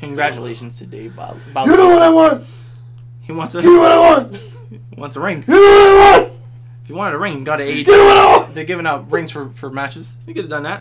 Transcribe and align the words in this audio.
Congratulations 0.00 0.78
to 0.78 0.86
Dave 0.86 1.14
Bal- 1.14 1.36
You 1.66 1.76
know 1.76 1.90
what 1.90 2.00
I 2.00 2.08
want? 2.08 2.46
He 3.20 3.32
wants 3.32 3.54
a 3.54 3.60
Give 3.60 3.70
me 3.70 3.78
what 3.78 3.92
I 3.92 3.98
want! 3.98 4.36
he 4.70 4.80
wants 4.96 5.14
a 5.16 5.20
ring. 5.20 5.40
Give 5.40 5.48
me 5.48 5.54
what 5.54 5.62
I 5.62 6.20
want! 6.20 6.32
If 6.84 6.88
you 6.88 6.94
wanted 6.94 7.14
a 7.16 7.18
ring, 7.18 7.44
got 7.44 7.56
to 7.56 7.64
age. 7.64 7.84
Give 7.84 7.98
me 7.98 8.04
what 8.06 8.16
I 8.16 8.38
want! 8.38 8.54
They're 8.54 8.64
giving 8.64 8.86
out 8.86 9.10
rings 9.10 9.30
for, 9.30 9.50
for 9.50 9.68
matches. 9.68 10.16
You 10.26 10.32
could 10.32 10.44
have 10.44 10.50
done 10.50 10.62
that. 10.62 10.80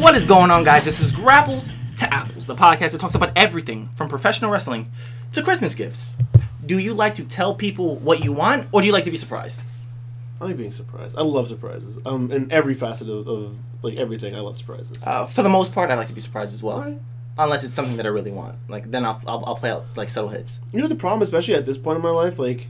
What 0.00 0.14
is 0.14 0.24
going 0.24 0.52
on, 0.52 0.62
guys? 0.62 0.84
This 0.84 1.00
is 1.00 1.12
Grapples 1.12 1.72
the 2.46 2.54
podcast 2.54 2.92
that 2.92 3.00
talks 3.00 3.14
about 3.14 3.32
everything 3.36 3.90
from 3.96 4.08
professional 4.08 4.50
wrestling 4.50 4.90
to 5.32 5.42
Christmas 5.42 5.74
gifts. 5.74 6.14
Do 6.64 6.78
you 6.78 6.94
like 6.94 7.14
to 7.16 7.24
tell 7.24 7.54
people 7.54 7.96
what 7.96 8.22
you 8.22 8.32
want, 8.32 8.68
or 8.72 8.80
do 8.80 8.86
you 8.86 8.92
like 8.92 9.04
to 9.04 9.10
be 9.10 9.16
surprised? 9.16 9.60
I 10.40 10.46
like 10.46 10.56
being 10.56 10.72
surprised. 10.72 11.16
I 11.16 11.22
love 11.22 11.48
surprises. 11.48 11.98
Um, 12.04 12.30
in 12.32 12.50
every 12.50 12.74
facet 12.74 13.08
of, 13.08 13.28
of 13.28 13.58
like 13.82 13.96
everything, 13.96 14.34
I 14.34 14.40
love 14.40 14.56
surprises. 14.56 14.98
Uh, 15.02 15.26
for 15.26 15.42
the 15.42 15.48
most 15.48 15.74
part, 15.74 15.90
I 15.90 15.94
like 15.94 16.08
to 16.08 16.14
be 16.14 16.20
surprised 16.20 16.52
as 16.54 16.62
well. 16.62 16.80
Right. 16.80 16.98
Unless 17.38 17.64
it's 17.64 17.74
something 17.74 17.96
that 17.96 18.06
I 18.06 18.10
really 18.10 18.30
want. 18.30 18.56
Like, 18.68 18.90
then 18.90 19.04
I'll, 19.04 19.20
I'll, 19.26 19.44
I'll 19.46 19.56
play 19.56 19.70
out, 19.70 19.86
like, 19.96 20.10
subtle 20.10 20.30
hits. 20.30 20.60
You 20.72 20.82
know 20.82 20.88
the 20.88 20.96
problem, 20.96 21.22
especially 21.22 21.54
at 21.54 21.64
this 21.64 21.78
point 21.78 21.96
in 21.96 22.02
my 22.02 22.10
life, 22.10 22.38
like 22.38 22.66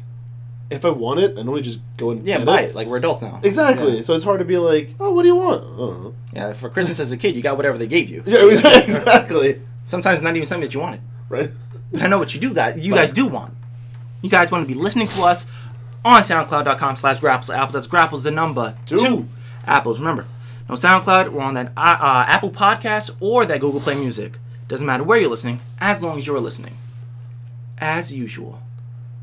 if 0.73 0.85
I 0.85 0.91
want 0.91 1.21
it, 1.21 1.33
I 1.39 1.43
normally 1.43 1.63
just 1.63 1.81
go 1.97 2.11
and 2.11 2.27
Yeah, 2.27 2.39
get 2.39 2.47
buy 2.47 2.61
it. 2.63 2.71
it. 2.71 2.75
Like, 2.75 2.87
we're 2.89 2.97
adults 2.99 3.23
now. 3.23 3.41
Exactly. 3.43 3.97
Yeah. 3.97 4.03
So 4.03 4.15
it's 4.15 4.25
hard 4.25 4.39
to 4.41 4.45
be 4.45 4.59
like, 4.59 4.91
oh, 4.99 5.11
what 5.13 5.23
do 5.23 5.29
you 5.29 5.37
want? 5.37 5.63
Know. 5.79 6.15
Yeah, 6.33 6.53
for 6.55 6.69
Christmas 6.71 6.99
as 7.01 7.13
a 7.13 7.17
kid, 7.17 7.37
you 7.37 7.43
got 7.43 7.57
whatever 7.57 7.79
they 7.79 7.87
gave 7.87 8.09
you. 8.11 8.23
Yeah, 8.27 8.45
exactly. 8.49 9.61
Sometimes 9.85 10.23
not 10.23 10.35
even 10.37 10.47
something 10.47 10.63
that 10.67 10.75
you 10.75 10.81
wanted. 10.81 11.01
Right. 11.29 11.51
But 11.93 12.03
I 12.03 12.07
know 12.07 12.19
what 12.19 12.35
you 12.35 12.41
do, 12.41 12.55
guys. 12.55 12.79
You 12.85 12.93
Right. 12.95 13.01
guys 13.03 13.13
do 13.13 13.27
want. 13.27 13.55
You 14.23 14.31
guys 14.31 14.51
want 14.51 14.67
to 14.67 14.75
be 14.75 14.79
listening 14.81 15.09
to 15.09 15.23
us 15.23 15.47
on 16.05 16.23
SoundCloud.com 16.23 16.97
slash 16.97 17.19
Grapples 17.21 17.51
Apples. 17.55 17.75
That's 17.75 17.87
Grapples 17.89 18.23
the 18.23 18.31
number 18.31 18.77
two. 18.87 18.97
Two. 18.97 19.27
Apples. 19.67 19.99
Remember, 20.01 20.27
no 20.69 20.75
SoundCloud. 20.75 21.31
We're 21.33 21.43
on 21.43 21.55
that 21.55 21.73
uh, 21.77 21.81
uh, 22.01 22.25
Apple 22.29 22.51
Podcast 22.51 23.11
or 23.21 23.45
that 23.47 23.61
Google 23.61 23.81
Play 23.81 23.95
Music. 23.95 24.35
Doesn't 24.69 24.87
matter 24.87 25.05
where 25.05 25.19
you're 25.19 25.29
listening, 25.31 25.61
as 25.81 26.03
long 26.03 26.17
as 26.19 26.27
you're 26.27 26.41
listening. 26.41 26.75
As 27.79 28.13
usual. 28.13 28.63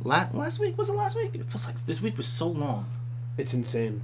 La- 0.04 0.28
last 0.34 0.60
week 0.60 0.78
was 0.78 0.90
it 0.90 0.94
last 0.96 1.16
week? 1.16 1.32
It 1.36 1.46
feels 1.52 1.66
like 1.68 1.86
this 1.86 2.02
week 2.02 2.16
was 2.18 2.28
so 2.28 2.48
long. 2.48 2.86
It's 3.38 3.54
insane. 3.54 4.02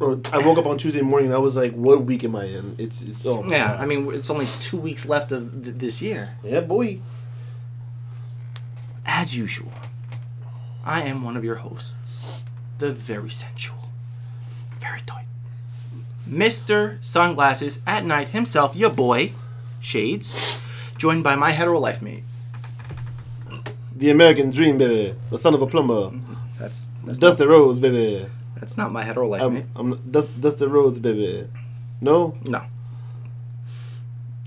Or 0.00 0.20
I 0.32 0.38
woke 0.38 0.58
up 0.58 0.66
on 0.66 0.78
Tuesday 0.78 1.00
morning 1.02 1.26
and 1.26 1.34
I 1.34 1.38
was 1.38 1.56
like, 1.56 1.72
what 1.74 2.04
week 2.04 2.24
am 2.24 2.34
I 2.36 2.44
in? 2.46 2.74
It's, 2.78 3.02
it's 3.02 3.24
oh 3.24 3.44
Yeah, 3.48 3.68
God. 3.68 3.80
I 3.80 3.86
mean 3.86 4.12
it's 4.12 4.30
only 4.30 4.46
two 4.60 4.76
weeks 4.78 5.08
left 5.08 5.30
of 5.32 5.62
th- 5.64 5.76
this 5.76 6.02
year. 6.02 6.30
yeah, 6.44 6.60
boy. 6.60 6.98
As 9.04 9.36
usual, 9.36 9.72
I 10.84 11.02
am 11.02 11.22
one 11.24 11.36
of 11.36 11.44
your 11.44 11.56
hosts, 11.56 12.42
the 12.78 12.92
very 12.92 13.30
sensual, 13.30 13.88
very 14.80 15.00
tight, 15.06 15.26
Mr. 16.28 17.04
Sunglasses 17.04 17.82
at 17.86 18.04
Night 18.04 18.30
himself, 18.30 18.74
your 18.76 18.90
boy, 18.90 19.32
Shades, 19.80 20.38
joined 20.98 21.24
by 21.24 21.34
my 21.36 21.50
hetero 21.52 21.78
life 21.80 22.00
mate. 22.00 22.22
The 24.02 24.10
American 24.10 24.50
dream, 24.50 24.78
baby. 24.78 25.14
The 25.30 25.38
son 25.38 25.54
of 25.54 25.62
a 25.62 25.66
plumber. 25.68 26.10
That's 26.58 26.86
that's, 27.04 27.18
Dusty 27.20 27.46
Rhodes, 27.46 27.78
baby. 27.78 28.26
that's 28.58 28.76
not 28.76 28.90
my 28.90 29.04
hetero 29.04 29.28
life. 29.28 29.42
I'm, 29.42 29.70
I'm 29.76 30.10
Dust, 30.10 30.40
Dusty 30.40 30.66
Rhodes, 30.66 30.98
baby. 30.98 31.46
No? 32.00 32.36
No. 32.44 32.62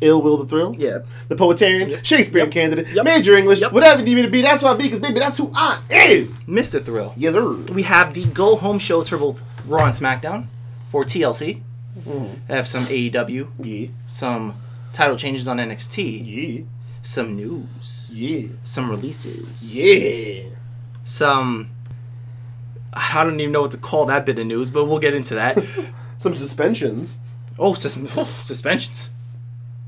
Ill 0.02 0.22
Will 0.22 0.36
the 0.36 0.46
Thrill? 0.46 0.76
Yeah. 0.78 1.00
The 1.30 1.38
Poetarian, 1.38 2.04
Shakespearean 2.04 2.48
Yep. 2.48 2.52
candidate, 2.54 2.88
Yep. 2.90 3.06
major 3.06 3.38
English, 3.38 3.62
Yep. 3.62 3.72
whatever 3.72 4.00
you 4.00 4.06
need 4.06 4.16
me 4.16 4.22
to 4.24 4.30
be, 4.30 4.42
that's 4.42 4.62
what 4.62 4.74
I 4.74 4.78
be, 4.78 4.84
because 4.84 5.00
baby, 5.00 5.20
that's 5.20 5.38
who 5.38 5.50
I 5.56 5.80
is. 5.90 6.44
Mr. 6.44 6.84
Thrill. 6.84 7.14
Yes, 7.16 7.34
sir. 7.34 7.50
We 7.72 7.84
have 7.84 8.14
the 8.14 8.26
go 8.26 8.58
home 8.58 8.78
shows 8.78 9.08
for 9.08 9.18
both 9.18 9.42
Raw 9.66 9.86
and 9.86 9.94
SmackDown 9.94 10.48
for 10.92 11.06
TLC. 11.06 11.62
I 11.96 12.10
mm. 12.10 12.48
have 12.50 12.68
some 12.68 12.88
AEW, 12.88 13.48
Yeah. 13.64 13.88
some 14.06 14.56
title 14.92 15.16
changes 15.16 15.48
on 15.48 15.62
NXT, 15.62 16.04
Yeah. 16.26 16.64
some 17.04 17.38
news, 17.38 18.05
Yeah. 18.16 18.48
some 18.64 18.90
releases. 18.90 19.76
Yeah. 19.76 20.44
some 21.04 21.70
I 22.94 23.26
don't 23.26 23.40
even 23.42 23.52
know 23.52 23.62
what 23.62 23.72
to 23.72 23.78
call 23.78 24.06
that 24.06 24.26
bit 24.26 24.40
of 24.40 24.48
news, 24.48 24.70
but 24.70 24.86
we'll 24.86 25.00
get 25.00 25.14
into 25.14 25.36
that. 25.36 25.62
Some 26.18 26.34
suspensions. 26.34 27.20
oh, 27.60 27.74
sus- 27.74 28.00
suspensions. 28.42 29.10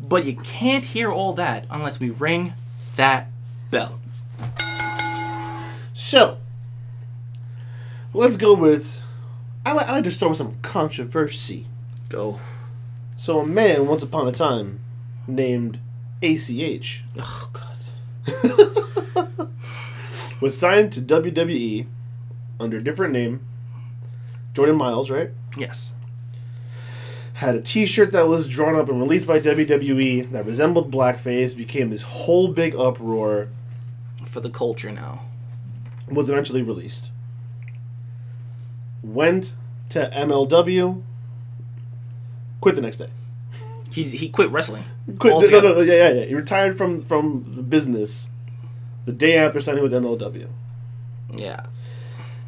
But 0.01 0.25
you 0.25 0.35
can't 0.35 0.83
hear 0.83 1.09
all 1.09 1.31
that 1.33 1.65
unless 1.71 2.01
we 2.01 2.09
ring 2.09 2.53
that 2.97 3.29
bell. 3.71 3.99
So, 5.93 6.37
let's 8.13 8.35
go 8.35 8.53
with. 8.53 8.99
I 9.65 9.71
like, 9.71 9.87
I 9.87 9.93
like 9.93 10.03
to 10.03 10.11
start 10.11 10.31
with 10.31 10.37
some 10.37 10.55
controversy. 10.61 11.65
Go. 12.09 12.41
So, 13.15 13.39
a 13.39 13.45
man 13.45 13.87
once 13.87 14.03
upon 14.03 14.27
a 14.27 14.31
time 14.33 14.81
named 15.27 15.79
ACH 16.21 17.03
Oh 17.17 17.49
god. 17.53 17.76
was 20.41 20.57
signed 20.57 20.91
to 20.93 21.01
WWE 21.01 21.85
under 22.59 22.77
a 22.77 22.83
different 22.83 23.13
name. 23.13 23.45
Jordan 24.53 24.75
Myles, 24.75 25.09
right? 25.09 25.31
Yes. 25.57 25.91
Had 27.33 27.55
a 27.55 27.61
T-shirt 27.61 28.11
that 28.13 28.27
was 28.27 28.47
drawn 28.47 28.75
up 28.75 28.89
and 28.89 28.99
released 28.99 29.27
by 29.27 29.39
WWE 29.39 30.31
that 30.31 30.45
resembled 30.45 30.91
blackface. 30.91 31.55
Became 31.55 31.91
this 31.91 32.01
whole 32.01 32.47
big 32.47 32.75
uproar. 32.75 33.49
For 34.25 34.39
the 34.39 34.49
culture 34.49 34.91
now. 34.91 35.25
Was 36.09 36.29
eventually 36.29 36.63
released. 36.63 37.11
Went 39.03 39.53
to 39.89 40.09
MLW. 40.13 41.03
Quit 42.59 42.75
the 42.75 42.81
next 42.81 42.97
day. 42.97 43.09
He's 43.97 44.11
he 44.11 44.29
quit 44.29 44.51
wrestling. 44.51 44.83
Quit. 45.17 45.33
No, 45.33 45.59
no, 45.59 45.73
no, 45.73 45.81
yeah, 45.81 45.93
yeah, 45.93 46.09
yeah. 46.11 46.25
He 46.25 46.35
retired 46.35 46.77
from 46.77 47.01
from 47.01 47.51
the 47.55 47.63
business 47.63 48.29
the 49.05 49.11
day 49.11 49.37
after 49.37 49.59
signing 49.59 49.81
with 49.81 49.91
MLW. 49.91 50.47
Yeah. 51.33 51.65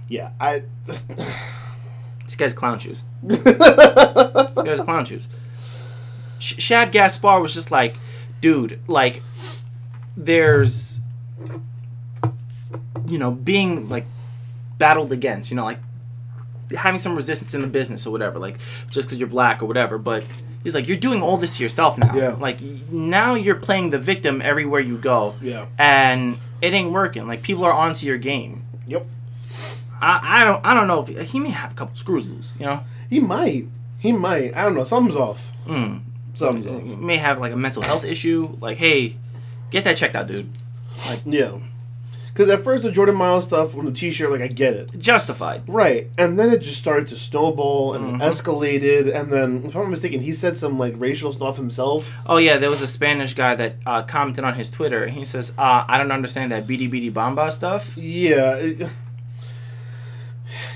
Yeah, 0.08 0.30
I. 0.40 0.64
This 2.26 2.36
guy's 2.36 2.54
clown 2.54 2.78
shoes. 2.78 3.02
this 3.24 3.42
guy's 3.42 4.82
clown 4.82 5.04
shoes. 5.04 5.30
Sh- 6.38 6.62
Shad 6.62 6.92
Gaspard 6.92 7.42
was 7.42 7.56
just 7.56 7.72
like, 7.72 7.96
dude, 8.40 8.80
like, 8.88 9.24
there's, 10.16 11.02
you 13.08 13.18
know, 13.18 13.32
being 13.32 13.90
like 13.90 14.06
battled 14.78 15.12
against, 15.12 15.50
you 15.50 15.58
know, 15.58 15.66
like 15.66 15.80
having 16.78 17.00
some 17.00 17.16
resistance 17.16 17.56
in 17.56 17.64
the 17.64 17.68
business 17.68 18.06
or 18.06 18.12
whatever, 18.12 18.38
like 18.38 18.60
just 18.92 19.08
because 19.08 19.18
you're 19.18 19.28
black 19.28 19.64
or 19.64 19.66
whatever. 19.66 19.98
But 19.98 20.24
he's 20.64 20.74
like, 20.76 20.88
you're 20.88 20.98
doing 20.98 21.22
all 21.22 21.38
this 21.38 21.58
to 21.58 21.64
yourself 21.64 21.98
now. 21.98 22.14
Yeah. 22.16 22.36
Like 22.40 22.62
now 22.62 23.36
you're 23.36 23.56
playing 23.56 23.92
the 23.92 23.98
victim 23.98 24.42
everywhere 24.42 24.82
you 24.82 24.98
go. 24.98 25.36
Yeah. 25.42 25.68
And 25.78 26.38
it 26.62 26.74
ain't 26.74 26.92
working. 26.92 27.28
Like 27.28 27.42
people 27.42 27.64
are 27.66 27.74
onto 27.74 28.06
your 28.06 28.18
game. 28.18 28.66
Yep. 28.88 29.06
I, 30.02 30.42
I 30.42 30.44
don't 30.44 30.66
I 30.66 30.74
don't 30.74 30.88
know 30.88 31.06
if 31.06 31.30
he 31.32 31.40
may 31.40 31.50
have 31.50 31.72
a 31.72 31.76
couple 31.76 31.96
screws 31.96 32.32
loose, 32.32 32.56
you 32.60 32.66
know. 32.66 32.84
He 33.10 33.20
might. 33.20 33.68
He 33.98 34.12
might. 34.12 34.56
I 34.56 34.64
don't 34.64 34.76
know. 34.76 34.84
Something's 34.84 35.16
off. 35.16 35.52
Mm. 35.66 36.02
Something's 36.36 36.88
He 36.88 36.96
may 36.96 37.18
have 37.18 37.40
like 37.40 37.52
a 37.52 37.58
mental 37.58 37.82
health 37.82 38.06
issue. 38.06 38.58
Like, 38.62 38.78
hey, 38.78 39.18
get 39.72 39.84
that 39.84 39.98
checked 39.98 40.16
out, 40.16 40.28
dude. 40.28 40.50
Like 41.08 41.22
yeah. 41.26 41.58
Because 42.40 42.52
at 42.52 42.64
first 42.64 42.84
the 42.84 42.92
Jordan 42.92 43.16
Myles 43.16 43.44
stuff 43.44 43.76
on 43.78 43.84
the 43.84 43.92
T-shirt, 43.92 44.32
like 44.32 44.40
I 44.40 44.48
get 44.48 44.74
it, 44.74 44.98
Justified. 44.98 45.64
right? 45.68 46.08
And 46.18 46.40
then 46.40 46.52
it 46.54 46.60
just 46.60 46.78
started 46.78 47.10
to 47.10 47.18
snowball 47.18 47.94
and 47.94 48.16
Mhm. 48.18 48.22
escalated. 48.22 49.14
And 49.14 49.30
then, 49.30 49.64
if 49.66 49.76
I'm 49.76 49.82
not 49.82 49.90
mistaken, 49.90 50.22
he 50.22 50.32
said 50.32 50.58
some 50.58 50.80
like 50.80 50.94
racial 50.96 51.34
stuff 51.34 51.58
himself. 51.58 52.10
Oh 52.26 52.38
yeah, 52.38 52.56
there 52.56 52.70
was 52.70 52.82
a 52.82 52.88
Spanish 52.88 53.34
guy 53.34 53.56
that 53.56 53.76
uh, 53.86 54.04
commented 54.04 54.46
on 54.46 54.54
his 54.54 54.70
Twitter. 54.70 55.08
He 55.08 55.26
says, 55.26 55.52
uh, 55.58 55.84
"I 55.86 55.98
don't 55.98 56.14
understand 56.14 56.54
that 56.54 56.66
BD 56.66 56.88
BD 56.90 57.12
Bamba 57.12 57.52
stuff." 57.52 57.98
Yeah. 57.98 58.54
It, 58.56 58.88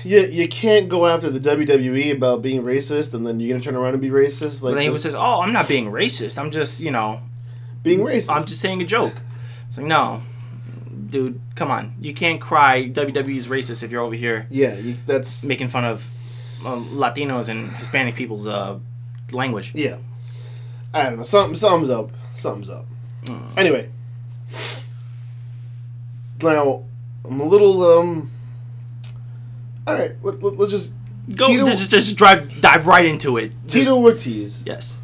you, 0.04 0.20
you 0.20 0.48
can't 0.48 0.90
go 0.90 1.06
after 1.06 1.30
the 1.30 1.40
WWE 1.40 2.12
about 2.14 2.42
being 2.42 2.62
racist 2.62 3.14
and 3.14 3.26
then 3.26 3.40
you're 3.40 3.48
gonna 3.56 3.64
turn 3.64 3.74
around 3.74 3.94
and 3.94 4.02
be 4.02 4.10
racist. 4.10 4.60
But 4.60 4.66
Like 4.68 4.74
then 4.74 4.82
he 4.82 4.88
this- 4.90 5.02
says, 5.04 5.14
"Oh, 5.14 5.40
I'm 5.40 5.54
not 5.54 5.66
being 5.66 5.86
racist. 5.90 6.36
I'm 6.36 6.50
just, 6.50 6.80
you 6.82 6.90
know, 6.90 7.20
being 7.82 8.00
racist. 8.00 8.28
I'm 8.36 8.44
just 8.44 8.60
saying 8.60 8.82
a 8.82 8.84
joke." 8.84 9.14
It's 9.70 9.78
like, 9.78 9.86
no, 9.86 10.20
dude, 11.14 11.40
come 11.54 11.70
on. 11.70 11.94
You 12.00 12.12
can't 12.12 12.40
cry 12.40 12.88
WWE's 12.88 13.46
racist 13.46 13.84
if 13.84 13.92
you're 13.92 14.02
over 14.02 14.16
here 14.16 14.48
yeah. 14.50 14.74
You, 14.74 14.96
that's 15.06 15.44
making 15.44 15.68
fun 15.68 15.84
of 15.84 16.10
um, 16.66 16.88
Latinos 16.88 17.48
and 17.48 17.70
Hispanic 17.76 18.16
people's 18.16 18.48
uh, 18.48 18.80
language. 19.30 19.70
Yeah. 19.76 19.98
I 20.92 21.04
don't 21.04 21.18
know. 21.18 21.24
Something, 21.24 21.56
something's 21.56 21.90
up. 21.90 22.10
Something's 22.34 22.68
up. 22.68 22.86
Mm. 23.26 23.56
Anyway. 23.56 23.90
Now, 26.42 26.82
I'm 27.24 27.40
a 27.40 27.44
little, 27.44 27.98
um. 27.98 28.30
Alright, 29.86 30.16
let, 30.24 30.42
let, 30.42 30.58
us 30.58 30.70
just. 30.70 30.90
Go, 31.36 31.46
Tito, 31.46 31.66
just, 31.66 31.90
just 31.90 32.16
drive, 32.16 32.60
dive 32.60 32.88
right 32.88 33.06
into 33.06 33.36
it. 33.36 33.52
Tito 33.68 33.96
Ortiz 33.96 34.64
Yes. 34.66 34.98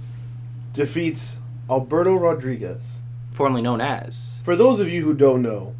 defeats 0.72 1.36
Alberto 1.70 2.16
Rodriguez 2.16 3.00
formerly 3.30 3.62
known 3.62 3.80
as. 3.80 4.40
For 4.42 4.56
those 4.56 4.80
of 4.80 4.90
you 4.90 5.02
who 5.02 5.14
don't 5.14 5.40
know 5.40 5.74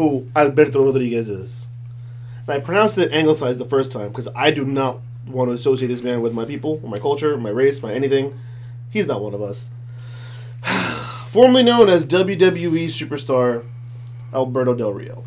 who 0.00 0.26
Alberto 0.34 0.82
Rodriguez 0.82 1.28
is, 1.28 1.66
and 2.46 2.56
I 2.56 2.58
pronounced 2.58 2.96
it 2.96 3.12
anglicized 3.12 3.58
the 3.58 3.66
first 3.66 3.92
time 3.92 4.08
because 4.08 4.28
I 4.34 4.50
do 4.50 4.64
not 4.64 5.00
want 5.26 5.50
to 5.50 5.54
associate 5.54 5.88
this 5.88 6.02
man 6.02 6.22
with 6.22 6.32
my 6.32 6.46
people, 6.46 6.80
or 6.82 6.88
my 6.88 6.98
culture, 6.98 7.36
my 7.36 7.50
race, 7.50 7.82
my 7.82 7.92
anything. 7.92 8.32
He's 8.88 9.06
not 9.06 9.22
one 9.22 9.34
of 9.34 9.42
us. 9.42 9.68
Formerly 11.26 11.64
known 11.64 11.90
as 11.90 12.06
WWE 12.06 12.86
superstar 12.86 13.66
Alberto 14.32 14.72
Del 14.74 14.94
Rio. 14.94 15.24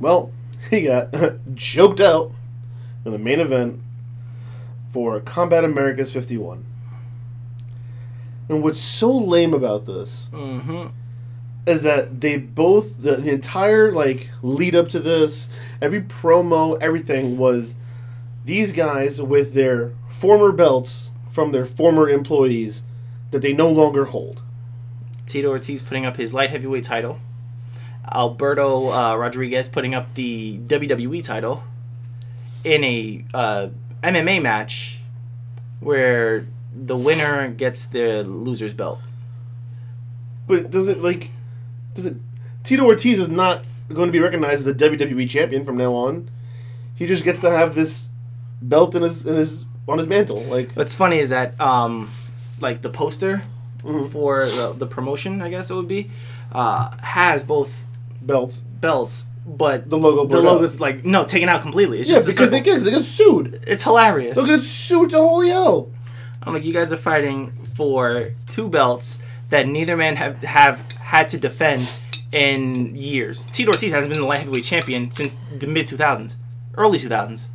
well, 0.00 0.32
he 0.68 0.82
got 0.82 1.14
choked 1.54 2.00
out 2.00 2.32
in 3.04 3.12
the 3.12 3.18
main 3.18 3.38
event 3.38 3.80
for 4.90 5.20
Combate 5.20 5.64
Americas 5.64 6.10
51. 6.10 6.64
And 8.48 8.64
what's 8.64 8.80
so 8.80 9.16
lame 9.16 9.54
about 9.54 9.86
this 9.86 10.28
Mm-hmm. 10.32 10.88
Is 11.68 11.82
that 11.82 12.20
they 12.20 12.38
both 12.38 13.02
the, 13.02 13.16
the 13.16 13.30
entire 13.32 13.92
like 13.92 14.30
lead 14.42 14.74
up 14.74 14.88
to 14.90 15.00
this, 15.00 15.48
every 15.80 16.00
promo, 16.00 16.78
everything 16.80 17.38
was 17.38 17.74
these 18.44 18.72
guys 18.72 19.20
with 19.20 19.54
their 19.54 19.92
former 20.08 20.52
belts 20.52 21.10
from 21.30 21.52
their 21.52 21.66
former 21.66 22.08
employees 22.08 22.82
that 23.30 23.42
they 23.42 23.52
no 23.52 23.70
longer 23.70 24.06
hold. 24.06 24.42
Tito 25.26 25.48
Ortiz 25.48 25.82
putting 25.82 26.06
up 26.06 26.16
his 26.16 26.32
light 26.32 26.50
heavyweight 26.50 26.84
title. 26.84 27.20
Alberto 28.10 28.90
uh, 28.90 29.14
Rodriguez 29.16 29.68
putting 29.68 29.94
up 29.94 30.14
the 30.14 30.58
WWE 30.66 31.22
title 31.22 31.62
in 32.64 32.82
a 32.82 33.24
uh, 33.34 33.68
MMA 34.02 34.40
match 34.40 35.00
where 35.80 36.46
the 36.74 36.96
winner 36.96 37.48
gets 37.48 37.86
the 37.86 38.24
loser's 38.24 38.74
belt. 38.74 39.00
But 40.46 40.70
does 40.70 40.88
it 40.88 41.02
like 41.02 41.30
it 42.06 42.16
Tito 42.64 42.84
Ortiz 42.84 43.18
is 43.20 43.28
not 43.28 43.64
going 43.92 44.08
to 44.08 44.12
be 44.12 44.20
recognized 44.20 44.66
as 44.66 44.66
a 44.66 44.74
WWE 44.74 45.28
champion 45.28 45.64
from 45.64 45.76
now 45.76 45.94
on. 45.94 46.28
He 46.94 47.06
just 47.06 47.24
gets 47.24 47.40
to 47.40 47.50
have 47.50 47.74
this 47.74 48.08
belt 48.60 48.94
in 48.94 49.02
his 49.02 49.26
in 49.26 49.34
his 49.34 49.64
on 49.88 49.98
his 49.98 50.06
mantle. 50.06 50.42
Like 50.42 50.72
What's 50.72 50.94
funny 50.94 51.18
is 51.18 51.28
that 51.30 51.58
um, 51.60 52.10
like 52.60 52.82
the 52.82 52.90
poster 52.90 53.42
Mhm. 53.84 54.10
for 54.10 54.44
the, 54.46 54.72
the 54.76 54.86
promotion, 54.86 55.40
I 55.40 55.48
guess 55.48 55.70
it 55.70 55.74
would 55.74 55.86
be, 55.86 56.10
uh, 56.50 56.90
has 56.98 57.44
both 57.44 57.84
belts. 58.20 58.58
belts, 58.58 59.26
but 59.46 59.88
The 59.88 59.96
logo 59.96 60.22
the 60.22 60.40
blurred 60.42 60.64
out. 60.64 60.80
like 60.80 61.04
no 61.04 61.24
taken 61.24 61.48
out 61.48 61.62
completely. 61.62 62.00
It's 62.00 62.10
Yeah, 62.10 62.16
just 62.16 62.26
because 62.26 62.50
they 62.50 62.60
get 62.60 62.80
they 62.80 62.90
get 62.90 63.04
sued. 63.04 63.62
It's 63.68 63.84
hilarious. 63.84 64.34
They'll 64.34 64.46
get 64.46 64.62
sued 64.62 65.10
to 65.10 65.18
holy 65.18 65.50
hell. 65.50 65.90
I'm 66.42 66.52
like, 66.52 66.64
you 66.64 66.72
guys 66.72 66.92
are 66.92 66.96
fighting 66.96 67.52
for 67.76 68.32
two 68.48 68.68
belts 68.68 69.20
that 69.50 69.66
neither 69.68 69.96
man 69.96 70.16
have 70.16 70.42
have 70.42 70.80
had 71.08 71.28
to 71.30 71.38
defend 71.38 71.88
in 72.32 72.94
years. 72.94 73.46
Tito 73.46 73.70
Ortiz 73.72 73.92
hasn't 73.92 74.12
been 74.12 74.20
the 74.20 74.26
light 74.26 74.40
heavyweight 74.40 74.64
champion 74.64 75.10
since 75.10 75.34
the 75.58 75.66
mid 75.66 75.86
2000s, 75.86 76.36
early 76.76 76.98
2000s, 76.98 77.46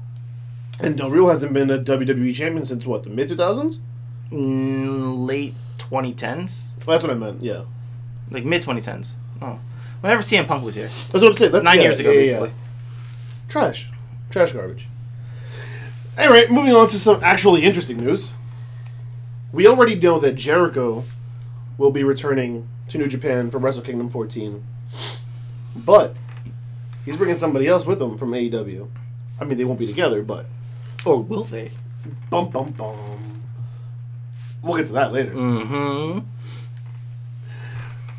And 0.79 0.97
Del 0.97 1.11
Rio 1.11 1.27
hasn't 1.29 1.53
been 1.53 1.69
a 1.69 1.77
WWE 1.77 2.33
champion 2.33 2.65
since 2.65 2.85
what 2.87 3.03
the 3.03 3.09
mid 3.09 3.29
two 3.29 3.35
thousands. 3.35 3.79
mm, 4.31 5.27
late 5.27 5.53
2010s, 5.77 6.75
That's 6.85 7.03
what 7.03 7.11
I 7.11 7.13
meant. 7.13 7.41
Yeah, 7.43 7.63
like 8.31 8.43
mid 8.45 8.63
2010s. 8.63 9.11
Oh, 9.41 9.59
whenever 10.01 10.21
CM 10.23 10.47
Punk 10.47 10.63
was 10.63 10.75
here, 10.75 10.89
that's 11.11 11.21
what 11.21 11.31
I'm 11.31 11.37
saying. 11.37 11.51
That's, 11.51 11.63
nine 11.63 11.77
yeah, 11.77 11.83
years 11.83 11.99
ago, 11.99 12.09
yeah, 12.11 12.19
basically. 12.21 12.49
yeah. 12.49 12.55
Trash, 13.49 13.89
trash 14.31 14.53
garbage. 14.53 14.87
Anyway, 16.17 16.47
moving 16.49 16.73
on 16.73 16.87
to 16.89 16.97
some 16.99 17.19
actually 17.23 17.63
interesting 17.63 17.97
news. 17.97 18.31
We 19.51 19.67
already 19.67 19.93
know 19.95 20.19
that 20.19 20.33
Jericho 20.35 21.03
will 21.77 21.91
be 21.91 22.03
returning 22.03 22.67
to 22.89 22.97
New 22.97 23.07
Japan 23.07 23.49
for 23.49 23.57
Wrestle 23.57 23.81
Kingdom 23.83 24.09
14, 24.09 24.63
but 25.75 26.15
he's 27.05 27.17
bringing 27.17 27.37
somebody 27.37 27.67
else 27.67 27.85
with 27.85 28.01
him 28.01 28.17
from 28.17 28.31
AEW. 28.31 28.87
I 29.39 29.45
mean, 29.45 29.57
they 29.57 29.65
won't 29.65 29.79
be 29.79 29.87
together, 29.87 30.21
but 30.21 30.45
Or 31.05 31.21
will 31.21 31.43
they? 31.43 31.71
bum 32.29 32.49
bum 32.49 32.71
bum. 32.71 33.41
We'll 34.61 34.77
get 34.77 34.87
to 34.87 34.93
that 34.93 35.11
later. 35.11 35.33
Mm-hmm. 35.33 36.19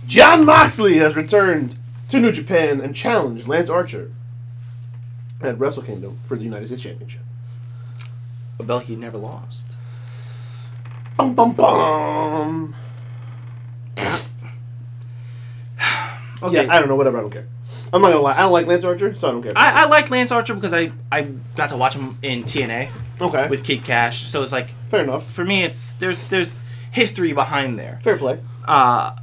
John 0.07 0.45
Moxley 0.45 0.99
has 0.99 1.17
returned 1.17 1.77
to 2.11 2.21
New 2.21 2.33
Japan 2.33 2.81
and 2.81 2.95
challenged 2.95 3.49
Lance 3.49 3.71
Archer 3.71 4.11
at 5.41 5.59
Wrestle 5.59 5.83
Kingdom 5.83 6.19
for 6.25 6.37
the 6.37 6.45
United 6.45 6.67
States 6.67 6.83
Championship. 6.83 7.23
A 8.59 8.63
belt 8.63 8.85
he 8.85 8.97
never 8.97 9.19
lost. 9.19 9.69
Bum 11.17 11.35
bum 11.35 11.53
bum. 11.55 12.75
Okay. 16.45 16.65
Yeah, 16.67 16.73
I 16.75 16.79
don't 16.79 16.89
know. 16.89 16.97
Whatever. 16.97 17.19
I 17.19 17.21
don't 17.23 17.31
care. 17.31 17.47
I'm 17.93 18.03
not 18.03 18.11
gonna 18.11 18.21
lie. 18.23 18.35
I 18.37 18.41
don't 18.43 18.53
like 18.53 18.67
Lance 18.67 18.85
Archer, 18.85 19.15
so 19.15 19.29
I 19.29 19.33
don't 19.33 19.43
care. 19.43 19.53
I, 19.57 19.83
I 19.83 19.87
like 19.87 20.11
Lance 20.11 20.31
Archer 20.31 20.55
because 20.55 20.73
I, 20.73 20.93
I 21.11 21.23
got 21.57 21.71
to 21.71 21.77
watch 21.77 21.95
him 21.95 22.19
in 22.23 22.45
TNA 22.45 22.91
okay. 23.21 23.49
with 23.49 23.65
Kid 23.65 23.85
Kash, 23.85 24.27
so 24.27 24.43
it's 24.43 24.53
like 24.53 24.69
Fair 24.89 25.03
enough. 25.03 25.31
for 25.33 25.45
me 25.45 25.63
it's 25.65 25.95
there's 25.95 26.29
there's 26.29 26.61
history 26.91 27.33
behind 27.33 27.79
there. 27.79 27.99
Fair 28.03 28.17
play. 28.17 28.41
Uh, 28.67 29.15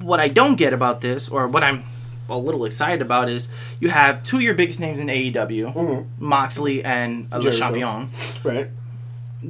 what 0.00 0.20
I 0.20 0.28
don't 0.28 0.56
get 0.56 0.72
about 0.72 1.00
this, 1.00 1.28
or 1.28 1.46
what 1.48 1.62
I'm 1.64 1.84
a 2.28 2.38
little 2.38 2.64
excited 2.64 3.02
about, 3.02 3.28
is 3.28 3.48
you 3.80 3.90
have 3.90 4.22
two 4.22 4.36
of 4.36 4.42
your 4.42 4.54
biggest 4.54 4.78
names 4.80 4.98
in 5.00 5.08
AEW, 5.08 5.72
Mhm. 5.74 6.06
Moxley 6.18 6.82
and 6.84 7.28
uh, 7.32 7.38
Le 7.38 7.52
Champion, 7.52 8.08
Right. 8.44 8.68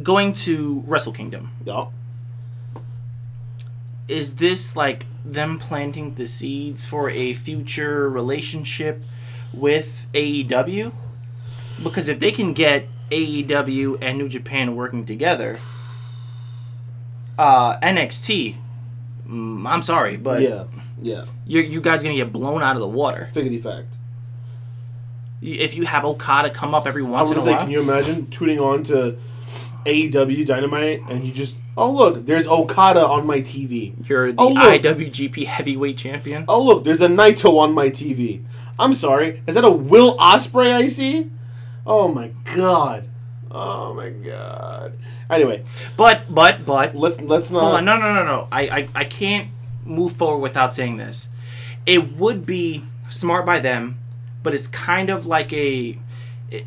going 0.03 0.32
to 0.32 0.82
Wrestle 0.87 1.12
Kingdom. 1.12 1.50
Yeah. 1.65 1.87
Is 4.08 4.37
this 4.37 4.76
like 4.76 5.06
them 5.25 5.58
planting 5.58 6.14
the 6.14 6.26
seeds 6.26 6.84
for 6.84 7.08
a 7.10 7.32
future 7.34 8.08
relationship 8.10 9.02
with 9.52 10.06
AEW? 10.14 10.93
Because 11.82 12.08
if 12.08 12.19
they 12.19 12.32
can 12.32 12.52
get 12.52 12.87
AEW 13.10 13.99
and 14.00 14.19
New 14.19 14.28
Japan 14.28 14.75
working 14.76 15.06
together, 15.06 15.58
uh, 17.38 17.78
NXT, 17.81 18.56
mm, 19.26 19.66
I'm 19.69 19.82
sorry, 19.82 20.16
but 20.16 20.43
yeah. 20.43 20.64
Yeah. 21.00 21.25
you're, 21.46 21.64
you 21.64 21.81
guys 21.81 22.02
gonna 22.02 22.14
get 22.14 22.32
blown 22.32 22.62
out 22.62 22.76
of 22.76 22.82
the 22.82 22.88
water. 22.88 23.28
Figgity 23.32 23.62
fact. 23.62 23.94
If 25.40 25.75
you 25.75 25.87
have 25.87 26.05
Okada 26.05 26.50
come 26.50 26.75
up 26.75 26.87
every 26.87 27.02
I 27.02 27.06
once 27.06 27.31
was 27.31 27.32
in 27.32 27.38
a 27.38 27.43
say, 27.43 27.50
while, 27.52 27.60
can 27.62 27.70
you 27.70 27.81
imagine 27.81 28.31
tuning 28.31 28.60
on 28.60 28.84
to 28.84 29.19
AEW 29.84 30.46
Dynamite 30.46 31.02
and 31.08 31.25
you 31.25 31.32
just, 31.32 31.56
oh 31.76 31.90
look, 31.90 32.26
there's 32.26 32.46
Okada 32.46 33.06
on 33.06 33.26
my 33.26 33.40
TV. 33.40 33.94
you're 34.08 34.26
oh, 34.28 34.32
the 34.32 34.34
Oh, 34.38 34.48
look. 34.48 34.82
IWGP 34.82 35.46
Heavyweight 35.46 35.96
Champion. 35.98 36.44
Oh 36.48 36.62
look, 36.62 36.84
there's 36.84 37.00
a 37.00 37.08
Naito 37.08 37.58
on 37.58 37.72
my 37.72 37.88
TV. 37.91 38.44
I'm 38.79 38.94
sorry, 38.94 39.43
is 39.46 39.55
that 39.55 39.64
a 39.64 39.70
Will 39.70 40.17
Ospreay 40.19 40.72
I 40.72 40.88
see? 40.88 41.31
Oh 41.86 42.08
my 42.08 42.29
god. 42.55 43.08
Oh 43.50 43.93
my 43.94 44.08
god. 44.10 44.94
Anyway, 45.29 45.64
But 45.96 46.22
but 46.31 46.64
but 46.64 46.94
let's 46.94 47.20
let's 47.20 47.50
not. 47.50 47.60
Hold 47.60 47.74
on, 47.76 47.84
no, 47.84 47.96
no, 47.98 48.14
no, 48.14 48.24
no. 48.24 48.48
I, 48.52 48.62
I, 48.62 48.88
I 48.94 49.05
can't 49.05 49.48
move 49.84 50.12
forward 50.12 50.41
without 50.41 50.74
saying 50.74 50.96
this. 50.98 51.29
It 51.84 52.17
would 52.17 52.46
be 52.46 52.84
smart 53.08 53.44
by 53.44 53.58
them, 53.58 53.98
but 54.43 54.55
it's 54.55 54.69
kind 54.69 55.10
of 55.10 55.26
like 55.26 55.52
a, 55.52 55.98
it, 56.50 56.64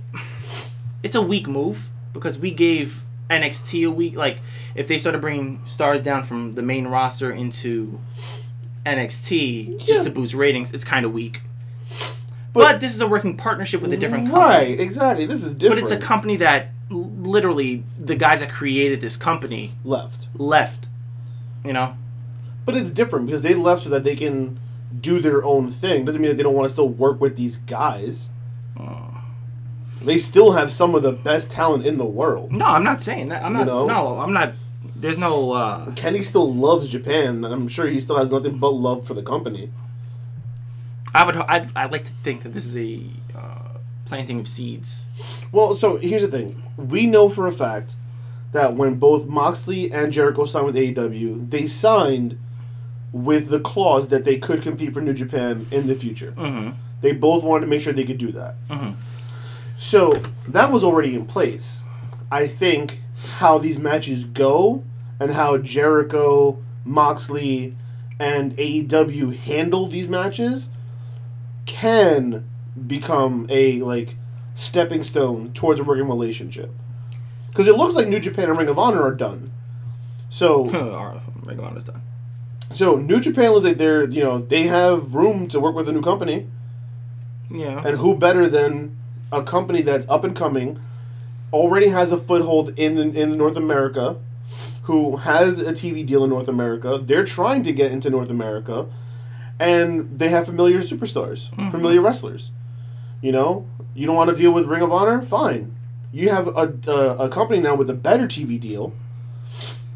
it's 1.01 1.15
a 1.15 1.21
weak 1.21 1.47
move 1.47 1.89
because 2.13 2.37
we 2.37 2.51
gave 2.51 3.04
NXT 3.29 3.87
a 3.87 3.91
week. 3.91 4.15
Like 4.15 4.39
if 4.75 4.87
they 4.87 4.97
started 4.97 5.21
bringing 5.21 5.65
stars 5.65 6.01
down 6.01 6.23
from 6.23 6.53
the 6.53 6.61
main 6.61 6.87
roster 6.87 7.31
into 7.31 7.99
NXT 8.85 9.75
Yeah. 9.79 9.85
just 9.85 10.05
to 10.05 10.11
boost 10.11 10.33
ratings, 10.33 10.71
it's 10.73 10.83
kind 10.83 11.05
of 11.05 11.13
weak. 11.13 11.41
But- 12.53 12.61
But, 12.73 12.79
this 12.81 12.95
is 12.95 13.01
a 13.01 13.07
working 13.07 13.35
partnership 13.35 13.81
with 13.81 13.91
a 13.91 13.97
different 13.97 14.29
company. 14.31 14.67
Right, 14.69 14.79
exactly. 14.79 15.25
This 15.25 15.43
is 15.43 15.55
different. 15.55 15.81
But 15.81 15.91
it's 15.91 16.03
a 16.03 16.05
company 16.05 16.37
that 16.37 16.69
literally 16.89 17.83
the 17.99 18.15
guys 18.15 18.39
that 18.39 18.49
created 18.49 19.01
this 19.01 19.17
company 19.17 19.73
left. 19.83 20.27
left. 20.35 20.87
You 21.65 21.73
know. 21.73 21.97
But 22.65 22.77
it's 22.77 22.91
different 22.91 23.25
because 23.25 23.41
they 23.41 23.55
left 23.55 23.83
so 23.83 23.89
that 23.89 24.03
they 24.03 24.15
can 24.15 24.59
do 25.01 25.19
their 25.19 25.43
own 25.43 25.71
thing. 25.71 26.05
Doesn't 26.05 26.21
mean 26.21 26.29
that 26.29 26.37
they 26.37 26.43
don't 26.43 26.53
want 26.53 26.65
to 26.65 26.69
still 26.71 26.87
work 26.87 27.19
with 27.19 27.35
these 27.35 27.57
guys. 27.57 28.29
Oh. 28.79 29.14
They 30.05 30.17
still 30.17 30.51
have 30.53 30.71
some 30.71 30.93
of 30.95 31.03
the 31.03 31.11
best 31.11 31.51
talent 31.51 31.85
in 31.85 31.97
the 31.97 32.05
world. 32.05 32.51
No, 32.51 32.65
I'm 32.65 32.83
not 32.83 33.01
saying 33.01 33.29
that. 33.29 33.43
I'm 33.43 33.53
You 33.53 33.59
not. 33.59 33.67
know? 33.67 33.85
No, 33.87 34.19
I'm 34.19 34.33
not. 34.33 34.53
There's 34.95 35.17
no. 35.17 35.51
uh 35.51 35.91
Kenny 35.95 36.21
still 36.21 36.53
loves 36.53 36.89
Japan, 36.89 37.43
I'm 37.43 37.67
sure 37.67 37.87
he 37.87 37.99
still 37.99 38.17
has 38.17 38.31
nothing 38.31 38.57
but 38.59 38.69
love 38.69 39.05
for 39.07 39.13
the 39.13 39.23
company. 39.23 39.71
I 41.13 41.25
would. 41.25 41.35
I'd, 41.35 41.71
I'd 41.75 41.91
like 41.91 42.05
to 42.05 42.11
think 42.23 42.43
that 42.43 42.53
this 42.53 42.65
is 42.65 42.77
a 42.77 43.01
uh, 43.35 43.77
planting 44.05 44.39
of 44.39 44.47
seeds. 44.47 45.05
Well, 45.51 45.73
so 45.75 45.97
here's 45.97 46.21
the 46.21 46.27
thing. 46.27 46.61
We 46.77 47.07
know 47.07 47.29
for 47.29 47.47
a 47.47 47.51
fact 47.51 47.95
that 48.51 48.75
when 48.75 48.95
both 48.95 49.25
Moxley 49.27 49.91
and 49.91 50.11
Jericho 50.11 50.45
signed 50.45 50.65
with 50.65 50.75
AEW, 50.75 51.49
they 51.49 51.67
signed 51.67 52.37
with 53.11 53.47
the 53.49 53.59
clause 53.61 54.09
that 54.09 54.25
they 54.25 54.37
could 54.37 54.61
compete 54.61 54.93
for 54.93 54.99
New 55.01 55.13
Japan 55.13 55.67
in 55.71 55.87
the 55.87 55.95
future. 55.95 56.33
Mm-hmm. 56.37 56.71
They 57.01 57.13
both 57.13 57.43
wanted 57.43 57.61
to 57.61 57.67
make 57.67 57.81
sure 57.81 57.93
they 57.93 58.03
could 58.03 58.17
do 58.17 58.31
that. 58.33 58.55
Mhm. 58.69 58.95
So 59.77 60.21
that 60.47 60.71
was 60.71 60.83
already 60.83 61.15
in 61.15 61.25
place. 61.25 61.83
I 62.31 62.47
think 62.47 63.01
how 63.37 63.57
these 63.57 63.77
matches 63.79 64.25
go 64.25 64.83
and 65.19 65.31
how 65.33 65.57
Jericho 65.57 66.61
Moxley, 66.83 67.75
and 68.19 68.55
AEW 68.57 69.35
handle 69.35 69.87
these 69.87 70.07
matches 70.07 70.69
can 71.65 72.45
become 72.87 73.47
a 73.49 73.81
like 73.81 74.15
stepping 74.55 75.03
stone 75.03 75.51
towards 75.53 75.79
a 75.79 75.83
working 75.83 76.07
relationship. 76.07 76.71
Because 77.49 77.67
it 77.67 77.75
looks 77.77 77.95
like 77.95 78.07
New 78.07 78.19
Japan 78.19 78.49
and 78.49 78.57
Ring 78.57 78.67
of 78.67 78.77
Honor 78.77 79.01
are 79.01 79.13
done. 79.13 79.51
So 80.29 80.65
Ring 81.43 81.57
of 81.59 81.63
Honor's 81.65 81.83
done. 81.85 82.01
so 82.73 82.97
New 82.97 83.19
Japan 83.19 83.51
looks 83.51 83.65
like 83.65 83.77
they're 83.77 84.09
you 84.09 84.23
know 84.23 84.39
they 84.39 84.63
have 84.63 85.15
room 85.15 85.47
to 85.49 85.59
work 85.59 85.75
with 85.75 85.87
a 85.89 85.91
new 85.91 86.01
company, 86.01 86.47
Yeah. 87.49 87.81
and 87.85 87.97
who 87.97 88.15
better 88.17 88.47
than 88.47 88.94
a 89.35 89.43
company 89.43 89.81
that's 89.81 90.07
up 90.07 90.23
and 90.23 90.35
coming, 90.35 90.79
already 91.51 91.89
has 91.89 92.11
a 92.11 92.17
foothold 92.17 92.77
in 92.79 92.97
in 93.15 93.37
North 93.37 93.57
America, 93.57 94.17
who 94.83 95.17
has 95.17 95.59
a 95.59 95.73
TV 95.73 96.05
deal 96.05 96.23
in 96.23 96.29
North 96.29 96.47
America. 96.47 96.99
They're 97.03 97.25
trying 97.25 97.63
to 97.63 97.73
get 97.73 97.91
into 97.91 98.09
North 98.09 98.29
America, 98.29 98.87
and 99.59 100.17
they 100.17 100.29
have 100.29 100.45
familiar 100.45 100.79
superstars, 100.79 101.49
mm-hmm. 101.51 101.69
familiar 101.69 102.01
wrestlers. 102.01 102.51
You 103.21 103.31
know, 103.31 103.67
you 103.93 104.05
don't 104.07 104.15
want 104.15 104.29
to 104.29 104.35
deal 104.35 104.51
with 104.51 104.65
Ring 104.65 104.81
of 104.81 104.91
Honor, 104.91 105.21
fine. 105.21 105.75
You 106.11 106.29
have 106.29 106.47
a, 106.47 106.73
a, 106.87 107.25
a 107.25 107.29
company 107.29 107.59
now 107.59 107.75
with 107.75 107.89
a 107.89 107.93
better 107.93 108.27
TV 108.27 108.59
deal, 108.59 108.93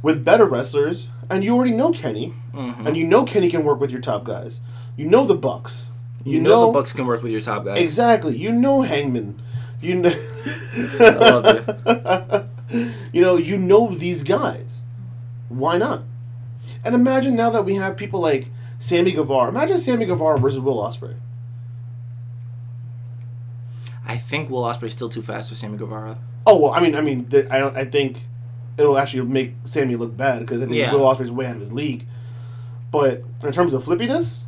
with 0.02 0.26
better 0.26 0.46
wrestlers, 0.46 1.08
and 1.30 1.44
you 1.44 1.56
already 1.56 1.72
know 1.72 1.92
Kenny, 1.92 2.34
mm-hmm. 2.54 2.88
and 2.88 2.98
you 2.98 3.06
know 3.06 3.24
Kenny 3.24 3.50
can 3.50 3.64
work 3.64 3.80
with 3.80 3.92
your 3.92 4.02
top 4.02 4.24
guys. 4.24 4.60
You 4.98 5.06
know 5.06 5.26
the 5.26 5.36
Bucks. 5.36 5.86
You, 6.24 6.40
know, 6.40 6.68
the 6.68 6.74
Bucks 6.74 6.94
can 6.94 7.06
work 7.06 7.24
with 7.24 7.32
your 7.32 7.42
top 7.42 7.66
guys. 7.66 7.82
Exactly. 7.82 8.36
You 8.38 8.52
know 8.52 8.82
Hangman. 8.82 9.42
You 9.82 9.96
know. 9.96 10.12
I 10.76 11.10
love 11.20 12.50
you. 12.72 12.90
you 13.14 13.22
know. 13.22 13.38
You 13.38 13.58
know 13.58 13.96
these 13.96 14.24
guys. 14.24 14.82
Why 15.48 15.78
not? 15.78 16.04
And 16.84 16.94
imagine 16.96 17.36
now 17.36 17.50
that 17.52 17.64
we 17.66 17.76
have 17.76 17.96
people 17.98 18.20
like 18.20 18.50
Sammy 18.80 19.12
Guevara. 19.12 19.50
Imagine 19.50 19.80
Sammy 19.80 20.06
Guevara 20.06 20.38
versus 20.38 20.60
Will 20.60 20.78
Ospreay. 20.78 21.16
I 24.06 24.18
think 24.18 24.50
Will 24.50 24.64
Ospreay's 24.64 24.94
still 24.94 25.10
too 25.10 25.22
fast 25.22 25.50
for 25.50 25.56
Sammy 25.56 25.78
Guevara. 25.78 26.18
Oh 26.46 26.58
well, 26.58 26.72
I 26.74 26.80
mean, 26.80 26.96
I 26.96 27.02
mean, 27.02 27.26
th- 27.26 27.48
I 27.52 27.60
don't. 27.60 27.76
I 27.78 27.86
think 27.86 28.22
it'll 28.78 28.98
actually 28.98 29.28
make 29.28 29.54
Sammy 29.66 29.96
look 29.96 30.16
bad 30.18 30.40
because 30.40 30.62
I 30.62 30.66
think 30.66 30.78
Yeah. 30.78 30.94
Will 30.94 31.02
Ospreay's 31.02 31.32
way 31.32 31.46
out 31.46 31.56
of 31.56 31.62
his 31.62 31.72
league. 31.74 32.06
But 32.92 33.24
in 33.44 33.52
terms 33.52 33.74
of 33.74 33.84
flippiness, 33.84 34.40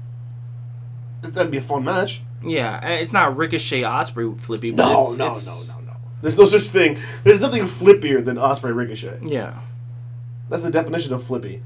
that'd 1.22 1.52
be 1.52 1.58
a 1.58 1.62
fun 1.62 1.84
match. 1.84 2.22
Yeah, 2.44 2.86
it's 2.88 3.14
not 3.14 3.38
Ricochet 3.38 3.82
Ospreay 3.82 4.40
flippy. 4.40 4.72
But 4.72 4.84
No, 4.92 5.02
it's, 5.02 5.18
no, 5.18 5.32
it's, 5.32 5.68
no, 5.68 5.76
no, 5.76 5.82
no. 5.86 5.94
There's 6.22 6.38
no 6.38 6.46
such 6.46 6.64
thing. 6.64 6.98
There's 7.24 7.40
nothing 7.40 7.64
flippier 7.64 8.24
than 8.24 8.38
Ospreay 8.38 8.76
Ricochet. 8.76 9.20
Yeah. 9.24 9.60
That's 10.50 10.64
the 10.64 10.72
definition 10.72 11.14
of 11.14 11.24
flippy. 11.24 11.62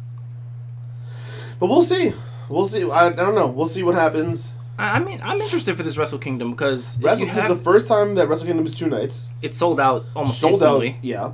But 1.59 1.67
we'll 1.67 1.83
see. 1.83 2.13
We'll 2.49 2.67
see. 2.67 2.83
I, 2.89 3.07
I 3.07 3.09
don't 3.13 3.35
know. 3.35 3.47
We'll 3.47 3.67
see 3.67 3.83
what 3.83 3.95
happens. 3.95 4.51
I 4.77 4.97
I 4.97 4.99
mean, 4.99 5.21
I'm 5.23 5.39
interested 5.41 5.77
for 5.77 5.83
this 5.83 5.97
Wrestle 5.97 6.19
Kingdom 6.19 6.51
because 6.51 6.99
Wrestle 7.01 7.25
this 7.27 7.37
is 7.37 7.47
the 7.47 7.55
first 7.63 7.87
time 7.87 8.15
that 8.15 8.27
Wrestle 8.27 8.47
Kingdom 8.47 8.65
is 8.65 8.73
two 8.73 8.87
nights. 8.89 9.27
it's 9.41 9.57
sold 9.57 9.79
out 9.79 10.05
almost 10.15 10.39
Sold 10.39 10.53
instantly. 10.55 10.89
out. 10.89 10.95
Yeah. 11.01 11.25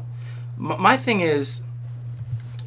M- 0.59 0.79
my 0.79 0.95
thing 0.95 1.21
is, 1.21 1.63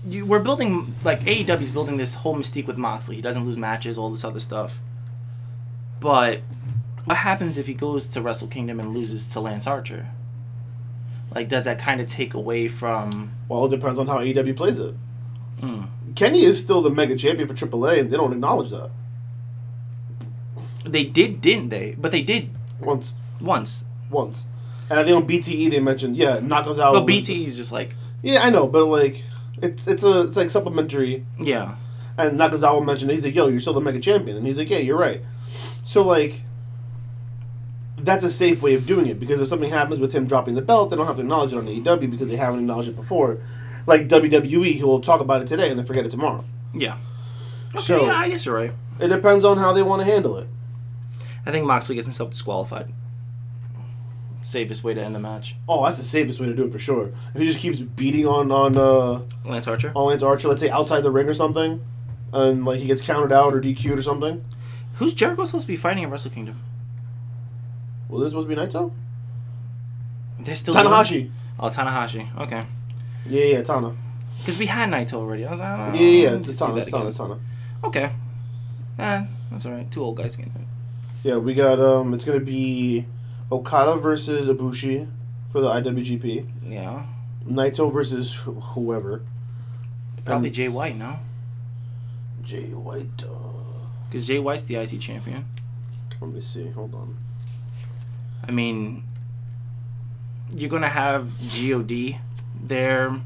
you, 0.07 0.27
we're 0.27 0.41
building 0.41 0.95
like 1.05 1.21
AEW's 1.21 1.71
building 1.71 1.97
this 1.97 2.17
whole 2.17 2.37
mystique 2.37 2.67
with 2.67 2.77
Moxley. 2.77 3.15
He 3.17 3.23
doesn't 3.23 3.47
lose 3.47 3.57
matches, 3.57 3.97
all 3.97 4.11
this 4.11 4.25
other 4.25 4.41
stuff. 4.41 4.81
But 6.05 6.41
what 7.07 7.17
happens 7.17 7.57
if 7.57 7.67
he 7.67 7.73
goes 7.73 8.07
to 8.09 8.21
Wrestle 8.21 8.49
Kingdom 8.49 8.79
and 8.79 8.93
loses 8.93 9.27
to 9.31 9.41
Lance 9.41 9.67
Archer? 9.67 10.09
Like, 11.35 11.49
does 11.49 11.65
that 11.65 11.79
kind 11.79 11.99
of 12.03 12.09
take 12.09 12.35
away 12.35 12.69
from? 12.69 13.33
Well, 13.49 13.65
it 13.65 13.71
depends 13.71 13.99
on 13.99 14.07
how 14.07 14.19
AEW 14.19 14.55
plays 14.55 14.79
it. 14.79 14.95
Mm. 15.63 15.89
Kenny 16.15 16.43
is 16.45 16.61
still 16.61 16.83
the 16.83 16.91
mega 16.91 17.17
champion 17.17 17.49
for 17.49 17.55
AAA, 17.55 18.01
and 18.01 18.11
they 18.11 18.19
don't 18.19 18.35
acknowledge 18.35 18.71
that. 18.71 18.91
They 20.85 21.05
did, 21.05 21.41
didn't 21.41 21.71
they? 21.71 21.95
But 21.99 22.13
they 22.13 22.21
did 22.21 22.51
Once. 22.81 23.15
once. 23.41 23.87
Once. 24.11 24.47
And 24.91 25.01
I 25.01 25.05
think 25.05 25.17
on 25.17 25.27
BTE 25.27 25.71
they 25.71 25.81
mentioned, 25.81 26.19
yeah, 26.19 26.37
Nakazawa. 26.39 26.93
But 26.93 27.07
was- 27.07 27.27
BT 27.27 27.47
is 27.47 27.57
just 27.57 27.73
like, 27.73 27.95
Yeah, 28.23 28.43
I 28.45 28.51
know, 28.51 28.69
but 28.69 28.85
like, 28.85 29.23
it's 29.63 29.87
it's 29.87 30.03
a 30.03 30.21
it's 30.29 30.37
like 30.37 30.51
supplementary. 30.51 31.25
yeah, 31.41 31.77
And 32.19 32.39
Nakazawa 32.39 32.85
mentioned, 32.85 33.11
he's 33.11 33.25
like, 33.25 33.35
yo, 33.35 33.47
you're 33.49 33.61
still 33.63 33.73
the 33.73 33.81
mega 33.81 34.01
champion. 34.01 34.37
And 34.37 34.47
he's 34.47 34.59
like, 34.59 34.69
yeah, 34.69 34.79
you're 34.79 34.99
right. 34.99 35.23
So, 35.83 36.03
like, 36.03 36.43
that's 37.99 38.25
a 38.25 38.31
safe 38.31 38.61
way 38.63 38.75
of 38.75 38.87
doing 38.87 39.07
it 39.07 39.19
because 39.21 39.41
if 39.41 39.49
something 39.49 39.71
happens 39.71 40.01
with 40.01 40.13
him 40.13 40.27
dropping 40.27 40.55
the 40.55 40.63
belt, 40.63 40.91
they 40.91 40.97
don't 40.97 41.07
have 41.07 41.17
to 41.17 41.23
acknowledge 41.23 41.53
it 41.53 41.57
on 41.57 41.67
AEW 41.67 42.11
because 42.11 42.29
they 42.29 42.37
haven't 42.37 42.61
acknowledged 42.61 42.89
it 42.89 42.97
before. 42.97 43.39
Like 43.87 44.09
WWE, 44.09 44.79
who 44.79 44.87
will 44.87 45.01
talk 45.01 45.21
about 45.21 45.43
it 45.43 45.47
today 45.49 45.69
and 45.71 45.79
then 45.79 45.87
forget 45.87 46.05
it 46.05 46.11
tomorrow. 46.11 46.45
yeah. 46.75 46.99
Okay, 47.75 47.83
So- 47.83 48.07
yeah, 48.07 48.17
I 48.17 48.29
guess 48.29 48.45
you're 48.47 48.55
right. 48.55 48.73
It 49.01 49.09
depends 49.09 49.45
on 49.45 49.59
how 49.59 49.73
they 49.73 49.83
want 49.83 50.01
to 50.01 50.07
handle 50.07 50.37
it. 50.39 50.47
I 51.45 51.51
think 51.51 51.67
Moxley 51.67 51.97
gets 51.97 52.07
himself 52.07 52.31
disqualified. 52.31 52.93
Safest 54.43 54.85
way 54.85 54.95
to 54.95 55.03
end 55.03 55.15
the 55.15 55.19
match. 55.19 55.57
Oh, 55.69 55.85
that's 55.85 55.99
the 55.99 56.05
safest 56.05 56.39
way 56.39 56.47
to 56.47 56.55
do 56.55 56.65
it 56.65 56.73
for 56.73 56.79
sure. 56.79 57.11
If 57.35 57.41
he 57.41 57.47
just 57.47 57.59
keeps 57.59 57.81
beating 57.81 58.27
on 58.27 58.53
on 58.53 58.77
uh, 58.77 59.23
Lance 59.45 59.67
Archer. 59.67 59.91
on 59.97 60.09
Lance 60.11 60.23
Archer, 60.23 60.49
let's 60.49 60.61
say 60.61 60.71
outside 60.71 61.01
the 61.01 61.11
ring 61.11 61.29
or 61.29 61.35
something, 61.35 61.83
and 62.33 62.65
like 62.65 62.79
he 62.81 62.87
gets 62.87 63.03
counted 63.03 63.33
out 63.33 63.53
or 63.55 63.61
DQ'd 63.61 63.99
or 63.99 64.03
something. 64.03 64.45
Who's 64.95 65.13
Jericho 65.15 65.45
supposed 65.45 65.67
to 65.67 65.73
be 65.73 65.77
fighting 65.77 66.05
at 66.05 66.11
Wrestle 66.11 66.31
Kingdom? 66.31 66.61
Well, 68.09 68.21
this 68.21 68.31
supposed 68.31 68.49
to 68.49 68.55
be 68.55 68.61
Naito. 68.61 68.93
They're 70.41 70.55
still 70.55 70.75
Tanahashi. 70.75 71.31
Oh, 71.59 71.69
Tanahashi. 71.69 72.37
Okay. 72.43 72.63
Yeah, 73.27 73.45
yeah, 73.45 73.63
Tana. 73.63 73.95
Because 74.39 74.59
we 74.59 74.67
had 74.67 74.91
Naito 74.91 75.15
already. 75.15 75.47
I 75.47 75.51
was 75.53 75.61
like, 75.61 75.69
I 75.69 75.87
don't 75.87 75.95
Yeah, 75.95 76.01
yeah, 76.01 76.31
yeah. 76.31 76.37
It's 76.37 76.57
Tana, 76.57 76.77
it's 76.77 76.91
Tana, 76.91 77.07
it's 77.07 77.17
Tana. 77.17 77.39
Okay. 77.83 78.11
Eh, 78.99 79.25
that's 79.51 79.67
alright. 79.67 79.91
Two 79.91 80.03
old 80.03 80.17
guys 80.17 80.35
again. 80.39 80.53
Yeah, 81.23 81.37
we 81.39 81.55
got 81.55 81.81
um. 81.81 82.13
It's 82.15 82.25
gonna 82.25 82.39
be 82.41 83.07
Okada 83.51 83.97
versus 83.97 84.47
Ibushi 84.47 85.09
for 85.51 85.61
the 85.61 85.69
IWGP. 85.71 86.47
Yeah. 86.69 87.05
Naito 87.49 87.93
versus 87.93 88.35
wh- 88.35 88.61
whoever. 88.75 89.23
Probably 90.25 90.49
Um, 90.51 90.55
Jay 90.55 90.69
White, 90.69 90.97
no? 90.97 91.19
Jay 92.43 92.71
White. 92.75 93.23
Uh, 93.25 93.44
Because 94.15 94.29
Jay 94.29 94.39
White's 94.39 94.63
the 94.63 94.77
IC 94.77 95.01
champion. 95.01 95.45
let 96.21 96.31
me 96.31 96.41
see. 96.41 96.69
Hold 96.69 96.95
on. 96.95 97.17
I 98.47 98.53
mean, 98.53 99.03
you're 100.55 100.71
gonna 100.71 100.89
have 100.89 101.33
God 101.59 101.91
there, 102.65 103.21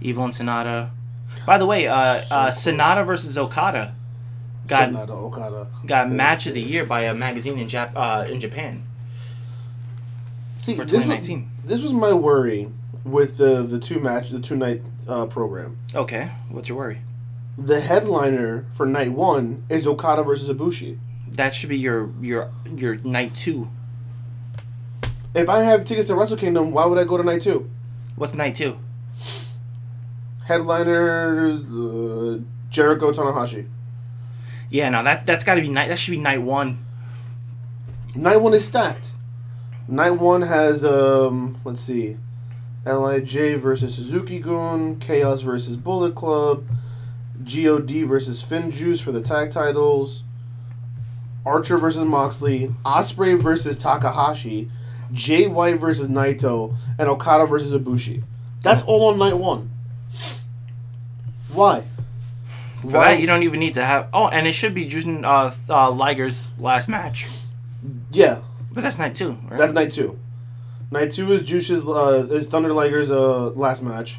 Evil 0.00 0.24
and 0.24 0.32
Sanada. 0.32 0.90
By 1.46 1.58
the 1.58 1.66
way, 1.66 1.86
uh, 1.86 2.22
So 2.22 2.34
uh. 2.34 2.50
Sanada 2.50 3.06
versus 3.06 3.38
Okada 3.38 3.94
got 4.66 4.90
Sanada, 4.90 5.10
Okada. 5.10 5.68
got 5.86 6.10
match 6.10 6.48
of 6.48 6.54
the 6.54 6.60
year 6.60 6.84
by 6.84 7.02
a 7.02 7.14
magazine 7.14 7.56
in 7.60 7.68
Jap- 7.68 7.94
uh, 7.94 8.28
in 8.28 8.40
Japan 8.40 8.82
See, 10.58 10.74
for 10.74 10.84
this 10.84 10.92
was, 10.92 11.04
2019. 11.04 11.50
this 11.64 11.82
was 11.82 11.92
my 11.92 12.12
worry 12.12 12.68
with 13.04 13.36
the 13.36 13.62
the 13.62 13.78
two 13.78 14.00
match 14.00 14.30
the 14.30 14.40
two 14.40 14.56
night 14.56 14.82
uh, 15.06 15.26
program. 15.26 15.76
Okay, 15.94 16.32
what's 16.48 16.68
your 16.68 16.78
worry? 16.78 16.98
The 17.58 17.80
headliner 17.80 18.66
for 18.72 18.86
night 18.86 19.12
one 19.12 19.64
is 19.68 19.86
Okada 19.86 20.22
versus 20.22 20.48
Ibushi. 20.48 20.98
That 21.28 21.54
should 21.54 21.68
be 21.68 21.78
your 21.78 22.10
your 22.20 22.50
your 22.70 22.96
night 22.96 23.34
two. 23.34 23.70
If 25.34 25.48
I 25.48 25.60
have 25.60 25.84
tickets 25.84 26.08
to 26.08 26.14
Wrestle 26.14 26.36
Kingdom, 26.36 26.72
why 26.72 26.86
would 26.86 26.98
I 26.98 27.04
go 27.04 27.16
to 27.16 27.22
night 27.22 27.42
two? 27.42 27.70
What's 28.16 28.34
night 28.34 28.54
two? 28.54 28.78
Headliner 30.44 31.50
uh, 31.50 32.38
Jericho 32.70 33.12
Tanahashi. 33.12 33.68
Yeah, 34.70 34.88
no, 34.88 35.02
that 35.04 35.26
that's 35.26 35.44
got 35.44 35.54
to 35.56 35.60
be 35.60 35.68
night. 35.68 35.88
That 35.88 35.98
should 35.98 36.10
be 36.10 36.18
night 36.18 36.42
one. 36.42 36.84
Night 38.14 38.38
one 38.38 38.54
is 38.54 38.66
stacked. 38.66 39.12
Night 39.88 40.12
one 40.12 40.42
has 40.42 40.84
um 40.84 41.60
let's 41.64 41.82
see, 41.82 42.16
Lij 42.84 43.56
versus 43.56 43.94
Suzuki 43.94 44.38
Gun, 44.38 44.98
Chaos 44.98 45.42
versus 45.42 45.76
Bullet 45.76 46.14
Club, 46.14 46.64
God 47.44 47.90
versus 47.90 48.44
FinJuice 48.44 49.00
for 49.00 49.12
the 49.12 49.20
tag 49.20 49.50
titles, 49.50 50.24
Archer 51.44 51.78
versus 51.78 52.04
Moxley, 52.04 52.74
Ospreay 52.84 53.40
versus 53.40 53.76
Takahashi, 53.76 54.70
Jay 55.12 55.46
White 55.46 55.78
versus 55.78 56.08
Naito, 56.08 56.76
and 56.98 57.08
Okada 57.08 57.46
versus 57.46 57.72
Ibushi. 57.72 58.22
That's 58.62 58.82
all 58.84 59.08
on 59.08 59.18
night 59.18 59.36
one. 59.36 59.70
Why? 61.52 61.84
For 62.80 62.90
that, 62.92 63.20
you 63.20 63.26
don't 63.26 63.42
even 63.42 63.60
need 63.60 63.74
to 63.74 63.84
have. 63.84 64.08
Oh, 64.12 64.28
and 64.28 64.46
it 64.46 64.52
should 64.52 64.74
be 64.74 64.86
Jushin 64.86 65.24
uh, 65.24 65.52
uh, 65.72 65.90
Liger's 65.90 66.48
last 66.58 66.88
match. 66.88 67.26
Yeah, 68.10 68.40
But 68.72 68.82
that's 68.82 68.98
night 68.98 69.14
two, 69.14 69.38
right? 69.48 69.58
That's 69.58 69.72
night 69.72 69.92
two. 69.92 70.18
Night 70.90 71.12
two 71.12 71.32
is 71.32 71.42
Juice's 71.42 71.84
uh, 71.84 72.26
is 72.30 72.48
Thunder 72.48 72.72
Liger's 72.72 73.10
uh, 73.10 73.48
last 73.50 73.82
match. 73.82 74.18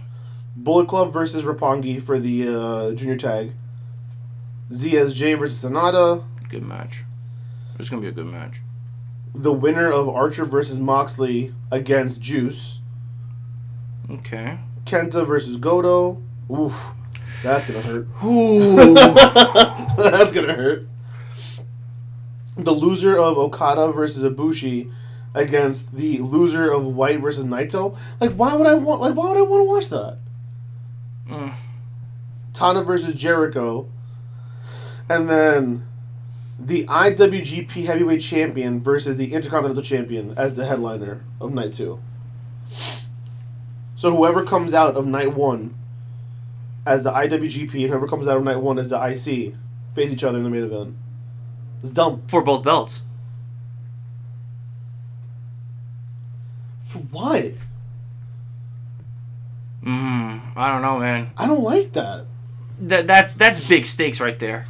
Bullet 0.55 0.88
Club 0.88 1.12
versus 1.12 1.43
Roppongi 1.43 2.01
for 2.01 2.19
the 2.19 2.48
uh, 2.48 2.91
junior 2.93 3.17
tag. 3.17 3.53
ZSJ 4.69 5.38
versus 5.39 5.63
Sanada. 5.63 6.24
good 6.50 6.63
match. 6.63 7.03
It's 7.79 7.89
gonna 7.89 8.01
be 8.01 8.07
a 8.07 8.12
good 8.12 8.27
match. 8.27 8.62
The 9.33 9.51
winner 9.51 9.91
of 9.91 10.07
Archer 10.07 10.45
versus 10.45 10.79
Moxley 10.79 11.53
against 11.72 12.22
Juice. 12.22 12.79
Okay. 14.10 14.60
Kenta 14.86 15.25
versus 15.25 15.57
Goto. 15.57 16.22
Oof. 16.51 16.91
That's 17.41 17.67
gonna 17.67 17.81
hurt. 17.81 18.07
Ooh. 18.24 18.93
That's 18.93 20.31
gonna 20.31 20.53
hurt. 20.53 20.88
The 22.55 22.72
loser 22.72 23.17
of 23.17 23.38
Okada 23.39 23.91
versus 23.91 24.24
Ibushi 24.24 24.91
against 25.33 25.95
the 25.95 26.19
loser 26.19 26.69
of 26.69 26.86
White 26.86 27.19
versus 27.19 27.43
Naito. 27.45 27.98
Like, 28.19 28.33
why 28.33 28.53
would 28.53 28.67
I 28.67 28.75
want? 28.75 29.01
Like, 29.01 29.15
why 29.15 29.29
would 29.29 29.38
I 29.38 29.41
want 29.41 29.62
to 29.62 29.63
watch 29.63 29.89
that? 29.89 30.19
Mm. 31.30 31.53
Tana 32.53 32.84
versus 32.84 33.15
Jericho, 33.15 33.88
and 35.10 35.30
then 35.30 35.88
the 36.60 36.86
IWGP 36.86 37.86
Heavyweight 37.86 38.22
Champion 38.22 38.82
versus 38.82 39.18
the 39.18 39.34
Intercontinental 39.34 39.84
Champion 39.84 40.34
as 40.38 40.56
the 40.56 40.65
headliner 40.65 41.24
of 41.42 41.53
night 41.53 41.74
two. 41.74 42.00
So 43.96 44.15
whoever 44.15 44.44
comes 44.44 44.74
out 44.74 44.96
of 44.96 45.06
night 45.06 45.34
one 45.34 45.75
as 46.86 47.03
the 47.03 47.12
IWGP 47.12 47.74
and 47.74 47.89
whoever 47.89 48.08
comes 48.08 48.27
out 48.27 48.38
of 48.38 48.44
night 48.44 48.58
one 48.58 48.77
as 48.77 48.89
the 48.89 49.01
IC 49.01 49.56
face 49.96 50.12
each 50.12 50.24
other 50.24 50.38
in 50.38 50.44
the 50.44 50.50
main 50.50 50.63
event. 50.63 50.96
It's 51.82 51.92
dumb. 51.92 52.24
For 52.27 52.42
both 52.42 52.63
belts. 52.63 53.03
For 56.84 57.00
what? 57.00 57.53
Mm, 59.84 60.42
I 60.56 60.72
don't 60.72 60.82
know, 60.82 61.00
man. 61.00 61.32
I 61.38 61.48
don't 61.48 61.63
like 61.63 61.94
that. 61.94 62.25
That 62.80 63.08
that's 63.08 63.34
that's 63.36 63.62
big 63.62 63.86
stakes 63.86 64.20
right 64.20 64.38
there. 64.40 64.66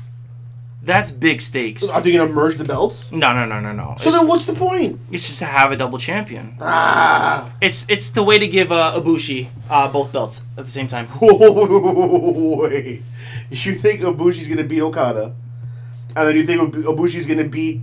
That's 0.82 1.12
big 1.12 1.39
stakes. 1.39 1.88
Are 1.88 2.01
they 2.01 2.12
gonna 2.12 2.32
merge 2.32 2.58
the 2.58 2.65
belts? 2.65 3.10
No, 3.12 3.32
no, 3.34 3.46
no, 3.46 3.62
no, 3.62 3.72
no. 3.72 3.96
So 4.00 4.12
then 4.12 4.27
what's 4.27 4.46
the 4.46 4.53
point? 4.53 5.00
It's 5.12 5.25
just 5.25 5.39
to 5.39 5.46
have 5.46 5.72
a 5.72 5.77
double 5.77 5.98
champion. 5.98 6.58
Ah. 6.60 7.53
It's 7.62 7.86
it's 7.88 8.10
the 8.10 8.22
way 8.24 8.38
to 8.38 8.48
give 8.48 8.72
uh, 8.72 9.00
Ibushi 9.00 9.48
uh, 9.70 9.88
both 9.88 10.12
belts 10.12 10.43
at 10.58 10.65
the 10.65 10.72
same 10.72 10.88
time. 10.88 11.08
Wait. 11.22 13.01
You 13.50 13.75
think 13.75 14.01
Ibushi's 14.01 14.48
gonna 14.48 14.63
beat 14.63 14.82
Okada, 14.82 15.34
and 16.15 16.27
then 16.27 16.36
you 16.36 16.46
think 16.46 16.60
Ibu- 16.74 16.84
Ibushi's 16.84 17.25
gonna 17.25 17.48
beat 17.48 17.82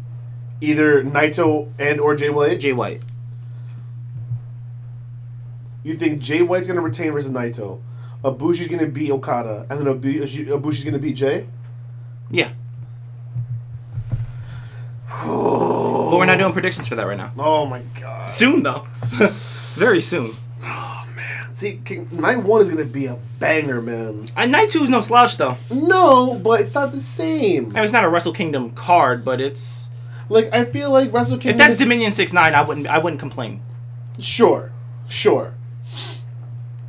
either 0.60 1.02
Naito 1.02 1.68
and 1.78 2.00
or 2.00 2.14
Jay 2.16 2.28
White? 2.30 2.60
Jay 2.60 2.72
White. 2.72 3.00
You 5.82 5.96
think 5.96 6.20
Jay 6.20 6.42
White's 6.42 6.66
gonna 6.66 6.80
retain 6.80 7.12
versus 7.12 7.30
Naito, 7.30 7.80
Ibushi's 8.22 8.68
gonna 8.68 8.86
beat 8.86 9.10
Okada, 9.10 9.66
and 9.70 9.80
then 9.80 9.86
Ibushi's 10.00 10.84
gonna 10.84 10.98
beat 10.98 11.16
Jay? 11.16 11.46
Yeah. 12.30 12.50
But 15.08 16.16
we're 16.18 16.24
not 16.26 16.38
doing 16.38 16.52
predictions 16.52 16.88
for 16.88 16.94
that 16.96 17.06
right 17.06 17.16
now. 17.16 17.32
Oh 17.38 17.66
my 17.66 17.82
god. 18.00 18.30
Soon 18.30 18.62
though. 18.62 18.86
Very 19.74 20.00
soon. 20.00 20.36
Oh 20.62 21.06
man, 21.16 21.52
see, 21.52 21.80
King- 21.84 22.08
night 22.12 22.42
one 22.42 22.60
is 22.60 22.68
gonna 22.68 22.84
be 22.84 23.06
a 23.06 23.16
banger, 23.38 23.80
man. 23.80 24.26
Uh, 24.36 24.46
Night 24.46 24.70
two 24.70 24.82
is 24.82 24.90
no 24.90 25.00
slouch 25.00 25.36
though. 25.36 25.56
No, 25.70 26.34
but 26.42 26.60
it's 26.60 26.74
not 26.74 26.92
the 26.92 27.00
same. 27.00 27.66
I 27.70 27.74
mean, 27.74 27.84
it's 27.84 27.92
not 27.92 28.04
a 28.04 28.08
Wrestle 28.08 28.32
Kingdom 28.32 28.70
card, 28.72 29.24
but 29.24 29.40
it's 29.40 29.88
Like 30.28 30.52
I 30.54 30.64
feel 30.64 30.90
like 30.90 31.12
Wrestle 31.12 31.38
Kingdom. 31.38 31.52
if 31.52 31.58
that's 31.58 31.72
is- 31.74 31.78
Dominion 31.78 32.12
six 32.12 32.32
nine, 32.32 32.54
I 32.54 32.62
wouldn't 32.62 32.86
I 32.86 32.98
wouldn't 32.98 33.20
complain. 33.20 33.62
Sure, 34.18 34.72
sure. 35.08 35.54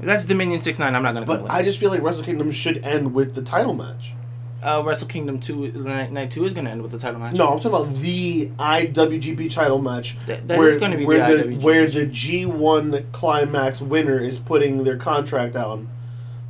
That's 0.02 0.26
Dominion 0.26 0.62
six 0.62 0.80
nine, 0.80 0.96
I'm 0.96 1.04
not 1.04 1.14
gonna 1.14 1.26
But 1.26 1.38
complain. 1.40 1.58
I 1.58 1.64
just 1.64 1.78
feel 1.78 1.90
like 1.92 2.02
Wrestle 2.02 2.24
Kingdom 2.24 2.52
should 2.52 2.84
end 2.84 3.14
with 3.14 3.36
the 3.36 3.42
title 3.42 3.74
match. 3.74 4.14
uh, 4.64 4.82
Wrestle 4.86 5.08
Kingdom 5.08 5.40
two 5.40 5.72
night, 5.72 6.12
night 6.12 6.32
two 6.32 6.46
is 6.46 6.54
gonna 6.54 6.70
end 6.70 6.82
with 6.82 6.92
the 6.92 7.00
title 7.00 7.20
match. 7.20 7.34
No, 7.36 7.48
I'm 7.50 7.60
talking 7.60 7.72
about 7.88 7.96
the 7.98 8.48
IWGP 8.60 9.52
title 9.54 9.82
match. 9.82 10.18
That- 10.28 10.48
that 10.48 10.58
where, 10.58 10.68
is 10.68 10.78
gonna 10.78 10.98
be 10.98 11.06
where 11.06 11.38
the 11.38 11.44
the, 11.44 11.56
where 11.56 11.88
the 11.88 12.06
G1 12.06 13.12
climax 13.12 13.82
winner 13.82 14.20
is 14.20 14.38
putting 14.40 14.84
their 14.84 14.98
contract 14.98 15.54
down 15.54 15.88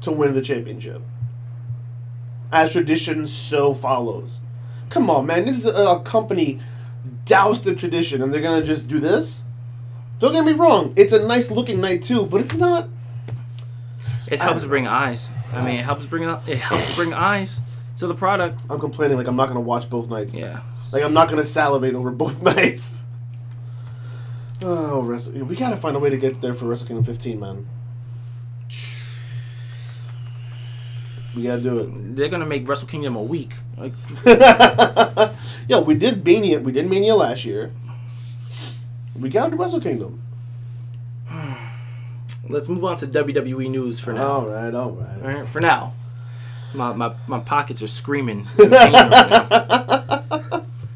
to 0.01 0.12
win 0.12 0.34
the 0.34 0.41
championship. 0.41 1.01
As 2.51 2.72
tradition 2.74 3.27
so 3.27 3.74
follows. 3.74 4.41
Come 4.89 5.10
on, 5.10 5.25
man. 5.25 5.46
This 5.46 5.58
is 5.60 5.65
a, 5.65 5.74
a 5.74 6.00
company 6.01 6.60
doused 7.25 7.65
in 7.65 7.77
tradition, 7.77 8.22
and 8.22 8.33
they're 8.33 8.42
gonna 8.42 8.64
just 8.64 8.87
do 8.90 9.00
this. 9.00 9.44
Don't 10.20 10.33
get 10.33 10.44
me 10.46 10.51
wrong. 10.53 10.94
It's 10.98 11.14
a 11.14 11.25
nice 11.25 11.50
looking 11.50 11.79
night 11.81 12.01
too, 12.03 12.25
but 12.25 12.42
it's 12.42 12.55
not. 12.55 12.90
It 14.31 14.39
helps 14.39 14.63
bring 14.65 14.87
eyes. 14.87 15.29
I 15.53 15.63
mean, 15.63 15.75
it 15.75 15.83
helps 15.83 16.05
bring 16.05 16.24
it 16.24 16.57
helps 16.57 16.96
bring 16.96 17.13
eyes 17.13 17.59
to 17.98 18.07
the 18.07 18.15
product. 18.15 18.63
I'm 18.70 18.79
complaining 18.79 19.17
like 19.17 19.27
I'm 19.27 19.35
not 19.35 19.48
gonna 19.50 19.59
watch 19.59 19.89
both 19.89 20.09
nights. 20.09 20.33
Yeah. 20.33 20.61
Like 20.94 21.03
I'm 21.03 21.13
not 21.13 21.29
gonna 21.29 21.46
salivate 21.46 21.94
over 21.96 22.11
both 22.11 22.41
nights. 22.55 23.03
Oh, 24.61 25.01
Wrestle. 25.01 25.33
We 25.44 25.55
gotta 25.55 25.75
find 25.77 25.96
a 25.96 26.00
way 26.00 26.09
to 26.09 26.17
get 26.17 26.39
there 26.39 26.53
for 26.53 26.65
Wrestle 26.65 26.87
Kingdom 26.87 27.03
15, 27.03 27.39
man. 27.39 27.67
We 31.35 31.44
gotta 31.44 31.61
do 31.61 31.79
it. 31.79 32.15
They're 32.15 32.29
gonna 32.29 32.46
make 32.46 32.67
Wrestle 32.67 32.87
Kingdom 32.87 33.15
a 33.15 33.22
week. 33.24 33.53
Like, 33.77 33.94
Yo, 35.67 35.81
we 35.81 35.96
did 35.96 36.24
Mania. 36.25 36.59
We 36.59 36.72
did 36.72 36.89
Mania 36.89 37.15
last 37.15 37.46
year. 37.46 37.72
We 39.20 39.29
gotta 39.29 39.51
do 39.51 39.57
Wrestle 39.57 39.81
Kingdom. 39.81 40.22
Let's 42.51 42.70
move 42.70 42.83
on 42.85 42.98
to 42.98 43.07
WWE 43.07 43.70
news 43.70 44.00
for 44.00 44.14
now. 44.14 44.27
All 44.27 44.48
right, 44.48 44.74
all 44.74 44.92
right. 44.92 45.24
All 45.24 45.42
right, 45.42 45.50
for 45.50 45.59
now. 45.59 45.94
My, 46.74 46.94
my, 46.94 47.14
my 47.27 47.40
pockets 47.40 47.83
are 47.83 47.87
screaming. 47.87 48.48
right 48.57 50.42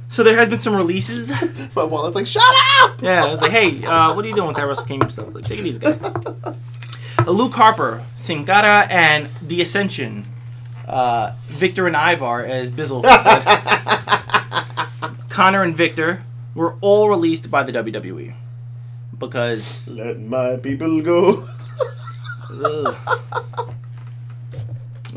so 0.09 0.23
there 0.23 0.37
has 0.37 0.47
been 0.47 0.61
some 0.61 0.73
releases. 0.73 1.33
My 1.75 1.83
wallet's 1.83 2.15
like, 2.15 2.27
shut 2.27 2.43
up. 2.79 3.01
Yeah, 3.01 3.25
I 3.25 3.31
was 3.31 3.41
like, 3.41 3.51
hey, 3.51 3.83
uh, 3.83 4.13
what 4.13 4.23
are 4.23 4.27
you 4.29 4.35
doing 4.35 4.47
with 4.47 4.55
that 4.55 4.65
Wrestle 4.65 4.85
Kingdom 4.85 5.09
stuff? 5.09 5.35
Like, 5.35 5.43
take 5.43 5.59
it 5.59 5.65
easy, 5.65 5.79
guys. 5.79 5.99
Uh, 7.17 7.31
Luke 7.31 7.53
Harper, 7.53 8.03
Sin 8.17 8.45
Cara, 8.45 8.85
and 8.87 9.29
The 9.41 9.59
Ascension. 9.61 10.27
Uh, 10.87 11.31
Victor 11.45 11.87
and 11.87 11.95
Ivar, 11.95 12.45
as 12.45 12.69
Bizzle 12.69 13.01
said. 13.01 13.41
Connor 15.29 15.63
and 15.63 15.73
Victor 15.73 16.21
were 16.53 16.75
all 16.81 17.09
released 17.09 17.49
by 17.49 17.63
the 17.63 17.71
WWE. 17.71 18.35
Because. 19.19 19.87
Let 19.89 20.19
my 20.21 20.57
people 20.57 21.01
go. 21.01 21.47
Ugh. 22.51 22.95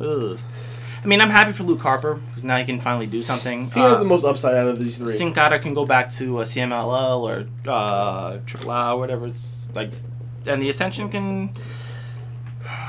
Ugh. 0.01 0.39
I 1.03 1.07
mean, 1.07 1.21
I'm 1.21 1.31
happy 1.31 1.53
for 1.53 1.63
Luke 1.63 1.81
Harper 1.81 2.15
because 2.15 2.45
now 2.45 2.57
he 2.57 2.65
can 2.65 2.81
finally 2.81 3.07
do 3.07 3.23
something. 3.23 3.71
He 3.71 3.81
has 3.81 3.95
Uh, 3.95 3.99
the 4.01 4.05
most 4.05 4.25
upside 4.25 4.55
out 4.57 4.67
of 4.67 4.79
these 4.79 4.99
three. 4.99 5.15
Sin 5.15 5.33
Cara 5.33 5.59
can 5.59 5.73
go 5.75 5.87
back 5.87 6.11
to 6.15 6.39
uh, 6.39 6.45
CMLL 6.45 7.21
or 7.21 7.47
uh, 7.71 8.39
Triple 8.47 8.71
A 8.73 8.93
or 8.95 8.99
whatever 8.99 9.27
it's 9.29 9.69
like, 9.75 9.93
and 10.47 10.61
the 10.61 10.69
Ascension 10.69 11.09
can. 11.09 11.51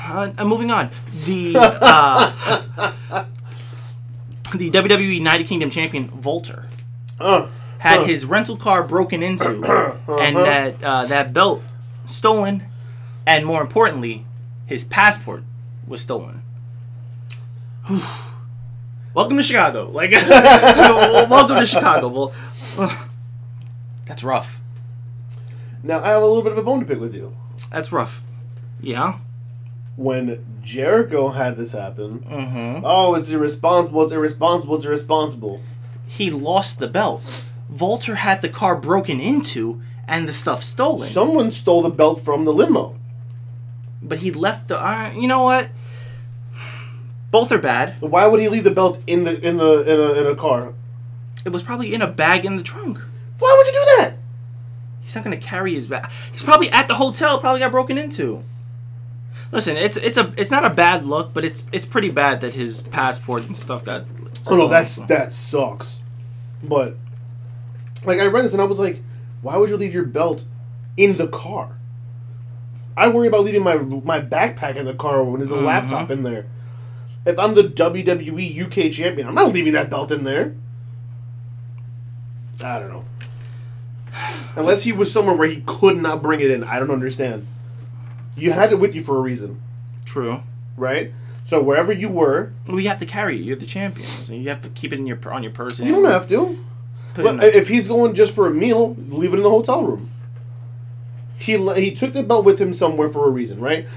Uh, 0.10 0.32
uh, 0.38 0.43
moving 0.43 0.72
on, 0.72 0.89
the 1.26 1.54
uh, 1.56 2.32
the 4.56 4.72
WWE 4.72 5.13
United 5.15 5.48
Kingdom 5.48 5.69
champion 5.69 6.22
Walter 6.24 6.65
Uh, 7.19 7.48
had 7.79 8.05
his 8.07 8.25
rental 8.25 8.55
car 8.57 8.83
broken 8.83 9.21
into, 9.23 9.49
and 10.07 10.35
that 10.37 10.83
uh, 10.83 11.05
that 11.05 11.33
belt 11.33 11.61
stolen, 12.05 12.63
and 13.25 13.45
more 13.45 13.61
importantly, 13.61 14.25
his 14.65 14.85
passport 14.85 15.43
was 15.87 16.01
stolen. 16.01 16.41
welcome 19.13 19.37
to 19.37 19.43
Chicago. 19.43 19.89
Like, 19.89 20.11
welcome 20.29 21.57
to 21.57 21.65
Chicago. 21.65 22.07
Well, 22.09 22.33
that's 24.05 24.23
rough. 24.23 24.59
Now 25.83 26.03
I 26.03 26.09
have 26.09 26.21
a 26.21 26.25
little 26.25 26.43
bit 26.43 26.51
of 26.51 26.57
a 26.57 26.63
bone 26.63 26.79
to 26.81 26.85
pick 26.85 26.99
with 26.99 27.15
you. 27.15 27.35
That's 27.71 27.91
rough. 27.91 28.21
Yeah. 28.81 29.19
When 29.95 30.45
Jericho 30.61 31.29
had 31.29 31.57
this 31.57 31.71
happen, 31.73 32.19
Mm-hmm. 32.19 32.81
oh, 32.85 33.15
it's 33.15 33.29
irresponsible. 33.31 34.03
It's 34.03 34.11
irresponsible. 34.13 34.75
It's 34.75 34.85
irresponsible. 34.85 35.61
He 36.07 36.29
lost 36.31 36.79
the 36.79 36.87
belt. 36.87 37.23
Walter 37.69 38.15
had 38.15 38.41
the 38.41 38.49
car 38.49 38.75
broken 38.75 39.19
into 39.19 39.82
and 40.08 40.27
the 40.27 40.34
stuff 40.34 40.63
stolen. 40.63 41.08
Someone 41.08 41.51
stole 41.51 41.82
the 41.82 41.89
belt 41.89 42.19
from 42.19 42.45
the 42.45 42.53
limo. 42.53 42.95
but 44.01 44.19
he 44.19 44.32
left 44.32 44.67
the. 44.67 44.79
Uh, 44.84 45.12
you 45.12 45.27
know 45.27 45.43
what? 45.43 45.69
Both 47.32 47.51
are 47.51 47.60
bad. 47.60 48.01
Why 48.01 48.25
would 48.25 48.39
he 48.39 48.49
leave 48.49 48.63
the 48.63 48.71
belt 48.71 49.01
in 49.05 49.23
the 49.23 49.39
in 49.47 49.58
the 49.58 49.82
in 49.82 49.99
a, 49.99 50.21
in 50.21 50.27
a 50.27 50.36
car? 50.36 50.73
It 51.45 51.49
was 51.49 51.62
probably 51.62 51.93
in 51.93 52.01
a 52.01 52.08
bag 52.08 52.43
in 52.43 52.55
the 52.58 52.63
trunk. 52.63 52.97
Why 53.38 53.53
would 53.58 53.67
you 53.67 53.73
do 53.73 53.86
that? 53.97 54.13
He's 55.01 55.13
not 55.15 55.23
gonna 55.23 55.38
carry 55.38 55.75
his 55.75 55.86
bag. 55.88 56.10
He's 56.32 56.43
probably 56.43 56.71
at 56.71 56.88
the 56.88 56.95
hotel. 56.95 57.39
Probably 57.39 57.60
got 57.60 57.71
broken 57.71 57.97
into. 57.99 58.43
Listen, 59.51 59.77
it's 59.77 59.97
it's 59.97 60.17
a 60.17 60.34
it's 60.38 60.49
not 60.51 60.65
a 60.65 60.69
bad 60.71 61.05
look, 61.05 61.34
but 61.34 61.45
it's 61.45 61.65
it's 61.71 61.86
pretty 61.86 62.10
bad 62.10 62.41
that 62.41 62.55
his 62.55 62.82
passport 62.82 63.45
and 63.45 63.55
stuff 63.55 63.86
got. 63.86 64.05
Oh 64.47 64.58
no, 64.58 64.67
that's 64.67 64.95
that 65.01 65.32
sucks. 65.32 66.01
But 66.63 66.97
like 68.05 68.19
I 68.19 68.25
read 68.25 68.45
this 68.45 68.53
and 68.53 68.62
I 68.62 68.65
was 68.65 68.79
like, 68.79 69.01
why 69.41 69.57
would 69.57 69.69
you 69.69 69.77
leave 69.77 69.93
your 69.93 70.05
belt 70.05 70.43
in 70.97 71.17
the 71.17 71.27
car? 71.27 71.77
I 72.97 73.07
worry 73.07 73.27
about 73.27 73.45
leaving 73.45 73.63
my 73.63 73.77
my 73.77 74.19
backpack 74.19 74.75
in 74.75 74.85
the 74.85 74.93
car 74.93 75.23
when 75.23 75.39
there's 75.39 75.51
a 75.51 75.55
mm-hmm. 75.55 75.65
laptop 75.65 76.12
in 76.12 76.23
there. 76.23 76.47
If 77.25 77.38
I'm 77.38 77.55
the 77.55 77.63
WWE 77.63 78.65
UK 78.65 78.91
champion, 78.91 79.27
I'm 79.27 79.35
not 79.35 79.53
leaving 79.53 79.73
that 79.73 79.89
belt 79.89 80.12
in 80.12 80.23
there. 80.23 80.55
I 82.63 82.79
don't 82.79 82.89
know. 82.89 83.05
Unless 84.55 84.83
he 84.83 84.91
was 84.91 85.12
somewhere 85.12 85.35
where 85.35 85.47
he 85.47 85.63
could 85.65 85.97
not 85.97 86.21
bring 86.21 86.41
it 86.41 86.51
in, 86.51 86.63
I 86.63 86.79
don't 86.79 86.91
understand. 86.91 87.47
You 88.35 88.51
had 88.51 88.71
it 88.71 88.79
with 88.79 88.95
you 88.95 89.03
for 89.03 89.17
a 89.17 89.21
reason 89.21 89.62
true. 90.09 90.41
right? 90.75 91.12
So 91.43 91.62
wherever 91.62 91.91
you 91.91 92.09
were, 92.09 92.51
We 92.67 92.85
have 92.85 92.99
to 92.99 93.05
carry 93.05 93.39
it. 93.39 93.43
You're 93.43 93.55
the 93.55 93.65
champion, 93.65 94.09
and 94.27 94.43
you 94.43 94.49
have 94.49 94.62
to 94.62 94.69
keep 94.69 94.91
it 94.91 94.99
in 94.99 95.07
your 95.07 95.19
on 95.31 95.43
your 95.43 95.51
person. 95.51 95.88
you 95.88 95.93
don't 95.93 96.05
have 96.05 96.27
to. 96.29 96.63
Put 97.19 97.38
But 97.38 97.43
uh, 97.43 97.47
if 97.47 97.67
he's 97.67 97.86
going 97.88 98.13
just 98.13 98.34
for 98.34 98.47
a 98.47 98.53
meal, 98.53 98.95
leave 99.10 99.34
it 99.34 99.38
in 99.38 99.43
the 99.43 99.49
hotel 99.49 99.84
room. 99.84 100.10
He 101.38 101.58
he 101.75 101.93
took 101.93 102.13
the 102.13 102.23
belt 102.23 102.45
with 102.45 102.60
him 102.60 102.73
somewhere 102.73 103.10
for 103.10 103.27
a 103.27 103.29
reason, 103.29 103.60
right? 103.60 103.88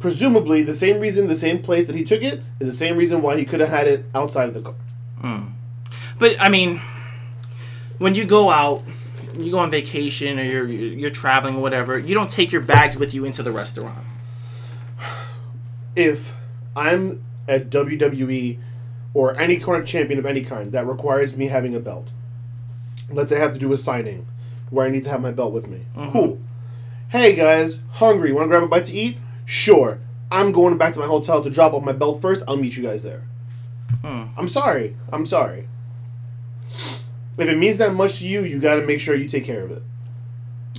Presumably, 0.00 0.62
the 0.62 0.74
same 0.74 0.98
reason, 0.98 1.28
the 1.28 1.36
same 1.36 1.62
place 1.62 1.86
that 1.86 1.94
he 1.94 2.02
took 2.02 2.22
it 2.22 2.42
is 2.60 2.66
the 2.66 2.72
same 2.72 2.96
reason 2.96 3.20
why 3.20 3.36
he 3.36 3.44
could 3.44 3.60
have 3.60 3.68
had 3.68 3.86
it 3.86 4.06
outside 4.14 4.48
of 4.48 4.54
the 4.54 4.62
car. 4.62 4.74
Hmm. 5.20 5.40
But 6.18 6.36
I 6.40 6.48
mean, 6.48 6.80
when 7.98 8.14
you 8.14 8.24
go 8.24 8.50
out, 8.50 8.82
you 9.36 9.50
go 9.50 9.58
on 9.58 9.70
vacation 9.70 10.38
or 10.38 10.42
you're 10.42 10.66
you're 10.66 11.10
traveling 11.10 11.56
or 11.56 11.60
whatever, 11.60 11.98
you 11.98 12.14
don't 12.14 12.30
take 12.30 12.52
your 12.52 12.62
bags 12.62 12.96
with 12.96 13.12
you 13.12 13.26
into 13.26 13.42
the 13.42 13.52
restaurant. 13.52 14.06
If 15.94 16.34
I'm 16.74 17.22
at 17.46 17.68
WWE 17.68 18.58
or 19.12 19.38
any 19.38 19.58
current 19.58 19.86
champion 19.86 20.18
of 20.18 20.24
any 20.24 20.42
kind 20.42 20.72
that 20.72 20.86
requires 20.86 21.36
me 21.36 21.48
having 21.48 21.74
a 21.74 21.80
belt, 21.80 22.12
let's 23.12 23.30
say 23.30 23.36
I 23.36 23.40
have 23.40 23.54
to 23.54 23.58
do 23.58 23.72
a 23.72 23.78
signing 23.78 24.26
where 24.70 24.86
I 24.86 24.90
need 24.90 25.04
to 25.04 25.10
have 25.10 25.20
my 25.20 25.30
belt 25.32 25.52
with 25.52 25.66
me. 25.68 25.86
Mm-hmm. 25.96 26.12
Cool. 26.12 26.40
Hey 27.10 27.34
guys, 27.34 27.80
hungry? 27.92 28.32
Want 28.32 28.44
to 28.44 28.48
grab 28.48 28.62
a 28.62 28.66
bite 28.66 28.86
to 28.86 28.92
eat? 28.92 29.18
Sure. 29.44 29.98
I'm 30.30 30.50
going 30.50 30.78
back 30.78 30.94
to 30.94 31.00
my 31.00 31.06
hotel 31.06 31.42
to 31.42 31.50
drop 31.50 31.74
off 31.74 31.84
my 31.84 31.92
belt 31.92 32.22
first. 32.22 32.44
I'll 32.48 32.56
meet 32.56 32.76
you 32.76 32.82
guys 32.82 33.02
there. 33.02 33.24
Hmm. 34.00 34.24
I'm 34.36 34.48
sorry. 34.48 34.96
I'm 35.12 35.26
sorry. 35.26 35.68
If 37.38 37.48
it 37.48 37.58
means 37.58 37.78
that 37.78 37.92
much 37.94 38.18
to 38.20 38.28
you, 38.28 38.42
you 38.44 38.58
got 38.58 38.76
to 38.76 38.86
make 38.86 39.00
sure 39.00 39.14
you 39.14 39.28
take 39.28 39.44
care 39.44 39.62
of 39.62 39.70
it. 39.70 39.82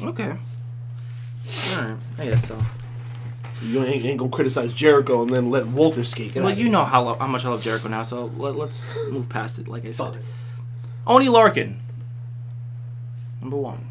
Okay. 0.01 0.31
All 1.75 1.81
right. 1.81 1.97
I 2.17 2.25
guess 2.25 2.47
so. 2.47 2.57
You 3.61 3.83
ain't, 3.83 4.03
ain't 4.03 4.17
gonna 4.17 4.31
criticize 4.31 4.73
Jericho 4.73 5.21
and 5.21 5.29
then 5.29 5.49
let 5.49 5.67
Walter 5.67 6.03
skate. 6.03 6.35
Well, 6.35 6.49
you 6.49 6.67
know 6.67 6.83
how 6.83 7.03
lo- 7.03 7.17
how 7.17 7.27
much 7.27 7.45
I 7.45 7.49
love 7.49 7.63
Jericho 7.63 7.87
now, 7.87 8.03
so 8.03 8.25
let, 8.37 8.55
let's 8.55 8.99
move 9.09 9.29
past 9.29 9.57
it. 9.59 9.67
Like 9.67 9.85
I 9.85 9.91
said. 9.91 10.17
Oney 11.07 11.27
Lorcan, 11.27 11.77
number 13.43 13.57
one, 13.57 13.89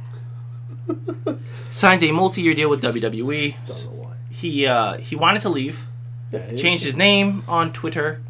signs 1.70 2.02
a 2.02 2.10
multi-year 2.10 2.54
deal 2.54 2.70
with 2.70 2.82
WWE. 2.82 3.54
Don't 3.66 3.84
know 3.84 4.02
why. 4.02 4.14
He 4.30 4.66
uh, 4.66 4.94
he 4.96 5.14
wanted 5.14 5.42
to 5.42 5.48
leave, 5.50 5.86
Yeah, 6.32 6.54
changed 6.56 6.84
his 6.84 6.96
name 6.96 7.44
on 7.46 7.72
Twitter, 7.72 8.22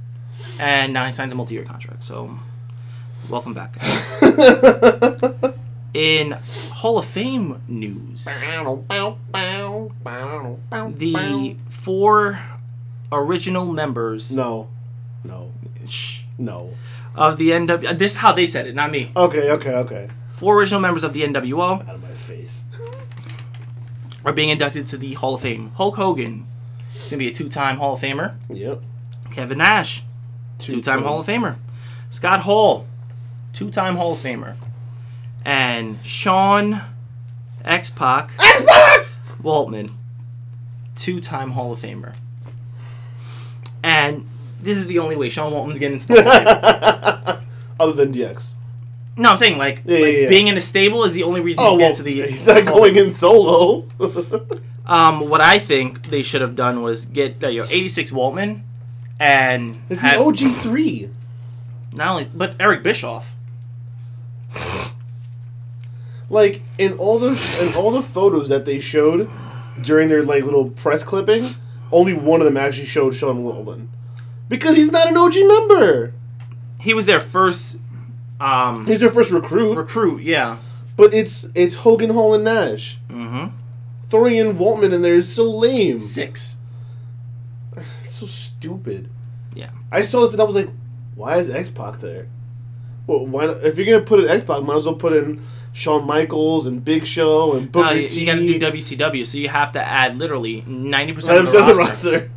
and 0.59 0.93
now 0.93 1.07
he 1.07 1.13
signs 1.13 1.31
a 1.33 1.35
multi-year 1.37 1.65
contract. 1.65 2.03
So, 2.05 2.39
welcome 3.29 3.55
back. 3.55 3.77
In 5.95 6.33
Hall 6.81 6.97
of 6.99 7.05
Fame 7.05 7.61
news, 7.69 8.25
the 10.97 11.57
four 11.69 12.41
original 13.13 13.67
members 13.67 14.33
No, 14.33 14.69
no, 15.23 15.53
shh, 15.87 16.23
no. 16.39 16.71
of 17.15 17.37
the 17.37 17.51
NW. 17.51 17.99
This 17.99 18.13
is 18.13 18.17
how 18.17 18.33
they 18.33 18.47
said 18.47 18.67
it, 18.67 18.75
not 18.75 18.91
me. 18.91 19.13
Okay, 19.15 19.51
okay, 19.51 19.75
okay. 19.75 20.09
Four 20.43 20.59
original 20.59 20.81
members 20.81 21.05
of 21.05 21.13
the 21.13 21.23
NWO 21.23 21.89
Out 21.89 21.95
of 21.95 22.03
my 22.03 22.09
face. 22.09 22.65
are 24.25 24.33
being 24.33 24.49
inducted 24.49 24.89
to 24.89 24.97
the 24.97 25.15
Hall 25.15 25.35
of 25.35 25.41
Fame. 25.41 25.71
Hulk 25.77 25.95
Hogan 25.95 26.49
is 26.97 27.05
gonna 27.05 27.19
be 27.19 27.29
a 27.29 27.31
two-time 27.31 27.77
Hall 27.77 27.95
of 27.95 28.01
Famer. 28.01 28.35
Yep. 28.49 28.83
Kevin 29.31 29.59
Nash, 29.59 30.03
two-time 30.59 31.05
Hall 31.05 31.21
of 31.21 31.29
Famer. 31.29 31.59
Scott 32.11 32.41
Hall, 32.41 32.89
two-time 33.53 33.95
Hall 33.95 34.15
of 34.15 34.19
Famer. 34.19 34.57
And 35.45 36.01
Sean 36.05 36.87
X 37.65 37.91
Pac 37.91 38.33
Waltman, 39.41 39.93
two-time 40.97 41.53
Hall 41.53 41.71
of 41.71 41.81
Famer. 41.81 42.17
And 43.85 44.27
this 44.61 44.77
is 44.77 44.89
the 44.89 44.99
only 44.99 45.15
way 45.15 45.29
Sean 45.29 45.53
Waltman's 45.53 45.79
getting 45.79 46.01
into 46.01 46.09
the 46.09 46.23
Hall 46.25 47.29
of 47.29 47.37
Fame. 47.37 47.47
Other 47.79 47.93
than 47.93 48.13
DX. 48.13 48.47
No, 49.17 49.31
I'm 49.31 49.37
saying 49.37 49.59
like, 49.59 49.83
Yeah, 49.85 49.99
like 49.99 50.01
yeah, 50.15 50.21
yeah. 50.21 50.29
being 50.29 50.49
in 50.49 50.57
a 50.57 50.61
stable 50.61 51.05
is 51.05 51.13
the 51.13 51.23
only 51.25 51.41
reason 51.41 51.63
Oh, 51.63 51.73
he's 51.73 51.79
well, 51.79 51.89
getting 51.91 51.97
to 51.97 52.03
the. 52.03 52.31
he's 52.31 52.47
not 52.47 52.65
going 52.67 52.97
in 52.97 53.13
solo. 53.13 53.87
Um, 54.85 55.29
what 55.29 55.41
I 55.41 55.61
think 55.61 56.09
they 56.09 56.23
should 56.25 56.41
have 56.41 56.57
done 56.57 56.83
was 56.83 57.07
get 57.07 57.43
uh, 57.45 57.47
you 57.47 57.61
know 57.61 57.69
86 57.71 58.11
Waltman, 58.11 58.63
and 59.21 59.81
it's 59.89 60.03
the 60.03 60.09
OG3. 60.09 61.09
not 61.93 62.09
only 62.09 62.29
but 62.35 62.57
Eric 62.59 62.83
Bischoff. 62.83 63.37
Like 66.29 66.63
in 66.79 66.95
all 66.95 67.19
the 67.21 67.31
in 67.61 67.75
all 67.75 67.91
the 67.91 68.03
photos 68.03 68.49
that 68.49 68.65
they 68.65 68.81
showed 68.81 69.31
during 69.81 70.09
their 70.09 70.23
like 70.25 70.45
little 70.45 70.71
press 70.71 71.05
clipping, 71.05 71.55
only 71.91 72.13
one 72.15 72.41
of 72.41 72.45
them 72.47 72.57
actually 72.57 72.87
showed 72.87 73.15
Sean 73.15 73.45
Waltman. 73.45 73.87
Because 74.49 74.77
he's 74.77 74.91
not 74.91 75.07
an 75.09 75.17
OG 75.17 75.35
member. 75.47 76.13
He 76.81 76.93
was 76.93 77.07
their 77.07 77.21
first 77.21 77.79
um, 78.43 78.87
He's 78.87 79.01
their 79.01 79.11
first 79.11 79.31
recruit, 79.31 79.77
recruit. 79.77 80.23
Yeah. 80.23 80.59
but 80.97 81.15
it's 81.15 81.47
it's 81.55 81.75
Hogan, 81.77 82.11
Hall, 82.11 82.35
and 82.35 82.45
Nash. 82.45 82.99
Mm-hmm. 83.09 83.57
Throwing 84.11 84.37
in 84.37 84.57
Waltman 84.59 84.93
in 84.93 85.03
there 85.03 85.15
is 85.15 85.33
so 85.33 85.45
lame. 85.51 86.01
Six. 86.01 86.57
It's 88.03 88.13
so 88.15 88.27
stupid. 88.27 89.09
Yeah. 89.55 89.71
I 89.91 90.03
saw 90.03 90.21
this 90.23 90.33
and 90.33 90.41
I 90.41 90.45
was 90.45 90.57
like, 90.57 90.71
why 91.15 91.37
is 91.39 91.51
X 91.51 91.69
Pac 91.71 92.01
there? 92.01 92.27
Well, 93.07 93.27
why 93.27 93.47
not, 93.47 93.63
if 93.65 93.77
you're 93.79 93.87
gonna 93.87 94.05
put 94.05 94.21
in 94.21 94.29
X 94.29 94.45
Pac, 94.45 94.63
might 94.63 94.77
as 94.77 94.87
well 94.87 94.95
put 94.95 95.13
in 95.13 95.43
Shawn 95.73 96.07
Michaels 96.07 96.67
and 96.67 96.85
Big 96.85 97.07
Show 97.07 97.55
and 97.55 97.71
Booker 97.73 97.87
No, 97.87 97.93
you, 97.93 98.07
T. 98.09 98.21
you 98.21 98.27
got 98.27 98.35
to 98.35 98.47
do 98.47 98.59
WCW, 98.61 99.25
so 99.27 99.39
you 99.39 99.49
have 99.49 99.73
to 99.73 99.83
add 99.83 100.19
literally 100.19 100.63
90 100.67 101.13
percent 101.15 101.47
of 101.47 101.53
the 101.53 101.75
roster. 101.75 102.31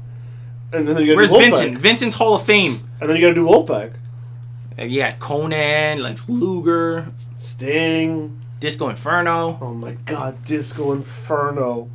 And 0.73 0.87
then 0.87 0.97
you 0.97 1.05
gotta 1.07 1.15
Where's 1.17 1.31
do 1.31 1.37
Wolfpack. 1.37 1.41
Vincent? 1.51 1.77
Vincent's 1.77 2.15
Hall 2.15 2.33
of 2.35 2.43
Fame. 2.45 2.87
And 2.99 3.09
then 3.09 3.17
you 3.17 3.21
gotta 3.21 3.35
do 3.35 3.45
Wolfpack. 3.45 3.93
Yeah, 4.77 5.15
Konnan, 5.17 5.99
Lex 5.99 6.27
Luger, 6.27 7.11
Sting. 7.39 8.41
Disco 8.59 8.89
Inferno. 8.89 9.57
Oh 9.61 9.73
my 9.73 9.93
god, 10.05 10.43
Disco 10.43 10.91
Inferno. 10.93 11.89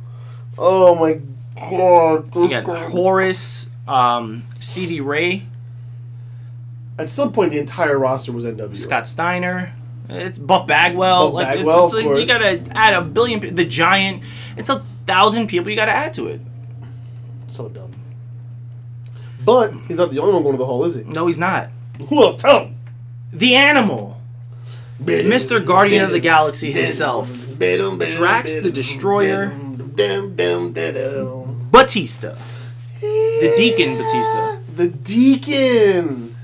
Oh 0.57 0.95
my 0.95 1.19
god, 1.55 2.25
Disco. 2.31 2.43
You 2.43 2.49
got 2.49 2.91
Horace, 2.91 3.69
um, 3.87 4.43
Stevie 4.59 5.01
Ray, 5.01 5.43
At 6.97 7.09
some 7.09 7.31
point, 7.31 7.51
the 7.51 7.59
entire 7.59 7.97
roster 7.97 8.31
was 8.31 8.45
NWO. 8.45 8.75
Scott 8.77 9.07
Steiner. 9.07 9.73
It's 10.09 10.39
Buff 10.39 10.67
Bagwell. 10.67 11.27
Buff 11.27 11.33
like, 11.33 11.57
Bagwell, 11.57 11.85
it's, 11.85 11.93
of 11.93 12.05
like, 12.05 12.19
you 12.19 12.25
gotta 12.25 12.61
add 12.71 12.93
a 12.93 13.01
billion. 13.01 13.55
The 13.55 13.65
Giant. 13.65 14.23
It's 14.57 14.69
a 14.69 14.83
thousand 15.05 15.47
people 15.47 15.69
you 15.69 15.75
gotta 15.75 15.91
add 15.91 16.13
to 16.15 16.27
it. 16.27 16.41
So 17.49 17.69
dumb. 17.69 17.91
But 19.43 19.73
he's 19.87 19.97
not 19.97 20.11
the 20.11 20.19
only 20.19 20.33
one 20.33 20.43
going 20.43 20.53
to 20.53 20.59
the 20.59 20.65
hall, 20.65 20.85
is 20.85 20.95
he? 20.95 21.03
No, 21.03 21.27
he's 21.27 21.37
not. 21.37 21.69
Who 22.09 22.23
else? 22.23 22.41
Tell 22.41 22.65
him. 22.65 22.70
The 23.33 23.55
Animal, 23.55 24.19
Mr. 24.99 25.65
Guardian 25.65 26.03
of 26.03 26.11
the 26.11 26.19
Galaxy 26.19 26.71
himself, 26.71 27.29
Drax 27.57 28.55
the 28.55 28.71
Destroyer. 28.71 29.49
Batista, 31.71 32.35
the 32.99 33.53
Deacon 33.57 33.97
Batista. 33.97 34.57
The 34.75 34.87
Deacon. 34.89 36.35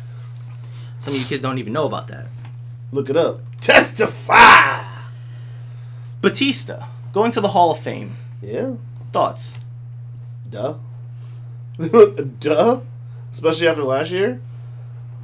Some 0.99 1.13
of 1.13 1.19
you 1.19 1.25
kids 1.25 1.41
don't 1.41 1.57
even 1.59 1.73
know 1.73 1.85
about 1.85 2.07
that. 2.07 2.27
Look 2.91 3.09
it 3.09 3.17
up. 3.17 3.39
Testify. 3.61 4.85
Batista 6.21 6.87
going 7.13 7.31
to 7.31 7.41
the 7.41 7.49
Hall 7.49 7.71
of 7.71 7.79
Fame. 7.79 8.15
Yeah. 8.41 8.73
Thoughts? 9.11 9.59
Duh. 10.49 10.75
Duh. 12.39 12.81
Especially 13.31 13.67
after 13.67 13.83
last 13.83 14.11
year. 14.11 14.41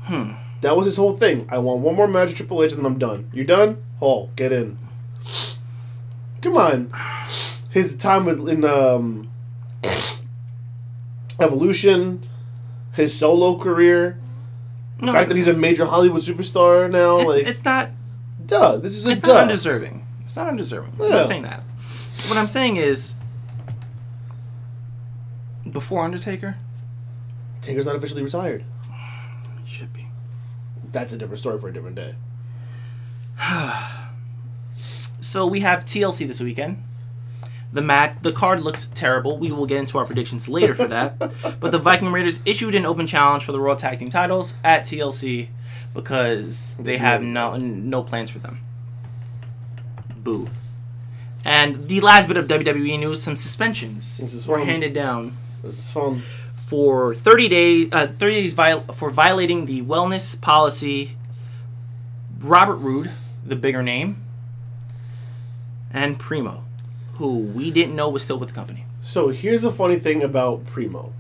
Hmm. 0.04 0.34
That 0.64 0.78
was 0.78 0.86
his 0.86 0.96
whole 0.96 1.12
thing. 1.18 1.46
I 1.50 1.58
want 1.60 1.82
one 1.82 1.94
more 1.96 2.08
match 2.08 2.30
with 2.30 2.38
Triple 2.38 2.64
H 2.64 2.72
and 2.72 2.80
then 2.80 2.86
I'm 2.92 2.98
done. 2.98 3.30
You 3.34 3.44
done? 3.44 3.84
Hall, 4.00 4.32
get 4.38 4.52
in. 4.54 4.78
Come 6.42 6.56
on. 6.58 6.92
His 7.70 7.96
time 7.98 8.26
with 8.26 8.48
in 8.50 8.64
um 8.66 9.30
Evolution, 11.40 12.26
his 12.94 13.18
solo 13.18 13.58
career, 13.58 14.20
No, 15.02 15.08
the 15.08 15.12
fact 15.14 15.30
that 15.30 15.36
he's 15.36 15.48
a 15.48 15.54
major 15.54 15.86
Hollywood 15.86 16.22
superstar 16.22 16.90
now, 16.90 17.20
it's, 17.20 17.28
like 17.28 17.46
it's 17.48 17.66
not. 17.66 17.90
duh. 18.46 18.78
This 18.78 18.96
is 18.96 19.06
a 19.06 19.12
It's 19.12 19.20
duh. 19.20 19.34
not 19.34 19.42
undeserving. 19.44 20.06
It's 20.24 20.36
not 20.36 20.48
undeserving. 20.48 20.94
I'm 21.02 21.10
not 21.10 21.28
saying 21.28 21.42
that. 21.44 21.62
What 22.28 22.38
I'm 22.38 22.48
saying 22.48 22.78
is, 22.78 23.16
before 25.70 26.06
Undertaker, 26.06 26.56
Taker's 27.62 27.86
not 27.86 27.96
officially 27.96 28.22
retired. 28.24 28.64
He 30.94 31.00
should 31.00 31.00
be. 31.00 31.00
That's 31.00 31.14
a 31.14 31.18
different 31.18 31.40
story 31.40 31.58
for 31.60 31.70
a 31.70 31.74
different 31.74 31.96
day. 31.96 32.16
So 35.22 35.48
we 35.48 35.62
have 35.62 35.86
TLC 35.86 36.28
this 36.28 36.42
weekend. 36.42 36.84
The 37.72 37.82
mat, 37.82 38.18
the 38.22 38.32
card 38.32 38.60
looks 38.60 38.86
terrible. 38.86 39.38
We 39.40 39.52
will 39.52 39.66
get 39.66 39.80
into 39.80 39.98
our 39.98 40.06
predictions 40.06 40.48
later 40.48 40.76
for 40.76 40.88
that. 40.88 41.18
but 41.60 41.72
the 41.72 41.80
Viking 41.80 42.12
Raiders 42.12 42.42
issued 42.46 42.76
an 42.76 42.86
open 42.86 43.08
challenge 43.08 43.44
for 43.44 43.52
the 43.52 43.60
World 43.60 43.80
Tag 43.80 43.98
Team 43.98 44.12
titles 44.12 44.56
at 44.64 44.84
TLC 44.84 45.48
because 45.94 46.76
they 46.78 46.98
have 46.98 47.24
no 47.24 47.58
no 47.58 48.04
plans 48.04 48.30
for 48.30 48.38
them. 48.40 48.60
Boo. 50.18 50.50
And 51.44 51.88
the 51.90 52.00
last 52.02 52.28
bit 52.28 52.38
of 52.38 52.46
WWE 52.48 53.00
news: 53.00 53.22
some 53.24 53.36
suspensions 53.36 54.18
This 54.20 54.34
is 54.36 54.46
were 54.46 54.60
fun. 54.60 54.68
handed 54.68 54.94
down 54.94 55.36
This 55.64 55.80
is 55.80 55.92
fun. 55.92 56.22
For 56.66 57.14
30 57.16 57.50
days. 57.50 57.90
Uh, 57.92 58.08
30 58.08 58.42
days 58.44 58.54
viol- 58.54 58.82
for 58.94 59.10
violating 59.12 59.66
the 59.66 59.82
wellness 59.82 60.40
policy. 60.40 61.16
Robert 62.40 62.76
Roode, 62.76 63.10
the 63.46 63.56
bigger 63.56 63.82
name, 63.82 64.18
and 65.92 66.20
Primo, 66.20 66.64
who 67.16 67.38
we 67.38 67.72
didn't 67.72 67.96
know 67.96 68.10
was 68.10 68.24
still 68.24 68.38
with 68.38 68.50
the 68.50 68.56
company. 68.56 68.86
So 69.02 69.30
here's 69.30 69.62
the 69.62 69.72
funny 69.72 69.98
thing 69.98 70.24
about 70.24 70.66
Primo. 70.66 71.14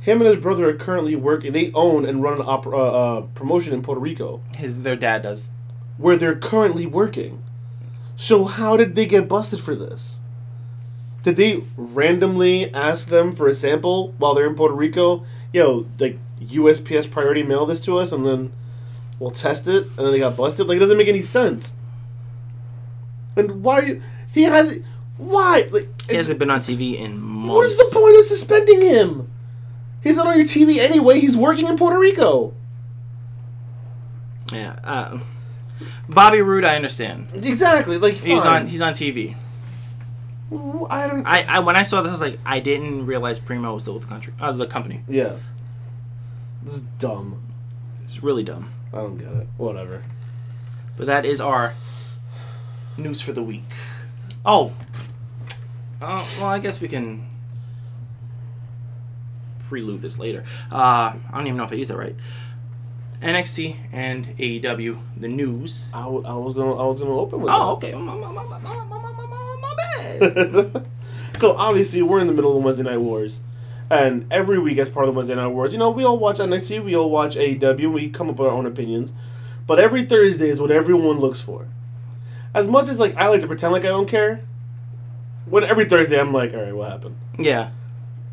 Him 0.00 0.20
and 0.20 0.28
his 0.28 0.38
brother 0.38 0.68
are 0.68 0.74
currently 0.74 1.14
working. 1.14 1.52
They 1.52 1.70
own 1.72 2.04
and 2.04 2.22
run 2.22 2.34
an 2.40 2.44
opera, 2.44 2.76
uh, 2.76 2.80
uh, 2.80 3.20
promotion 3.34 3.72
in 3.72 3.82
Puerto 3.82 4.00
Rico 4.00 4.40
His 4.58 4.82
their 4.82 4.96
dad 4.96 5.22
does. 5.22 5.50
where 5.96 6.16
they're 6.16 6.34
currently 6.36 6.86
working. 6.86 7.42
So 8.16 8.44
how 8.44 8.76
did 8.76 8.96
they 8.96 9.06
get 9.06 9.28
busted 9.28 9.60
for 9.60 9.74
this? 9.76 10.18
Did 11.22 11.36
they 11.36 11.62
randomly 11.76 12.72
ask 12.74 13.08
them 13.08 13.34
for 13.34 13.48
a 13.48 13.54
sample 13.54 14.12
while 14.18 14.34
they're 14.34 14.46
in 14.46 14.54
Puerto 14.54 14.74
Rico? 14.74 15.24
Yo, 15.52 15.86
like 15.98 16.18
USPS 16.40 17.10
priority 17.10 17.42
mail 17.42 17.64
this 17.66 17.80
to 17.82 17.98
us 17.98 18.10
and 18.12 18.26
then 18.26 18.52
we'll 19.18 19.30
test 19.30 19.68
it 19.68 19.84
and 19.84 19.98
then 19.98 20.12
they 20.12 20.18
got 20.18 20.36
busted? 20.36 20.66
Like 20.66 20.76
it 20.76 20.80
doesn't 20.80 20.98
make 20.98 21.08
any 21.08 21.20
sense. 21.20 21.76
And 23.36 23.62
why 23.62 23.74
are 23.74 23.84
you 23.84 24.02
he 24.32 24.42
has 24.42 24.72
it? 24.76 24.84
why? 25.16 25.62
Like 25.70 25.88
He 26.10 26.16
hasn't 26.16 26.38
been 26.38 26.50
on 26.50 26.60
TV 26.60 26.98
in 26.98 27.20
months. 27.20 27.54
what 27.54 27.66
is 27.66 27.76
the 27.76 27.88
point 27.92 28.18
of 28.18 28.24
suspending 28.24 28.82
him? 28.82 29.30
He's 30.02 30.16
not 30.16 30.26
on 30.26 30.36
your 30.36 30.46
TV 30.46 30.78
anyway. 30.78 31.20
He's 31.20 31.36
working 31.36 31.68
in 31.68 31.76
Puerto 31.76 31.98
Rico. 31.98 32.54
Yeah. 34.52 34.76
Uh, 34.82 35.18
Bobby 36.08 36.40
Roode, 36.40 36.64
I 36.64 36.74
understand. 36.76 37.28
Exactly. 37.34 37.98
Like 37.98 38.14
He's 38.14 38.44
on. 38.44 38.66
He's 38.66 38.82
on 38.82 38.94
TV. 38.94 39.36
I 40.90 41.06
don't. 41.08 41.26
I, 41.26 41.42
I 41.48 41.58
when 41.60 41.76
I 41.76 41.82
saw 41.82 42.02
this, 42.02 42.10
I 42.10 42.12
was 42.12 42.20
like, 42.20 42.38
I 42.44 42.60
didn't 42.60 43.06
realize 43.06 43.38
Primo 43.38 43.72
was 43.74 43.82
still 43.82 43.94
with 43.94 44.02
the 44.04 44.08
country, 44.08 44.32
uh, 44.40 44.52
the 44.52 44.66
company. 44.66 45.02
yeah. 45.08 45.36
This 46.62 46.74
is 46.74 46.80
dumb. 46.98 47.42
It's 48.04 48.22
really 48.22 48.44
dumb. 48.44 48.70
I 48.92 48.98
don't 48.98 49.16
get 49.18 49.28
it. 49.28 49.48
Whatever. 49.56 50.04
But 50.96 51.06
that 51.06 51.24
is 51.24 51.40
our 51.40 51.74
news 52.96 53.20
for 53.20 53.32
the 53.32 53.42
week. 53.42 53.64
Oh. 54.46 54.72
Uh, 56.00 56.24
well, 56.38 56.46
I 56.48 56.58
guess 56.60 56.80
we 56.80 56.88
can 56.88 57.26
prelude 59.68 60.02
this 60.02 60.18
later. 60.18 60.44
Uh, 60.70 61.14
I 61.14 61.14
don't 61.32 61.46
even 61.46 61.56
know 61.56 61.64
if 61.64 61.72
I 61.72 61.76
used 61.76 61.90
that 61.90 61.96
right. 61.96 62.14
NXT 63.22 63.76
and 63.92 64.36
AEW, 64.38 64.98
the 65.16 65.28
news. 65.28 65.88
I, 65.94 66.02
w- 66.02 66.24
I 66.26 66.34
was 66.34 66.54
gonna 66.54 66.74
I 66.76 66.86
was 66.86 67.00
gonna 67.00 67.16
open 67.18 67.40
with. 67.40 67.52
Oh, 67.52 67.76
that. 67.80 67.88
okay 67.88 67.92
bad. 69.76 70.86
so 71.38 71.52
obviously, 71.56 72.02
we're 72.02 72.20
in 72.20 72.26
the 72.26 72.32
middle 72.32 72.50
of 72.50 72.56
the 72.56 72.64
Wednesday 72.64 72.84
Night 72.84 72.98
Wars. 72.98 73.40
And 73.90 74.26
every 74.30 74.58
week, 74.58 74.78
as 74.78 74.88
part 74.88 75.06
of 75.06 75.12
the 75.12 75.16
Wednesday 75.16 75.34
Night 75.34 75.48
Wars, 75.48 75.72
you 75.72 75.78
know, 75.78 75.90
we 75.90 76.04
all 76.04 76.18
watch 76.18 76.38
NXT, 76.38 76.82
we 76.82 76.96
all 76.96 77.10
watch 77.10 77.36
AEW, 77.36 77.92
we 77.92 78.08
come 78.08 78.30
up 78.30 78.38
with 78.38 78.48
our 78.48 78.54
own 78.54 78.64
opinions. 78.64 79.12
But 79.66 79.78
every 79.78 80.04
Thursday 80.04 80.48
is 80.48 80.60
what 80.60 80.70
everyone 80.70 81.20
looks 81.20 81.40
for. 81.40 81.66
As 82.54 82.68
much 82.68 82.88
as 82.88 82.98
like 82.98 83.16
I 83.16 83.28
like 83.28 83.42
to 83.42 83.46
pretend 83.46 83.72
like 83.72 83.84
I 83.84 83.88
don't 83.88 84.08
care, 84.08 84.42
when 85.46 85.64
every 85.64 85.84
Thursday 85.84 86.18
I'm 86.18 86.32
like, 86.32 86.54
all 86.54 86.62
right, 86.62 86.74
what 86.74 86.90
happened? 86.90 87.16
Yeah. 87.38 87.70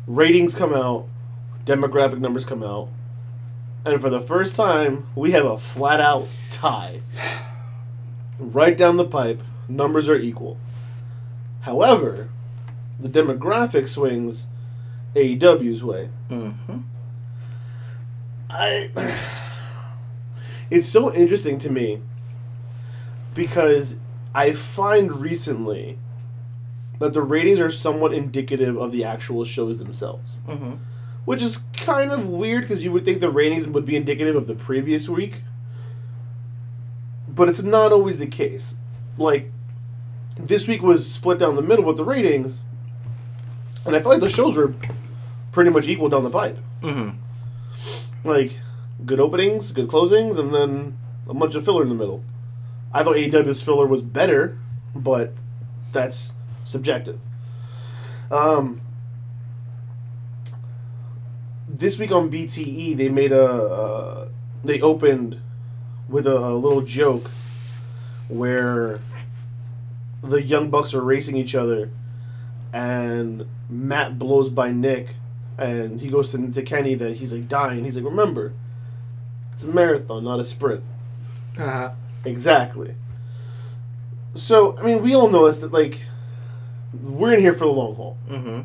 Ratings 0.06 0.54
come 0.54 0.74
out, 0.74 1.06
demographic 1.64 2.18
numbers 2.18 2.46
come 2.46 2.62
out, 2.62 2.88
and 3.84 4.00
for 4.00 4.10
the 4.10 4.20
first 4.20 4.56
time 4.56 5.06
we 5.14 5.32
have 5.32 5.44
a 5.44 5.58
flat 5.58 6.00
out 6.00 6.26
tie. 6.50 7.00
right 8.38 8.76
down 8.76 8.96
the 8.96 9.04
pipe, 9.04 9.42
numbers 9.68 10.08
are 10.08 10.16
equal. 10.16 10.58
However, 11.60 12.30
the 12.98 13.08
demographic 13.08 13.88
swings 13.88 14.46
AEW's 15.14 15.82
way. 15.84 16.08
Mm-hmm. 16.30 16.78
I 18.48 18.90
it's 20.70 20.88
so 20.88 21.12
interesting 21.12 21.58
to 21.58 21.70
me 21.70 22.00
because 23.34 23.96
I 24.34 24.52
find 24.52 25.20
recently 25.20 25.98
that 26.98 27.14
the 27.14 27.22
ratings 27.22 27.60
are 27.60 27.70
somewhat 27.70 28.12
indicative 28.12 28.76
of 28.76 28.92
the 28.92 29.04
actual 29.04 29.44
shows 29.44 29.78
themselves. 29.78 30.40
Mm-hmm. 30.46 30.74
Which 31.24 31.42
is 31.42 31.58
kind 31.74 32.12
of 32.12 32.28
weird 32.28 32.62
because 32.62 32.84
you 32.84 32.92
would 32.92 33.04
think 33.04 33.20
the 33.20 33.30
ratings 33.30 33.68
would 33.68 33.84
be 33.84 33.96
indicative 33.96 34.36
of 34.36 34.46
the 34.46 34.54
previous 34.54 35.08
week. 35.08 35.42
But 37.28 37.48
it's 37.48 37.62
not 37.62 37.92
always 37.92 38.18
the 38.18 38.26
case. 38.26 38.76
Like, 39.16 39.50
this 40.46 40.66
week 40.66 40.82
was 40.82 41.10
split 41.10 41.38
down 41.38 41.56
the 41.56 41.62
middle 41.62 41.84
with 41.84 41.96
the 41.96 42.04
ratings, 42.04 42.60
and 43.84 43.94
I 43.94 44.00
feel 44.00 44.10
like 44.10 44.20
the 44.20 44.28
shows 44.28 44.56
were 44.56 44.74
pretty 45.52 45.70
much 45.70 45.88
equal 45.88 46.08
down 46.08 46.24
the 46.24 46.30
pipe. 46.30 46.58
Mm-hmm. 46.82 48.28
Like, 48.28 48.58
good 49.04 49.20
openings, 49.20 49.72
good 49.72 49.88
closings, 49.88 50.38
and 50.38 50.54
then 50.54 50.98
a 51.28 51.34
bunch 51.34 51.54
of 51.54 51.64
filler 51.64 51.82
in 51.82 51.88
the 51.88 51.94
middle. 51.94 52.24
I 52.92 53.04
thought 53.04 53.16
AEW's 53.16 53.62
filler 53.62 53.86
was 53.86 54.02
better, 54.02 54.58
but 54.94 55.32
that's 55.92 56.32
subjective. 56.64 57.20
Um, 58.30 58.80
this 61.68 61.98
week 61.98 62.12
on 62.12 62.30
BTE, 62.30 62.96
they 62.96 63.08
made 63.08 63.32
a 63.32 63.44
uh, 63.44 64.28
they 64.62 64.80
opened 64.80 65.40
with 66.08 66.26
a, 66.26 66.36
a 66.36 66.54
little 66.54 66.82
joke 66.82 67.30
where 68.28 69.00
the 70.22 70.42
Young 70.42 70.70
Bucks 70.70 70.92
are 70.94 71.00
racing 71.02 71.36
each 71.36 71.54
other, 71.54 71.90
and 72.72 73.46
Matt 73.68 74.18
blows 74.18 74.48
by 74.50 74.70
Nick, 74.70 75.14
and 75.58 76.00
he 76.00 76.08
goes 76.08 76.30
to, 76.32 76.50
to 76.50 76.62
Kenny 76.62 76.94
that 76.94 77.16
he's 77.16 77.32
like 77.32 77.48
dying. 77.48 77.84
He's 77.84 77.96
like, 77.96 78.04
remember, 78.04 78.52
it's 79.52 79.62
a 79.62 79.66
marathon, 79.66 80.24
not 80.24 80.40
a 80.40 80.44
sprint. 80.44 80.82
Uh-huh. 81.58 81.90
Exactly. 82.24 82.94
So 84.34 84.76
I 84.78 84.82
mean, 84.82 85.02
we 85.02 85.14
all 85.14 85.28
know 85.28 85.46
this 85.46 85.58
that 85.58 85.72
like 85.72 86.00
we're 87.02 87.32
in 87.34 87.40
here 87.40 87.52
for 87.52 87.60
the 87.64 87.72
long 87.72 87.94
haul, 87.96 88.16
Mm-hmm. 88.28 88.60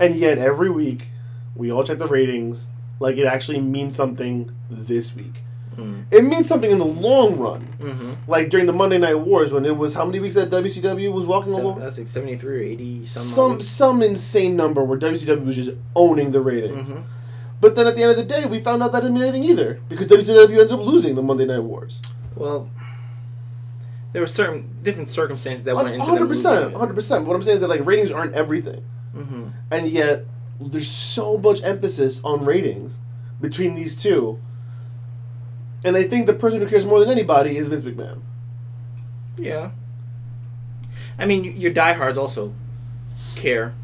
and 0.00 0.16
yet 0.16 0.38
every 0.38 0.70
week 0.70 1.08
we 1.54 1.70
all 1.70 1.84
check 1.84 1.98
the 1.98 2.06
ratings 2.06 2.68
like 2.98 3.16
it 3.16 3.26
actually 3.26 3.60
means 3.60 3.94
something 3.96 4.50
this 4.70 5.14
week. 5.14 5.42
Mm. 5.76 6.04
It 6.10 6.24
means 6.24 6.48
something 6.48 6.70
in 6.70 6.78
the 6.78 6.84
long 6.84 7.38
run. 7.38 7.66
Mm-hmm. 7.80 8.12
Like 8.30 8.48
during 8.50 8.66
the 8.66 8.72
Monday 8.72 8.98
Night 8.98 9.14
Wars 9.18 9.52
when 9.52 9.64
it 9.64 9.76
was 9.76 9.94
how 9.94 10.04
many 10.04 10.20
weeks 10.20 10.34
that 10.34 10.50
WCW 10.50 11.12
was 11.12 11.24
walking 11.24 11.54
all 11.54 11.66
over? 11.68 11.80
that's 11.80 11.98
like 11.98 12.08
73 12.08 12.56
or 12.56 12.62
80 12.62 13.04
some. 13.04 13.22
Some 13.26 13.62
some 13.62 14.02
insane 14.02 14.54
number 14.56 14.84
where 14.84 14.98
WCW 14.98 15.44
was 15.46 15.56
just 15.56 15.70
owning 15.96 16.30
the 16.32 16.40
ratings. 16.40 16.88
Mm-hmm. 16.88 17.00
But 17.60 17.76
then 17.76 17.86
at 17.86 17.94
the 17.96 18.02
end 18.02 18.10
of 18.10 18.16
the 18.16 18.24
day, 18.24 18.44
we 18.44 18.60
found 18.60 18.82
out 18.82 18.92
that 18.92 19.00
didn't 19.00 19.14
mean 19.14 19.22
anything 19.22 19.44
either 19.44 19.80
because 19.88 20.08
WCW 20.08 20.48
ended 20.50 20.72
up 20.72 20.80
losing 20.80 21.14
the 21.14 21.22
Monday 21.22 21.46
Night 21.46 21.60
Wars. 21.60 22.00
Well, 22.34 22.68
there 24.12 24.20
were 24.20 24.26
certain 24.26 24.68
different 24.82 25.10
circumstances 25.10 25.64
that 25.64 25.74
went 25.74 25.88
into 25.88 26.04
Hundred 26.06 26.26
percent, 26.28 26.74
hundred 26.74 26.94
percent. 26.94 27.24
What 27.26 27.34
I'm 27.34 27.42
saying 27.42 27.56
is 27.56 27.60
that 27.62 27.68
like 27.68 27.84
ratings 27.86 28.10
aren't 28.10 28.34
everything, 28.34 28.84
Mm-hmm. 29.16 29.48
and 29.70 29.88
yet 29.88 30.24
there's 30.60 30.90
so 30.90 31.38
much 31.38 31.62
emphasis 31.62 32.20
on 32.24 32.44
ratings 32.44 32.98
between 33.40 33.74
these 33.74 33.94
two. 34.00 34.38
And 35.84 35.96
I 35.96 36.04
think 36.04 36.26
the 36.26 36.32
person 36.34 36.60
who 36.60 36.66
cares 36.66 36.84
more 36.86 37.00
than 37.00 37.10
anybody 37.10 37.56
is 37.56 37.66
Vince 37.68 37.82
McMahon. 37.84 38.20
Yeah. 39.36 39.70
I 41.18 41.26
mean, 41.26 41.56
your 41.60 41.72
diehards 41.72 42.16
also 42.18 42.52
care. 43.34 43.74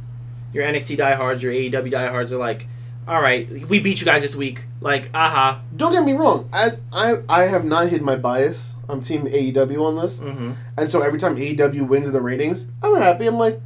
Your 0.52 0.64
NXT 0.64 0.96
diehards, 0.96 1.42
your 1.42 1.52
AEW 1.52 1.90
diehards 1.90 2.32
are 2.32 2.38
like, 2.38 2.66
all 3.06 3.20
right, 3.22 3.48
we 3.68 3.78
beat 3.80 4.00
you 4.00 4.04
guys 4.04 4.22
this 4.22 4.36
week. 4.36 4.64
Like, 4.80 5.10
aha. 5.14 5.60
Don't 5.74 5.92
get 5.92 6.04
me 6.04 6.12
wrong. 6.12 6.48
As 6.52 6.80
I 6.92 7.16
I 7.28 7.44
have 7.44 7.64
not 7.64 7.88
hid 7.88 8.02
my 8.02 8.16
bias. 8.16 8.74
I'm 8.88 9.02
team 9.02 9.24
AEW 9.26 9.82
on 9.82 9.96
this, 9.96 10.18
Mm-hmm. 10.18 10.52
and 10.78 10.90
so 10.90 11.02
every 11.02 11.18
time 11.18 11.36
AEW 11.36 11.86
wins 11.86 12.06
in 12.06 12.14
the 12.14 12.22
ratings, 12.22 12.68
I'm 12.82 12.96
happy. 12.96 13.26
I'm 13.26 13.34
like, 13.36 13.60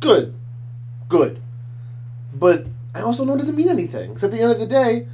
good, 0.00 0.34
good. 1.08 1.40
But 2.34 2.66
I 2.92 3.00
also 3.02 3.24
know 3.24 3.34
it 3.34 3.38
doesn't 3.38 3.54
mean 3.54 3.68
anything. 3.68 4.08
Because 4.10 4.24
at 4.24 4.32
the 4.32 4.40
end 4.40 4.50
of 4.50 4.58
the 4.58 4.66
day, 4.66 5.06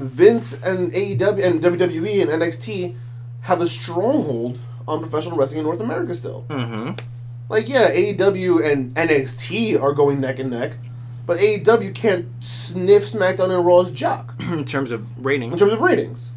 Vince 0.00 0.52
and 0.52 0.92
AEW 0.92 1.44
and 1.44 1.62
WWE 1.62 2.22
and 2.22 2.30
NXT 2.42 2.94
have 3.42 3.60
a 3.60 3.66
stronghold 3.66 4.58
on 4.86 5.00
professional 5.00 5.36
wrestling 5.36 5.58
in 5.58 5.64
North 5.64 5.80
America 5.80 6.14
still. 6.14 6.44
Mm-hmm. 6.48 6.92
Like, 7.48 7.68
yeah, 7.68 7.90
AEW 7.90 8.64
and 8.70 8.94
NXT 8.94 9.80
are 9.80 9.92
going 9.92 10.20
neck 10.20 10.38
and 10.38 10.50
neck, 10.50 10.74
but 11.26 11.38
AEW 11.38 11.94
can't 11.94 12.26
sniff 12.40 13.04
SmackDown 13.04 13.50
and 13.56 13.64
Raw's 13.66 13.90
jock 13.90 14.34
in 14.40 14.64
terms 14.64 14.90
of 14.90 15.24
ratings. 15.24 15.52
in 15.52 15.58
terms 15.58 15.72
of 15.72 15.80
ratings. 15.80 16.30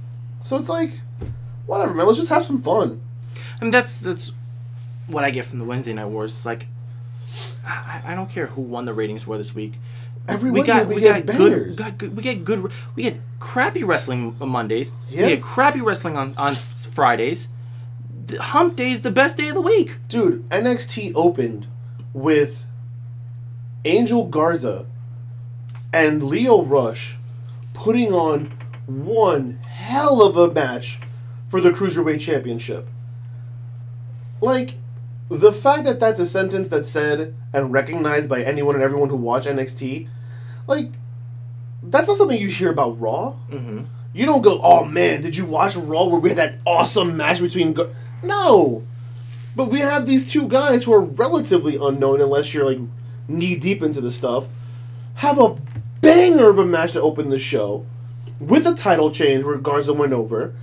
So 0.43 0.58
it's 0.58 0.69
like, 0.69 0.91
whatever, 1.65 1.93
man. 1.93 2.08
Let's 2.08 2.17
just 2.17 2.30
have 2.30 2.45
some 2.45 2.62
fun. 2.62 3.02
I 3.60 3.63
mean, 3.63 3.71
that's 3.71 3.95
that's 3.95 4.34
what 5.08 5.23
I 5.23 5.30
get 5.32 5.45
from 5.45 5.60
the 5.60 5.65
Wednesday 5.65 5.93
Night 5.93 6.08
Wars. 6.08 6.45
Like, 6.45 6.67
I, 7.65 8.02
I 8.08 8.15
don't 8.15 8.30
care 8.30 8.47
who 8.47 8.62
won 8.62 8.86
the 8.86 8.93
ratings 8.93 9.23
for 9.23 9.38
this 9.38 9.56
week. 9.56 9.73
Every 10.27 10.51
Wednesday 10.51 10.86
we 10.86 11.01
get 11.01 11.25
good, 11.25 11.38
bangers. 11.38 11.77
got 11.77 11.97
good. 11.97 12.15
We 12.15 12.23
get 12.23 12.45
good. 12.45 12.71
We 12.95 13.03
get 13.03 13.17
crappy 13.39 13.83
wrestling 13.83 14.36
on 14.39 14.49
Mondays. 14.49 14.93
Yeah. 15.09 15.23
We 15.23 15.27
get 15.36 15.41
crappy 15.41 15.81
wrestling 15.81 16.15
on 16.15 16.33
on 16.38 16.55
Fridays. 16.55 17.49
The 18.25 18.41
hump 18.41 18.77
day 18.77 18.91
is 18.91 19.01
the 19.01 19.12
best 19.12 19.38
day 19.38 19.49
of 19.49 19.55
the 19.55 19.62
week. 19.62 19.97
Dude, 20.07 20.47
NXT 20.49 21.12
opened 21.13 21.67
with 22.13 22.65
Angel 23.83 24.25
Garza 24.25 24.86
and 25.91 26.23
Lio 26.23 26.63
Rush 26.63 27.17
putting 27.73 28.13
on 28.13 28.53
one 28.86 29.59
hell 29.67 30.21
of 30.21 30.38
a 30.38 30.51
match 30.51 30.99
for 31.49 31.59
the 31.59 31.71
Cruiserweight 31.71 32.19
Championship. 32.21 32.88
Like, 34.41 34.75
the 35.29 35.53
fact 35.53 35.86
that 35.86 35.99
that's 35.99 36.19
a 36.19 36.25
sentence 36.25 36.69
that's 36.69 36.89
said 36.89 37.36
and 37.53 37.71
recognized 37.73 38.29
by 38.29 38.43
anyone 38.43 38.75
and 38.75 38.83
everyone 38.83 39.09
who 39.09 39.15
watch 39.15 39.45
NXT, 39.45 40.07
like, 40.67 40.89
that's 41.81 42.07
not 42.07 42.17
something 42.17 42.39
you 42.39 42.47
hear 42.47 42.71
about 42.71 42.99
Raw. 42.99 43.36
Mm-hmm. 43.49 43.83
You 44.13 44.25
don't 44.25 44.41
go, 44.41 44.59
oh 44.62 44.86
man, 44.86 45.21
did 45.21 45.36
you 45.36 45.45
watch 45.45 45.75
Raw 45.75 46.07
where 46.07 46.19
we 46.19 46.29
had 46.29 46.38
that 46.38 46.55
awesome 46.65 47.17
match 47.17 47.39
between. 47.39 47.73
Go-? 47.73 47.93
No! 48.21 48.83
But 49.55 49.69
we 49.69 49.79
have 49.79 50.05
these 50.05 50.29
two 50.29 50.47
guys 50.47 50.83
who 50.83 50.93
are 50.93 51.01
relatively 51.01 51.75
unknown 51.75 52.21
unless 52.21 52.53
you're 52.53 52.65
like 52.65 52.79
knee 53.27 53.55
deep 53.55 53.81
into 53.83 54.01
the 54.01 54.12
stuff. 54.12 54.47
Have 55.15 55.39
a 55.39 55.55
banger 56.01 56.49
of 56.49 56.57
a 56.57 56.65
match 56.65 56.93
to 56.93 57.01
open 57.01 57.29
the 57.29 57.39
show 57.39 57.86
with 58.39 58.65
a 58.65 58.73
title 58.73 59.12
change 59.12 59.45
where 59.45 59.57
Garza 59.57 59.93
went 59.93 60.13
over. 60.13 60.53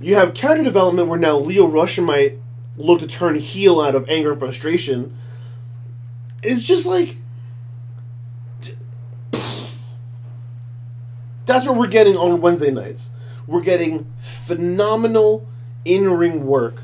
You 0.00 0.14
have 0.14 0.34
character 0.34 0.62
development 0.62 1.08
where 1.08 1.18
now 1.18 1.38
Lio 1.38 1.66
Rush 1.66 1.98
might 1.98 2.38
look 2.76 3.00
to 3.00 3.06
turn 3.06 3.36
heel 3.36 3.80
out 3.80 3.94
of 3.94 4.08
anger 4.08 4.32
and 4.32 4.40
frustration. 4.40 5.16
It's 6.42 6.64
just 6.64 6.86
like. 6.86 7.16
That's 11.46 11.66
what 11.66 11.76
we're 11.76 11.86
getting 11.86 12.16
on 12.16 12.40
Wednesday 12.40 12.72
nights. 12.72 13.10
We're 13.46 13.62
getting 13.62 14.12
phenomenal 14.18 15.46
in 15.84 16.10
ring 16.10 16.44
work. 16.44 16.82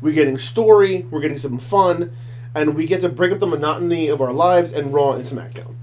We're 0.00 0.12
getting 0.12 0.38
story, 0.38 1.06
we're 1.10 1.20
getting 1.20 1.38
some 1.38 1.58
fun, 1.58 2.12
and 2.54 2.74
we 2.74 2.86
get 2.86 3.00
to 3.00 3.08
break 3.08 3.32
up 3.32 3.40
the 3.40 3.46
monotony 3.46 4.08
of 4.08 4.20
our 4.20 4.32
lives 4.32 4.72
and 4.72 4.92
Raw 4.92 5.12
and 5.12 5.24
SmackDown. 5.24 5.74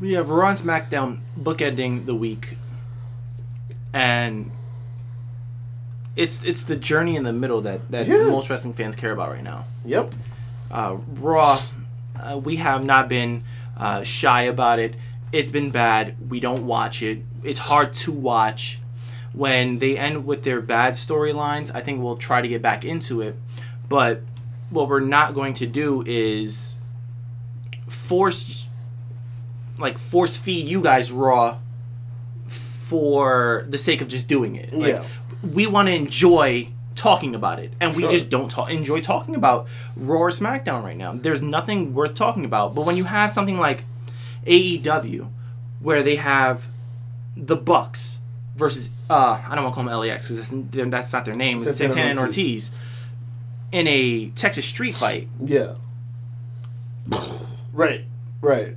We 0.00 0.14
have 0.14 0.28
Raw 0.28 0.48
and 0.50 0.58
SmackDown 0.58 1.20
bookending 1.38 2.06
the 2.06 2.14
week, 2.14 2.56
and 3.92 4.50
it's 6.18 6.42
it's 6.44 6.64
the 6.64 6.76
journey 6.76 7.14
in 7.16 7.22
the 7.22 7.32
middle 7.32 7.60
that 7.62 7.80
that 7.90 8.06
Yeah. 8.06 8.26
most 8.26 8.50
wrestling 8.50 8.74
fans 8.74 8.96
care 8.96 9.12
about 9.12 9.30
right 9.30 9.42
now. 9.44 9.64
Yep. 9.84 10.14
Uh, 10.70 10.96
Raw, 11.14 11.62
uh, 12.20 12.36
we 12.38 12.56
have 12.56 12.84
not 12.84 13.08
been 13.08 13.44
uh, 13.78 14.02
shy 14.02 14.42
about 14.42 14.78
it. 14.78 14.94
It's 15.32 15.50
been 15.50 15.70
bad. 15.70 16.16
We 16.30 16.40
don't 16.40 16.66
watch 16.66 17.02
it. 17.02 17.18
It's 17.44 17.60
hard 17.60 17.94
to 18.04 18.12
watch. 18.12 18.80
When 19.32 19.78
they 19.78 19.96
end 19.96 20.26
with 20.26 20.42
their 20.42 20.60
bad 20.60 20.94
storylines, 20.94 21.70
I 21.74 21.80
think 21.82 22.02
we'll 22.02 22.16
try 22.16 22.40
to 22.42 22.48
get 22.48 22.60
back 22.62 22.84
into 22.84 23.20
it. 23.20 23.36
But 23.88 24.22
what 24.70 24.88
we're 24.88 25.00
not 25.00 25.34
going 25.34 25.54
to 25.54 25.66
do 25.66 26.02
is 26.06 26.74
force, 27.88 28.68
like, 29.78 29.96
force 29.98 30.36
feed 30.36 30.68
you 30.68 30.80
guys 30.80 31.12
Raw 31.12 31.58
for 32.48 33.66
the 33.68 33.78
sake 33.78 34.00
of 34.00 34.08
just 34.08 34.28
doing 34.28 34.56
it. 34.56 34.72
Like, 34.72 34.88
Yeah. 34.94 35.04
We 35.42 35.66
want 35.66 35.86
to 35.88 35.94
enjoy 35.94 36.68
talking 36.94 37.34
about 37.34 37.58
it, 37.60 37.72
and 37.80 37.94
we 37.94 38.02
Sure. 38.02 38.10
just 38.10 38.28
don't 38.28 38.50
talk, 38.50 38.70
enjoy 38.70 39.00
talking 39.00 39.34
about 39.36 39.68
Raw 39.96 40.18
or 40.18 40.30
SmackDown 40.30 40.82
right 40.82 40.96
now. 40.96 41.12
There's 41.14 41.40
nothing 41.42 41.94
worth 41.94 42.14
talking 42.14 42.44
about. 42.44 42.74
But 42.74 42.84
when 42.86 42.96
you 42.96 43.04
have 43.04 43.30
something 43.30 43.58
like 43.58 43.84
AEW, 44.46 45.28
where 45.80 46.02
they 46.02 46.16
have 46.16 46.66
the 47.36 47.54
Bucks 47.56 48.18
versus 48.56 48.90
uh, 49.08 49.40
I 49.48 49.54
don't 49.54 49.62
want 49.64 49.74
to 49.74 49.80
call 49.80 49.84
them 49.84 50.00
LAX 50.00 50.28
because 50.28 50.50
that's 50.90 51.12
not 51.12 51.24
their 51.24 51.34
name. 51.34 51.58
It's 51.58 51.66
Santana 51.76 51.92
Santana 51.92 52.10
and 52.10 52.18
and 52.18 52.26
Ortiz 52.26 52.72
in 53.70 53.86
a 53.86 54.30
Texas 54.30 54.66
street 54.66 54.94
fight. 54.96 55.28
Yeah. 55.42 55.74
Right. 57.72 58.04
Right. 58.40 58.76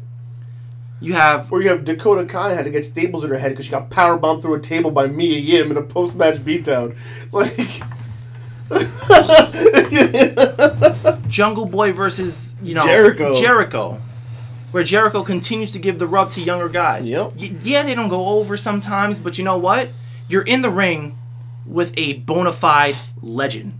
You 1.02 1.14
have 1.14 1.52
Or 1.52 1.62
you 1.62 1.70
have 1.70 1.84
Dakota 1.84 2.26
Kai 2.26 2.54
had 2.54 2.66
to 2.66 2.72
get 2.72 2.86
staples 2.86 3.24
in 3.24 3.32
her 3.32 3.38
head 3.40 3.50
because 3.50 3.66
she 3.66 3.72
got 3.72 3.90
power 3.90 4.18
bombed 4.18 4.44
through 4.44 4.54
a 4.54 4.60
table 4.60 4.92
by 4.92 5.08
Mia 5.08 5.40
Yim 5.40 5.72
in 5.72 5.78
a 5.78 5.82
post 5.82 6.16
match 6.16 6.38
beatdown. 6.46 6.96
Like. 7.32 7.82
Jungle 11.28 11.66
Boy 11.66 11.92
versus 11.92 12.56
you 12.62 12.76
know 12.76 12.84
Jericho. 12.86 13.40
Jericho, 13.40 14.02
where 14.72 14.84
Jericho 14.84 15.24
continues 15.24 15.72
to 15.74 15.80
give 15.80 16.00
the 16.00 16.08
rub 16.08 16.32
to 16.32 16.42
younger 16.42 16.70
guys. 16.70 17.10
Yep. 17.10 17.34
Y- 17.38 17.56
yeah, 17.64 17.84
they 17.84 17.96
don't 17.96 18.10
go 18.10 18.28
over 18.28 18.58
sometimes, 18.58 19.20
but 19.20 19.38
you 19.38 19.44
know 19.44 19.58
what? 19.58 19.90
You're 20.28 20.44
in 20.44 20.62
the 20.62 20.70
ring 20.70 21.18
with 21.66 21.94
a 21.98 22.14
bona 22.14 22.54
fide 22.54 22.96
legend. 23.22 23.74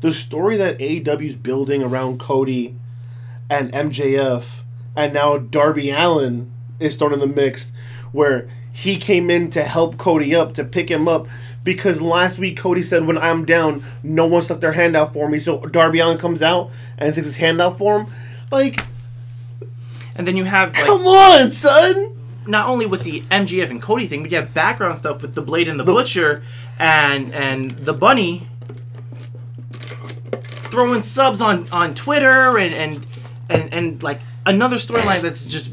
the 0.00 0.12
story 0.12 0.56
that 0.58 0.78
AEW's 0.78 1.36
building 1.36 1.82
around 1.82 2.20
Cody 2.20 2.76
and 3.48 3.72
MJF 3.72 4.60
and 4.96 5.12
now 5.12 5.38
Darby 5.38 5.90
Allin 5.90 6.50
is 6.80 6.96
thrown 6.96 7.12
in 7.12 7.20
the 7.20 7.26
mix 7.26 7.72
where 8.12 8.48
he 8.72 8.96
came 8.96 9.30
in 9.30 9.50
to 9.50 9.62
help 9.62 9.98
Cody 9.98 10.34
up, 10.34 10.54
to 10.54 10.64
pick 10.64 10.90
him 10.90 11.06
up 11.08 11.26
because 11.62 12.02
last 12.02 12.38
week 12.38 12.58
Cody 12.58 12.82
said 12.82 13.06
when 13.06 13.16
I'm 13.16 13.44
down, 13.44 13.84
no 14.02 14.26
one 14.26 14.42
stuck 14.42 14.60
their 14.60 14.72
hand 14.72 14.96
out 14.96 15.12
for 15.12 15.28
me. 15.28 15.38
So 15.38 15.60
Darby 15.60 16.00
Allin 16.00 16.18
comes 16.18 16.42
out 16.42 16.70
and 16.98 17.12
sticks 17.12 17.26
his 17.26 17.36
hand 17.36 17.60
out 17.60 17.78
for 17.78 18.00
him. 18.00 18.06
Like, 18.50 18.84
And 20.14 20.26
then 20.26 20.36
you 20.36 20.44
have 20.44 20.74
like 20.74 20.84
come 20.84 21.06
on, 21.06 21.50
son. 21.52 22.14
not 22.46 22.68
only 22.68 22.84
with 22.86 23.02
the 23.02 23.20
MJF 23.22 23.70
and 23.70 23.80
Cody 23.80 24.06
thing, 24.06 24.22
but 24.22 24.30
you 24.30 24.36
have 24.36 24.52
background 24.52 24.98
stuff 24.98 25.22
with 25.22 25.34
the 25.34 25.42
Blade 25.42 25.68
and 25.68 25.80
the 25.80 25.84
Butcher 25.84 26.42
and 26.78 27.32
and 27.32 27.70
the 27.70 27.94
Bunny 27.94 28.46
throwing 30.70 31.02
subs 31.02 31.40
on 31.40 31.68
on 31.70 31.94
Twitter 31.94 32.58
and 32.58 32.74
and 32.74 33.06
and, 33.48 33.72
and 33.72 34.02
like 34.02 34.20
another 34.46 34.76
storyline 34.76 35.22
that's 35.22 35.46
just 35.46 35.72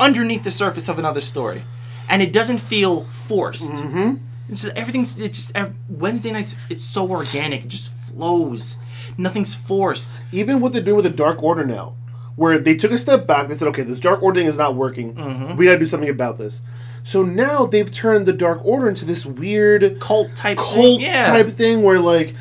underneath 0.00 0.44
the 0.44 0.50
surface 0.50 0.88
of 0.88 0.98
another 0.98 1.20
story, 1.20 1.62
and 2.08 2.22
it 2.22 2.32
doesn't 2.32 2.58
feel 2.58 3.04
forced. 3.04 3.72
Mm-hmm. 3.72 4.14
It's 4.50 4.62
just 4.62 4.76
everything's 4.76 5.18
it's 5.20 5.38
just 5.38 5.52
ev- 5.56 5.74
Wednesday 5.88 6.30
nights. 6.30 6.56
It's 6.68 6.84
so 6.84 7.08
organic. 7.10 7.64
It 7.64 7.68
just 7.68 7.92
flows. 7.92 8.78
Nothing's 9.16 9.54
forced. 9.54 10.10
even 10.32 10.60
what 10.60 10.72
they're 10.72 10.82
doing 10.82 10.96
with 10.96 11.04
the 11.04 11.10
Dark 11.10 11.42
Order 11.42 11.64
now, 11.64 11.94
where 12.36 12.58
they 12.58 12.76
took 12.76 12.90
a 12.90 12.98
step 12.98 13.26
back, 13.26 13.48
they 13.48 13.54
said, 13.54 13.68
okay, 13.68 13.82
this 13.82 14.00
Dark 14.00 14.22
Order 14.22 14.40
thing 14.40 14.48
is 14.48 14.56
not 14.56 14.74
working. 14.74 15.14
We 15.56 15.66
got 15.66 15.72
to 15.74 15.78
do 15.78 15.86
something 15.86 16.08
about 16.08 16.38
this. 16.38 16.62
So 17.04 17.22
now 17.22 17.66
they've 17.66 17.90
turned 17.90 18.26
the 18.26 18.32
Dark 18.32 18.64
Order 18.64 18.88
into 18.88 19.04
this 19.04 19.26
weird 19.26 20.00
Cult 20.00 20.34
type. 20.34 20.56
cult 20.56 20.74
thing. 20.74 21.00
Yeah. 21.00 21.26
type 21.26 21.48
thing 21.48 21.82
where 21.82 21.98
like 22.00 22.34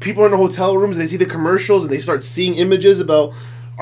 people 0.00 0.22
are 0.22 0.26
in 0.26 0.32
the 0.32 0.36
hotel 0.38 0.76
rooms, 0.76 0.96
they 0.98 1.06
see 1.06 1.16
the 1.16 1.26
commercials, 1.26 1.82
and 1.82 1.90
they 1.92 1.98
start 2.00 2.22
seeing 2.24 2.54
images 2.54 3.00
about. 3.00 3.32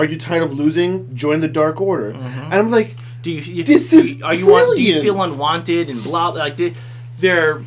Are 0.01 0.07
you 0.07 0.17
tired 0.17 0.43
of 0.43 0.55
losing? 0.55 1.15
Join 1.15 1.41
the 1.41 1.49
Dark 1.49 1.79
Order. 1.79 2.15
Mm-hmm. 2.15 2.41
And 2.45 2.55
I'm 2.55 2.71
like, 2.71 2.97
Do 3.21 3.31
you, 3.31 3.43
you 3.43 3.65
This 3.65 3.91
do 3.91 3.99
is 3.99 4.23
are 4.23 4.35
you 4.35 4.55
on, 4.55 4.75
do 4.75 4.83
you 4.83 5.03
feel 5.03 5.21
unwanted 5.23 5.91
and 5.91 6.03
blah 6.03 6.29
like 6.31 6.57
they, 6.57 6.73
they're 7.19 7.63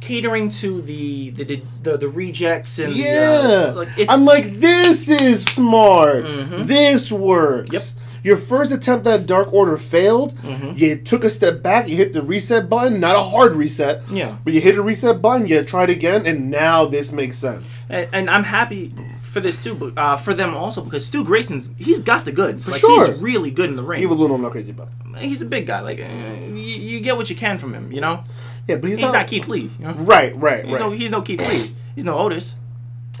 catering 0.00 0.48
to 0.48 0.82
the 0.82 1.30
the 1.30 1.62
the, 1.84 1.96
the 1.96 2.08
rejects 2.08 2.80
and 2.80 2.92
the, 2.92 2.98
yeah. 2.98 3.70
uh, 3.70 3.72
like 3.76 3.88
it's 3.96 4.12
I'm 4.12 4.24
like, 4.24 4.46
this 4.54 5.08
is 5.08 5.44
smart. 5.44 6.24
Mm-hmm. 6.24 6.62
This 6.64 7.12
works. 7.12 7.70
Yep. 7.70 7.82
Your 8.24 8.36
first 8.36 8.72
attempt 8.72 9.06
at 9.06 9.24
Dark 9.26 9.52
Order 9.52 9.76
failed. 9.76 10.34
Mm-hmm. 10.38 10.72
You 10.76 10.96
took 10.96 11.22
a 11.22 11.30
step 11.30 11.62
back. 11.62 11.88
You 11.88 11.94
hit 11.94 12.12
the 12.12 12.22
reset 12.22 12.68
button. 12.68 12.98
Not 12.98 13.14
a 13.14 13.22
hard 13.22 13.54
reset. 13.54 14.02
Yeah. 14.10 14.38
But 14.42 14.52
you 14.54 14.60
hit 14.60 14.74
a 14.76 14.82
reset 14.82 15.22
button. 15.22 15.46
You 15.46 15.62
tried 15.62 15.90
again, 15.90 16.26
and 16.26 16.50
now 16.50 16.86
this 16.86 17.12
makes 17.12 17.38
sense. 17.38 17.86
and, 17.88 18.08
and 18.12 18.28
I'm 18.28 18.42
happy 18.42 18.92
for 19.36 19.42
this 19.42 19.62
too, 19.62 19.74
but 19.74 19.98
uh, 19.98 20.16
for 20.16 20.32
them 20.32 20.54
also 20.54 20.80
because 20.80 21.04
Stu 21.04 21.22
Grayson's 21.22 21.74
he's 21.76 22.00
got 22.00 22.24
the 22.24 22.32
goods. 22.32 22.64
For 22.64 22.70
like 22.70 22.80
sure. 22.80 23.12
he's 23.12 23.20
really 23.20 23.50
good 23.50 23.68
in 23.68 23.76
the 23.76 23.82
ring. 23.82 24.00
Evil 24.00 24.24
Uno, 24.24 24.36
I'm 24.36 24.40
not 24.40 24.52
crazy 24.52 24.70
about. 24.70 24.88
He's 25.18 25.42
a 25.42 25.46
big 25.46 25.66
guy. 25.66 25.80
Like 25.80 26.00
uh, 26.00 26.46
you, 26.46 26.54
you 26.54 27.00
get 27.00 27.18
what 27.18 27.28
you 27.28 27.36
can 27.36 27.58
from 27.58 27.74
him. 27.74 27.92
You 27.92 28.00
know, 28.00 28.24
Yeah, 28.66 28.76
but 28.76 28.88
he's, 28.88 28.96
he's 28.96 29.04
not, 29.04 29.12
not 29.12 29.26
Keith 29.26 29.46
Lee. 29.46 29.70
You 29.78 29.88
know? 29.88 29.92
Right, 29.92 30.34
right, 30.36 30.64
He's 30.64 30.72
right. 30.72 30.80
no, 30.80 30.90
he's 30.90 31.10
no 31.10 31.20
Keith 31.20 31.42
Lee. 31.42 31.76
He's 31.94 32.06
no 32.06 32.18
Otis. 32.18 32.56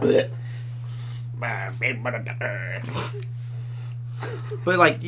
But 4.64 4.78
like, 4.78 5.00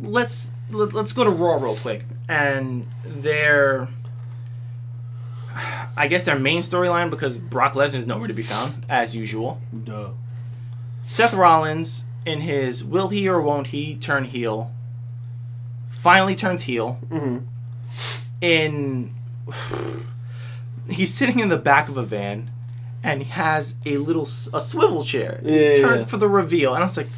let's 0.00 0.52
let, 0.70 0.92
let's 0.94 1.12
go 1.12 1.24
to 1.24 1.30
Raw 1.30 1.56
real 1.56 1.74
quick, 1.74 2.04
and 2.28 2.86
their, 3.04 3.88
I 5.96 6.08
guess 6.08 6.24
their 6.24 6.38
main 6.38 6.62
storyline 6.62 7.10
because 7.10 7.38
Brock 7.38 7.74
Lesnar 7.74 7.96
is 7.96 8.06
nowhere 8.06 8.28
to 8.28 8.34
be 8.34 8.42
found 8.42 8.84
as 8.88 9.14
usual. 9.14 9.60
Duh. 9.84 10.10
Seth 11.06 11.34
Rollins 11.34 12.04
in 12.26 12.40
his 12.40 12.82
will 12.82 13.08
he 13.08 13.28
or 13.28 13.40
won't 13.40 13.68
he 13.68 13.94
turn 13.96 14.24
heel. 14.24 14.72
Finally 15.90 16.34
turns 16.34 16.62
heel. 16.62 16.98
Mm-hmm. 17.08 17.38
In 18.40 19.14
he's 20.90 21.14
sitting 21.14 21.38
in 21.38 21.48
the 21.48 21.56
back 21.56 21.88
of 21.88 21.96
a 21.96 22.02
van, 22.02 22.50
and 23.02 23.22
he 23.22 23.30
has 23.30 23.76
a 23.86 23.96
little 23.98 24.24
a 24.52 24.60
swivel 24.60 25.04
chair 25.04 25.40
Yeah, 25.44 25.74
turned 25.78 26.00
yeah. 26.00 26.06
for 26.06 26.16
the 26.16 26.28
reveal, 26.28 26.74
and 26.74 26.82
I 26.82 26.86
was 26.86 26.96
like, 26.96 27.08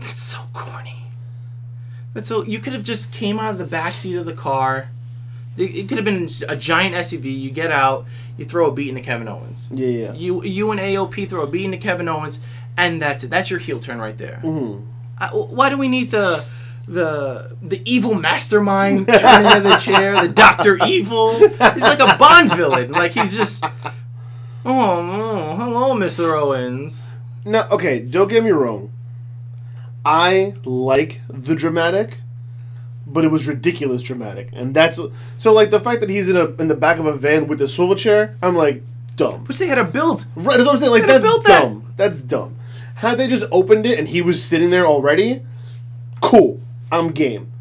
that's 0.00 0.20
so 0.22 0.40
corny. 0.52 1.04
But 2.12 2.26
so 2.26 2.42
you 2.44 2.58
could 2.58 2.72
have 2.72 2.82
just 2.82 3.12
came 3.12 3.38
out 3.38 3.50
of 3.52 3.58
the 3.58 3.64
back 3.64 3.94
seat 3.94 4.16
of 4.16 4.26
the 4.26 4.32
car. 4.32 4.88
It 5.56 5.88
could 5.88 5.96
have 5.96 6.04
been 6.04 6.28
a 6.48 6.56
giant 6.56 6.94
SUV. 6.94 7.40
You 7.40 7.50
get 7.50 7.70
out, 7.70 8.06
you 8.36 8.44
throw 8.44 8.68
a 8.68 8.72
beat 8.72 8.90
into 8.90 9.00
Kevin 9.00 9.28
Owens. 9.28 9.70
Yeah, 9.72 9.88
yeah. 9.88 10.12
You 10.12 10.44
you 10.44 10.70
and 10.70 10.80
AOP 10.80 11.28
throw 11.28 11.42
a 11.42 11.46
beat 11.46 11.64
into 11.64 11.78
Kevin 11.78 12.08
Owens, 12.08 12.40
and 12.76 13.00
that's 13.00 13.24
it. 13.24 13.30
That's 13.30 13.50
your 13.50 13.58
heel 13.58 13.80
turn 13.80 13.98
right 13.98 14.16
there. 14.18 14.40
Mm-hmm. 14.42 14.84
I, 15.18 15.28
why 15.28 15.70
do 15.70 15.78
we 15.78 15.88
need 15.88 16.10
the 16.10 16.44
the 16.86 17.56
the 17.62 17.80
evil 17.90 18.14
mastermind 18.14 19.08
turning 19.20 19.56
into 19.56 19.68
the 19.68 19.76
chair, 19.76 20.20
the 20.20 20.28
Doctor 20.28 20.78
Evil? 20.86 21.38
He's 21.38 21.58
like 21.58 22.00
a 22.00 22.16
Bond 22.18 22.54
villain. 22.54 22.92
Like 22.92 23.12
he's 23.12 23.36
just. 23.36 23.64
Oh, 24.68 25.00
no. 25.00 25.54
hello, 25.54 25.94
Mr. 25.94 26.36
Owens. 26.36 27.12
No, 27.44 27.68
okay, 27.70 28.00
don't 28.00 28.26
get 28.26 28.42
me 28.42 28.50
wrong. 28.50 28.90
I 30.04 30.54
like 30.64 31.20
the 31.28 31.54
dramatic, 31.54 32.18
but 33.06 33.24
it 33.24 33.28
was 33.28 33.46
ridiculous 33.46 34.02
dramatic, 34.02 34.48
and 34.52 34.74
that's 34.74 34.98
so 35.38 35.52
like 35.52 35.70
the 35.70 35.80
fact 35.80 36.00
that 36.00 36.10
he's 36.10 36.28
in 36.28 36.36
a 36.36 36.46
in 36.56 36.68
the 36.68 36.74
back 36.74 36.98
of 36.98 37.06
a 37.06 37.16
van 37.16 37.46
with 37.46 37.58
the 37.58 37.68
swivel 37.68 37.94
chair. 37.94 38.36
I'm 38.42 38.56
like 38.56 38.82
dumb. 39.16 39.44
Which 39.46 39.58
they 39.58 39.68
had 39.68 39.78
a 39.78 39.84
build. 39.84 40.26
Right, 40.34 40.56
that's 40.56 40.66
what 40.66 40.74
I'm 40.74 40.80
saying. 40.80 40.92
Like 40.92 41.06
that's 41.06 41.24
built 41.24 41.44
that. 41.44 41.62
dumb. 41.62 41.94
That's 41.96 42.20
dumb. 42.20 42.56
Had 42.96 43.18
they 43.18 43.28
just 43.28 43.44
opened 43.52 43.86
it 43.86 43.98
and 43.98 44.08
he 44.08 44.22
was 44.22 44.42
sitting 44.42 44.70
there 44.70 44.86
already, 44.86 45.42
cool. 46.20 46.60
I'm 46.90 47.10
game. 47.10 47.52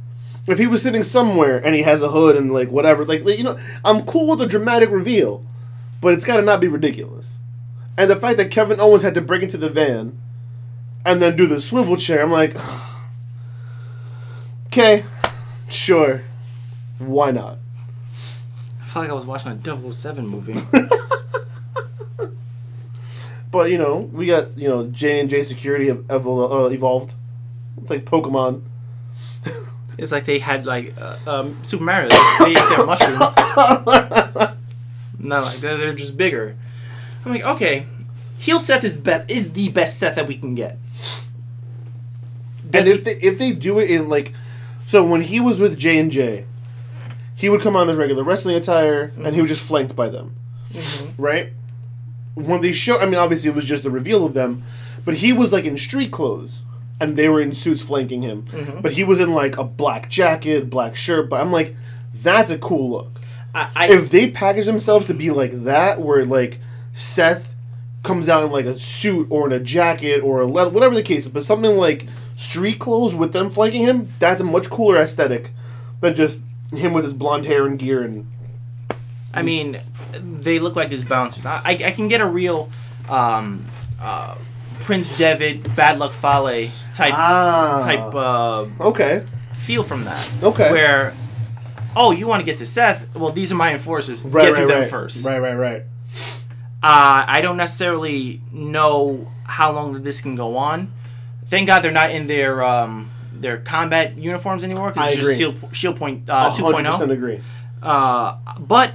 If 0.47 0.59
he 0.59 0.67
was 0.67 0.83
sitting 0.83 1.03
somewhere 1.03 1.57
and 1.57 1.75
he 1.75 1.81
has 1.81 2.01
a 2.01 2.09
hood 2.09 2.35
and 2.35 2.53
like 2.53 2.69
whatever, 2.69 3.03
like, 3.03 3.25
like, 3.25 3.37
you 3.37 3.43
know, 3.43 3.57
I'm 3.83 4.05
cool 4.05 4.29
with 4.29 4.41
a 4.41 4.47
dramatic 4.47 4.91
reveal, 4.91 5.43
but 6.01 6.13
it's 6.13 6.25
got 6.25 6.37
to 6.37 6.43
not 6.43 6.61
be 6.61 6.67
ridiculous. 6.67 7.39
And 7.97 8.09
the 8.09 8.15
fact 8.15 8.37
that 8.37 8.51
Kevin 8.51 8.79
Owens 8.79 9.03
had 9.03 9.15
to 9.15 9.21
break 9.21 9.41
into 9.41 9.57
the 9.57 9.69
van 9.69 10.17
and 11.03 11.21
then 11.21 11.35
do 11.35 11.47
the 11.47 11.59
swivel 11.59 11.97
chair, 11.97 12.21
I'm 12.21 12.31
like, 12.31 12.55
okay, 14.67 15.05
sure, 15.75 16.23
why 16.99 17.31
not? 17.31 17.57
I 18.81 18.85
felt 18.85 19.03
like 19.03 19.11
I 19.11 19.13
was 19.13 19.25
watching 19.25 19.51
a 19.51 19.91
007 19.91 20.27
movie. 20.27 20.55
But 23.51 23.71
you 23.71 23.77
know, 23.77 24.09
we 24.11 24.25
got 24.25 24.57
you 24.57 24.67
know 24.67 24.87
J 24.87 25.21
and 25.21 25.29
J 25.29 25.41
Security 25.43 25.87
have 25.87 25.99
evol- 26.07 26.65
uh, 26.65 26.69
evolved. 26.73 27.13
It's 27.81 27.89
like 27.89 28.03
Pokemon. 28.03 28.63
it's 29.97 30.11
like 30.11 30.25
they 30.25 30.39
had 30.39 30.65
like 30.65 30.93
uh, 30.99 31.15
um, 31.25 31.63
Super 31.63 31.85
Mario. 31.85 32.09
They, 32.09 32.51
ate 32.51 32.57
their 32.69 32.85
mushrooms. 32.91 33.33
Not 35.17 35.45
like 35.45 35.57
they're, 35.59 35.77
they're 35.77 35.93
just 35.93 36.17
bigger. 36.17 36.57
I'm 37.25 37.31
like, 37.31 37.43
okay, 37.43 37.85
heel 38.39 38.59
Seth 38.59 38.83
is 38.83 38.97
be- 38.97 39.23
is 39.29 39.53
the 39.53 39.69
best 39.69 39.99
set 39.99 40.15
that 40.15 40.27
we 40.27 40.35
can 40.35 40.53
get. 40.53 40.77
And 42.73 42.85
if 42.85 42.97
he- 42.97 43.03
they 43.03 43.15
if 43.21 43.37
they 43.39 43.53
do 43.53 43.79
it 43.79 43.89
in 43.89 44.09
like, 44.09 44.33
so 44.87 45.03
when 45.03 45.21
he 45.21 45.39
was 45.39 45.59
with 45.59 45.77
J 45.77 45.97
and 45.97 46.11
J, 46.11 46.45
he 47.35 47.49
would 47.49 47.61
come 47.61 47.75
on 47.75 47.89
in 47.89 47.97
regular 47.97 48.23
wrestling 48.23 48.55
attire, 48.55 49.11
and 49.23 49.35
he 49.35 49.41
was 49.41 49.51
just 49.51 49.65
flanked 49.65 49.95
by 49.95 50.09
them, 50.09 50.35
mm-hmm. 50.71 51.21
right? 51.21 51.51
When 52.35 52.61
they 52.61 52.73
show, 52.73 52.99
I 52.99 53.05
mean, 53.05 53.15
obviously 53.15 53.49
it 53.49 53.55
was 53.55 53.65
just 53.65 53.83
the 53.83 53.91
reveal 53.91 54.25
of 54.25 54.33
them, 54.33 54.63
but 55.03 55.15
he 55.15 55.33
was 55.33 55.51
like 55.51 55.65
in 55.65 55.77
street 55.77 56.11
clothes, 56.11 56.63
and 56.99 57.17
they 57.17 57.29
were 57.29 57.41
in 57.41 57.53
suits 57.53 57.81
flanking 57.81 58.21
him. 58.21 58.43
Mm-hmm. 58.43 58.81
But 58.81 58.93
he 58.93 59.03
was 59.03 59.19
in 59.19 59.33
like 59.33 59.57
a 59.57 59.63
black 59.63 60.09
jacket, 60.09 60.69
black 60.69 60.95
shirt. 60.95 61.29
But 61.29 61.41
I'm 61.41 61.51
like, 61.51 61.75
that's 62.13 62.49
a 62.49 62.57
cool 62.57 62.89
look. 62.89 63.21
I, 63.53 63.69
I, 63.75 63.89
if 63.89 64.09
they 64.09 64.29
package 64.29 64.65
themselves 64.65 65.07
to 65.07 65.13
be 65.13 65.31
like 65.31 65.63
that, 65.63 66.01
where 66.01 66.25
like 66.25 66.59
Seth 66.93 67.54
comes 68.05 68.29
out 68.29 68.43
in 68.43 68.51
like 68.51 68.65
a 68.65 68.77
suit 68.77 69.27
or 69.29 69.47
in 69.47 69.53
a 69.53 69.59
jacket 69.59 70.21
or 70.21 70.41
a 70.41 70.45
leather, 70.45 70.69
whatever 70.69 70.95
the 70.95 71.03
case 71.03 71.25
is, 71.25 71.31
but 71.31 71.43
something 71.43 71.75
like 71.75 72.07
street 72.35 72.79
clothes 72.79 73.15
with 73.15 73.33
them 73.33 73.51
flanking 73.51 73.81
him, 73.81 74.07
that's 74.19 74.39
a 74.41 74.43
much 74.43 74.69
cooler 74.69 74.97
aesthetic 74.97 75.51
than 75.99 76.15
just 76.15 76.41
him 76.71 76.93
with 76.93 77.03
his 77.03 77.13
blonde 77.13 77.45
hair 77.45 77.65
and 77.65 77.79
gear 77.79 78.01
and 78.01 78.27
I 79.33 79.41
mean, 79.41 79.81
they 80.13 80.59
look 80.59 80.77
like 80.77 80.89
his 80.89 81.03
bouncers. 81.03 81.45
I, 81.45 81.61
I, 81.65 81.91
can 81.91 82.07
get 82.07 82.21
a 82.21 82.25
real 82.25 82.69
um, 83.09 83.65
uh, 83.99 84.37
Prince 84.79 85.17
Devitt, 85.17 85.75
Bad 85.75 85.99
Luck 85.99 86.13
Fale 86.13 86.69
type 86.93 87.13
ah 87.13 87.81
type 87.83 88.15
uh, 88.15 88.87
okay 88.87 89.25
feel 89.65 89.83
from 89.83 90.05
that. 90.05 90.31
Okay. 90.43 90.71
Where, 90.71 91.13
oh, 91.95 92.11
you 92.11 92.27
want 92.27 92.41
to 92.41 92.45
get 92.45 92.59
to 92.59 92.65
Seth? 92.65 93.15
Well, 93.15 93.31
these 93.31 93.51
are 93.51 93.55
my 93.55 93.73
enforcers. 93.73 94.23
right 94.23 94.45
get 94.45 94.53
right 94.53 94.61
to 94.61 94.67
them 94.67 94.81
right 94.81 94.89
first. 94.89 95.25
right 95.25 95.39
right 95.39 95.55
right 95.55 95.83
Uh, 96.85 97.25
I 97.27 97.41
don't 97.41 97.57
necessarily 97.57 98.41
know 98.51 99.31
how 99.43 99.71
long 99.71 100.03
this 100.03 100.21
can 100.21 100.35
go 100.35 100.55
on. 100.55 100.93
Thank 101.49 101.65
God 101.65 101.79
they're 101.79 101.91
not 101.91 102.11
in 102.11 102.27
their 102.27 102.63
um, 102.63 103.09
their 103.33 103.57
combat 103.57 104.19
uniforms 104.19 104.63
anymore 104.63 104.91
because 104.91 105.13
it's 105.13 105.19
agree. 105.19 105.31
just 105.31 105.39
Shield, 105.39 105.75
Shield 105.75 105.97
Point 105.97 106.29
A 106.29 106.33
uh, 106.33 106.51
hundred 106.51 106.85
percent 106.85 107.11
agree. 107.11 107.41
Uh, 107.81 108.37
but 108.59 108.93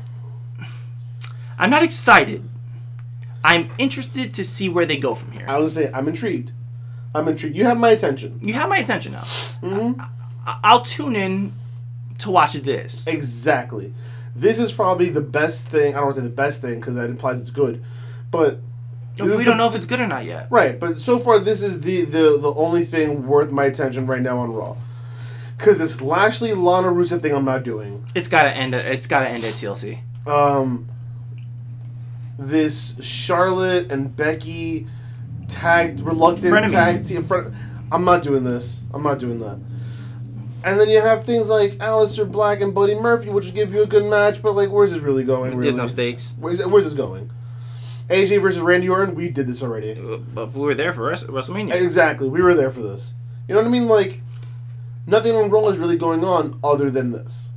I'm 1.59 1.71
not 1.71 1.83
excited. 1.83 2.49
I'm 3.43 3.73
interested 3.77 4.35
to 4.35 4.45
see 4.45 4.69
where 4.69 4.87
they 4.87 4.97
go 4.97 5.17
from 5.17 5.33
here. 5.33 5.47
I 5.49 5.59
was 5.59 5.75
say 5.75 5.91
I'm 5.93 6.07
intrigued. 6.07 6.53
I'm 7.13 7.27
intrigued. 7.27 7.57
You 7.57 7.65
have 7.65 7.79
my 7.79 7.91
attention. 7.91 8.39
You 8.41 8.55
have 8.55 8.69
my 8.69 8.79
attention 8.79 9.13
now. 9.15 9.25
Mm-hmm. 9.63 10.01
I- 10.47 10.61
I'll 10.63 10.83
tune 10.83 11.17
in 11.17 11.55
to 12.19 12.31
watch 12.31 12.53
this. 12.53 13.09
Exactly. 13.09 13.93
This 14.35 14.59
is 14.59 14.73
probably 14.73 15.09
the 15.11 15.21
best 15.21 15.69
thing. 15.69 15.95
I 15.95 15.97
don't 15.99 16.05
want 16.05 16.15
to 16.17 16.21
say 16.23 16.27
the 16.27 16.33
best 16.35 16.61
thing 16.61 16.81
because 16.81 16.95
that 16.95 17.11
implies 17.11 17.41
it's 17.41 17.51
good, 17.51 17.83
but 18.31 18.61
we 19.19 19.27
don't 19.29 19.45
the- 19.45 19.55
know 19.55 19.67
if 19.67 19.75
it's 19.75 19.87
good 19.87 20.01
or 20.01 20.07
not 20.07 20.25
yet. 20.25 20.47
Right, 20.51 20.79
but 20.79 21.01
so 21.01 21.19
far 21.19 21.39
this 21.39 21.63
is 21.63 21.81
the 21.81 22.05
the, 22.05 22.39
the 22.39 22.53
only 22.55 22.85
thing 22.85 23.27
worth 23.27 23.51
my 23.51 23.65
attention 23.65 24.07
right 24.07 24.23
now 24.23 24.39
on 24.39 24.53
Raw. 24.53 24.77
Cause 25.59 25.79
this 25.79 26.01
Lashley 26.01 26.55
Lana 26.55 26.89
Rusev 26.89 27.21
thing 27.21 27.35
I'm 27.35 27.45
not 27.45 27.65
doing. 27.65 28.07
It's 28.15 28.29
gotta 28.29 28.51
end. 28.51 28.75
At, 28.75 28.87
it's 28.87 29.07
gotta 29.07 29.29
end 29.29 29.45
at 29.45 29.55
TLC. 29.55 30.01
Um, 30.27 30.89
this 32.39 32.97
Charlotte 33.05 33.91
and 33.93 34.15
Becky 34.17 34.87
tagged 35.49 36.01
reluctant 36.01 36.53
Frenemies. 36.55 36.71
tag 36.71 37.05
team. 37.07 37.25
Fren- 37.25 37.55
I'm 37.93 38.05
not 38.05 38.23
doing 38.23 38.45
this. 38.45 38.83
I'm 38.95 39.03
not 39.03 39.19
doing 39.19 39.41
that. 39.41 39.59
And 40.63 40.79
then 40.79 40.89
you 40.91 41.01
have 41.01 41.25
things 41.25 41.49
like 41.49 41.73
Aleister 41.79 42.31
Black 42.31 42.61
and 42.61 42.75
Buddy 42.75 42.95
Murphy, 42.95 43.31
which 43.31 43.55
give 43.55 43.73
you 43.73 43.83
a 43.83 43.87
good 43.87 44.05
match, 44.05 44.43
but 44.43 44.53
like, 44.55 44.71
where's 44.71 44.93
this 44.93 45.01
really 45.01 45.25
going? 45.25 45.53
Really? 45.53 45.63
There's 45.63 45.77
no 45.77 45.87
stakes. 45.87 46.35
Where's, 46.39 46.65
where's 46.67 46.85
this 46.85 46.93
going? 46.93 47.31
AJ 48.11 48.43
versus 48.43 48.61
Randy 48.61 48.89
Orton. 48.89 49.15
We 49.15 49.29
did 49.31 49.47
this 49.47 49.63
already. 49.63 49.93
Uh, 49.93 50.17
But 50.19 50.53
we 50.53 50.61
were 50.61 50.75
there 50.75 50.93
for 50.93 51.05
Wres- 51.05 51.25
WrestleMania. 51.25 51.75
Exactly. 51.81 52.29
We 52.29 52.43
were 52.43 52.55
there 52.55 52.71
for 52.71 52.83
this. 52.83 53.15
You 53.49 53.55
know 53.55 53.61
what 53.63 53.69
I 53.69 53.71
mean? 53.71 53.87
Like, 53.89 54.21
nothing 55.07 55.35
on 55.35 55.49
Raw 55.49 55.69
is 55.69 55.79
really 55.79 55.97
going 55.97 56.25
on 56.25 56.59
other 56.63 56.91
than 56.91 57.13
this. 57.13 57.51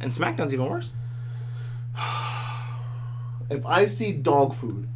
And 0.00 0.12
SmackDown's 0.12 0.54
even 0.54 0.68
worse. 0.68 0.92
If 3.50 3.66
I 3.66 3.84
see 3.84 4.12
dog 4.12 4.54
food 4.54 4.88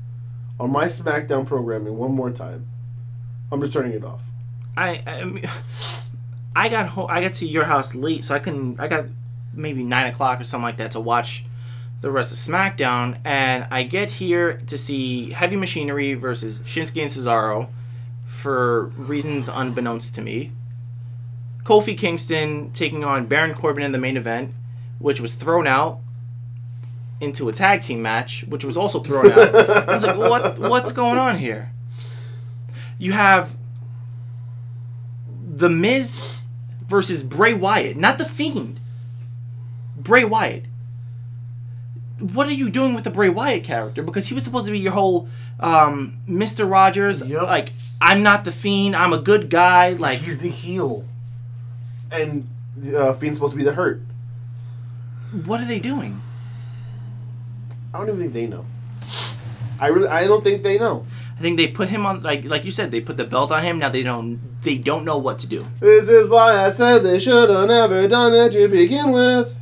on 0.59 0.71
my 0.73 0.87
SmackDown 0.87 1.47
programming 1.47 1.99
one 1.99 2.13
more 2.13 2.31
time, 2.31 2.67
I'm 3.53 3.61
just 3.61 3.75
turning 3.75 3.93
it 3.93 4.03
off. 4.03 4.23
I 4.77 5.03
I, 5.07 5.25
mean, 5.25 5.49
I 6.57 6.69
got 6.69 6.89
ho- 6.89 7.07
I 7.07 7.23
got 7.23 7.35
to 7.35 7.47
your 7.47 7.65
house 7.65 7.95
late, 7.95 8.25
so 8.25 8.35
I 8.35 8.39
couldn't. 8.39 8.81
I 8.81 8.89
got 8.89 9.07
maybe 9.53 9.83
nine 9.83 10.07
o'clock 10.07 10.41
or 10.41 10.45
something 10.45 10.65
like 10.65 10.77
that 10.79 10.93
to 10.93 11.01
watch 11.01 11.45
the 12.01 12.11
rest 12.11 12.33
of 12.33 12.39
SmackDown, 12.39 13.19
and 13.25 13.67
I 13.71 13.83
get 13.83 14.11
here 14.13 14.59
to 14.67 14.77
see 14.77 15.31
Heavy 15.31 15.57
Machinery 15.57 16.15
versus 16.15 16.61
Shinsuke 16.61 17.03
and 17.03 17.11
Cesaro 17.11 17.69
for 18.27 18.87
reasons 18.97 19.49
unbeknownst 19.49 20.15
to 20.17 20.23
me. 20.23 20.53
Kofi 21.65 21.97
Kingston 21.97 22.71
taking 22.73 23.03
on 23.03 23.27
Baron 23.27 23.55
Corbin 23.55 23.83
in 23.83 23.93
the 23.93 23.99
main 23.99 24.17
event, 24.17 24.53
which 24.99 25.21
was 25.21 25.35
thrown 25.35 25.67
out 25.67 26.01
into 27.21 27.49
a 27.49 27.53
tag 27.53 27.83
team 27.83 28.03
match, 28.03 28.45
which 28.47 28.65
was 28.65 28.77
also 28.77 29.01
thrown 29.01 29.33
out. 29.33 29.55
I 29.89 29.95
was 29.95 30.05
like, 30.05 30.17
what 30.17 30.59
what's 30.59 30.93
going 30.93 31.19
on 31.19 31.39
here? 31.39 31.73
You 32.99 33.13
have 33.13 33.56
the 35.57 35.69
Miz 35.71 36.23
versus 36.87 37.23
Bray 37.23 37.55
Wyatt, 37.55 37.97
not 37.97 38.19
the 38.19 38.25
Fiend. 38.25 38.79
Bray 39.97 40.25
Wyatt. 40.25 40.65
What 42.19 42.47
are 42.47 42.53
you 42.53 42.71
doing 42.71 42.95
with 42.95 43.05
the 43.05 43.11
Bray 43.11 43.29
Wyatt 43.29 43.65
character? 43.65 44.03
Because 44.03 44.27
he 44.27 44.35
was 44.35 44.43
supposed 44.43 44.67
to 44.67 44.73
be 44.73 44.79
your 44.79 44.93
whole 44.93 45.29
um, 45.59 46.19
Mr. 46.29 46.71
Rogers. 46.71 47.23
Yep. 47.23 47.43
Like, 47.43 47.71
I'm 48.01 48.23
not 48.23 48.45
the 48.45 48.53
Fiend. 48.53 48.95
I'm 48.95 49.13
a 49.13 49.19
good 49.19 49.49
guy. 49.51 49.91
Like, 49.93 50.19
He's 50.21 50.39
the 50.39 50.51
heel. 50.51 51.05
And 52.11 52.49
uh, 52.95 53.15
Fiend's 53.15 53.39
supposed 53.39 53.53
to 53.53 53.59
be 53.59 53.65
the 53.65 53.73
hurt. 53.73 54.03
what 55.45 55.61
are 55.61 55.67
they 55.67 55.79
doing? 55.81 56.21
I 57.93 57.99
don't 57.99 58.09
even 58.09 58.21
think 58.21 58.33
they 58.35 58.47
know. 58.47 58.67
I 59.81 59.89
really, 59.89 60.09
I 60.09 60.27
don't 60.27 60.45
think 60.45 60.63
they 60.63 60.79
know. 60.79 61.07
I 61.37 61.41
think 61.43 61.59
they 61.59 61.69
put 61.69 61.89
him 61.89 62.07
on 62.07 62.23
like 62.23 62.45
like 62.45 62.65
you 62.65 62.71
said 62.71 62.91
they 62.91 63.01
put 63.01 63.19
the 63.19 63.25
belt 63.25 63.51
on 63.53 63.63
him. 63.63 63.79
Now 63.79 63.91
they 63.91 64.03
don't 64.03 64.41
they 64.63 64.79
don't 64.79 65.05
know 65.05 65.19
what 65.19 65.39
to 65.41 65.47
do. 65.47 65.67
This 65.81 66.09
is 66.09 66.29
why 66.29 66.65
I 66.65 66.71
said 66.71 67.01
they 67.01 67.19
should 67.19 67.51
have 67.51 67.69
never 67.69 68.09
done 68.09 68.33
it 68.33 68.53
to 68.53 68.69
begin 68.69 69.13
with. 69.13 69.59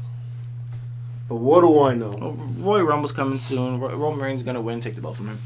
But 1.29 1.37
what 1.37 1.63
do 1.63 1.83
I 1.83 1.95
know? 1.95 2.11
Well, 2.11 2.33
Roy 2.59 2.83
Rumble's 2.83 3.13
coming 3.13 3.41
soon. 3.41 3.81
Ro- 3.81 3.95
Roman 3.97 4.21
Reigns 4.21 4.43
gonna 4.45 4.61
win. 4.61 4.81
Take 4.81 4.95
the 4.95 5.01
belt 5.01 5.17
from 5.17 5.29
him. 5.29 5.41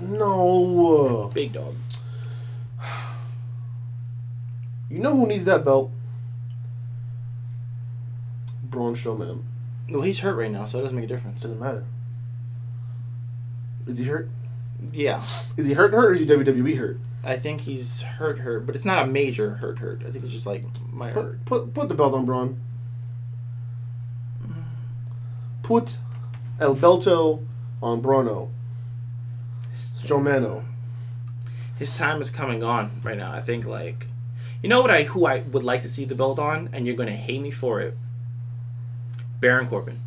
No. 0.00 1.30
Big 1.32 1.52
dog. 1.52 1.74
You 4.90 4.98
know 4.98 5.16
who 5.16 5.26
needs 5.26 5.46
that 5.46 5.64
belt? 5.64 5.90
Braun 8.62 8.94
Strowman. 8.94 9.42
Well, 9.88 10.02
he's 10.02 10.18
hurt 10.20 10.34
right 10.34 10.50
now, 10.50 10.66
so 10.66 10.78
it 10.78 10.82
doesn't 10.82 10.96
make 10.96 11.06
a 11.06 11.08
difference. 11.08 11.40
Doesn't 11.40 11.58
matter. 11.60 11.84
Is 13.86 13.98
he 13.98 14.04
hurt? 14.04 14.28
Yeah, 14.92 15.22
Is 15.56 15.66
he 15.66 15.74
hurt 15.74 15.92
hurt 15.92 16.04
or 16.06 16.12
is 16.12 16.20
he 16.20 16.26
WWE 16.26 16.76
hurt? 16.76 16.98
I 17.24 17.36
think 17.36 17.62
he's 17.62 18.02
hurt 18.02 18.40
hurt, 18.40 18.66
but 18.66 18.74
it's 18.74 18.84
not 18.84 19.02
a 19.02 19.06
major 19.06 19.54
hurt 19.54 19.78
hurt. 19.78 20.02
I 20.06 20.10
think 20.10 20.24
it's 20.24 20.32
just 20.32 20.46
like 20.46 20.64
my 20.90 21.10
hurt. 21.10 21.44
Put, 21.44 21.66
put 21.66 21.74
put 21.74 21.88
the 21.88 21.94
belt 21.94 22.14
on 22.14 22.24
Braun. 22.24 22.60
Put 25.62 25.98
El 26.60 26.74
Belto 26.76 27.44
on 27.82 28.00
Bruno. 28.00 28.50
Stromano. 29.74 30.64
His 31.78 31.96
time 31.96 32.20
is 32.20 32.30
coming 32.30 32.62
on 32.62 33.00
right 33.02 33.16
now. 33.16 33.32
I 33.32 33.40
think 33.40 33.64
like, 33.64 34.06
you 34.62 34.68
know 34.68 34.80
what 34.80 34.90
I 34.90 35.04
who 35.04 35.26
I 35.26 35.40
would 35.40 35.62
like 35.62 35.82
to 35.82 35.88
see 35.88 36.04
the 36.04 36.14
belt 36.14 36.38
on, 36.38 36.68
and 36.72 36.86
you're 36.86 36.96
gonna 36.96 37.12
hate 37.12 37.40
me 37.40 37.50
for 37.50 37.80
it. 37.80 37.96
Baron 39.40 39.68
Corbin. 39.68 40.00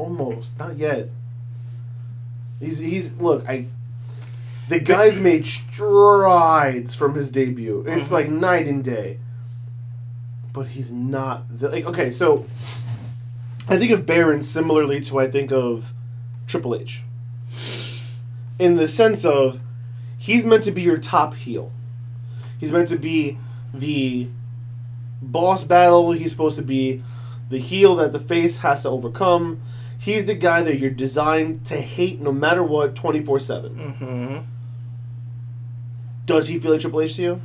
Almost, 0.00 0.58
not 0.58 0.78
yet. 0.78 1.10
He's 2.58 2.78
he's 2.78 3.12
look, 3.16 3.46
I 3.48 3.66
the 4.70 4.80
guy's 4.80 5.20
made 5.20 5.44
strides 5.46 6.94
from 6.94 7.14
his 7.14 7.30
debut. 7.30 7.84
It's 7.86 8.08
Mhm. 8.08 8.12
like 8.12 8.30
night 8.30 8.66
and 8.66 8.82
day. 8.82 9.18
But 10.54 10.68
he's 10.68 10.90
not 10.90 11.44
the, 11.58 11.68
like 11.68 11.84
okay, 11.84 12.10
so 12.10 12.46
I 13.68 13.76
think 13.78 13.90
of 13.92 14.06
Baron 14.06 14.40
similarly 14.42 15.00
to 15.02 15.18
I 15.18 15.30
think 15.30 15.52
of 15.52 15.92
Triple 16.46 16.74
H. 16.74 17.02
In 18.58 18.76
the 18.76 18.88
sense 18.88 19.24
of 19.26 19.60
he's 20.16 20.44
meant 20.46 20.64
to 20.64 20.70
be 20.70 20.80
your 20.82 20.98
top 20.98 21.34
heel. 21.34 21.72
He's 22.58 22.72
meant 22.72 22.88
to 22.88 22.96
be 22.98 23.36
the 23.74 24.28
boss 25.20 25.62
battle. 25.64 26.12
He's 26.12 26.30
supposed 26.32 26.56
to 26.56 26.62
be 26.62 27.02
the 27.50 27.58
heel 27.58 27.96
that 27.96 28.12
the 28.12 28.18
face 28.18 28.58
has 28.58 28.82
to 28.82 28.88
overcome. 28.90 29.60
He's 30.00 30.24
the 30.24 30.34
guy 30.34 30.62
that 30.62 30.78
you're 30.78 30.90
designed 30.90 31.66
to 31.66 31.76
hate 31.80 32.20
no 32.20 32.32
matter 32.32 32.62
what, 32.62 32.94
twenty 32.96 33.22
four 33.22 33.38
seven. 33.38 33.76
Mm-hmm. 33.76 34.38
Does 36.26 36.48
he 36.48 36.58
feel 36.58 36.72
like 36.72 36.80
Triple 36.80 37.02
H 37.02 37.16
to 37.16 37.22
you? 37.22 37.42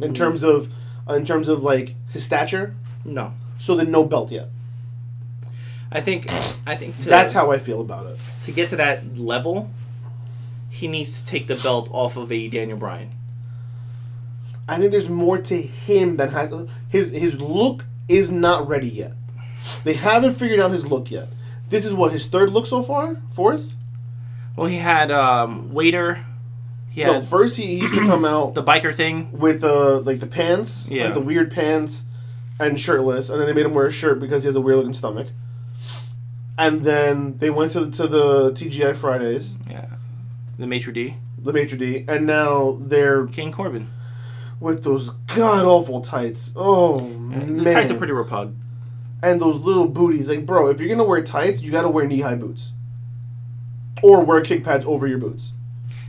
In 0.00 0.12
terms 0.12 0.42
of, 0.42 0.72
in 1.08 1.24
terms 1.24 1.48
of 1.48 1.62
like 1.62 1.94
his 2.10 2.24
stature. 2.24 2.74
No, 3.04 3.34
So 3.58 3.76
then 3.76 3.90
no 3.90 4.04
belt 4.04 4.32
yet. 4.32 4.48
I 5.92 6.00
think 6.00 6.26
I 6.66 6.74
think 6.74 6.96
to, 7.02 7.08
That's 7.08 7.32
how 7.32 7.52
I 7.52 7.58
feel 7.58 7.80
about 7.80 8.06
it. 8.06 8.18
to 8.42 8.50
get 8.50 8.70
to 8.70 8.76
that 8.76 9.16
level, 9.16 9.70
he 10.70 10.88
needs 10.88 11.20
to 11.20 11.24
take 11.26 11.46
the 11.46 11.54
belt 11.54 11.88
off 11.92 12.16
of 12.16 12.32
a 12.32 12.48
Daniel 12.48 12.78
Bryan. 12.78 13.12
I 14.66 14.78
think 14.78 14.90
there's 14.90 15.10
more 15.10 15.38
to 15.38 15.60
him 15.62 16.16
than 16.16 16.30
has 16.30 16.52
his 16.88 17.12
his 17.12 17.40
look 17.40 17.84
is 18.08 18.30
not 18.32 18.66
ready 18.66 18.88
yet. 18.88 19.12
They 19.84 19.92
haven't 19.94 20.34
figured 20.34 20.58
out 20.58 20.72
his 20.72 20.86
look 20.86 21.10
yet. 21.10 21.28
This 21.68 21.84
is 21.84 21.92
what 21.94 22.12
his 22.12 22.26
third 22.26 22.50
look 22.50 22.66
so 22.66 22.82
far, 22.82 23.16
fourth. 23.32 23.72
Well, 24.56 24.66
he 24.66 24.76
had 24.76 25.10
um, 25.10 25.72
waiter. 25.74 26.24
He 26.90 27.00
had 27.00 27.12
No, 27.12 27.22
first 27.22 27.56
he, 27.56 27.66
he 27.66 27.76
used 27.78 27.94
to 27.94 28.00
come 28.00 28.24
out 28.34 28.54
the 28.54 28.62
biker 28.62 28.94
thing. 28.94 29.30
with 29.32 29.60
the 29.62 30.00
like 30.00 30.20
the 30.20 30.26
pants, 30.26 30.86
Yeah. 30.88 31.04
like 31.06 31.14
the 31.14 31.20
weird 31.20 31.50
pants, 31.50 32.04
and 32.60 32.78
shirtless, 32.78 33.28
and 33.30 33.40
then 33.40 33.46
they 33.48 33.52
made 33.52 33.66
him 33.66 33.74
wear 33.74 33.86
a 33.86 33.90
shirt 33.92 34.20
because 34.20 34.44
he 34.44 34.46
has 34.46 34.54
a 34.56 34.60
weird 34.60 34.76
looking 34.78 34.94
stomach. 34.94 35.28
And 36.56 36.82
then 36.84 37.38
they 37.38 37.50
went 37.50 37.72
to 37.72 37.90
to 37.90 38.06
the 38.06 38.52
TGI 38.52 38.94
Fridays, 38.96 39.54
Yeah, 39.68 39.86
the 40.58 40.66
maitre 40.68 40.92
d. 40.92 41.16
the 41.36 41.52
maitre 41.52 41.76
d, 41.76 42.04
and 42.06 42.26
now 42.26 42.76
they're 42.80 43.26
King 43.26 43.50
Corbin. 43.50 43.88
with 44.60 44.84
those 44.84 45.10
god 45.34 45.64
awful 45.64 46.00
tights. 46.00 46.52
Oh 46.54 47.00
man, 47.00 47.56
The 47.56 47.72
tights 47.72 47.90
are 47.90 47.96
pretty 47.96 48.12
repug. 48.12 48.54
And 49.24 49.40
those 49.40 49.58
little 49.58 49.86
booties. 49.86 50.28
Like, 50.28 50.46
bro, 50.46 50.68
if 50.68 50.80
you're 50.80 50.88
gonna 50.88 51.08
wear 51.08 51.22
tights, 51.22 51.62
you 51.62 51.70
gotta 51.70 51.88
wear 51.88 52.06
knee 52.06 52.20
high 52.20 52.34
boots, 52.34 52.72
or 54.02 54.24
wear 54.24 54.40
kick 54.40 54.62
pads 54.62 54.84
over 54.86 55.06
your 55.06 55.18
boots. 55.18 55.52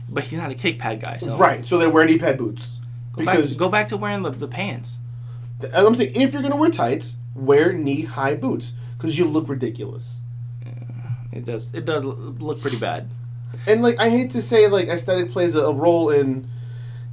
But 0.08 0.24
he's 0.24 0.38
not 0.38 0.50
a 0.50 0.54
kick 0.54 0.78
pad 0.78 1.00
guy, 1.00 1.16
so 1.16 1.36
Right. 1.36 1.66
So 1.66 1.78
they 1.78 1.86
wear 1.86 2.04
knee 2.04 2.18
pad 2.18 2.38
boots 2.38 2.78
Go 3.12 3.20
because 3.20 3.50
back, 3.50 3.58
go 3.58 3.68
back 3.68 3.86
to 3.88 3.96
wearing 3.96 4.22
the, 4.22 4.30
the 4.30 4.48
pants. 4.48 4.98
I'm 5.74 5.94
saying 5.94 6.12
if 6.14 6.32
you're 6.32 6.42
gonna 6.42 6.56
wear 6.56 6.70
tights, 6.70 7.16
wear 7.34 7.72
knee 7.72 8.02
high 8.02 8.34
boots 8.34 8.74
because 8.96 9.18
you 9.18 9.24
look 9.24 9.48
ridiculous. 9.48 10.20
It 11.32 11.44
does 11.44 11.74
it 11.74 11.84
does 11.84 12.04
look 12.04 12.60
pretty 12.60 12.78
bad. 12.78 13.10
And 13.66 13.82
like 13.82 13.98
I 13.98 14.08
hate 14.10 14.30
to 14.30 14.42
say 14.42 14.68
like 14.68 14.88
aesthetic 14.88 15.32
plays 15.32 15.54
a, 15.54 15.60
a 15.62 15.72
role 15.72 16.10
in 16.10 16.48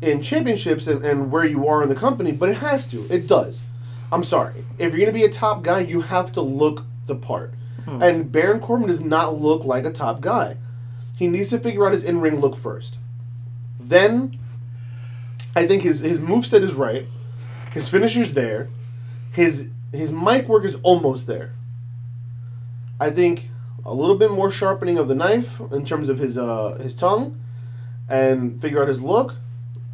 in 0.02 0.22
championships 0.22 0.88
and, 0.88 1.04
and 1.06 1.32
where 1.32 1.46
you 1.46 1.68
are 1.68 1.82
in 1.82 1.90
the 1.90 1.96
company, 1.96 2.32
but 2.32 2.50
it 2.50 2.58
has 2.58 2.88
to. 2.88 3.06
It 3.10 3.28
does. 3.28 3.64
I'm 4.12 4.24
sorry. 4.24 4.66
If 4.78 4.94
you're 4.94 5.00
gonna 5.00 5.12
be 5.12 5.24
a 5.24 5.30
top 5.30 5.64
guy, 5.64 5.80
you 5.80 6.02
have 6.02 6.32
to 6.34 6.42
look 6.42 6.86
the 7.08 7.16
part. 7.16 7.54
And 8.02 8.32
Baron 8.32 8.60
Corbin 8.62 8.88
does 8.88 9.04
not 9.04 9.40
look 9.42 9.66
like 9.66 9.86
a 9.86 9.92
top 9.92 10.22
guy. 10.22 10.58
He 11.18 11.28
needs 11.28 11.50
to 11.50 11.60
figure 11.60 11.86
out 11.86 11.92
his 11.94 12.04
in 12.04 12.22
ring 12.22 12.40
look 12.40 12.56
first. 12.56 12.98
Then 13.80 14.40
I 15.56 15.68
think 15.68 15.84
his 15.84 16.00
his 16.00 16.20
moveset 16.20 16.62
is 16.62 16.74
right. 16.74 17.08
His 17.74 17.90
finisher's 17.90 18.34
there. 18.34 18.70
His 19.32 19.70
his 19.92 20.14
mic 20.14 20.48
work 20.48 20.64
is 20.64 20.76
almost 20.84 21.28
there. 21.28 21.54
I 23.00 23.10
think 23.10 23.50
a 23.86 23.94
little 23.94 24.16
bit 24.16 24.32
more 24.32 24.50
sharpening 24.50 24.98
of 24.98 25.08
the 25.08 25.16
knife 25.16 25.60
in 25.72 25.84
terms 25.84 26.08
of 26.08 26.20
his 26.20 26.38
uh 26.38 26.78
his 26.82 26.96
tongue 26.96 27.40
and 28.10 28.62
figure 28.62 28.82
out 28.82 28.88
his 28.88 29.02
look. 29.02 29.36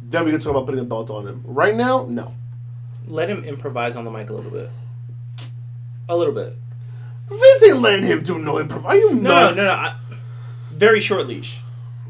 Then 0.02 0.24
we 0.24 0.30
can 0.30 0.40
talk 0.40 0.50
about 0.50 0.66
putting 0.66 0.80
a 0.80 0.84
belt 0.84 1.10
on 1.10 1.26
him. 1.26 1.42
Right 1.44 1.74
now, 1.74 2.06
no. 2.08 2.34
Let 3.06 3.28
him 3.30 3.44
improvise 3.44 3.96
on 3.96 4.04
the 4.04 4.10
mic 4.10 4.30
a 4.30 4.32
little 4.32 4.50
bit. 4.50 4.70
A 6.08 6.16
little 6.16 6.34
bit. 6.34 6.54
Vince 7.28 7.62
ain't 7.64 7.78
letting 7.80 8.04
him 8.04 8.22
do 8.22 8.38
no 8.38 8.54
improv. 8.54 8.84
Are 8.84 8.96
you 8.96 9.14
No, 9.14 9.20
nuts? 9.34 9.56
no, 9.56 9.64
no, 9.64 9.68
no. 9.68 9.74
I, 9.78 9.94
very 10.72 11.00
short 11.00 11.26
leash. 11.28 11.60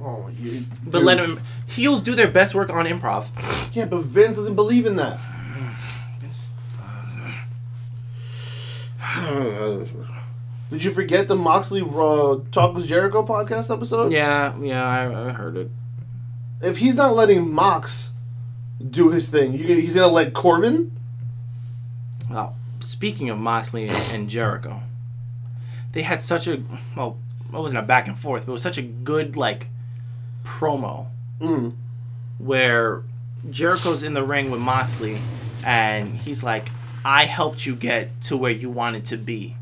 Oh, 0.03 0.28
you, 0.38 0.64
But 0.84 0.93
dude. 0.99 1.03
let 1.05 1.18
him. 1.18 1.41
Heels 1.66 2.01
do 2.03 2.14
their 2.14 2.28
best 2.28 2.55
work 2.55 2.70
on 2.70 2.86
improv. 2.86 3.28
Yeah, 3.74 3.84
but 3.84 4.03
Vince 4.03 4.36
doesn't 4.36 4.55
believe 4.57 4.86
in 4.86 4.97
that. 4.97 5.20
Vince. 6.20 6.53
Did 10.70 10.84
you 10.84 10.93
forget 10.93 11.26
the 11.28 11.36
Moxley 11.36 11.82
uh, 11.82 12.38
Talk 12.53 12.78
Is 12.78 12.86
Jericho 12.86 13.26
podcast 13.26 13.74
episode? 13.74 14.12
yeah, 14.12 14.57
yeah, 14.61 14.86
I, 14.86 15.28
I 15.28 15.32
heard 15.32 15.57
it. 15.57 15.70
If 16.62 16.76
he's 16.78 16.95
not 16.95 17.14
letting 17.14 17.53
Mox 17.53 18.12
do 18.89 19.11
his 19.11 19.28
thing, 19.28 19.53
you 19.53 19.64
he's 19.64 19.95
gonna 19.95 20.09
let 20.09 20.33
Corbin. 20.33 20.93
Well, 22.31 22.57
speaking 22.81 23.28
of 23.31 23.39
Moxley 23.39 23.89
and, 23.89 23.97
and 24.12 24.31
Jericho, 24.31 24.83
they 25.93 26.03
had 26.03 26.22
such 26.22 26.47
a 26.47 26.62
well, 26.97 27.18
it 27.53 27.53
wasn't 27.57 27.78
a 27.81 27.87
back 27.87 28.07
and 28.07 28.18
forth, 28.18 28.47
but 28.47 28.53
it 28.53 28.55
was 28.55 28.62
such 28.62 28.78
a 28.78 28.83
good 28.83 29.37
like 29.37 29.66
promo 30.45 31.07
Mm. 31.41 31.72
where 32.39 33.03
Jericho's 33.49 34.03
in 34.03 34.12
the 34.12 34.22
ring 34.22 34.51
with 34.51 34.61
Moxley, 34.61 35.18
and 35.64 36.16
he's 36.18 36.43
like, 36.43 36.68
"I 37.05 37.24
helped 37.24 37.64
you 37.66 37.74
get 37.74 38.20
to 38.22 38.37
where 38.37 38.51
you 38.53 38.68
wanted 38.70 39.07
to 39.07 39.16
be." 39.16 39.57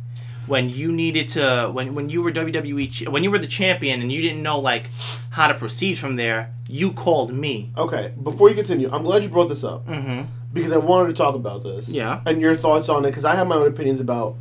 When 0.49 0.70
you 0.70 0.90
needed 0.92 1.28
to, 1.28 1.70
when 1.72 1.94
when 1.94 2.09
you 2.09 2.22
were 2.22 2.32
WWE, 2.32 3.09
when 3.09 3.22
you 3.24 3.30
were 3.30 3.38
the 3.38 3.46
champion, 3.46 4.01
and 4.03 4.11
you 4.11 4.22
didn't 4.22 4.42
know 4.42 4.59
like 4.59 4.84
how 5.30 5.46
to 5.49 5.55
proceed 5.55 5.99
from 5.99 6.16
there, 6.16 6.53
you 6.66 6.92
called 6.92 7.32
me. 7.32 7.70
Okay, 7.76 8.12
before 8.22 8.49
you 8.49 8.55
continue, 8.55 8.88
I'm 8.92 9.03
glad 9.05 9.22
you 9.22 9.28
brought 9.28 9.49
this 9.49 9.64
up 9.64 9.86
Mm-hmm. 9.86 10.22
because 10.53 10.72
I 10.72 10.78
wanted 10.78 11.09
to 11.09 11.14
talk 11.14 11.34
about 11.34 11.62
this. 11.62 11.88
Yeah. 11.88 12.22
And 12.26 12.40
your 12.40 12.57
thoughts 12.57 12.88
on 12.88 13.05
it 13.05 13.11
because 13.11 13.24
I 13.24 13.34
have 13.36 13.46
my 13.46 13.57
own 13.57 13.66
opinions 13.68 14.01
about 14.01 14.34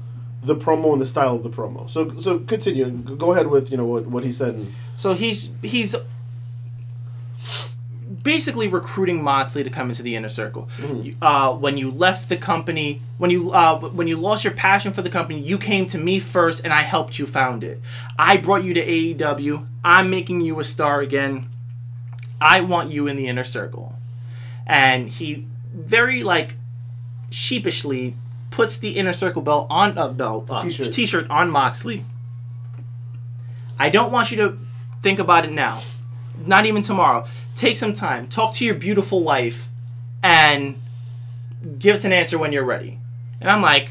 the 0.43 0.55
promo 0.55 0.93
and 0.93 1.01
the 1.01 1.05
style 1.05 1.35
of 1.35 1.43
the 1.43 1.49
promo. 1.49 1.89
So 1.89 2.17
so 2.17 2.39
continue. 2.39 2.89
Go 2.89 3.33
ahead 3.33 3.47
with 3.47 3.69
you 3.71 3.77
know 3.77 3.85
what 3.85 4.07
what 4.07 4.23
he 4.23 4.31
said. 4.31 4.55
And, 4.55 4.73
So 4.97 5.13
he's 5.13 5.49
he's 5.61 5.95
basically 8.27 8.67
recruiting 8.67 9.23
Moxley 9.23 9.63
to 9.63 9.69
come 9.69 9.87
into 9.89 10.03
the 10.03 10.15
inner 10.17 10.29
circle. 10.29 10.67
You- 11.05 11.15
Uh, 11.21 11.51
when 11.53 11.77
you 11.77 11.89
left 11.89 12.27
the 12.29 12.35
company, 12.37 13.01
when 13.17 13.31
you 13.31 13.51
uh, 13.53 13.79
when 13.99 14.07
you 14.07 14.17
lost 14.17 14.43
your 14.43 14.53
passion 14.53 14.91
for 14.93 15.01
the 15.01 15.09
company, 15.09 15.39
you 15.39 15.57
came 15.57 15.85
to 15.87 15.97
me 15.97 16.19
first, 16.19 16.63
and 16.65 16.73
I 16.73 16.81
helped 16.83 17.17
you 17.19 17.25
found 17.25 17.63
it. 17.63 17.79
I 18.19 18.37
brought 18.37 18.63
you 18.67 18.73
to 18.73 18.83
AEW. 18.85 19.65
I'm 19.83 20.09
making 20.09 20.41
you 20.41 20.59
a 20.59 20.63
star 20.63 20.99
again. 21.01 21.47
I 22.41 22.61
want 22.61 22.91
you 22.91 23.07
in 23.07 23.15
the 23.15 23.27
inner 23.27 23.45
circle, 23.45 23.95
and 24.67 25.07
he 25.09 25.45
very 25.73 26.21
like 26.33 26.49
sheepishly 27.29 28.15
puts 28.51 28.77
the 28.77 28.91
inner 28.99 29.13
circle 29.13 29.41
belt 29.41 29.67
on 29.69 29.97
a 29.97 30.07
belt 30.09 30.47
uh, 30.49 30.61
T-shirt. 30.63 30.93
t-shirt 30.93 31.29
on 31.29 31.49
Moxley. 31.49 32.03
I 33.79 33.89
don't 33.89 34.11
want 34.11 34.31
you 34.31 34.37
to 34.37 34.57
think 35.03 35.19
about 35.19 35.45
it 35.45 35.51
now. 35.51 35.81
Not 36.45 36.65
even 36.65 36.81
tomorrow. 36.81 37.25
Take 37.57 37.75
some 37.75 37.93
time. 37.93 38.27
Talk 38.27 38.53
to 38.55 38.65
your 38.65 38.75
beautiful 38.75 39.23
wife 39.23 39.67
and 40.21 40.79
give 41.79 41.95
us 41.95 42.05
an 42.05 42.13
answer 42.13 42.37
when 42.37 42.53
you're 42.53 42.63
ready. 42.63 42.99
And 43.41 43.49
I'm 43.49 43.63
like, 43.63 43.89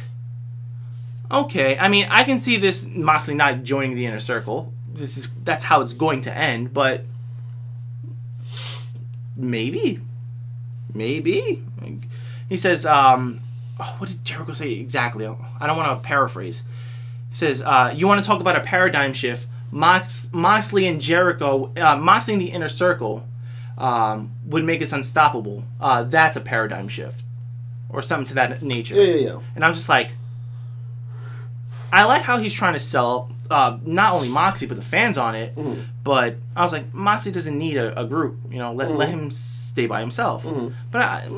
okay. 1.32 1.76
I 1.76 1.88
mean, 1.88 2.06
I 2.08 2.22
can 2.22 2.38
see 2.38 2.58
this 2.58 2.86
Moxley 2.86 3.34
not 3.34 3.64
joining 3.64 3.96
the 3.96 4.06
inner 4.06 4.20
circle. 4.20 4.72
This 4.94 5.16
is 5.18 5.28
that's 5.42 5.64
how 5.64 5.80
it's 5.80 5.92
going 5.92 6.22
to 6.22 6.32
end, 6.32 6.72
but 6.72 7.04
maybe. 9.36 10.00
Maybe. 10.94 11.60
He 12.48 12.56
says, 12.56 12.86
um, 12.86 13.40
oh, 13.80 13.96
what 13.98 14.10
did 14.10 14.24
Jericho 14.24 14.52
say 14.52 14.74
exactly? 14.74 15.26
I 15.26 15.66
don't 15.66 15.76
want 15.76 16.00
to 16.00 16.06
paraphrase. 16.06 16.62
He 17.30 17.36
says, 17.36 17.62
uh, 17.62 17.92
"You 17.94 18.06
want 18.06 18.22
to 18.22 18.26
talk 18.26 18.40
about 18.40 18.54
a 18.54 18.60
paradigm 18.60 19.12
shift? 19.12 19.48
Mox, 19.72 20.30
Moxley 20.32 20.86
and 20.86 21.00
Jericho, 21.00 21.72
uh, 21.76 21.96
Moxley 21.96 22.34
in 22.34 22.38
the 22.38 22.52
inner 22.52 22.68
circle, 22.68 23.26
um, 23.78 24.32
would 24.46 24.64
make 24.64 24.80
us 24.82 24.92
unstoppable. 24.92 25.64
Uh, 25.80 26.02
that's 26.04 26.36
a 26.36 26.40
paradigm 26.40 26.88
shift, 26.88 27.24
or 27.88 28.02
something 28.02 28.26
to 28.28 28.34
that 28.34 28.62
nature." 28.62 28.94
Yeah, 28.96 29.14
yeah, 29.14 29.26
yeah. 29.32 29.40
And 29.54 29.64
I'm 29.64 29.74
just 29.74 29.88
like, 29.88 30.10
I 31.92 32.04
like 32.04 32.22
how 32.22 32.38
he's 32.38 32.52
trying 32.52 32.72
to 32.74 32.78
sell 32.80 33.30
uh, 33.50 33.78
not 33.84 34.12
only 34.12 34.28
Moxley 34.28 34.66
but 34.66 34.76
the 34.76 34.82
fans 34.82 35.16
on 35.16 35.34
it. 35.34 35.54
Mm-hmm. 35.54 35.82
But 36.02 36.36
I 36.54 36.62
was 36.62 36.72
like, 36.72 36.92
Moxley 36.92 37.32
doesn't 37.32 37.56
need 37.58 37.76
a, 37.76 37.98
a 38.00 38.04
group. 38.04 38.38
You 38.50 38.58
know, 38.58 38.72
let, 38.72 38.88
Mm-hmm. 38.88 38.96
let 38.98 39.08
him 39.08 39.30
stay 39.30 39.86
by 39.86 40.00
himself. 40.00 40.44
But 40.90 41.02
I, 41.02 41.28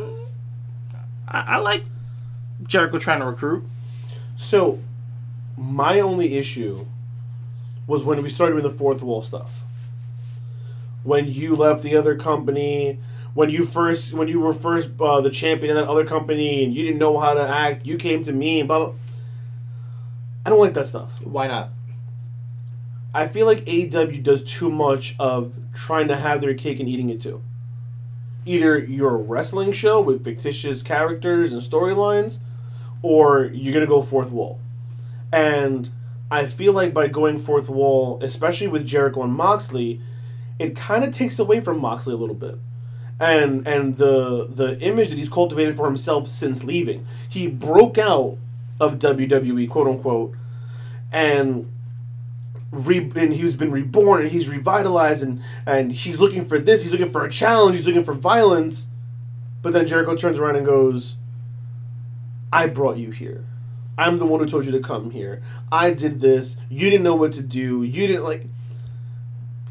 I, 1.28 1.40
I 1.40 1.56
like 1.58 1.84
Jericho 2.62 2.98
trying 2.98 3.20
to 3.20 3.26
recruit. 3.26 3.64
So, 4.36 4.78
my 5.56 6.00
only 6.00 6.36
issue 6.38 6.86
was 7.86 8.04
when 8.04 8.22
we 8.22 8.30
started 8.30 8.54
with 8.54 8.64
the 8.64 8.70
fourth 8.70 9.02
wall 9.02 9.22
stuff. 9.22 9.60
When 11.02 11.26
you 11.26 11.56
left 11.56 11.82
the 11.82 11.96
other 11.96 12.16
company, 12.16 12.98
when 13.34 13.50
you 13.50 13.64
first, 13.64 14.12
when 14.12 14.28
you 14.28 14.40
were 14.40 14.52
first 14.52 14.90
uh, 15.00 15.20
the 15.20 15.30
champion 15.30 15.70
in 15.70 15.76
that 15.76 15.88
other 15.88 16.04
company, 16.04 16.64
and 16.64 16.74
you 16.74 16.82
didn't 16.84 16.98
know 16.98 17.18
how 17.18 17.34
to 17.34 17.48
act, 17.48 17.86
you 17.86 17.96
came 17.96 18.22
to 18.24 18.32
me 18.32 18.60
and 18.60 18.68
blah 18.68 18.78
blah. 18.78 18.94
I 20.44 20.50
don't 20.50 20.58
like 20.58 20.74
that 20.74 20.88
stuff. 20.88 21.22
Why 21.24 21.46
not? 21.46 21.70
I 23.14 23.26
feel 23.26 23.46
like 23.46 23.64
AEW 23.64 24.22
does 24.22 24.42
too 24.44 24.70
much 24.70 25.14
of 25.18 25.54
trying 25.74 26.08
to 26.08 26.16
have 26.16 26.40
their 26.40 26.54
cake 26.54 26.80
and 26.80 26.88
eating 26.88 27.10
it 27.10 27.20
too. 27.20 27.42
Either 28.44 28.78
you're 28.78 29.14
a 29.14 29.16
wrestling 29.16 29.72
show 29.72 30.00
with 30.00 30.24
fictitious 30.24 30.82
characters 30.82 31.52
and 31.52 31.62
storylines, 31.62 32.38
or 33.02 33.44
you're 33.52 33.74
gonna 33.74 33.86
go 33.86 34.02
fourth 34.02 34.30
wall. 34.30 34.60
And 35.32 35.90
I 36.30 36.46
feel 36.46 36.72
like 36.72 36.92
by 36.92 37.08
going 37.08 37.38
fourth 37.38 37.68
wall, 37.68 38.18
especially 38.22 38.68
with 38.68 38.86
Jericho 38.86 39.22
and 39.22 39.32
Moxley, 39.32 40.00
it 40.58 40.76
kind 40.76 41.04
of 41.04 41.12
takes 41.12 41.38
away 41.38 41.60
from 41.60 41.80
Moxley 41.80 42.14
a 42.14 42.16
little 42.16 42.34
bit. 42.34 42.58
And 43.20 43.66
and 43.66 43.98
the 43.98 44.48
the 44.48 44.78
image 44.80 45.08
that 45.10 45.18
he's 45.18 45.28
cultivated 45.28 45.76
for 45.76 45.86
himself 45.86 46.28
since 46.28 46.62
leaving. 46.62 47.06
He 47.28 47.48
broke 47.48 47.98
out 47.98 48.38
of 48.78 48.98
WWE, 49.00 49.68
quote 49.68 49.88
unquote, 49.88 50.34
and 51.12 51.70
re- 52.70 53.10
and 53.16 53.34
he's 53.34 53.54
been 53.54 53.72
reborn 53.72 54.22
and 54.22 54.30
he's 54.30 54.48
revitalized 54.48 55.22
and 55.22 55.42
and 55.66 55.92
he's 55.92 56.20
looking 56.20 56.44
for 56.44 56.58
this 56.58 56.82
he's 56.82 56.92
looking 56.92 57.10
for 57.10 57.24
a 57.24 57.30
challenge 57.30 57.76
he's 57.76 57.86
looking 57.86 58.04
for 58.04 58.14
violence. 58.14 58.86
But 59.62 59.72
then 59.72 59.86
jericho 59.86 60.14
turns 60.14 60.38
around 60.38 60.56
and 60.56 60.64
goes 60.66 61.16
i 62.52 62.66
brought 62.66 62.96
you 62.96 63.10
here. 63.10 63.44
I'm 63.96 64.18
the 64.18 64.26
one 64.26 64.40
who 64.40 64.46
told 64.46 64.64
you 64.64 64.70
to 64.72 64.80
come 64.80 65.10
here. 65.10 65.42
I 65.72 65.90
did 65.90 66.20
this. 66.20 66.56
You 66.68 66.88
didn't 66.88 67.02
know 67.02 67.16
what 67.16 67.32
to 67.32 67.42
do. 67.42 67.82
You 67.82 68.06
didn't 68.06 68.22
like 68.22 68.46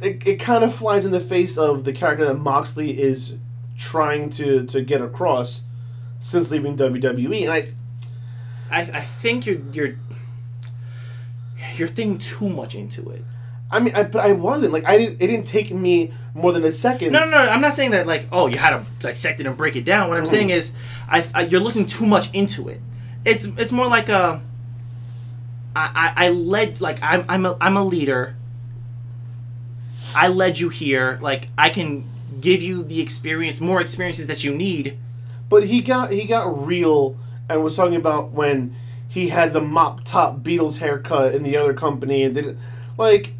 it, 0.02 0.26
it 0.26 0.36
kind 0.38 0.64
of 0.64 0.74
flies 0.74 1.06
in 1.06 1.12
the 1.12 1.20
face 1.20 1.58
of 1.58 1.84
the 1.84 1.94
character 1.94 2.26
that 2.26 2.36
moxley 2.36 3.00
is 3.00 3.36
trying 3.78 4.30
to 4.32 4.66
to 4.66 4.82
get 4.82 5.02
across 5.02 5.64
since 6.20 6.52
leaving 6.52 6.76
wwe 6.76 7.44
and 7.44 7.52
i 7.52 7.74
I, 8.70 8.82
I 8.82 9.02
think 9.02 9.46
you're 9.46 9.62
you're 9.72 9.96
you're 11.76 11.88
thinking 11.88 12.18
too 12.18 12.50
much 12.50 12.76
into 12.76 13.10
it. 13.10 13.24
i 13.72 13.80
mean 13.80 13.96
I, 13.96 14.04
but 14.04 14.26
i 14.26 14.32
wasn't 14.34 14.74
like 14.74 14.86
i 14.86 14.98
didn't 14.98 15.22
it 15.22 15.28
didn't 15.28 15.48
take 15.48 15.72
me 15.74 16.12
more 16.38 16.52
than 16.54 16.64
a 16.64 16.72
second 16.72 17.12
No, 17.12 17.26
no, 17.26 17.32
no. 17.32 17.50
I'm 17.50 17.62
not 17.62 17.74
saying 17.74 17.92
that 17.92 18.08
like, 18.08 18.28
oh, 18.32 18.48
you 18.48 18.58
had 18.58 18.70
to 18.70 18.86
dissect 19.00 19.40
it 19.40 19.48
and 19.48 19.58
break 19.58 19.76
it 19.76 19.84
down. 19.84 20.08
What 20.08 20.18
I'm 20.18 20.24
mm-hmm. 20.24 20.32
saying 20.32 20.50
is, 20.52 20.74
I, 21.10 21.26
I 21.34 21.42
you're 21.46 21.60
looking 21.60 21.86
too 21.88 22.06
much 22.06 22.34
into 22.34 22.70
it. 22.70 22.80
It's 23.26 23.46
it's 23.46 23.72
more 23.72 23.88
like 23.88 24.10
a. 24.10 24.42
I, 25.76 26.14
I, 26.16 26.26
I 26.26 26.30
led 26.30 26.80
like 26.80 27.00
I'm 27.02 27.26
I'm 27.28 27.46
a, 27.46 27.58
I'm 27.60 27.76
a 27.76 27.84
leader. 27.84 28.36
I 30.18 30.30
led 30.30 30.58
you 30.58 30.70
here. 30.70 31.20
Like 31.22 31.50
I 31.58 31.70
can 31.70 32.10
give 32.42 32.64
you 32.64 32.84
the 32.84 33.02
experience, 33.02 33.62
more 33.62 33.80
experiences 33.80 34.26
that 34.26 34.44
you 34.44 34.52
need. 34.54 34.98
But 35.48 35.66
he 35.66 35.82
got 35.82 36.12
he 36.12 36.26
got 36.26 36.66
real 36.66 37.18
and 37.48 37.64
was 37.64 37.76
talking 37.76 37.96
about 37.96 38.32
when 38.32 38.76
he 39.08 39.30
had 39.30 39.54
the 39.54 39.62
mop 39.62 40.04
top 40.06 40.40
Beatles 40.40 40.80
haircut 40.80 41.36
in 41.36 41.44
the 41.44 41.56
other 41.56 41.74
company 41.74 42.24
and 42.24 42.34
did 42.34 42.58
like 42.98 43.34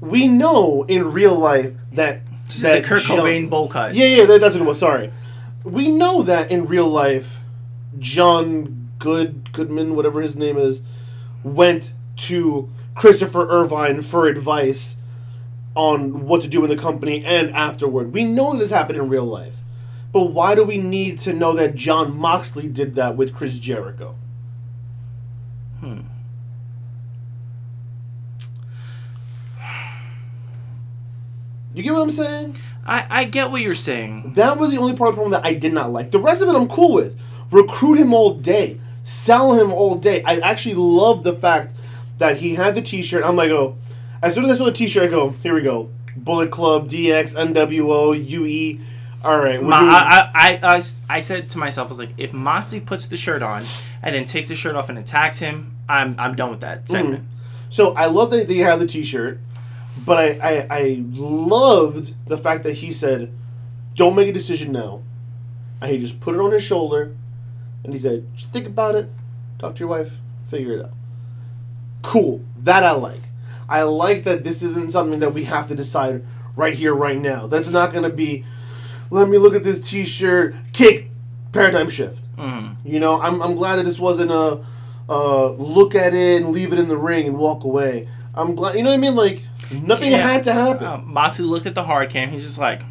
we 0.00 0.26
know 0.26 0.82
in 0.88 1.12
real 1.12 1.36
life 1.36 1.74
that 1.92 2.20
The 2.50 2.82
Kurt 2.82 3.02
John- 3.02 3.18
Cobain 3.18 3.48
bowl 3.48 3.68
cut. 3.68 3.94
Yeah, 3.94 4.06
yeah, 4.06 4.26
that, 4.26 4.40
that's 4.40 4.54
what 4.54 4.62
it 4.62 4.66
was. 4.66 4.80
Sorry, 4.80 5.12
we 5.62 5.88
know 5.88 6.22
that 6.22 6.50
in 6.50 6.66
real 6.66 6.88
life, 6.88 7.38
John 8.00 8.90
Good 8.98 9.52
Goodman, 9.52 9.94
whatever 9.94 10.20
his 10.20 10.34
name 10.34 10.58
is, 10.58 10.82
went 11.44 11.92
to 12.16 12.70
Christopher 12.96 13.48
Irvine 13.48 14.02
for 14.02 14.26
advice 14.26 14.96
on 15.74 16.26
what 16.26 16.42
to 16.42 16.48
do 16.48 16.62
in 16.62 16.70
the 16.70 16.76
company 16.76 17.24
and 17.24 17.54
afterward. 17.54 18.12
We 18.12 18.24
know 18.24 18.56
this 18.56 18.70
happened 18.70 18.98
in 18.98 19.08
real 19.08 19.24
life. 19.24 19.56
But 20.12 20.26
why 20.26 20.54
do 20.54 20.62
we 20.62 20.78
need 20.78 21.18
to 21.20 21.32
know 21.32 21.54
that 21.54 21.74
Jon 21.74 22.16
Moxley 22.16 22.68
did 22.68 22.94
that 22.94 23.16
with 23.16 23.34
Chris 23.34 23.58
Jericho? 23.58 24.14
Hmm. 25.80 26.02
You 31.74 31.82
get 31.82 31.92
what 31.92 32.02
I'm 32.02 32.10
saying? 32.12 32.56
I 32.86 33.06
I 33.10 33.24
get 33.24 33.50
what 33.50 33.60
you're 33.60 33.74
saying. 33.74 34.34
That 34.36 34.56
was 34.56 34.70
the 34.70 34.78
only 34.78 34.96
part 34.96 35.08
of 35.08 35.14
the 35.16 35.22
problem 35.22 35.32
that 35.32 35.44
I 35.44 35.54
did 35.54 35.72
not 35.72 35.90
like. 35.90 36.12
The 36.12 36.20
rest 36.20 36.40
of 36.40 36.48
it 36.48 36.54
I'm 36.54 36.68
cool 36.68 36.94
with. 36.94 37.18
Recruit 37.50 37.98
him 37.98 38.14
all 38.14 38.34
day. 38.34 38.78
Sell 39.02 39.54
him 39.54 39.72
all 39.72 39.96
day. 39.96 40.22
I 40.22 40.38
actually 40.38 40.76
love 40.76 41.24
the 41.24 41.32
fact 41.32 41.74
that 42.18 42.36
he 42.36 42.54
had 42.54 42.76
the 42.76 42.82
t-shirt. 42.82 43.24
I'm 43.24 43.34
like, 43.34 43.50
oh, 43.50 43.76
as 44.24 44.34
soon 44.34 44.44
as 44.44 44.52
I 44.52 44.54
saw 44.56 44.64
the 44.64 44.72
t-shirt, 44.72 45.04
I 45.04 45.06
go, 45.08 45.30
here 45.42 45.54
we 45.54 45.62
go. 45.62 45.90
Bullet 46.16 46.50
Club, 46.50 46.88
DX, 46.88 47.34
NWO, 47.34 48.14
UE. 48.28 48.80
All 49.22 49.38
right. 49.38 49.60
we're 49.60 49.68
Ma- 49.68 49.76
I, 49.76 50.30
I, 50.34 50.76
I, 50.76 50.82
I 51.08 51.20
said 51.20 51.50
to 51.50 51.58
myself, 51.58 51.88
I 51.88 51.90
was 51.90 51.98
like, 51.98 52.10
if 52.18 52.32
Moxley 52.32 52.80
puts 52.80 53.06
the 53.06 53.16
shirt 53.16 53.42
on 53.42 53.64
and 54.02 54.14
then 54.14 54.26
takes 54.26 54.48
the 54.48 54.56
shirt 54.56 54.76
off 54.76 54.88
and 54.88 54.98
attacks 54.98 55.38
him, 55.38 55.74
I'm 55.88 56.18
I'm 56.18 56.34
done 56.34 56.50
with 56.50 56.60
that 56.60 56.84
mm. 56.84 56.88
segment. 56.88 57.24
So 57.68 57.94
I 57.94 58.06
love 58.06 58.30
that 58.30 58.48
they 58.48 58.58
had 58.58 58.78
the 58.78 58.86
T-shirt, 58.86 59.40
but 60.04 60.18
I, 60.18 60.30
I 60.40 60.66
I 60.70 61.04
loved 61.10 62.14
the 62.28 62.38
fact 62.38 62.62
that 62.64 62.74
he 62.74 62.92
said, 62.92 63.32
"Don't 63.94 64.14
make 64.14 64.28
a 64.28 64.32
decision 64.32 64.72
now," 64.72 65.02
and 65.80 65.90
he 65.90 65.98
just 65.98 66.20
put 66.20 66.34
it 66.34 66.40
on 66.40 66.52
his 66.52 66.62
shoulder, 66.62 67.14
and 67.82 67.92
he 67.92 67.98
said, 67.98 68.26
"Just 68.36 68.52
think 68.52 68.66
about 68.66 68.94
it, 68.94 69.10
talk 69.58 69.74
to 69.74 69.80
your 69.80 69.88
wife, 69.88 70.12
figure 70.48 70.78
it 70.78 70.84
out." 70.84 70.92
Cool, 72.02 72.44
that 72.58 72.84
I 72.84 72.92
like. 72.92 73.22
I 73.68 73.82
like 73.82 74.24
that 74.24 74.44
this 74.44 74.62
isn't 74.62 74.92
something 74.92 75.20
that 75.20 75.32
we 75.32 75.44
have 75.44 75.68
to 75.68 75.74
decide 75.74 76.24
right 76.56 76.74
here, 76.74 76.94
right 76.94 77.18
now. 77.18 77.46
That's 77.46 77.68
not 77.68 77.92
going 77.92 78.04
to 78.04 78.10
be. 78.10 78.44
Let 79.10 79.28
me 79.28 79.38
look 79.38 79.54
at 79.54 79.64
this 79.64 79.80
T-shirt. 79.80 80.54
Kick, 80.72 81.10
paradigm 81.52 81.88
shift. 81.90 82.22
You 82.84 83.00
know, 83.00 83.20
I'm, 83.20 83.40
I'm 83.42 83.54
glad 83.54 83.76
that 83.76 83.84
this 83.84 83.98
wasn't 83.98 84.30
a 84.30 84.64
uh, 85.08 85.50
look 85.52 85.94
at 85.94 86.12
it 86.14 86.42
and 86.42 86.50
leave 86.52 86.72
it 86.72 86.78
in 86.78 86.88
the 86.88 86.96
ring 86.96 87.26
and 87.26 87.36
walk 87.38 87.64
away. 87.64 88.08
I'm 88.34 88.54
glad, 88.54 88.74
you 88.74 88.82
know 88.82 88.90
what 88.90 88.96
I 88.96 88.98
mean? 88.98 89.14
Like, 89.14 89.42
nothing 89.70 90.10
Yeah. 90.12 90.18
had 90.32 90.44
to 90.44 90.52
happen. 90.52 90.84
Uh, 90.86 90.96
Moxley 90.98 91.44
looked 91.44 91.66
at 91.66 91.74
the 91.74 91.84
hard 91.84 92.10
cam. 92.10 92.30
He's 92.30 92.42
just 92.44 92.58
like, 92.58 92.82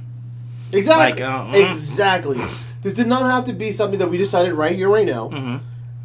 exactly. 0.71 1.21
like, 1.23 1.29
uh, 1.29 1.45
mm. 1.51 1.69
exactly. 1.69 2.39
This 2.81 2.93
did 2.93 3.07
not 3.07 3.23
have 3.29 3.45
to 3.45 3.53
be 3.53 3.71
something 3.71 3.99
that 3.99 4.09
we 4.09 4.17
decided 4.17 4.53
right 4.53 4.75
here, 4.75 4.89
right 4.89 5.05
now. 5.05 5.29
Mhm. 5.29 5.59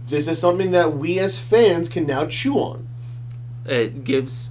This 0.08 0.26
is 0.28 0.38
something 0.40 0.70
that 0.72 0.96
we 0.96 1.18
as 1.18 1.38
fans 1.38 1.88
can 1.88 2.06
now 2.06 2.26
chew 2.26 2.54
on. 2.56 2.86
it 3.66 4.02
gives 4.02 4.50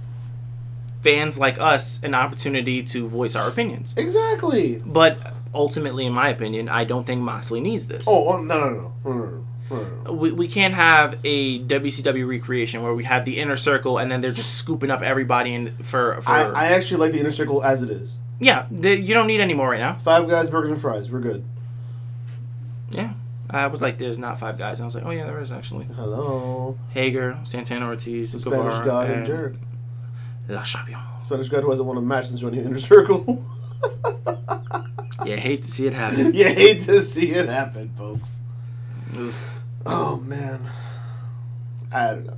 fans 1.02 1.38
like 1.38 1.58
us 1.58 2.00
an 2.02 2.14
opportunity 2.14 2.82
to 2.82 3.08
voice 3.08 3.36
our 3.36 3.48
opinions. 3.48 3.94
Exactly. 3.96 4.82
But 4.84 5.18
ultimately, 5.54 6.06
in 6.06 6.12
my 6.12 6.28
opinion, 6.28 6.68
I 6.68 6.84
don't 6.84 7.06
think 7.06 7.22
Moxley 7.22 7.60
needs 7.60 7.86
this. 7.86 8.06
Oh, 8.08 8.28
oh, 8.28 8.42
no, 8.42 8.58
no, 8.58 8.92
no. 9.04 9.10
no, 9.10 9.44
no. 10.04 10.12
We, 10.12 10.32
we 10.32 10.48
can't 10.48 10.74
have 10.74 11.18
a 11.24 11.60
WCW 11.62 12.26
recreation 12.26 12.82
where 12.82 12.94
we 12.94 13.04
have 13.04 13.24
the 13.24 13.38
inner 13.38 13.56
circle 13.56 13.98
and 13.98 14.10
then 14.10 14.20
they're 14.22 14.32
just 14.32 14.54
scooping 14.54 14.90
up 14.90 15.02
everybody 15.02 15.52
in 15.54 15.76
for 15.82 16.20
for 16.22 16.30
I, 16.30 16.42
I 16.44 16.64
actually 16.68 17.00
like 17.00 17.12
the 17.12 17.20
inner 17.20 17.30
circle 17.30 17.62
as 17.62 17.82
it 17.82 17.90
is. 17.90 18.18
yeah. 18.40 18.66
The, 18.70 18.98
you 18.98 19.12
don't 19.14 19.26
need 19.26 19.40
any 19.40 19.52
more 19.54 19.68
right 19.70 19.80
now. 19.80 19.98
Five 19.98 20.26
guys, 20.28 20.48
burgers, 20.48 20.72
and 20.72 20.80
fries. 20.80 21.10
We're 21.10 21.20
good. 21.20 21.44
Yeah, 22.90 23.12
I 23.50 23.66
was 23.66 23.82
like, 23.82 23.98
there's 23.98 24.18
not 24.18 24.40
five 24.40 24.56
guys, 24.56 24.78
and 24.78 24.84
I 24.84 24.86
was 24.86 24.94
like, 24.94 25.04
oh 25.04 25.10
yeah, 25.10 25.26
there 25.26 25.40
is 25.40 25.52
actually 25.52 25.84
Hello. 25.84 26.78
Hager, 26.90 27.38
Santana 27.44 27.86
Ortiz, 27.86 28.32
The 28.32 28.38
Spanish 28.38 28.74
Guevara, 28.74 28.86
God 28.86 29.06
and 29.10 29.16
and 29.18 29.26
Jerk. 29.26 29.54
Le 30.48 30.62
Champion. 30.64 30.98
Spanish 31.20 31.48
God 31.48 31.62
who 31.62 31.70
hasn't 31.70 31.86
won 31.86 31.96
a 31.96 32.00
match 32.00 32.28
since 32.28 32.40
joining 32.40 32.62
the 32.62 32.66
inner 32.66 32.78
circle. 32.78 33.44
Yeah, 35.24 35.36
hate 35.36 35.62
to 35.64 35.70
see 35.70 35.86
it 35.86 35.92
happen. 35.94 36.32
you 36.34 36.44
hate 36.44 36.82
to 36.82 37.02
see 37.02 37.30
it 37.32 37.48
happen, 37.48 37.92
folks. 37.96 38.40
Oof. 39.16 39.62
Oh 39.84 40.16
man, 40.16 40.70
I 41.92 42.06
don't 42.08 42.26
know, 42.26 42.36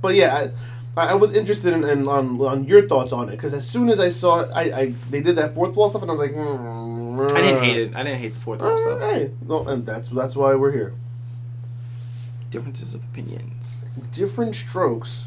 but 0.00 0.14
yeah, 0.14 0.48
I, 0.96 1.06
I 1.08 1.14
was 1.14 1.36
interested 1.36 1.72
in, 1.72 1.84
in 1.84 2.08
on 2.08 2.40
on 2.40 2.64
your 2.64 2.88
thoughts 2.88 3.12
on 3.12 3.28
it 3.28 3.32
because 3.32 3.54
as 3.54 3.68
soon 3.68 3.88
as 3.90 4.00
I 4.00 4.08
saw 4.08 4.40
it, 4.40 4.50
I, 4.54 4.62
I 4.62 4.94
they 5.10 5.20
did 5.20 5.36
that 5.36 5.54
fourth 5.54 5.74
wall 5.74 5.88
stuff 5.88 6.02
and 6.02 6.10
I 6.10 6.14
was 6.14 6.20
like, 6.20 6.32
mm, 6.32 7.30
I 7.32 7.40
didn't 7.40 7.62
hate 7.62 7.76
it. 7.76 7.94
I 7.94 8.02
didn't 8.02 8.18
hate 8.18 8.34
the 8.34 8.40
fourth 8.40 8.60
wall 8.60 8.78
stuff. 8.78 9.00
Hey, 9.00 9.30
no, 9.46 9.64
and 9.66 9.84
that's 9.86 10.10
that's 10.10 10.36
why 10.36 10.54
we're 10.54 10.72
here. 10.72 10.94
Differences 12.50 12.94
of 12.94 13.02
opinions. 13.04 13.84
Different 14.12 14.54
strokes 14.54 15.26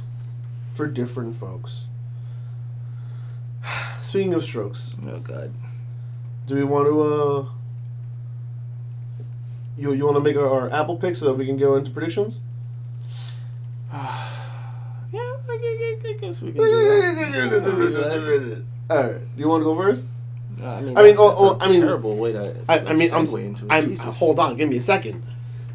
for 0.73 0.87
different 0.87 1.35
folks. 1.35 1.85
Speaking 4.09 4.33
of 4.33 4.43
strokes, 4.43 4.95
Oh 5.07 5.19
god. 5.19 5.53
do 6.47 6.55
we 6.55 6.63
want 6.63 6.87
to 6.87 6.99
uh 6.99 7.45
you 9.77 9.93
you 9.93 10.03
want 10.03 10.17
to 10.17 10.23
make 10.23 10.35
our, 10.35 10.49
our 10.49 10.73
Apple 10.73 10.97
pick 10.97 11.15
so 11.15 11.25
that 11.25 11.35
we 11.35 11.45
can 11.45 11.57
go 11.57 11.75
into 11.75 11.91
predictions? 11.91 12.41
Yeah, 15.11 15.19
I 15.21 15.57
gu- 15.57 16.01
gu- 16.01 16.09
I 16.09 16.13
guess 16.13 16.41
we 16.41 16.51
can 16.53 16.61
All 16.61 16.67
right, 16.67 17.15
do 17.59 17.89
that. 17.93 18.63
All 18.89 18.97
right, 19.03 19.21
you 19.37 19.47
want 19.47 19.61
to 19.61 19.65
go 19.65 19.75
first? 19.75 20.07
Uh, 20.59 20.65
I 20.65 20.81
mean, 20.81 20.97
I 20.97 21.03
mean, 21.03 21.15
oh, 21.17 21.35
oh, 21.37 21.57
I 21.61 21.67
mean, 21.67 21.81
terrible 21.81 22.15
way 22.15 22.33
to. 22.33 22.55
I, 22.67 22.79
I 22.79 22.93
mean, 22.93 23.11
I'm, 23.13 23.27
into 23.27 23.65
it. 23.65 23.71
I'm 23.71 23.89
Jesus. 23.89 24.17
hold 24.17 24.39
on, 24.39 24.57
give 24.57 24.69
me 24.69 24.77
a 24.77 24.81
second. 24.83 25.23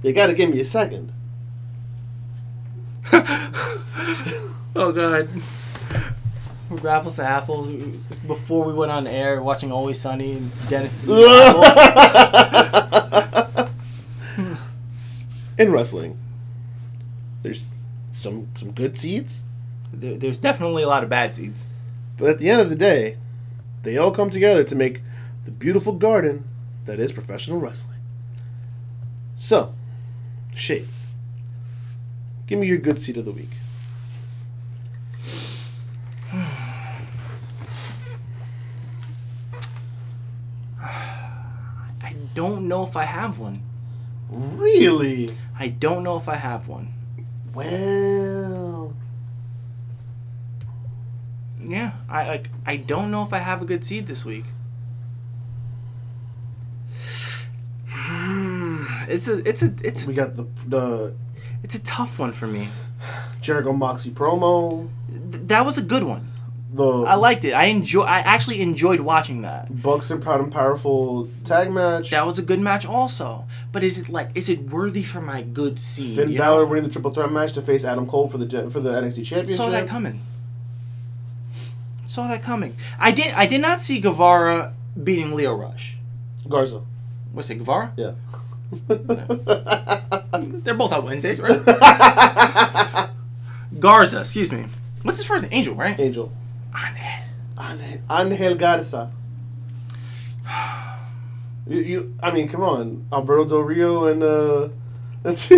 You 0.02 0.12
got 0.12 0.26
to 0.26 0.34
give 0.34 0.50
me 0.50 0.58
a 0.58 0.64
second. 0.64 1.12
oh 4.74 4.92
god. 4.92 5.28
From 6.68 6.86
apples 6.86 7.16
to 7.16 7.24
apples 7.24 7.68
Before 8.26 8.64
we 8.64 8.72
went 8.72 8.90
on 8.90 9.06
air, 9.06 9.42
watching 9.42 9.70
Always 9.70 10.00
Sunny 10.00 10.32
and 10.32 10.50
Dennis. 10.68 11.04
is. 11.08 11.10
In 15.56 15.70
wrestling, 15.70 16.18
there's 17.42 17.70
some 18.12 18.48
some 18.58 18.72
good 18.72 18.98
seeds, 18.98 19.40
There, 19.92 20.16
there's 20.16 20.38
definitely 20.40 20.82
a 20.82 20.88
lot 20.88 21.04
of 21.04 21.08
bad 21.08 21.34
seeds. 21.34 21.66
but 22.16 22.28
at 22.30 22.38
the 22.38 22.50
end 22.50 22.60
of 22.60 22.70
the 22.70 22.76
day, 22.76 23.18
they 23.84 23.96
all 23.96 24.10
come 24.10 24.30
together 24.30 24.64
to 24.64 24.74
make 24.74 25.02
the 25.44 25.50
beautiful 25.52 25.92
garden 25.92 26.44
that 26.86 26.98
is 26.98 27.12
professional 27.12 27.60
wrestling. 27.60 27.98
So, 29.38 29.74
Shades, 30.54 31.04
give 32.46 32.58
me 32.58 32.66
your 32.66 32.78
good 32.78 32.98
seed 32.98 33.16
of 33.16 33.24
the 33.24 33.32
week. 33.32 33.50
I 42.02 42.14
don't 42.34 42.68
know 42.68 42.84
if 42.86 42.96
I 42.96 43.04
have 43.04 43.38
one. 43.38 43.62
Really? 44.28 45.36
I 45.58 45.68
don't 45.68 46.02
know 46.02 46.16
if 46.16 46.28
I 46.28 46.36
have 46.36 46.66
one. 46.68 46.92
Well, 47.54 48.94
Yeah, 51.60 51.92
I 52.08 52.26
like. 52.26 52.50
I 52.66 52.76
don't 52.76 53.10
know 53.10 53.22
if 53.22 53.32
I 53.32 53.38
have 53.38 53.62
a 53.62 53.64
good 53.64 53.84
seed 53.84 54.06
this 54.06 54.24
week. 54.24 54.44
It's 59.06 59.28
a 59.28 59.46
it's 59.48 59.62
a 59.62 59.74
it's 59.82 60.06
we 60.06 60.14
a, 60.14 60.16
got 60.16 60.36
the 60.36 60.46
the 60.66 61.14
it's 61.62 61.74
a 61.74 61.82
tough 61.84 62.18
one 62.18 62.32
for 62.32 62.46
me. 62.46 62.68
Jericho 63.40 63.72
Moxie 63.72 64.10
promo. 64.10 64.88
Th- 65.08 65.44
That 65.46 65.64
was 65.66 65.76
a 65.78 65.82
good 65.82 66.02
one. 66.04 66.30
The 66.74 67.04
I 67.04 67.14
liked 67.14 67.44
it. 67.44 67.52
I 67.52 67.66
enjoy. 67.66 68.02
I 68.02 68.18
actually 68.18 68.60
enjoyed 68.60 68.98
watching 68.98 69.42
that. 69.42 69.80
Bucks 69.80 70.10
and 70.10 70.20
Proud 70.20 70.40
and 70.40 70.50
Powerful 70.52 71.28
tag 71.44 71.70
match. 71.70 72.10
That 72.10 72.26
was 72.26 72.36
a 72.40 72.42
good 72.42 72.58
match, 72.58 72.84
also. 72.84 73.44
But 73.70 73.84
is 73.84 74.00
it 74.00 74.08
like 74.08 74.30
is 74.34 74.48
it 74.48 74.70
worthy 74.70 75.04
for 75.04 75.20
my 75.20 75.42
good 75.42 75.78
seed? 75.78 76.16
Finn 76.16 76.36
Balor 76.36 76.64
know? 76.64 76.66
winning 76.66 76.84
the 76.84 76.90
triple 76.90 77.12
threat 77.12 77.30
match 77.30 77.52
to 77.52 77.62
face 77.62 77.84
Adam 77.84 78.08
Cole 78.08 78.26
for 78.28 78.38
the 78.38 78.70
for 78.70 78.80
the 78.80 78.90
NXT 78.90 79.24
Championship. 79.24 79.56
saw 79.56 79.68
that 79.70 79.86
coming. 79.86 80.20
Saw 82.08 82.26
that 82.26 82.42
coming. 82.42 82.74
I 82.98 83.12
did. 83.12 83.32
I 83.34 83.46
did 83.46 83.60
not 83.60 83.80
see 83.80 84.00
Guevara 84.00 84.74
beating 85.00 85.32
Lio 85.36 85.54
Rush. 85.54 85.96
Garza. 86.48 86.82
What's 87.32 87.50
it, 87.50 87.56
Guevara? 87.56 87.92
Yeah. 87.96 88.14
They're 88.88 90.74
both 90.74 90.92
on 90.92 91.04
Wednesdays, 91.04 91.40
right? 91.40 91.60
Garza, 93.78 94.20
excuse 94.20 94.50
me. 94.50 94.66
What's 95.02 95.18
his 95.18 95.26
first 95.26 95.44
name? 95.44 95.52
Angel, 95.52 95.76
right? 95.76 95.98
Angel. 96.00 96.32
Angel. 96.76 97.04
Angel, 97.60 98.00
Angel 98.10 98.54
Garza. 98.56 99.10
You, 101.66 101.78
you, 101.78 102.14
I 102.22 102.30
mean, 102.30 102.48
come 102.48 102.62
on, 102.62 103.06
Alberto 103.12 103.44
Del 103.46 103.60
Rio 103.60 104.06
and 104.06 104.22
uh, 104.22 104.68
that's 105.22 105.48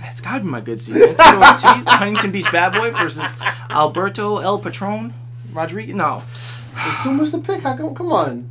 That's 0.00 0.20
gotta 0.20 0.40
be 0.40 0.46
my 0.46 0.60
good 0.60 0.80
the 0.80 1.84
Huntington 1.86 2.30
Beach 2.30 2.50
bad 2.50 2.72
boy 2.72 2.90
versus 2.92 3.36
Alberto 3.68 4.38
El 4.38 4.58
Patron 4.58 5.12
Rodriguez. 5.52 5.94
No. 5.94 6.22
assume 6.76 7.18
was 7.18 7.32
the 7.32 7.38
pick. 7.38 7.62
How 7.62 7.76
come? 7.76 7.94
Come 7.94 8.12
on. 8.12 8.50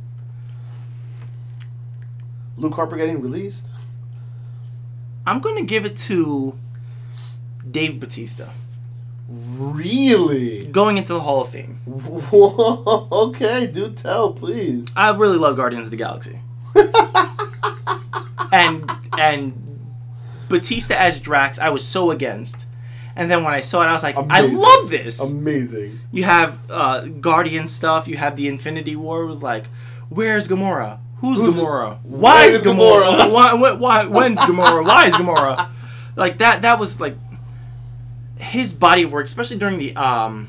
Luke 2.56 2.74
Harper 2.74 2.96
getting 2.96 3.20
released. 3.20 3.72
I'm 5.26 5.40
gonna 5.40 5.64
give 5.64 5.84
it 5.84 5.96
to 6.08 6.58
Dave 7.68 7.98
Batista. 7.98 8.48
Really? 9.28 10.66
Going 10.66 10.96
into 10.96 11.12
the 11.12 11.20
Hall 11.20 11.42
of 11.42 11.50
Fame. 11.50 11.80
Whoa, 11.84 13.08
okay, 13.28 13.66
do 13.66 13.92
tell, 13.92 14.32
please. 14.32 14.86
I 14.96 15.14
really 15.14 15.36
love 15.36 15.56
Guardians 15.56 15.84
of 15.84 15.90
the 15.90 15.96
Galaxy. 15.98 16.40
and 18.52 18.90
and 19.18 19.80
Batista 20.48 20.94
as 20.94 21.20
Drax, 21.20 21.58
I 21.58 21.68
was 21.68 21.86
so 21.86 22.10
against. 22.10 22.64
And 23.16 23.30
then 23.30 23.42
when 23.44 23.52
I 23.52 23.60
saw 23.60 23.82
it, 23.82 23.86
I 23.86 23.92
was 23.92 24.02
like, 24.02 24.16
I 24.16 24.42
love 24.42 24.90
this. 24.90 25.20
Amazing. 25.20 25.98
you 26.12 26.22
have 26.22 26.58
uh, 26.70 27.00
Guardian 27.00 27.66
stuff. 27.66 28.06
You 28.06 28.16
have 28.16 28.36
the 28.36 28.46
Infinity 28.48 28.94
War. 28.94 29.22
It 29.22 29.26
was 29.26 29.42
like, 29.42 29.64
where's 30.08 30.46
Gamora? 30.46 31.00
Who's, 31.16 31.40
Who's- 31.40 31.52
Gamora? 31.54 31.98
Why 32.04 32.44
is 32.44 32.60
Gamora? 32.62 33.18
Gamora? 33.18 33.32
why, 33.32 33.52
why, 33.54 33.72
why? 33.72 34.04
When's 34.06 34.38
Gamora? 34.38 34.84
Why 34.84 35.06
is 35.06 35.14
Gamora? 35.14 35.70
Like 36.16 36.38
that. 36.38 36.62
That 36.62 36.80
was 36.80 37.00
like 37.00 37.14
his 38.38 38.72
body 38.72 39.04
work, 39.04 39.26
especially 39.26 39.58
during 39.58 39.78
the 39.78 39.94
um, 39.96 40.48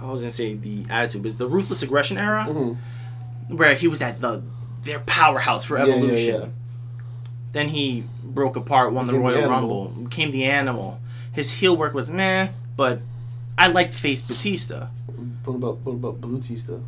I 0.00 0.06
was 0.10 0.20
gonna 0.20 0.30
say 0.30 0.54
the 0.54 0.84
attitude 0.90 1.26
is 1.26 1.36
the 1.38 1.46
ruthless 1.46 1.82
aggression 1.82 2.18
era, 2.18 2.46
Mhm. 2.48 2.76
where 3.48 3.74
he 3.74 3.88
was 3.88 4.00
at 4.00 4.20
the 4.20 4.42
their 4.82 5.00
powerhouse 5.00 5.64
for 5.64 5.78
Yeah, 5.78 5.86
yeah, 5.86 5.94
evolution. 5.94 6.40
yeah. 6.40 6.46
Then 7.52 7.68
he 7.68 8.04
broke 8.22 8.56
apart, 8.56 8.92
won 8.92 9.06
the 9.06 9.12
Became 9.14 9.22
the 9.24 9.28
Royal 9.34 9.38
animal. 9.52 9.84
Rumble, 9.86 10.02
became 10.04 10.30
the 10.30 10.44
animal. 10.44 11.00
His 11.32 11.52
heel 11.52 11.76
work 11.76 11.94
was 11.94 12.10
meh, 12.10 12.48
but 12.76 13.00
I 13.58 13.66
liked 13.68 13.94
face 13.94 14.20
Batista. 14.22 14.88
What 15.44 15.54
about 15.54 15.78
what 15.84 15.92
about 15.92 16.20
Blutista? 16.20 16.80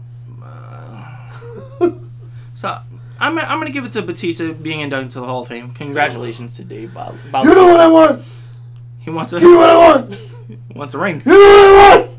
So 2.54 2.76
I'm, 3.20 3.38
I'm 3.38 3.58
gonna 3.58 3.70
give 3.70 3.84
it 3.84 3.92
to 3.92 4.02
Batista 4.02 4.52
being 4.52 4.80
inducted 4.80 5.04
into 5.06 5.20
the 5.20 5.26
Hall 5.26 5.42
of 5.42 5.48
Fame. 5.48 5.72
Congratulations 5.74 6.56
to 6.56 6.64
Dave 6.64 6.92
Bob. 6.94 7.14
You 7.44 7.54
know 7.54 7.66
what 7.68 7.80
I 7.80 7.86
want? 7.88 8.22
He 9.00 9.10
wants 9.10 9.32
a 9.32 9.40
Give 9.40 9.50
me 9.50 9.56
what 9.56 9.70
I 9.70 9.76
want! 9.76 10.14
he 10.14 10.58
wants 10.74 10.94
a 10.94 10.98
ring. 10.98 11.18
Give 11.18 11.26
me 11.26 11.32
what 11.32 11.40
I 11.40 11.98
want! 11.98 12.10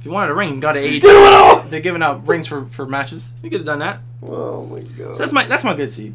If 0.00 0.04
you 0.04 0.10
wanted 0.12 0.30
a 0.30 0.34
ring, 0.34 0.60
got 0.60 0.72
to 0.72 0.80
age. 0.80 1.02
Give 1.02 1.14
me 1.14 1.20
what 1.20 1.32
I 1.32 1.54
want! 1.54 1.70
They're 1.70 1.80
giving 1.80 2.02
out 2.02 2.26
rings 2.26 2.46
for, 2.46 2.66
for 2.66 2.86
matches. 2.86 3.32
You 3.42 3.50
could 3.50 3.60
have 3.60 3.66
done 3.66 3.80
that. 3.80 4.00
Oh 4.22 4.64
my 4.66 4.80
god. 4.80 5.16
So 5.16 5.22
that's 5.22 5.32
my 5.32 5.46
that's 5.46 5.64
my 5.64 5.74
good 5.74 5.92
seed. 5.92 6.14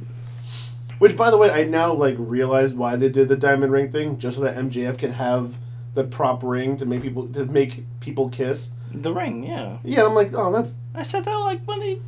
Which, 1.00 1.18
by 1.18 1.32
the 1.32 1.38
way, 1.38 1.50
I 1.50 1.64
now 1.64 1.94
like 1.94 2.16
realize 2.20 2.74
why 2.74 2.96
they 2.96 3.10
did 3.10 3.28
the 3.28 3.36
diamond 3.36 3.72
ring 3.72 3.92
thing, 3.92 4.20
just 4.20 4.38
so 4.38 4.44
that 4.44 4.56
MJF 4.56 5.00
can 5.00 5.14
have 5.14 5.58
the 5.94 6.04
prop 6.04 6.44
ring 6.44 6.78
to 6.78 6.86
make 6.86 7.02
people 7.02 7.28
to 7.30 7.46
make 7.46 7.86
people 8.00 8.30
kiss. 8.30 8.70
The 8.94 9.14
ring, 9.14 9.44
yeah. 9.44 9.78
Yeah, 9.84 10.06
I'm 10.06 10.14
like, 10.14 10.34
oh, 10.34 10.52
that's. 10.52 10.78
I 10.94 11.04
said 11.04 11.26
that 11.26 11.36
like 11.36 11.64
when 11.66 11.80
they 11.80 12.00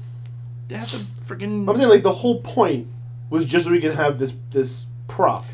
they 0.68 0.76
have 0.76 0.92
the 0.92 0.98
freaking. 1.26 1.68
I'm 1.68 1.76
saying 1.78 1.90
like 1.90 2.04
the 2.04 2.14
whole 2.14 2.42
point 2.42 2.88
was 3.30 3.46
just 3.46 3.66
so 3.66 3.72
we 3.72 3.82
can 3.82 3.94
have 3.94 4.20
this 4.20 4.34
this 4.52 4.86
prop. 5.08 5.46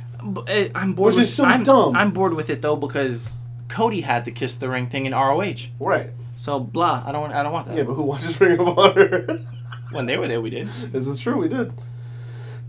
Eh, 0.47 0.69
I'm 0.75 0.93
bored. 0.93 1.07
Which 1.13 1.15
with, 1.21 1.29
is 1.29 1.33
so 1.35 1.45
I'm, 1.45 1.63
dumb. 1.63 1.95
I'm 1.95 2.11
bored 2.11 2.33
with 2.33 2.49
it 2.49 2.61
though 2.61 2.75
because 2.75 3.35
Cody 3.67 4.01
had 4.01 4.25
the 4.25 4.31
kiss 4.31 4.55
the 4.55 4.69
ring 4.69 4.89
thing 4.89 5.05
in 5.05 5.13
ROH. 5.13 5.67
Right. 5.79 6.09
So 6.37 6.59
blah. 6.59 7.03
I 7.05 7.11
don't. 7.11 7.21
want- 7.21 7.33
I 7.33 7.43
don't 7.43 7.51
want 7.53 7.67
that. 7.67 7.77
Yeah, 7.77 7.83
but 7.83 7.93
who 7.93 8.03
watches 8.03 8.39
Ring 8.39 8.59
of 8.59 8.77
Honor? 8.77 9.45
When 9.91 10.05
they 10.05 10.17
were 10.17 10.27
there, 10.27 10.39
we 10.39 10.51
did 10.51 10.67
this 10.91 11.07
is 11.07 11.17
true. 11.17 11.35
We 11.37 11.47
did. 11.49 11.73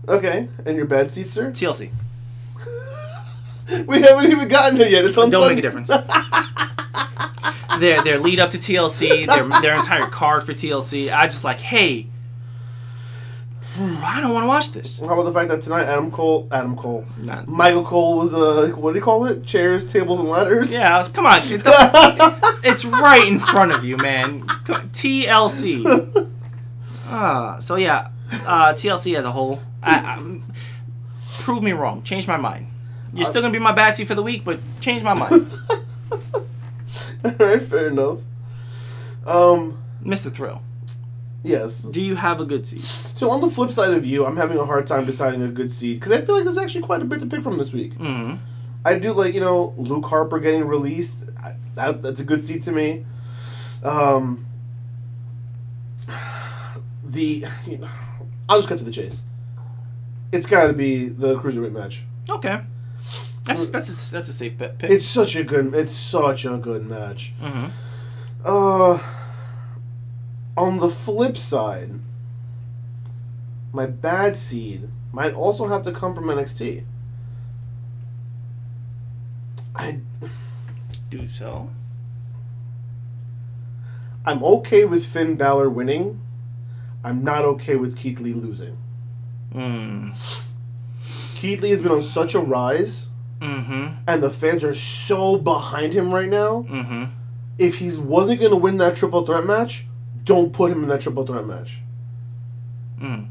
Okay, 0.09 0.49
and 0.65 0.75
your 0.75 0.85
bad 0.87 1.11
seat, 1.13 1.31
sir? 1.31 1.51
TLC. 1.51 1.91
We 3.87 4.01
haven't 4.01 4.29
even 4.31 4.47
gotten 4.49 4.77
there 4.77 4.89
yet. 4.89 5.05
It's 5.05 5.17
on. 5.17 5.29
Don't 5.29 5.43
Sun- 5.43 5.51
make 5.51 5.59
a 5.59 5.61
difference. 5.61 5.87
their 7.79 8.01
their 8.03 8.19
lead 8.19 8.39
up 8.39 8.49
to 8.51 8.57
TLC, 8.57 9.27
their 9.27 9.47
their 9.61 9.75
entire 9.77 10.07
card 10.07 10.43
for 10.43 10.53
TLC. 10.53 11.13
I 11.13 11.27
just 11.27 11.43
like, 11.43 11.59
hey, 11.59 12.07
I 13.79 14.19
don't 14.19 14.33
want 14.33 14.43
to 14.43 14.47
watch 14.47 14.71
this. 14.73 14.99
How 14.99 15.13
about 15.13 15.23
the 15.23 15.31
fact 15.31 15.47
that 15.49 15.61
tonight 15.61 15.85
Adam 15.85 16.11
Cole, 16.11 16.47
Adam 16.51 16.75
Cole, 16.75 17.05
Nah. 17.17 17.43
Michael 17.47 17.85
Cole 17.85 18.17
was 18.17 18.33
uh, 18.33 18.69
what 18.75 18.91
do 18.91 18.99
you 18.99 19.03
call 19.03 19.25
it? 19.25 19.45
Chairs, 19.45 19.85
tables, 19.91 20.19
and 20.19 20.27
ladders. 20.27 20.71
Yeah, 20.73 20.93
I 20.93 20.97
was, 20.97 21.07
come 21.07 21.25
on, 21.25 21.39
it- 21.43 21.63
the- 21.63 22.59
it's 22.63 22.83
right 22.83 23.25
in 23.25 23.39
front 23.39 23.71
of 23.71 23.85
you, 23.85 23.95
man. 23.97 24.41
Come- 24.65 24.89
TLC. 24.89 26.27
Uh, 27.09 27.59
so 27.61 27.75
yeah, 27.75 28.09
uh, 28.45 28.73
TLC 28.73 29.17
as 29.17 29.23
a 29.25 29.31
whole, 29.31 29.61
I, 29.81 29.95
I, 29.95 30.41
prove 31.39 31.63
me 31.63 31.71
wrong. 31.71 32.03
Change 32.03 32.27
my 32.27 32.37
mind. 32.37 32.67
You're 33.13 33.25
still 33.25 33.41
gonna 33.41 33.51
be 33.53 33.59
my 33.59 33.73
bad 33.73 33.95
seat 33.95 34.07
for 34.07 34.15
the 34.15 34.23
week, 34.23 34.43
but 34.45 34.59
change 34.81 35.01
my 35.03 35.13
mind, 35.13 35.49
All 37.23 37.31
right, 37.39 37.61
fair 37.61 37.87
enough. 37.87 38.19
Um, 39.25 39.77
Mr. 40.03 40.33
Thrill. 40.33 40.61
Yes. 41.43 41.83
Do 41.83 42.01
you 42.01 42.15
have 42.15 42.39
a 42.39 42.45
good 42.45 42.65
seed? 42.67 42.83
So 43.15 43.29
on 43.29 43.41
the 43.41 43.49
flip 43.49 43.71
side 43.71 43.91
of 43.91 44.05
you, 44.05 44.25
I'm 44.25 44.37
having 44.37 44.57
a 44.57 44.65
hard 44.65 44.87
time 44.87 45.05
deciding 45.05 45.41
a 45.41 45.47
good 45.49 45.71
seed 45.71 45.99
because 45.99 46.11
I 46.11 46.21
feel 46.21 46.35
like 46.35 46.43
there's 46.43 46.57
actually 46.57 46.81
quite 46.81 47.01
a 47.01 47.05
bit 47.05 47.19
to 47.21 47.25
pick 47.25 47.41
from 47.43 47.57
this 47.57 47.71
week. 47.73 47.93
hmm 47.95 48.35
I 48.83 48.97
do 48.97 49.13
like 49.13 49.33
you 49.35 49.41
know 49.41 49.73
Luke 49.77 50.05
Harper 50.05 50.39
getting 50.39 50.65
released. 50.65 51.25
I, 51.41 51.53
that, 51.75 52.01
that's 52.01 52.19
a 52.19 52.23
good 52.23 52.43
seed 52.43 52.63
to 52.63 52.71
me. 52.71 53.05
Um, 53.83 54.45
the 57.03 57.45
you 57.67 57.77
know, 57.77 57.89
I'll 58.49 58.57
just 58.57 58.69
cut 58.69 58.77
to 58.79 58.83
the 58.83 58.91
chase. 58.91 59.23
It's 60.31 60.45
got 60.45 60.67
to 60.67 60.73
be 60.73 61.09
the 61.09 61.37
cruiserweight 61.39 61.73
match. 61.73 62.05
Okay. 62.29 62.61
That's 63.43 63.69
that's 63.69 63.89
a, 63.89 64.11
that's 64.11 64.29
a 64.29 64.33
safe 64.33 64.57
bet 64.57 64.77
pick. 64.77 64.91
It's 64.91 65.05
such 65.05 65.35
a 65.35 65.43
good. 65.43 65.73
It's 65.73 65.93
such 65.93 66.45
a 66.45 66.57
good 66.57 66.87
match. 66.87 67.33
mm-hmm. 67.41 67.67
Uh, 68.43 68.99
on 70.57 70.79
the 70.79 70.89
flip 70.89 71.37
side, 71.37 71.91
my 73.73 73.85
bad 73.85 74.35
seed 74.35 74.89
might 75.13 75.33
also 75.33 75.67
have 75.67 75.83
to 75.83 75.91
come 75.91 76.13
from 76.13 76.25
NXT. 76.25 76.83
I 79.75 79.99
Do 81.09 81.27
so. 81.27 81.69
I'm 84.25 84.43
okay 84.43 84.85
with 84.85 85.05
Finn 85.05 85.35
Balor 85.35 85.69
winning. 85.69 86.21
I'm 87.03 87.23
not 87.23 87.43
okay 87.43 87.75
with 87.75 87.97
Keith 87.97 88.19
Lee 88.19 88.33
losing. 88.33 88.77
Mm. 89.53 90.15
Keith 91.35 91.61
Lee 91.61 91.71
has 91.71 91.81
been 91.81 91.91
on 91.91 92.01
such 92.03 92.33
a 92.35 92.39
rise, 92.39 93.07
Mm-hmm. 93.41 93.95
and 94.05 94.21
the 94.21 94.29
fans 94.29 94.63
are 94.63 94.75
so 94.75 95.35
behind 95.35 95.93
him 95.93 96.13
right 96.13 96.29
now. 96.29 96.63
Mm-hmm. 96.69 97.05
If 97.57 97.79
he 97.79 97.89
wasn't 97.97 98.39
going 98.39 98.51
to 98.51 98.55
win 98.57 98.77
that 98.77 98.95
triple 98.95 99.25
threat 99.25 99.45
match, 99.47 99.87
don't 100.23 100.53
put 100.53 100.71
him 100.71 100.83
in 100.83 100.89
that 100.89 101.01
triple 101.01 101.25
threat 101.25 101.45
match. 101.45 101.81
Mm. 102.99 103.29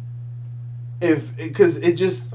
If 1.00 1.36
because 1.36 1.76
it 1.76 1.94
just, 1.94 2.32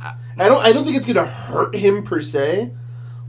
I 0.00 0.48
don't. 0.48 0.64
I 0.64 0.72
don't 0.72 0.84
think 0.84 0.96
it's 0.96 1.06
going 1.06 1.16
to 1.16 1.26
hurt 1.26 1.76
him 1.76 2.02
per 2.02 2.20
se, 2.20 2.72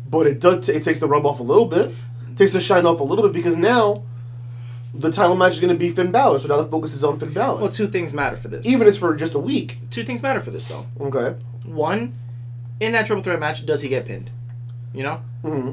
but 0.10 0.26
it 0.26 0.40
does. 0.40 0.70
It 0.70 0.84
takes 0.84 1.00
the 1.00 1.08
rub 1.08 1.26
off 1.26 1.40
a 1.40 1.44
little 1.44 1.68
bit, 1.68 1.94
takes 2.36 2.54
the 2.54 2.62
shine 2.62 2.86
off 2.86 3.00
a 3.00 3.04
little 3.04 3.24
bit 3.24 3.34
because 3.34 3.58
now, 3.58 4.04
the 4.94 5.12
title 5.12 5.36
match 5.36 5.54
is 5.54 5.60
going 5.60 5.74
to 5.74 5.78
be 5.78 5.90
Finn 5.90 6.12
Balor. 6.12 6.40
So 6.40 6.48
now 6.48 6.58
the 6.58 6.70
focus 6.70 6.94
is 6.94 7.04
on 7.04 7.20
Finn 7.20 7.34
Balor. 7.34 7.62
Well, 7.62 7.72
two 7.72 7.88
things 7.88 8.14
matter 8.14 8.38
for 8.38 8.48
this. 8.48 8.66
Even 8.66 8.84
if 8.84 8.90
it's 8.90 8.98
for 8.98 9.16
just 9.16 9.36
a 9.36 9.40
week. 9.40 9.78
two 9.92 10.04
things 10.04 10.24
matter 10.24 10.40
for 10.40 10.50
this 10.50 10.68
though. 10.68 10.88
Okay. 11.00 11.38
One, 11.66 12.18
in 12.80 12.94
that 12.94 13.06
triple 13.06 13.24
threat 13.24 13.40
match, 13.40 13.66
does 13.66 13.82
he 13.82 13.90
get 13.90 14.06
pinned? 14.06 14.32
You 14.94 15.04
know, 15.04 15.16
hmm 15.44 15.72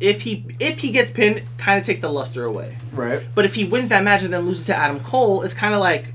if 0.00 0.22
he 0.22 0.44
if 0.60 0.78
he 0.80 0.90
gets 0.90 1.10
pinned, 1.10 1.42
kind 1.58 1.78
of 1.78 1.84
takes 1.84 2.00
the 2.00 2.08
luster 2.08 2.44
away. 2.44 2.76
Right. 2.92 3.22
But 3.34 3.44
if 3.44 3.54
he 3.54 3.64
wins 3.64 3.88
that 3.88 4.04
match 4.04 4.22
and 4.22 4.32
then 4.32 4.42
loses 4.46 4.66
to 4.66 4.76
Adam 4.76 5.00
Cole, 5.00 5.42
it's 5.42 5.54
kind 5.54 5.74
of 5.74 5.80
like, 5.80 6.14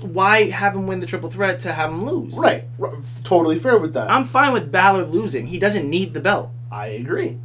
why 0.00 0.50
have 0.50 0.74
him 0.74 0.86
win 0.86 1.00
the 1.00 1.06
triple 1.06 1.30
threat 1.30 1.60
to 1.60 1.72
have 1.72 1.90
him 1.90 2.04
lose? 2.04 2.36
Right. 2.36 2.64
R- 2.80 2.92
Totally 3.24 3.58
fair 3.58 3.78
with 3.78 3.94
that. 3.94 4.10
I'm 4.10 4.24
fine 4.24 4.52
with 4.52 4.70
Balor 4.70 5.04
losing. 5.06 5.46
He 5.46 5.58
doesn't 5.58 5.88
need 5.88 6.14
the 6.14 6.20
belt. 6.20 6.50
I 6.70 6.88
agree. 6.88 7.38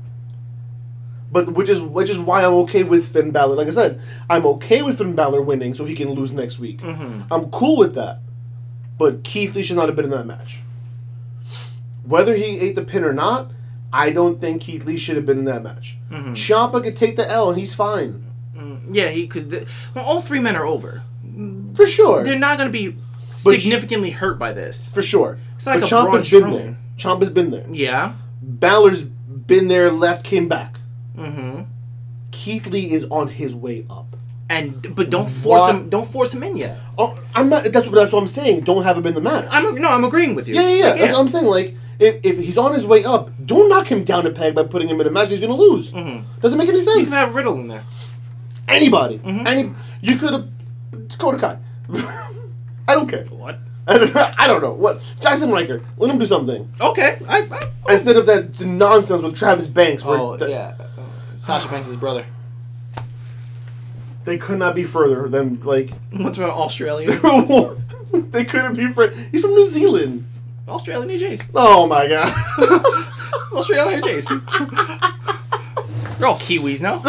But 1.32 1.54
which 1.54 1.70
is 1.70 1.80
which 1.82 2.10
is 2.10 2.18
why 2.20 2.44
I'm 2.44 2.54
okay 2.66 2.84
with 2.84 3.08
Finn 3.08 3.32
Balor. 3.32 3.56
Like 3.56 3.68
I 3.68 3.72
said, 3.72 4.02
I'm 4.30 4.46
okay 4.48 4.82
with 4.82 4.98
Finn 4.98 5.14
Balor 5.16 5.42
winning 5.44 5.74
so 5.76 5.86
he 5.86 5.96
can 5.96 6.10
lose 6.10 6.34
next 6.34 6.58
week. 6.60 6.82
Mm-hmm. 6.82 7.32
I'm 7.32 7.52
cool 7.52 7.78
with 7.78 7.94
that. 7.96 8.20
But 8.98 9.24
Keith 9.24 9.56
Lee 9.56 9.64
should 9.64 9.76
not 9.78 9.88
have 9.88 9.96
been 9.96 10.06
in 10.06 10.12
that 10.12 10.26
match. 10.26 10.60
Whether 12.04 12.36
he 12.36 12.60
ate 12.60 12.76
the 12.76 12.82
pin 12.82 13.04
or 13.04 13.14
not, 13.14 13.52
I 13.92 14.12
don't 14.12 14.40
think 14.40 14.62
Keith 14.62 14.86
Lee 14.86 14.98
should 14.98 15.16
have 15.16 15.26
been 15.26 15.40
in 15.40 15.46
that 15.46 15.64
match. 15.64 15.98
Ciampa 16.12 16.84
could 16.84 16.96
take 16.96 17.16
the 17.16 17.30
L 17.30 17.50
and 17.50 17.60
he's 17.60 17.74
fine. 17.74 18.26
Yeah, 18.92 19.10
he 19.10 19.28
could. 19.28 19.68
Well, 19.94 20.04
all 20.06 20.22
three 20.22 20.40
men 20.40 20.56
are 20.56 20.66
over. 20.66 21.04
For 21.76 21.86
sure. 21.88 22.24
They're 22.24 22.38
not 22.38 22.58
going 22.58 22.68
to 22.68 22.74
be 22.74 22.96
But 23.44 23.60
sh- 23.60 23.64
significantly 23.64 24.10
hurt 24.12 24.38
by 24.40 24.52
this. 24.52 24.90
For 24.90 25.02
sure. 25.02 25.38
It's 25.56 25.66
like 25.68 25.82
but 25.82 25.92
a 25.92 25.96
Ciampa's 25.96 26.30
been 26.30 26.52
there. 26.52 26.78
Ciampa's 26.98 27.30
been 27.30 27.52
there. 27.52 27.66
Yeah. 27.72 28.14
Balor's 28.42 29.04
been 29.04 29.68
there, 29.70 29.90
left, 29.92 30.24
came 30.24 30.48
back. 30.50 30.76
Mm-hmm. 31.16 31.62
Keith 32.32 32.68
Lee 32.68 32.92
is 32.92 33.06
on 33.06 33.28
his 33.30 33.54
way 33.56 33.86
up. 33.90 34.16
And 34.50 34.96
but 34.96 35.10
don't 35.12 35.30
force 35.30 35.62
Why- 35.62 35.72
him. 35.72 35.90
Don't 35.90 36.08
force 36.10 36.34
him 36.34 36.42
in 36.44 36.58
yet. 36.58 36.78
Oh, 36.98 37.18
I'm 37.36 37.50
not. 37.50 37.66
That's 37.66 37.86
what 37.86 37.94
that's 37.96 38.12
what 38.12 38.20
I'm 38.22 38.28
saying. 38.28 38.62
Don't 38.62 38.82
have 38.84 38.98
him 38.98 39.06
in 39.06 39.14
the 39.14 39.22
match. 39.22 39.48
I'm 39.52 39.76
no. 39.76 39.90
I'm 39.90 40.04
agreeing 40.04 40.34
with 40.34 40.48
you. 40.48 40.56
yeah, 40.56 40.62
yeah, 40.62 40.68
yeah. 40.76 40.90
Like, 40.90 41.00
That's 41.02 41.14
what 41.14 41.20
I'm 41.20 41.30
saying. 41.30 41.46
Like, 41.46 41.76
if, 42.00 42.16
if 42.24 42.38
he's 42.40 42.58
on 42.58 42.74
his 42.74 42.84
way 42.86 43.04
up, 43.04 43.30
don't 43.50 43.68
knock 43.68 43.88
him 43.92 44.04
down 44.04 44.26
a 44.26 44.30
peg 44.32 44.56
by 44.56 44.64
putting 44.64 44.88
him 44.88 45.02
in 45.02 45.08
a 45.08 45.10
match 45.10 45.30
he's 45.30 45.40
going 45.42 45.52
to 45.52 45.56
lose. 45.58 45.92
Mhm. 45.92 46.24
Doesn't 46.42 46.58
make 46.58 46.70
any 46.70 46.78
You 46.80 46.84
sense. 46.86 47.10
can 47.10 47.18
have 47.18 47.36
Riddle 47.36 47.56
in 47.60 47.68
there. 47.68 47.84
Anybody, 48.68 49.18
Mhm. 49.20 49.46
any 49.48 49.72
you 50.02 50.16
could 50.18 50.32
have 50.34 50.48
Dakota 51.10 51.38
Kai. 51.38 51.58
I 52.88 52.94
don't 52.96 53.08
care. 53.10 53.26
What? 53.26 53.60
I 53.88 54.46
don't 54.48 54.62
know 54.62 54.74
what 54.74 55.02
Jaxson 55.20 55.52
Ryker. 55.52 55.82
Let 55.98 56.12
him 56.12 56.20
do 56.20 56.26
something 56.28 56.70
Okay. 56.80 57.18
I. 57.28 57.40
I 57.88 57.94
instead 57.94 58.16
of 58.18 58.26
that 58.28 58.60
nonsense 58.62 59.24
with 59.24 59.36
Travis 59.36 59.68
Banks. 59.68 60.06
Where 60.06 60.18
oh 60.20 60.38
th- 60.38 60.50
yeah. 60.52 60.74
Uh, 60.80 61.02
Sasha 61.38 61.68
Banks' 61.68 61.96
brother. 61.96 62.26
they 64.26 64.38
could 64.38 64.60
not 64.60 64.76
be 64.76 64.84
further 64.84 65.28
than 65.28 65.60
like 65.64 65.90
What's 66.12 66.38
about 66.38 66.52
Australia? 66.52 67.10
they 68.14 68.46
couldn't 68.46 68.76
be 68.76 68.92
fr- 68.94 69.14
He's 69.32 69.42
from 69.42 69.52
New 69.56 69.68
Zealand. 69.68 70.26
Australian 70.68 71.10
AJs. 71.10 71.50
Oh 71.56 71.88
my 71.88 72.08
god. 72.08 72.32
Australian 73.54 74.02
Jason. 74.04 74.42
They're 76.18 76.28
all 76.28 76.38
Kiwis 76.38 76.82
now. 76.82 77.02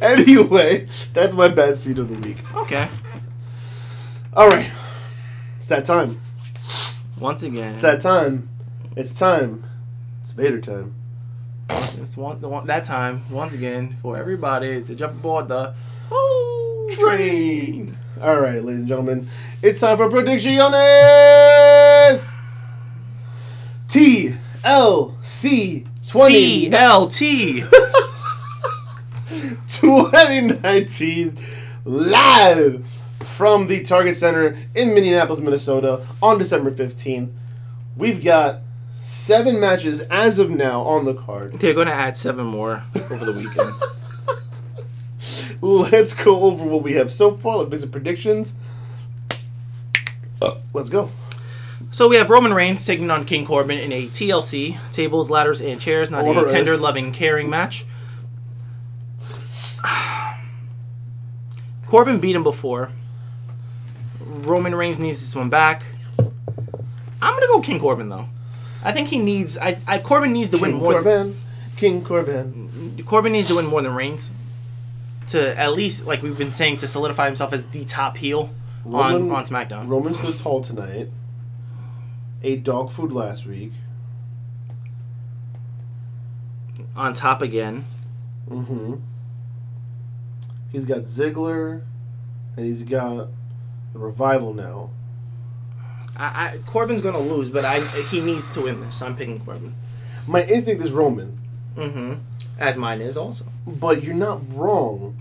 anyway, 0.06 0.88
that's 1.12 1.34
my 1.34 1.48
bad 1.48 1.76
seed 1.76 1.98
of 1.98 2.08
the 2.08 2.28
week. 2.28 2.38
okay. 2.56 2.88
All 4.34 4.48
right, 4.48 4.70
it's 5.58 5.66
that 5.68 5.84
time. 5.86 6.20
Once 7.18 7.42
again, 7.42 7.72
It's 7.72 7.82
that 7.82 8.00
time. 8.00 8.48
It's 8.96 9.14
time. 9.18 9.64
It's 10.22 10.32
Vader 10.32 10.60
time. 10.60 10.94
it's 11.70 12.16
one, 12.16 12.40
the 12.40 12.48
one 12.48 12.66
that 12.66 12.84
time 12.84 13.22
once 13.30 13.54
again 13.54 13.96
for 14.02 14.16
everybody 14.18 14.82
to 14.82 14.94
jump 14.94 15.14
aboard 15.14 15.48
the 15.48 15.74
whole 16.10 16.90
train. 16.90 17.96
All 18.20 18.40
right, 18.40 18.62
ladies 18.62 18.80
and 18.80 18.88
gentlemen, 18.88 19.28
it's 19.62 19.80
time 19.80 19.96
for 19.96 20.08
predicciones. 20.10 22.34
T 23.88 24.34
L 24.66 25.16
C 25.22 25.86
twenty 26.06 26.70
L 26.72 27.08
T 27.08 27.62
twenty 29.70 30.40
nineteen 30.40 31.38
live 31.84 32.84
from 33.20 33.68
the 33.68 33.82
Target 33.84 34.16
Center 34.16 34.58
in 34.74 34.92
Minneapolis, 34.92 35.40
Minnesota 35.40 36.04
on 36.22 36.38
December 36.38 36.72
15th. 36.72 37.30
We've 37.96 38.24
got 38.24 38.60
seven 39.00 39.60
matches 39.60 40.00
as 40.02 40.38
of 40.38 40.50
now 40.50 40.82
on 40.82 41.04
the 41.04 41.14
card. 41.14 41.54
Okay, 41.54 41.68
we're 41.68 41.74
going 41.74 41.86
to 41.86 41.92
add 41.92 42.16
seven 42.16 42.46
more 42.46 42.82
over 43.10 43.24
the 43.24 43.32
weekend. 43.32 43.72
Let's 45.60 46.12
go 46.14 46.42
over 46.42 46.64
what 46.64 46.82
we 46.82 46.94
have 46.94 47.12
so 47.12 47.36
far. 47.36 47.58
Let's 47.58 47.70
make 47.70 47.80
some 47.80 47.90
predictions. 47.90 48.54
Uh, 50.42 50.56
let's 50.72 50.90
go. 50.90 51.10
So 51.96 52.08
we 52.08 52.16
have 52.16 52.28
Roman 52.28 52.52
Reigns 52.52 52.84
taking 52.84 53.10
on 53.10 53.24
King 53.24 53.46
Corbin 53.46 53.78
in 53.78 53.90
a 53.90 54.06
TLC 54.08 54.76
tables, 54.92 55.30
ladders, 55.30 55.62
and 55.62 55.80
chairs, 55.80 56.10
not 56.10 56.26
a 56.26 56.46
tender, 56.50 56.76
loving, 56.76 57.10
caring 57.10 57.48
match. 57.48 57.86
Corbin 61.86 62.20
beat 62.20 62.36
him 62.36 62.42
before. 62.42 62.90
Roman 64.20 64.74
Reigns 64.74 64.98
needs 64.98 65.20
this 65.20 65.34
one 65.34 65.48
back. 65.48 65.84
I'm 66.18 66.28
gonna 67.32 67.46
go 67.46 67.62
King 67.62 67.80
Corbin 67.80 68.10
though. 68.10 68.28
I 68.84 68.92
think 68.92 69.08
he 69.08 69.18
needs. 69.18 69.56
I, 69.56 69.78
I 69.88 69.98
Corbin 69.98 70.34
needs 70.34 70.50
to 70.50 70.58
win 70.58 70.72
King 70.72 70.80
more. 70.80 70.92
Corbin. 70.92 71.40
King 71.76 72.04
Corbin. 72.04 73.02
Corbin 73.06 73.32
needs 73.32 73.48
to 73.48 73.54
win 73.56 73.64
more 73.64 73.80
than 73.80 73.94
Reigns 73.94 74.30
to 75.28 75.58
at 75.58 75.72
least, 75.72 76.04
like 76.04 76.22
we've 76.22 76.36
been 76.36 76.52
saying, 76.52 76.76
to 76.76 76.88
solidify 76.88 77.24
himself 77.24 77.54
as 77.54 77.64
the 77.68 77.86
top 77.86 78.18
heel 78.18 78.50
on 78.84 78.92
Roman- 79.14 79.30
on 79.30 79.46
SmackDown. 79.46 79.88
Roman 79.88 80.14
stood 80.14 80.36
tall 80.38 80.60
tonight. 80.60 81.08
Ate 82.46 82.62
dog 82.62 82.92
food 82.92 83.10
last 83.10 83.44
week. 83.44 83.72
On 86.94 87.12
top 87.12 87.42
again. 87.42 87.84
Mm-hmm. 88.48 88.94
He's 90.70 90.84
got 90.84 91.02
Ziggler, 91.04 91.82
and 92.56 92.66
he's 92.66 92.82
got 92.84 93.28
the 93.92 93.98
revival 93.98 94.54
now. 94.54 94.90
I, 96.16 96.24
I, 96.54 96.58
Corbin's 96.66 97.02
gonna 97.02 97.18
lose, 97.18 97.50
but 97.50 97.64
I 97.64 97.80
he 98.02 98.20
needs 98.20 98.50
to 98.52 98.62
win 98.62 98.80
this. 98.80 99.02
I'm 99.02 99.16
picking 99.16 99.40
Corbin. 99.40 99.74
My 100.26 100.42
instinct 100.44 100.84
is 100.84 100.92
Roman, 100.92 101.38
Mm-hmm. 101.76 102.14
As 102.58 102.76
mine 102.78 103.00
is 103.02 103.16
also. 103.16 103.46
but 103.66 104.02
you're 104.02 104.14
not 104.14 104.40
wrong. 104.56 105.20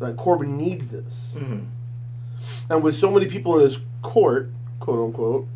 That 0.00 0.16
Corbin 0.16 0.56
needs 0.56 0.88
this, 0.88 1.34
Mm-hmm. 1.38 1.60
and 2.72 2.82
with 2.82 2.96
so 2.96 3.10
many 3.10 3.26
people 3.26 3.56
in 3.58 3.62
his 3.64 3.80
court, 4.02 4.50
quote 4.80 4.98
unquote, 5.06 5.46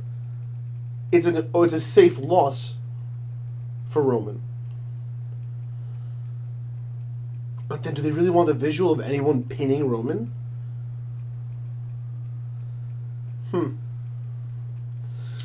it's 1.15 1.27
an 1.27 1.49
oh, 1.55 1.63
it's 1.63 1.73
a 1.73 1.81
safe 1.81 2.19
loss 2.19 2.75
for 3.89 4.03
Roman. 4.03 4.43
But 7.69 7.83
then, 7.83 7.95
do 7.95 8.03
they 8.03 8.11
really 8.11 8.31
want 8.31 8.49
the 8.49 8.55
visual 8.55 8.93
of 8.93 9.01
anyone 9.01 9.45
pinning 9.45 9.89
Roman? 9.89 10.33
Hmm. 13.51 13.75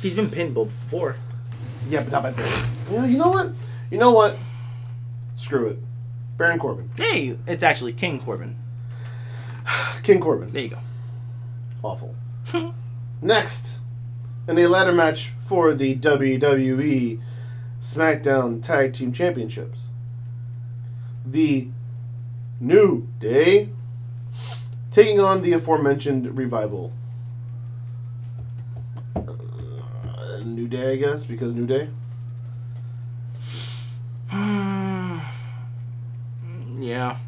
He's 0.02 0.16
been 0.16 0.30
pinned 0.30 0.54
before. 0.54 1.16
Yeah, 1.88 2.02
but 2.02 2.12
not 2.12 2.22
by. 2.22 2.42
Yeah, 2.90 3.06
you 3.06 3.16
know 3.16 3.30
what? 3.30 3.52
You 3.90 3.98
know 3.98 4.12
what? 4.12 4.36
Screw 5.36 5.68
it. 5.68 5.78
Baron 6.36 6.58
Corbin. 6.58 6.90
Hey, 6.96 7.36
it's 7.46 7.62
actually 7.62 7.92
King 7.92 8.18
Corbin. 8.20 8.56
King 10.02 10.20
Corbin. 10.20 10.50
There 10.50 10.62
you 10.62 10.70
go. 10.70 10.78
Awful. 11.82 12.14
Next, 13.22 13.79
in 14.50 14.58
a 14.58 14.66
ladder 14.66 14.90
match 14.90 15.32
for 15.38 15.72
the 15.72 15.94
WWE 15.96 17.20
SmackDown 17.80 18.60
Tag 18.60 18.92
Team 18.92 19.12
Championships, 19.12 19.88
the 21.24 21.68
New 22.58 23.06
Day 23.20 23.68
taking 24.90 25.20
on 25.20 25.42
the 25.42 25.52
aforementioned 25.52 26.36
Revival. 26.36 26.92
Uh, 29.14 30.40
New 30.44 30.66
Day, 30.66 30.94
I 30.94 30.96
guess, 30.96 31.24
because 31.24 31.54
New 31.54 31.66
Day. 31.66 31.88
Yeah. 36.80 37.18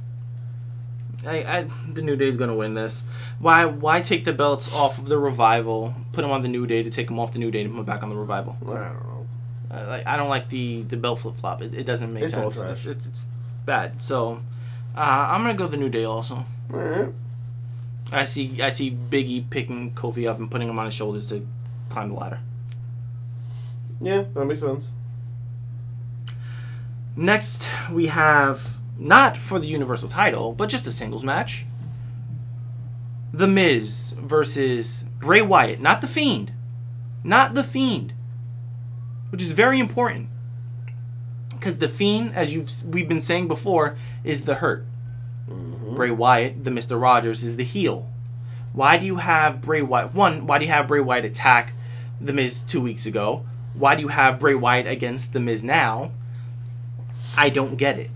I, 1.27 1.59
I 1.61 1.67
the 1.91 2.03
New 2.03 2.17
Day's 2.17 2.37
gonna 2.37 2.55
win 2.57 2.75
this. 2.75 3.05
Why 3.39 3.65
why 3.65 4.01
take 4.01 4.25
the 4.25 4.33
belts 4.33 4.73
off 4.73 4.99
of 4.99 5.07
the 5.09 5.19
revival, 5.19 5.95
put 6.13 6.23
them 6.23 6.31
on 6.31 6.43
the 6.43 6.49
New 6.49 6.67
Day 6.67 6.83
to 6.83 6.91
take 6.91 7.07
them 7.09 7.19
off 7.19 7.33
the 7.33 7.39
New 7.39 7.51
Day 7.51 7.63
to 7.63 7.69
put 7.69 7.77
them 7.77 7.85
back 7.85 8.03
on 8.03 8.09
the 8.09 8.17
revival? 8.17 8.57
I 8.63 8.65
don't 8.65 8.75
know. 8.77 9.27
Uh, 9.71 9.87
like, 9.89 10.07
I 10.07 10.17
don't 10.17 10.29
like 10.29 10.49
the 10.49 10.83
the 10.83 10.97
belt 10.97 11.21
flip 11.21 11.37
flop. 11.37 11.63
It, 11.63 11.75
it 11.75 11.85
doesn't 11.85 12.13
make 12.13 12.25
It's 12.25 12.35
all 12.37 12.51
sense. 12.51 12.83
trash. 12.83 12.87
It's, 12.97 13.07
it's, 13.07 13.23
it's 13.23 13.27
bad. 13.65 14.03
So 14.03 14.41
uh, 14.97 15.01
I'm 15.01 15.43
gonna 15.43 15.55
go 15.55 15.67
the 15.69 15.77
New 15.77 15.89
Day 15.89 16.05
also. 16.05 16.45
All 16.73 16.79
right. 16.79 17.09
I 18.11 18.25
see 18.27 18.61
I 18.61 18.69
see 18.69 18.91
Biggie 18.91 19.49
picking 19.49 19.93
Kofi 19.95 20.29
up 20.29 20.39
and 20.39 20.51
putting 20.51 20.69
him 20.69 20.79
on 20.79 20.85
his 20.87 20.95
shoulders 20.95 21.29
to 21.31 21.47
climb 21.89 22.11
the 22.11 22.15
ladder. 22.17 22.41
Yeah, 24.01 24.25
that 24.35 24.45
makes 24.45 24.61
sense. 24.61 24.93
Next 27.17 27.67
we 27.91 28.07
have 28.09 28.82
not 29.03 29.37
for 29.37 29.59
the 29.59 29.67
Universal 29.67 30.09
title, 30.11 30.53
but 30.53 30.69
just 30.69 30.87
a 30.87 30.93
singles 30.93 31.25
match. 31.25 31.67
The 33.33 33.49
Miz 33.49 34.15
versus 34.19 35.05
Bray 35.19 35.43
Wyatt, 35.43 35.81
not 35.81 36.01
the 36.01 36.07
Fiend, 36.07 36.53
not 37.25 37.55
the 37.55 37.65
Fiend, 37.65 38.13
which 39.31 39.43
is 39.43 39.53
very 39.53 39.81
important 39.81 40.29
because 41.51 41.79
the 41.79 41.89
Fiend, 41.89 42.35
as 42.35 42.53
you've 42.53 42.71
we've 42.87 43.09
been 43.09 43.21
saying 43.21 43.49
before, 43.49 43.97
is 44.23 44.45
the 44.45 44.57
hurt. 44.57 44.85
Mm-hmm. 45.49 45.95
Bray 45.95 46.11
Wyatt, 46.11 46.65
the 46.65 46.71
Mister 46.71 46.99
Rogers, 46.99 47.43
is 47.43 47.57
the 47.57 47.65
heel. 47.65 48.09
Why 48.73 48.99
do 48.99 49.07
you 49.07 49.17
have 49.17 49.61
Bray 49.61 49.83
Wyatt? 49.83 50.15
One, 50.15 50.47
why 50.47 50.59
do 50.59 50.65
you 50.65 50.71
have 50.71 50.89
Bray 50.89 51.01
Wyatt 51.01 51.25
attack 51.25 51.73
the 52.21 52.33
Miz 52.33 52.63
two 52.63 52.81
weeks 52.81 53.07
ago? 53.07 53.45
Why 53.75 53.95
do 53.95 54.03
you 54.03 54.09
have 54.09 54.39
Bray 54.39 54.55
Wyatt 54.55 54.87
against 54.87 55.33
the 55.33 55.41
Miz 55.41 55.65
now? 55.65 56.13
I 57.37 57.49
don't 57.49 57.77
get 57.77 57.99
it. 57.99 58.11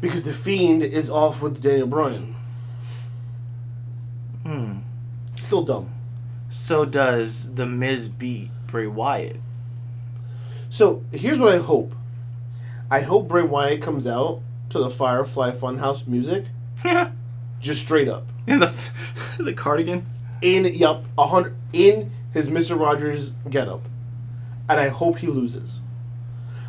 Because 0.00 0.24
the 0.24 0.32
Fiend 0.32 0.82
is 0.82 1.08
off 1.10 1.42
with 1.42 1.62
Daniel 1.62 1.86
Bryan. 1.86 2.34
Hmm. 4.42 4.78
Still 5.36 5.62
dumb. 5.62 5.90
So 6.50 6.84
does 6.84 7.54
the 7.54 7.66
Miz 7.66 8.08
beat 8.08 8.50
Bray 8.66 8.86
Wyatt? 8.86 9.36
So 10.68 11.02
here's 11.12 11.38
what 11.38 11.54
I 11.54 11.58
hope. 11.58 11.94
I 12.90 13.00
hope 13.00 13.28
Bray 13.28 13.42
Wyatt 13.42 13.80
comes 13.82 14.06
out 14.06 14.40
to 14.70 14.78
the 14.78 14.90
Firefly 14.90 15.52
Funhouse 15.52 16.06
music, 16.06 16.44
just 17.60 17.82
straight 17.82 18.08
up 18.08 18.26
In 18.46 18.58
the 18.60 18.72
the 19.38 19.52
cardigan. 19.52 20.06
in 20.42 20.64
yup 20.66 21.04
a 21.16 21.26
hundred 21.28 21.54
in 21.72 22.10
his 22.32 22.50
Mister 22.50 22.74
Rogers 22.76 23.32
getup, 23.48 23.82
and 24.68 24.80
I 24.80 24.88
hope 24.88 25.18
he 25.18 25.28
loses. 25.28 25.80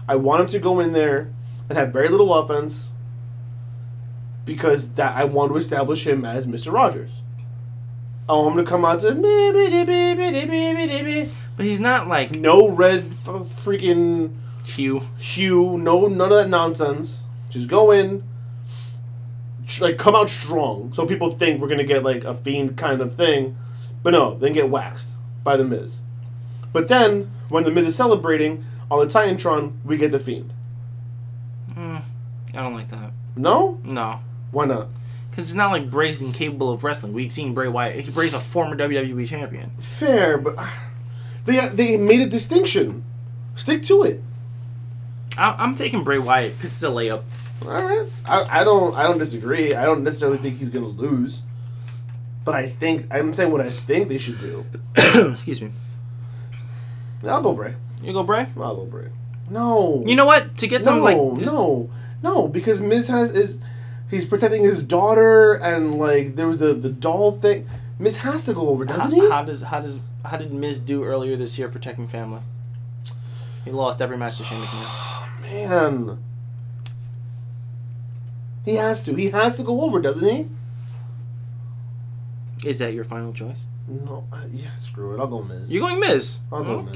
I 0.07 0.15
want 0.15 0.41
him 0.41 0.47
to 0.49 0.59
go 0.59 0.79
in 0.79 0.93
there 0.93 1.33
and 1.67 1.77
have 1.77 1.91
very 1.91 2.07
little 2.09 2.33
offense 2.33 2.91
because 4.45 4.91
that 4.93 5.15
I 5.15 5.23
want 5.25 5.51
to 5.51 5.57
establish 5.57 6.05
him 6.05 6.23
as 6.25 6.45
Mister 6.47 6.71
Rogers. 6.71 7.21
I 8.27 8.33
want 8.33 8.57
him 8.57 8.65
to 8.65 8.69
come 8.69 8.85
out 8.85 9.01
to 9.01 9.13
But 11.57 11.65
he's 11.65 11.79
not 11.79 12.07
like 12.07 12.31
no 12.31 12.69
red 12.69 13.15
f- 13.25 13.47
freaking 13.63 14.33
hue. 14.63 15.03
hue, 15.17 15.77
no 15.77 16.07
none 16.07 16.31
of 16.31 16.37
that 16.37 16.49
nonsense. 16.49 17.23
Just 17.49 17.67
go 17.69 17.91
in, 17.91 18.23
like 19.79 19.97
come 19.97 20.15
out 20.15 20.29
strong, 20.29 20.91
so 20.93 21.05
people 21.05 21.31
think 21.31 21.61
we're 21.61 21.67
gonna 21.67 21.83
get 21.83 22.03
like 22.03 22.23
a 22.23 22.33
fiend 22.33 22.75
kind 22.77 23.01
of 23.01 23.15
thing, 23.15 23.55
but 24.03 24.11
no, 24.11 24.37
then 24.37 24.53
get 24.53 24.69
waxed 24.69 25.09
by 25.43 25.55
the 25.57 25.63
Miz. 25.63 26.01
But 26.73 26.87
then 26.87 27.31
when 27.49 27.63
the 27.63 27.71
Miz 27.71 27.87
is 27.87 27.95
celebrating 27.95 28.65
on 28.91 28.99
the 28.99 29.11
Titantron, 29.11 29.73
we 29.85 29.97
get 29.97 30.11
the 30.11 30.19
fiend. 30.19 30.51
Hmm, 31.73 31.97
I 32.53 32.61
don't 32.61 32.73
like 32.73 32.89
that. 32.89 33.11
No, 33.35 33.79
No. 33.83 34.19
Why 34.55 34.65
not? 34.65 34.87
Because 35.29 35.49
it's 35.49 35.55
not 35.55 35.71
like 35.71 35.91
Bray's 35.91 36.21
incapable 36.21 36.71
of 36.71 36.85
wrestling. 36.85 37.11
We've 37.11 37.31
seen 37.31 37.53
Bray 37.53 37.67
Wyatt. 37.67 38.13
Bray's 38.13 38.33
a 38.33 38.39
former 38.39 38.77
WWE 38.77 39.27
champion. 39.27 39.71
Fair, 39.79 40.37
but 40.37 40.55
they 41.43 41.67
they 41.67 41.97
made 41.97 42.21
a 42.21 42.25
distinction. 42.25 43.03
Stick 43.53 43.83
to 43.83 44.03
it. 44.03 44.21
I, 45.37 45.55
I'm 45.59 45.75
taking 45.75 46.05
Bray 46.05 46.19
Wyatt 46.19 46.55
because 46.55 46.71
it's 46.71 46.83
a 46.83 46.87
layup. 46.87 47.23
All 47.63 47.69
right, 47.69 48.09
I, 48.25 48.61
I 48.61 48.63
don't 48.63 48.95
I 48.95 49.03
don't 49.03 49.17
disagree. 49.17 49.75
I 49.75 49.83
don't 49.83 50.05
necessarily 50.05 50.37
think 50.37 50.57
he's 50.57 50.69
gonna 50.69 50.87
lose, 50.87 51.41
but 52.45 52.55
I 52.55 52.69
think 52.69 53.07
I'm 53.11 53.33
saying 53.33 53.51
what 53.51 53.59
I 53.59 53.71
think 53.71 54.07
they 54.07 54.17
should 54.17 54.39
do. 54.39 54.65
Excuse 55.33 55.61
me. 55.61 55.71
I'll 57.27 57.41
go 57.41 57.53
Bray. 57.53 57.75
You 58.01 58.13
go 58.13 58.23
Bray? 58.23 58.47
I'll 58.57 58.77
go 58.77 58.85
Bray. 58.85 59.09
No. 59.49 60.01
You 60.05 60.15
know 60.15 60.25
what? 60.25 60.57
To 60.59 60.67
get 60.67 60.85
some 60.85 60.97
no, 60.99 61.03
like 61.03 61.17
no, 61.17 61.89
no, 62.23 62.47
because 62.47 62.79
Miz 62.81 63.09
has 63.09 63.35
is 63.35 63.59
he's 64.09 64.25
protecting 64.25 64.63
his 64.63 64.83
daughter 64.83 65.53
and 65.53 65.95
like 65.95 66.35
there 66.35 66.47
was 66.47 66.59
the 66.59 66.73
the 66.73 66.89
doll 66.89 67.39
thing. 67.39 67.67
Miz 67.97 68.17
has 68.17 68.43
to 68.45 68.53
go 68.53 68.69
over, 68.69 68.85
doesn't 68.85 69.11
how, 69.11 69.21
he? 69.21 69.29
how 69.29 69.43
does 69.43 69.61
how 69.61 69.79
does 69.79 69.99
how 70.25 70.37
did 70.37 70.51
Miz 70.51 70.79
do 70.79 71.03
earlier 71.03 71.37
this 71.37 71.57
year 71.57 71.69
protecting 71.69 72.07
family? 72.07 72.41
He 73.63 73.71
lost 73.71 74.01
every 74.01 74.17
match 74.17 74.37
to 74.37 74.43
Shane 74.43 74.61
McMahon. 74.61 75.41
Man, 75.41 76.23
he 78.63 78.75
has 78.75 79.03
to. 79.03 79.13
He 79.13 79.29
has 79.29 79.57
to 79.57 79.63
go 79.63 79.81
over, 79.81 79.99
doesn't 79.99 80.27
he? 80.27 80.47
Is 82.67 82.79
that 82.79 82.93
your 82.93 83.03
final 83.03 83.31
choice? 83.31 83.59
No. 83.87 84.25
Uh, 84.31 84.41
yeah, 84.51 84.75
screw 84.77 85.15
it. 85.15 85.19
I'll 85.19 85.27
go 85.27 85.43
Miz. 85.43 85.71
You're 85.71 85.87
going 85.87 85.99
Miz. 85.99 86.39
I'll 86.51 86.63
go 86.63 86.81
Miz. 86.81 86.93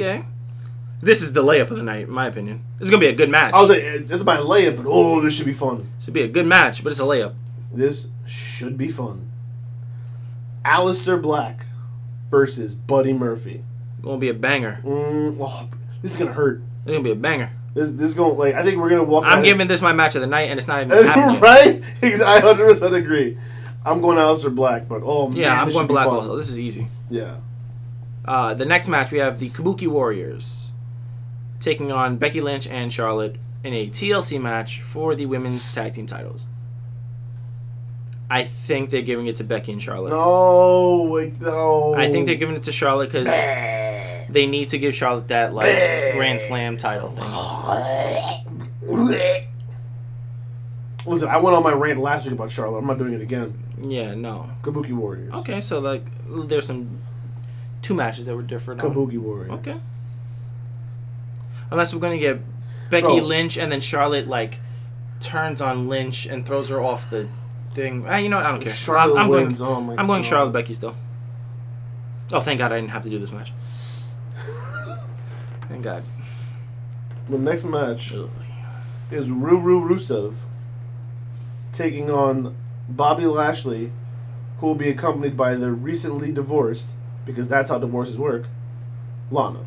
This 1.02 1.22
is 1.22 1.32
the 1.32 1.43
layup 1.43 1.72
of 1.72 1.78
the 1.78 1.84
night, 1.84 2.04
in 2.04 2.12
my 2.12 2.26
opinion. 2.28 2.64
This 2.78 2.88
is 2.88 2.91
gonna 2.91 3.00
be 3.00 3.08
a 3.08 3.16
good 3.16 3.30
match. 3.30 3.54
I 3.54 3.62
was 3.62 3.70
like, 3.70 3.82
eh, 3.82 3.97
this 4.02 4.20
is 4.20 4.26
my 4.26 4.38
layup, 4.38 4.78
but 4.78 4.86
oh, 4.88 5.22
this 5.22 5.34
should 5.34 5.45
be 5.45 5.54
fun. 5.54 5.89
This 5.97 6.06
should 6.06 6.14
be 6.14 6.24
a 6.24 6.28
good 6.28 6.45
match, 6.45 6.84
but 6.84 6.91
it's 6.91 7.00
a 7.00 7.04
layup. 7.04 7.36
This 7.74 8.08
should 8.26 8.78
be 8.78 8.89
fun. 8.89 9.30
Aleister 10.66 11.22
Black 11.22 11.66
versus 12.30 12.76
Buddy 12.76 13.14
Murphy. 13.14 13.64
Gonna 14.02 14.18
be 14.18 14.30
a 14.30 14.34
banger. 14.34 14.82
Mm, 14.84 15.38
oh, 15.39 15.70
this 16.02 16.14
is 16.14 16.18
gonna 16.18 16.34
hurt. 16.34 16.62
It's 16.84 16.91
gonna 16.91 17.02
be 17.02 17.12
a 17.12 17.16
banger. 17.16 17.52
This 17.74 17.91
this 17.91 18.08
is 18.08 18.14
going 18.14 18.38
like 18.38 18.56
I 18.56 18.64
think 18.64 18.78
we're 18.78 18.89
gonna 18.89 19.04
walk. 19.04 19.24
I'm 19.26 19.43
giving 19.43 19.68
this 19.68 19.82
my 19.82 19.93
match 19.93 20.16
of 20.16 20.22
the 20.22 20.28
night, 20.28 20.50
and 20.50 20.58
it's 20.58 20.68
not 20.68 20.84
even 20.84 21.06
happening. 21.06 21.39
right. 21.39 21.84
I 22.04 22.39
hundred 22.39 22.74
percent 22.74 22.93
agree. 22.93 23.38
I'm 23.86 24.02
going 24.02 24.18
Aleister 24.18 24.54
Black, 24.54 24.89
but 24.89 25.02
oh 25.04 25.30
man, 25.30 25.38
Yeah, 25.38 25.62
I'm 25.62 25.72
going 25.72 25.88
black 25.88 26.08
also. 26.08 26.36
This 26.36 26.50
is 26.50 26.60
easy. 26.60 26.88
Yeah. 27.10 27.38
Uh, 28.26 28.54
the 28.54 28.66
next 28.66 28.89
match 28.89 29.12
we 29.12 29.20
have 29.20 29.39
the 29.39 29.50
Kabuki 29.50 29.88
Warriors 29.88 30.68
taking 31.60 31.91
on 31.91 32.18
Becky 32.18 32.41
Lynch 32.41 32.68
and 32.68 32.91
Charlotte 32.91 33.36
in 33.64 33.74
a 33.74 33.89
TLC 33.89 34.41
match 34.41 34.82
for 34.82 35.16
the 35.16 35.26
women's 35.26 35.74
tag 35.74 35.93
team 35.93 36.07
titles. 36.07 36.47
I 38.30 38.43
think 38.43 38.91
they're 38.91 39.01
giving 39.01 39.28
it 39.28 39.38
to 39.38 39.43
Becky 39.43 39.72
and 39.72 39.82
Charlotte. 39.82 40.12
No, 40.12 41.32
no. 41.39 41.95
I 41.95 42.12
think 42.12 42.28
they're 42.28 42.36
giving 42.36 42.55
it 42.55 42.64
to 42.64 42.72
Charlotte 42.72 43.12
because 43.12 43.26
they 43.26 44.45
need 44.45 44.70
to 44.70 44.78
give 44.78 44.93
Charlotte 44.93 45.30
that 45.30 45.53
like 45.53 46.14
Grand 46.14 46.39
Slam 46.39 46.78
title 46.78 47.10
thing. 47.10 47.24
Listen, 51.05 51.30
I 51.30 51.38
went 51.38 51.55
on 51.55 51.64
my 51.64 51.72
rant 51.72 51.99
last 51.99 52.26
week 52.26 52.34
about 52.36 52.51
Charlotte. 52.51 52.80
I'm 52.80 52.86
not 52.86 52.99
doing 52.99 53.14
it 53.14 53.22
again. 53.22 53.64
Yeah, 53.82 54.14
no. 54.14 54.49
Kabuki 54.62 54.91
Warriors. 54.91 55.34
Okay, 55.34 55.60
so 55.62 55.80
like 55.80 56.03
there's 56.47 56.68
some 56.68 56.99
two 57.82 57.95
matches 57.95 58.28
that 58.28 58.36
were 58.36 58.43
different. 58.43 58.82
Kabuki 58.82 59.18
Warriors. 59.18 59.51
Okay. 59.51 59.78
Unless 61.72 61.93
we're 61.93 61.99
gonna 61.99 62.17
get 62.17 62.39
Becky 62.89 63.03
Bro. 63.03 63.15
Lynch 63.15 63.57
and 63.57 63.72
then 63.72 63.82
Charlotte 63.82 64.28
like 64.28 64.59
turns 65.20 65.61
on 65.61 65.88
Lynch 65.88 66.26
and 66.26 66.45
throws 66.45 66.70
her 66.70 66.82
off 66.82 67.09
the 67.09 67.28
thing. 67.76 68.05
Ah, 68.07 68.17
you 68.17 68.30
know 68.30 68.38
what? 68.38 68.45
I 68.45 68.51
don't 68.51 68.61
care. 68.61 68.74
Charlotte 68.74 69.17
I'm, 69.20 69.26
I'm 69.26 69.30
wins. 69.30 69.59
going. 69.59 69.72
oh 69.72 69.82
my 69.82 69.95
I'm 69.95 70.07
going 70.07 70.22
God. 70.22 70.30
Charlotte 70.30 70.51
Becky 70.53 70.74
still. 70.74 70.95
Oh, 72.32 72.41
thank 72.41 72.59
God 72.59 72.72
I 72.72 72.76
didn't 72.80 72.91
have 72.91 73.03
to 73.03 73.09
do 73.09 73.17
this 73.20 73.32
match. 73.32 73.51
Thank 75.67 75.84
God. 75.84 76.03
The 77.28 77.38
next 77.39 77.63
match 77.63 78.11
is 79.11 79.28
Ruru 79.28 79.88
Rusev 79.88 80.36
taking 81.72 82.09
on 82.11 82.55
Bobby 82.88 83.26
Lashley, 83.26 83.91
who 84.59 84.67
will 84.67 84.76
be 84.76 84.89
accompanied 84.89 85.36
by 85.38 85.55
the 85.55 85.72
recently 85.72 86.32
divorced, 86.32 86.91
because 87.26 87.47
that's 87.49 87.70
how 87.70 87.80
divorces 87.80 88.17
work, 88.17 88.45
Lana. 89.32 89.65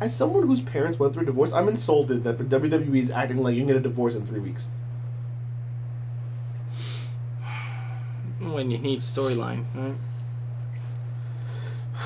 As 0.00 0.14
someone 0.14 0.46
whose 0.46 0.60
parents 0.60 0.98
went 0.98 1.12
through 1.12 1.24
a 1.24 1.26
divorce, 1.26 1.52
I'm 1.52 1.68
insulted 1.68 2.22
that 2.24 2.38
the 2.38 2.44
WWE 2.44 2.96
is 2.96 3.10
acting 3.10 3.38
like 3.38 3.54
you 3.54 3.60
can 3.62 3.66
get 3.68 3.76
a 3.76 3.80
divorce 3.80 4.14
in 4.14 4.24
three 4.24 4.38
weeks. 4.40 4.68
When 8.40 8.70
you 8.70 8.78
need 8.78 9.00
storyline, 9.00 9.64
right? 9.74 9.94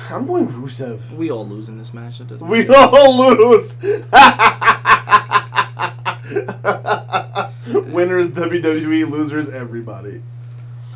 I'm 0.09 0.25
going 0.25 0.47
Rusev. 0.47 1.11
We 1.15 1.29
all 1.29 1.47
lose 1.47 1.69
in 1.69 1.77
this 1.77 1.93
match. 1.93 2.19
It 2.19 2.27
doesn't 2.27 2.47
We 2.47 2.67
all 2.75 3.15
lose. 3.17 3.77
Winners 7.67 8.29
WWE, 8.29 9.09
losers 9.09 9.49
everybody. 9.49 10.21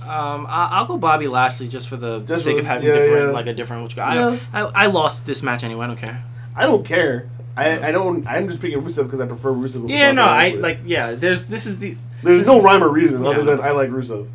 Um, 0.02 0.46
I- 0.48 0.70
I'll 0.72 0.86
go 0.86 0.98
Bobby 0.98 1.28
Lashley 1.28 1.68
just 1.68 1.88
for 1.88 1.98
the 1.98 2.20
Just 2.22 2.44
sake 2.46 2.56
for 2.56 2.60
of 2.62 2.66
having 2.66 2.88
yeah, 2.88 2.94
different, 2.96 3.26
yeah. 3.28 3.32
like 3.32 3.48
a 3.48 3.54
different. 3.54 3.84
Which 3.84 3.98
Yeah. 3.98 4.38
I, 4.54 4.62
I 4.62 4.72
I 4.74 4.86
lost 4.88 5.26
this 5.26 5.44
match 5.44 5.64
anyway. 5.64 5.84
I 5.84 5.88
don't 5.88 5.98
care. 5.98 6.24
I 6.58 6.66
don't 6.66 6.84
mm. 6.84 6.88
care. 6.88 7.30
I, 7.56 7.88
I 7.88 7.92
don't. 7.92 8.28
I'm 8.28 8.50
just 8.50 8.60
picking 8.60 8.82
Rusev 8.82 9.04
because 9.04 9.20
I 9.20 9.26
prefer 9.26 9.52
Rusev. 9.52 9.90
Yeah, 9.90 10.12
no, 10.12 10.24
I 10.24 10.50
Lashley. 10.50 10.60
like. 10.60 10.80
Yeah, 10.86 11.14
there's 11.14 11.46
this 11.46 11.66
is 11.66 11.80
the. 11.80 11.96
There's 12.24 12.48
no 12.48 12.62
rhyme 12.62 12.84
or 12.84 12.90
reason 12.90 13.26
other 13.26 13.44
than 13.44 13.62
I 13.62 13.72
like 13.72 13.90
Rusev. 13.90 14.28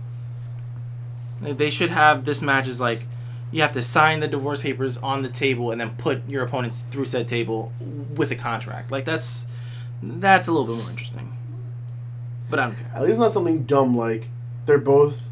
They 1.40 1.70
should 1.70 1.90
have 1.90 2.24
this 2.24 2.40
match 2.40 2.68
is 2.68 2.80
like, 2.80 3.06
you 3.50 3.62
have 3.62 3.72
to 3.72 3.82
sign 3.82 4.20
the 4.20 4.28
divorce 4.28 4.62
papers 4.62 4.96
on 4.98 5.22
the 5.22 5.28
table 5.28 5.72
and 5.72 5.80
then 5.80 5.96
put 5.96 6.28
your 6.28 6.44
opponents 6.44 6.82
through 6.82 7.06
said 7.06 7.26
table 7.26 7.72
with 8.14 8.30
a 8.30 8.36
contract. 8.36 8.92
Like 8.92 9.04
that's 9.04 9.46
that's 10.00 10.46
a 10.46 10.52
little 10.52 10.74
bit 10.74 10.80
more 10.80 10.90
interesting. 10.90 11.36
But 12.48 12.60
I 12.60 12.66
don't 12.66 12.76
care. 12.76 12.90
At 12.94 13.02
least 13.02 13.18
not 13.18 13.32
something 13.32 13.64
dumb 13.64 13.96
like 13.96 14.28
they're 14.66 14.78
both 14.78 15.22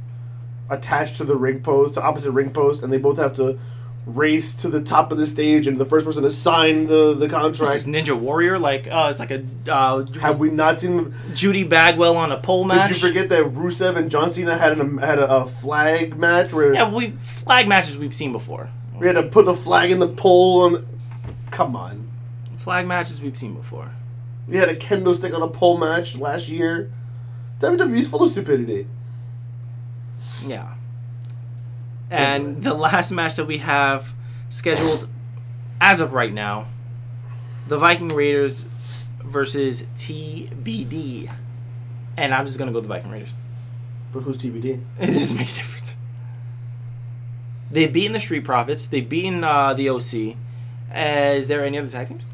attached 0.68 1.16
to 1.16 1.24
the 1.24 1.36
ring 1.36 1.62
post, 1.62 1.94
to 1.94 2.02
opposite 2.02 2.32
ring 2.32 2.50
post, 2.50 2.82
and 2.82 2.92
they 2.92 2.98
both 2.98 3.18
have 3.18 3.36
to 3.36 3.58
race 4.06 4.54
to 4.56 4.68
the 4.68 4.82
top 4.82 5.12
of 5.12 5.18
the 5.18 5.26
stage, 5.26 5.66
and 5.66 5.78
the 5.78 5.84
first 5.84 6.04
person 6.06 6.22
to 6.22 6.30
sign 6.30 6.86
the 6.86 7.14
the 7.14 7.28
contract. 7.28 7.76
is 7.76 7.86
Ninja 7.86 8.18
Warrior. 8.18 8.58
Like, 8.58 8.88
oh, 8.90 9.08
it's 9.08 9.20
like 9.20 9.30
a 9.30 9.44
uh, 9.68 10.04
Have 10.20 10.38
we 10.38 10.50
not 10.50 10.80
seen? 10.80 11.14
Judy 11.34 11.64
Bagwell 11.64 12.16
on 12.16 12.32
a 12.32 12.38
pole 12.38 12.64
match. 12.64 12.88
Did 12.88 13.00
you 13.02 13.08
forget 13.08 13.28
that 13.28 13.42
Rusev 13.44 13.96
and 13.96 14.10
John 14.10 14.30
Cena 14.30 14.56
had 14.58 14.72
an, 14.78 14.98
had 14.98 15.18
a, 15.18 15.30
a 15.30 15.46
flag 15.46 16.16
match 16.18 16.52
where 16.52 16.72
Yeah, 16.74 16.90
we 16.92 17.10
flag 17.12 17.68
matches 17.68 17.98
we've 17.98 18.14
seen 18.14 18.32
before. 18.32 18.70
we 18.98 19.06
had 19.06 19.16
to 19.16 19.22
put 19.24 19.44
the 19.44 19.54
flag 19.54 19.90
in 19.90 19.98
the 19.98 20.08
pole? 20.08 20.74
And 20.74 20.86
come 21.50 21.76
on, 21.76 22.08
Flag 22.56 22.86
matches 22.86 23.20
we've 23.22 23.36
seen 23.36 23.54
before. 23.54 23.90
we 24.48 24.56
had 24.56 24.68
a 24.68 24.76
kendo 24.76 25.14
stick 25.14 25.34
on 25.34 25.42
a 25.42 25.48
pole 25.48 25.78
match 25.78 26.16
last 26.16 26.48
year. 26.48 26.90
WWE's 27.60 28.08
full 28.08 28.22
of 28.22 28.30
stupidity. 28.30 28.86
Yeah. 30.46 30.74
And 32.10 32.62
the 32.62 32.74
last 32.74 33.10
match 33.12 33.36
that 33.36 33.46
we 33.46 33.58
have 33.58 34.12
scheduled 34.48 35.08
as 35.80 36.00
of 36.00 36.12
right 36.12 36.32
now, 36.32 36.66
the 37.68 37.78
Viking 37.78 38.08
Raiders 38.08 38.66
versus 39.24 39.84
TBD. 39.96 41.32
And 42.16 42.34
I'm 42.34 42.46
just 42.46 42.58
gonna 42.58 42.72
go 42.72 42.78
with 42.78 42.84
the 42.84 42.94
Viking 42.94 43.10
Raiders. 43.10 43.32
But 44.12 44.20
who's 44.20 44.38
TBD? 44.38 44.80
It 44.98 45.06
doesn't 45.06 45.36
make 45.36 45.50
a 45.52 45.54
difference. 45.54 45.96
They've 47.70 47.92
beaten 47.92 48.12
the 48.12 48.20
Street 48.20 48.44
Profits. 48.44 48.86
They've 48.88 49.08
beaten 49.08 49.44
uh, 49.44 49.74
the 49.74 49.88
OC. 49.88 50.36
Uh, 50.92 51.34
is 51.36 51.46
there 51.46 51.64
any 51.64 51.78
other 51.78 51.88
tag 51.88 52.08
teams? 52.08 52.24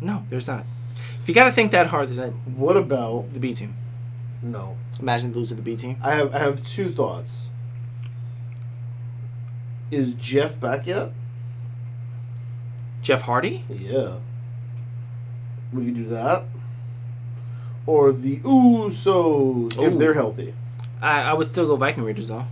No, 0.00 0.24
there's 0.30 0.46
not. 0.46 0.64
If 1.24 1.28
you 1.30 1.34
got 1.34 1.44
to 1.44 1.52
think 1.52 1.70
that 1.72 1.86
hard, 1.86 2.08
there's 2.08 2.18
not 2.18 2.32
What 2.54 2.76
about 2.76 3.32
the 3.32 3.38
B 3.40 3.54
team. 3.54 3.74
no? 4.42 4.76
Imagine 5.00 5.32
losing 5.32 5.56
the 5.56 5.62
B 5.62 5.74
team. 5.74 5.96
I 6.02 6.14
have 6.16 6.34
I 6.34 6.38
have 6.38 6.62
two 6.62 6.90
thoughts. 6.92 7.48
Is 9.90 10.12
Jeff 10.12 10.60
back 10.60 10.86
yet? 10.86 11.12
Jeff 13.00 13.22
Hardy. 13.22 13.64
Yeah. 13.70 14.18
We 15.72 15.86
could 15.86 15.94
do 15.94 16.04
that. 16.08 16.44
Or 17.86 18.12
the 18.12 18.36
Usos 18.40 19.72
if 19.82 19.94
Ooh. 19.94 19.98
they're 19.98 20.12
healthy. 20.14 20.52
I, 21.00 21.22
I 21.22 21.32
would 21.32 21.52
still 21.52 21.66
go 21.66 21.76
Viking 21.76 22.04
Raiders 22.04 22.28
though. 22.28 22.44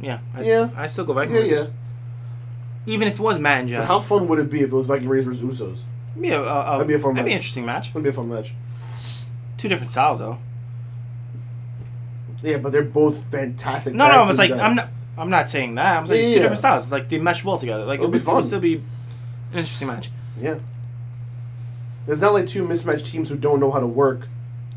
Yeah. 0.00 0.18
I'd, 0.34 0.46
Yeah. 0.46 0.70
I 0.76 0.86
still 0.86 1.04
go 1.04 1.12
Viking 1.12 1.34
Yeah, 1.34 1.42
Raiders. 1.42 1.66
yeah. 1.66 1.72
Even 2.86 3.08
if 3.08 3.14
it 3.14 3.22
was 3.22 3.38
Matt 3.38 3.60
and 3.60 3.68
But 3.70 3.76
Jeff. 3.78 3.88
how 3.88 4.00
fun 4.00 4.28
would 4.28 4.38
it 4.38 4.48
be 4.50 4.60
if 4.60 4.72
it 4.72 4.74
was 4.76 4.86
Viking 4.86 5.08
Raiders 5.08 5.26
versus 5.40 5.60
Usos? 5.60 5.80
yeah, 6.20 6.36
uh, 6.36 6.42
uh, 6.44 6.72
That'd 6.72 6.86
be 6.88 6.94
a 6.94 6.98
fun 6.98 7.14
That'd 7.14 7.26
be 7.26 7.30
match. 7.30 7.34
an 7.34 7.36
interesting 7.38 7.66
match. 7.66 7.88
That'd 7.88 8.02
be 8.04 8.10
a 8.10 8.12
fun 8.12 8.28
match. 8.28 8.54
Two 9.58 9.68
different 9.68 9.90
styles 9.90 10.20
though. 10.20 10.38
Yeah, 12.42 12.58
but 12.58 12.72
they're 12.72 12.82
both 12.82 13.24
fantastic. 13.30 13.94
No, 13.94 14.04
tag 14.04 14.12
no, 14.14 14.20
it's 14.20 14.28
teams 14.30 14.38
like 14.38 14.50
that- 14.50 14.60
I'm 14.60 14.74
not. 14.76 14.88
I'm 15.18 15.30
not 15.30 15.48
saying 15.48 15.74
that. 15.76 15.96
I'm 15.96 16.06
saying 16.06 16.20
it's 16.20 16.28
two 16.28 16.34
yeah. 16.36 16.42
different 16.42 16.58
styles. 16.58 16.92
Like 16.92 17.08
they 17.08 17.18
mesh 17.18 17.42
well 17.42 17.56
together. 17.56 17.86
Like 17.86 18.00
It'll 18.00 18.08
it 18.08 18.12
be 18.12 18.18
would, 18.18 18.22
it 18.22 18.34
would 18.34 18.34
fun. 18.34 18.42
still 18.42 18.60
be 18.60 18.74
an 18.74 18.82
interesting 19.52 19.88
match. 19.88 20.10
Yeah. 20.38 20.58
It's 22.06 22.20
not 22.20 22.34
like 22.34 22.46
two 22.46 22.68
mismatched 22.68 23.06
teams 23.06 23.30
who 23.30 23.36
don't 23.36 23.58
know 23.58 23.70
how 23.72 23.80
to 23.80 23.86
work 23.86 24.28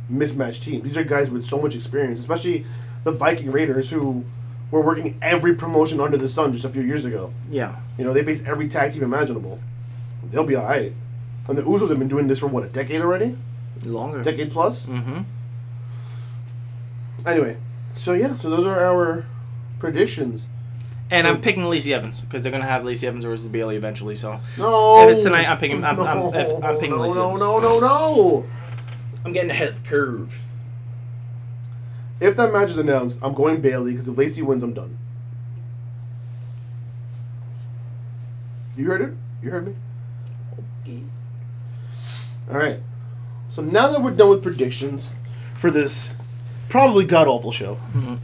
mismatched 0.07 0.63
teams. 0.63 0.83
These 0.85 0.95
are 0.97 1.03
guys 1.03 1.29
with 1.29 1.43
so 1.45 1.61
much 1.61 1.75
experience, 1.75 2.21
especially 2.21 2.65
the 3.03 3.11
Viking 3.11 3.51
Raiders 3.51 3.89
who 3.89 4.23
were 4.71 4.81
working 4.81 5.17
every 5.21 5.55
promotion 5.55 5.99
under 5.99 6.17
the 6.17 6.27
sun 6.29 6.53
just 6.53 6.65
a 6.65 6.69
few 6.69 6.81
years 6.83 7.05
ago. 7.05 7.33
Yeah. 7.49 7.75
You 7.97 8.03
know, 8.05 8.13
they 8.13 8.23
face 8.23 8.43
every 8.45 8.67
tag 8.67 8.93
team 8.93 9.03
imaginable. 9.03 9.59
They'll 10.31 10.43
be 10.43 10.55
alright. 10.55 10.93
And 11.47 11.57
the 11.57 11.63
Usos 11.63 11.89
have 11.89 11.97
been 11.97 12.07
doing 12.07 12.27
this 12.27 12.39
for 12.39 12.47
what, 12.47 12.63
a 12.63 12.67
decade 12.67 13.01
already? 13.01 13.35
Longer. 13.83 14.21
Decade 14.21 14.51
plus? 14.51 14.85
Mm-hmm. 14.85 15.21
Anyway, 17.25 17.57
so 17.93 18.13
yeah, 18.13 18.37
so 18.37 18.49
those 18.49 18.65
are 18.65 18.79
our 18.79 19.25
predictions. 19.79 20.47
And 21.11 21.25
So- 21.25 21.31
I'm 21.31 21.41
picking 21.41 21.63
Lacey 21.65 21.93
Evans 21.93 22.21
because 22.21 22.43
they're 22.43 22.51
gonna 22.51 22.65
have 22.65 22.85
Lacey 22.85 23.07
Evans 23.07 23.25
versus 23.25 23.49
Bayley 23.49 23.75
eventually. 23.75 24.15
So 24.15 24.39
No. 24.57 25.07
If 25.07 25.13
it's 25.15 25.23
tonight, 25.23 25.47
I'm 25.49 25.57
picking- 25.57 25.83
I'm- 25.83 25.99
I'm- 25.99 26.33
if- 26.35 26.63
I'm 26.63 26.75
picking 26.75 26.91
no, 26.91 27.01
Lacey 27.01 27.15
no, 27.15 27.27
Evans. 27.29 27.41
no, 27.41 27.59
no, 27.59 27.79
no. 27.79 28.45
I'm 29.25 29.33
getting 29.33 29.49
ahead 29.49 29.69
of 29.69 29.83
the 29.83 29.89
curve. 29.89 30.39
If 32.19 32.35
that 32.37 32.51
match 32.51 32.69
is 32.69 32.77
announced, 32.77 33.17
I'm 33.21 33.33
going 33.33 33.61
Bayley 33.61 33.91
because 33.93 34.07
if 34.07 34.17
Lacey 34.17 34.41
wins, 34.41 34.61
I'm 34.63 34.73
done. 34.73 34.97
You 38.75 38.85
heard 38.87 39.01
it? 39.01 39.13
You 39.41 39.51
heard 39.51 39.67
me? 39.67 39.75
All 42.51 42.57
right. 42.57 42.79
So 43.49 43.61
now 43.61 43.87
that 43.89 44.01
we're 44.01 44.11
done 44.11 44.29
with 44.29 44.41
predictions 44.43 45.11
for 45.55 45.69
this 45.71 46.09
probably 46.67 47.05
god 47.05 47.27
awful 47.27 47.51
show, 47.51 47.77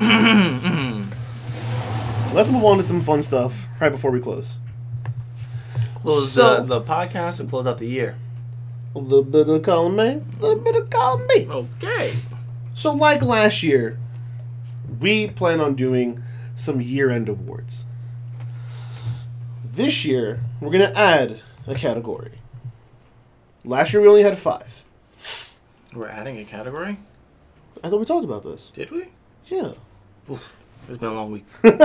let's 2.34 2.50
move 2.50 2.64
on 2.64 2.78
to 2.78 2.84
some 2.84 3.02
fun 3.02 3.22
stuff 3.24 3.68
right 3.80 3.90
before 3.90 4.12
we 4.12 4.20
close. 4.20 4.58
Close 5.96 6.32
So- 6.32 6.62
the, 6.64 6.80
the 6.80 6.86
podcast 6.86 7.40
and 7.40 7.50
close 7.50 7.68
out 7.68 7.78
the 7.78 7.88
year. 7.88 8.16
A 8.96 9.00
little 9.00 9.24
bit 9.24 9.50
of 9.50 9.62
column 9.64 10.00
A, 10.00 10.04
a 10.04 10.22
little 10.42 10.64
bit 10.64 10.76
of 10.76 10.90
column 10.90 11.26
B. 11.28 11.46
Okay. 11.50 12.14
So, 12.76 12.92
like 12.94 13.22
last 13.22 13.64
year, 13.64 13.98
we 15.00 15.30
plan 15.30 15.60
on 15.62 15.76
doing 15.76 16.22
some 16.56 16.82
year 16.82 17.10
end 17.10 17.30
awards. 17.30 17.86
This 19.64 20.06
year, 20.06 20.42
we're 20.62 20.72
going 20.72 20.88
to 20.92 20.98
add 20.98 21.42
a 21.68 21.76
category. 21.76 22.34
Last 23.64 23.92
year, 23.94 24.02
we 24.02 24.08
only 24.08 24.24
had 24.24 24.38
five. 24.38 24.84
We're 25.94 26.08
adding 26.10 26.38
a 26.38 26.44
category. 26.46 27.00
I 27.84 27.90
thought 27.90 28.00
we 28.00 28.06
talked 28.06 28.26
about 28.26 28.44
this. 28.44 28.72
Did 28.72 28.92
we? 28.92 29.06
Yeah. 29.48 29.72
It's 30.90 30.98
been 31.00 31.10
a 31.10 31.14
long 31.14 31.32
week. 31.32 31.46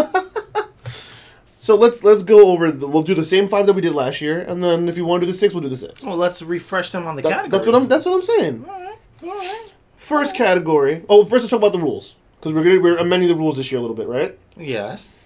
So 1.63 1.75
let's 1.77 2.03
let's 2.03 2.23
go 2.23 2.49
over. 2.49 2.73
The, 2.73 2.89
we'll 2.89 3.03
do 3.03 3.15
the 3.15 3.25
same 3.25 3.47
five 3.47 3.67
that 3.67 3.75
we 3.75 3.83
did 3.83 3.93
last 3.93 4.23
year, 4.23 4.41
and 4.41 4.65
then 4.65 4.89
if 4.89 4.97
you 4.97 5.05
want 5.05 5.21
to 5.21 5.27
do 5.27 5.33
the 5.33 5.37
six, 5.39 5.53
we'll 5.53 5.63
do 5.63 5.69
the 5.69 5.77
six. 5.77 6.01
Well, 6.03 6.17
let's 6.17 6.41
refresh 6.41 6.91
them 6.91 7.07
on 7.07 7.17
the 7.17 7.23
That- 7.23 7.31
categories. 7.51 7.51
that's 7.53 7.67
what 7.67 7.75
I'm. 7.77 7.89
That's 7.89 8.05
what 8.07 8.15
I'm 8.15 8.23
saying. 8.23 8.65
All 8.67 8.81
right. 8.81 8.97
All 9.23 9.29
right. 9.29 9.69
First 10.01 10.35
category. 10.35 11.05
Oh, 11.11 11.25
first 11.25 11.43
let's 11.45 11.51
talk 11.51 11.59
about 11.59 11.73
the 11.73 11.79
rules 11.79 12.17
because 12.39 12.55
we're 12.55 12.65
gonna 12.65 12.81
we're 12.81 12.97
amending 12.97 13.29
the 13.29 13.35
rules 13.35 13.59
this 13.59 13.71
year 13.71 13.79
a 13.79 13.83
little 13.83 13.95
bit, 13.95 14.09
right? 14.09 14.37
Yes. 14.57 15.17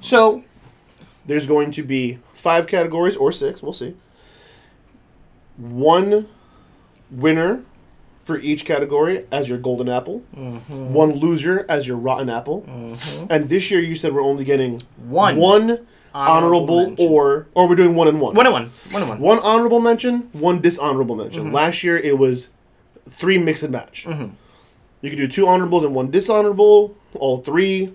So, 0.00 0.44
there's 1.26 1.48
going 1.48 1.72
to 1.72 1.82
be 1.82 2.20
five 2.32 2.68
categories 2.68 3.16
or 3.16 3.32
six, 3.32 3.62
we'll 3.64 3.72
see. 3.72 3.96
One 5.56 6.28
winner 7.10 7.64
for 8.24 8.38
each 8.38 8.64
category 8.64 9.26
as 9.32 9.48
your 9.48 9.58
golden 9.58 9.88
apple, 9.88 10.22
Mm-hmm. 10.36 10.94
one 10.94 11.14
loser 11.14 11.66
as 11.68 11.88
your 11.88 11.96
rotten 11.96 12.30
apple. 12.30 12.64
And 13.28 13.48
this 13.48 13.72
year 13.72 13.80
you 13.80 13.96
said 13.96 14.14
we're 14.14 14.22
only 14.22 14.44
getting 14.44 14.80
One. 15.08 15.36
one 15.36 15.84
honorable, 16.14 16.86
mention. 16.90 17.08
or 17.08 17.48
or 17.54 17.68
we're 17.68 17.74
doing 17.74 17.96
one 17.96 18.06
and 18.06 18.20
one. 18.20 18.34
one 18.36 18.46
and 18.46 18.52
one. 18.52 18.70
One 18.92 19.02
and 19.02 19.08
one. 19.08 19.18
One 19.18 19.38
honorable 19.40 19.80
mention, 19.80 20.30
one 20.32 20.60
dishonorable 20.60 21.16
mention. 21.16 21.46
Mm-hmm. 21.46 21.54
Last 21.54 21.82
year 21.82 21.98
it 21.98 22.18
was 22.18 22.50
three 23.08 23.38
mix 23.38 23.62
and 23.62 23.72
match. 23.72 24.04
Mhm. 24.06 24.32
You 25.00 25.10
could 25.10 25.16
do 25.18 25.28
two 25.28 25.46
honorables 25.48 25.84
and 25.84 25.94
one 25.94 26.10
dishonorable, 26.10 26.96
all 27.14 27.38
three, 27.38 27.92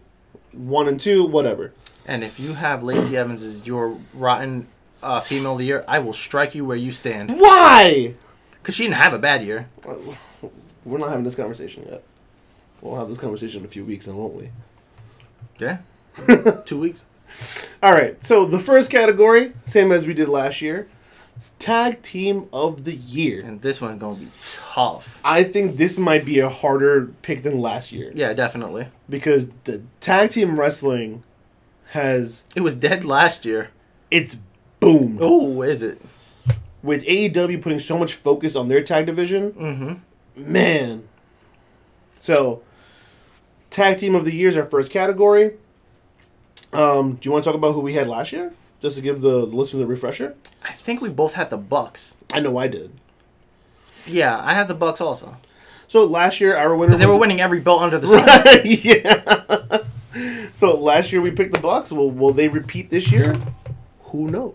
one 0.51 0.87
and 0.87 0.99
two, 0.99 1.25
whatever. 1.25 1.73
And 2.05 2.23
if 2.23 2.39
you 2.39 2.53
have 2.53 2.83
Lacey 2.83 3.15
Evans 3.17 3.43
as 3.43 3.65
your 3.67 3.97
rotten 4.13 4.67
uh, 5.03 5.19
female 5.19 5.53
of 5.53 5.59
the 5.59 5.65
year, 5.65 5.85
I 5.87 5.99
will 5.99 6.13
strike 6.13 6.55
you 6.55 6.65
where 6.65 6.77
you 6.77 6.91
stand. 6.91 7.39
Why? 7.39 8.15
Because 8.61 8.75
she 8.75 8.83
didn't 8.83 8.95
have 8.95 9.13
a 9.13 9.19
bad 9.19 9.43
year. 9.43 9.69
We're 10.83 10.97
not 10.97 11.09
having 11.09 11.23
this 11.25 11.35
conversation 11.35 11.85
yet. 11.89 12.03
We'll 12.81 12.97
have 12.97 13.09
this 13.09 13.17
conversation 13.17 13.59
in 13.61 13.65
a 13.65 13.69
few 13.69 13.83
weeks, 13.85 14.05
then 14.05 14.15
won't 14.17 14.33
we? 14.35 14.49
Yeah. 15.59 15.79
Two 16.65 16.79
weeks. 16.79 17.03
All 17.83 17.91
right. 17.91 18.23
So 18.23 18.45
the 18.45 18.59
first 18.59 18.89
category, 18.89 19.53
same 19.63 19.91
as 19.91 20.05
we 20.07 20.13
did 20.13 20.29
last 20.29 20.61
year, 20.61 20.87
tag 21.59 22.01
team 22.01 22.47
of 22.51 22.83
the 22.85 22.95
year. 22.95 23.43
And 23.43 23.61
this 23.61 23.79
one's 23.81 23.99
going 23.99 24.15
to 24.19 24.25
be 24.25 24.31
tough. 24.51 25.21
I 25.23 25.43
think 25.43 25.77
this 25.77 25.97
might 25.99 26.25
be 26.25 26.39
a 26.39 26.49
harder 26.49 27.07
pick 27.21 27.43
than 27.43 27.59
last 27.61 27.91
year 27.91 28.11
Yeah, 28.15 28.33
definitely. 28.33 28.87
because 29.09 29.49
the 29.65 29.81
tag 29.99 30.31
team 30.31 30.59
wrestling 30.59 31.23
has 31.91 32.43
It 32.55 32.61
was 32.61 32.75
dead 32.75 33.05
last 33.05 33.45
year. 33.45 33.69
it's 34.11 34.35
boom. 34.79 35.17
Oh, 35.21 35.61
is 35.61 35.81
it? 35.83 36.01
with 36.83 37.03
AEW 37.05 37.61
putting 37.61 37.79
so 37.79 37.97
much 37.97 38.13
focus 38.13 38.55
on 38.55 38.67
their 38.69 38.81
tag 38.83 39.05
division. 39.07 39.51
Mm-hmm. 39.53 40.51
Man. 40.53 41.07
So, 42.19 42.61
tag 43.71 43.97
team 43.97 44.15
of 44.15 44.23
the 44.25 44.31
year 44.33 44.47
is 44.49 44.55
our 44.55 44.63
first 44.65 44.91
category. 44.91 45.53
Um, 46.71 47.15
do 47.15 47.27
you 47.27 47.31
want 47.31 47.43
to 47.43 47.49
talk 47.49 47.55
about 47.57 47.73
who 47.73 47.81
we 47.81 47.93
had 47.93 48.07
last 48.07 48.31
year? 48.31 48.53
Just 48.81 48.95
to 48.97 49.01
give 49.01 49.21
the 49.21 49.37
listeners 49.45 49.83
a 49.83 49.87
refresher. 49.87 50.35
I 50.63 50.73
think 50.73 51.01
we 51.01 51.09
both 51.09 51.33
had 51.33 51.49
the 51.49 51.57
Bucks. 51.57 52.17
I 52.33 52.39
know 52.39 52.57
I 52.57 52.67
did. 52.67 52.91
Yeah, 54.05 54.39
I 54.43 54.53
had 54.53 54.67
the 54.67 54.73
Bucks 54.75 55.01
also. 55.01 55.37
So 55.87 56.05
last 56.05 56.39
year 56.41 56.55
our 56.55 56.75
winner 56.75 56.95
They 56.97 57.05
were 57.05 57.17
winning 57.17 57.41
every 57.41 57.59
belt 57.59 57.81
under 57.81 57.97
the 57.97 58.07
sun. 58.07 58.27
yeah. 58.65 60.49
so 60.55 60.77
last 60.79 61.11
year 61.11 61.21
we 61.21 61.31
picked 61.31 61.53
the 61.53 61.59
Bucks. 61.59 61.91
Will 61.91 62.11
will 62.11 62.33
they 62.33 62.47
repeat 62.49 62.89
this 62.89 63.11
year? 63.11 63.35
Who 64.05 64.29
knows? 64.29 64.53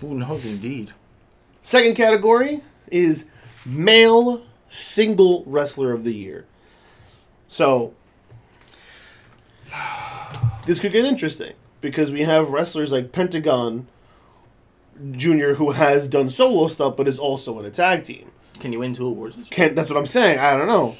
Who 0.00 0.14
knows, 0.14 0.44
indeed. 0.44 0.92
Second 1.62 1.94
category 1.94 2.62
is 2.90 3.26
male 3.64 4.42
single 4.68 5.44
wrestler 5.46 5.92
of 5.92 6.02
the 6.04 6.12
year. 6.14 6.46
So 7.48 7.94
this 10.66 10.80
could 10.80 10.92
get 10.92 11.04
interesting 11.04 11.52
because 11.80 12.10
we 12.10 12.22
have 12.22 12.50
wrestlers 12.50 12.92
like 12.92 13.12
Pentagon 13.12 13.86
Junior 15.12 15.54
who 15.54 15.70
has 15.72 16.08
done 16.08 16.28
solo 16.30 16.68
stuff 16.68 16.96
but 16.96 17.06
is 17.06 17.18
also 17.18 17.58
in 17.60 17.64
a 17.66 17.70
tag 17.70 18.04
team. 18.04 18.30
Can 18.58 18.72
you 18.72 18.80
win 18.80 18.94
two 18.94 19.06
awards? 19.06 19.36
Can 19.50 19.74
that's 19.74 19.88
what 19.88 19.96
I'm 19.98 20.06
saying. 20.06 20.38
I 20.40 20.56
don't 20.56 20.66
know. 20.66 20.96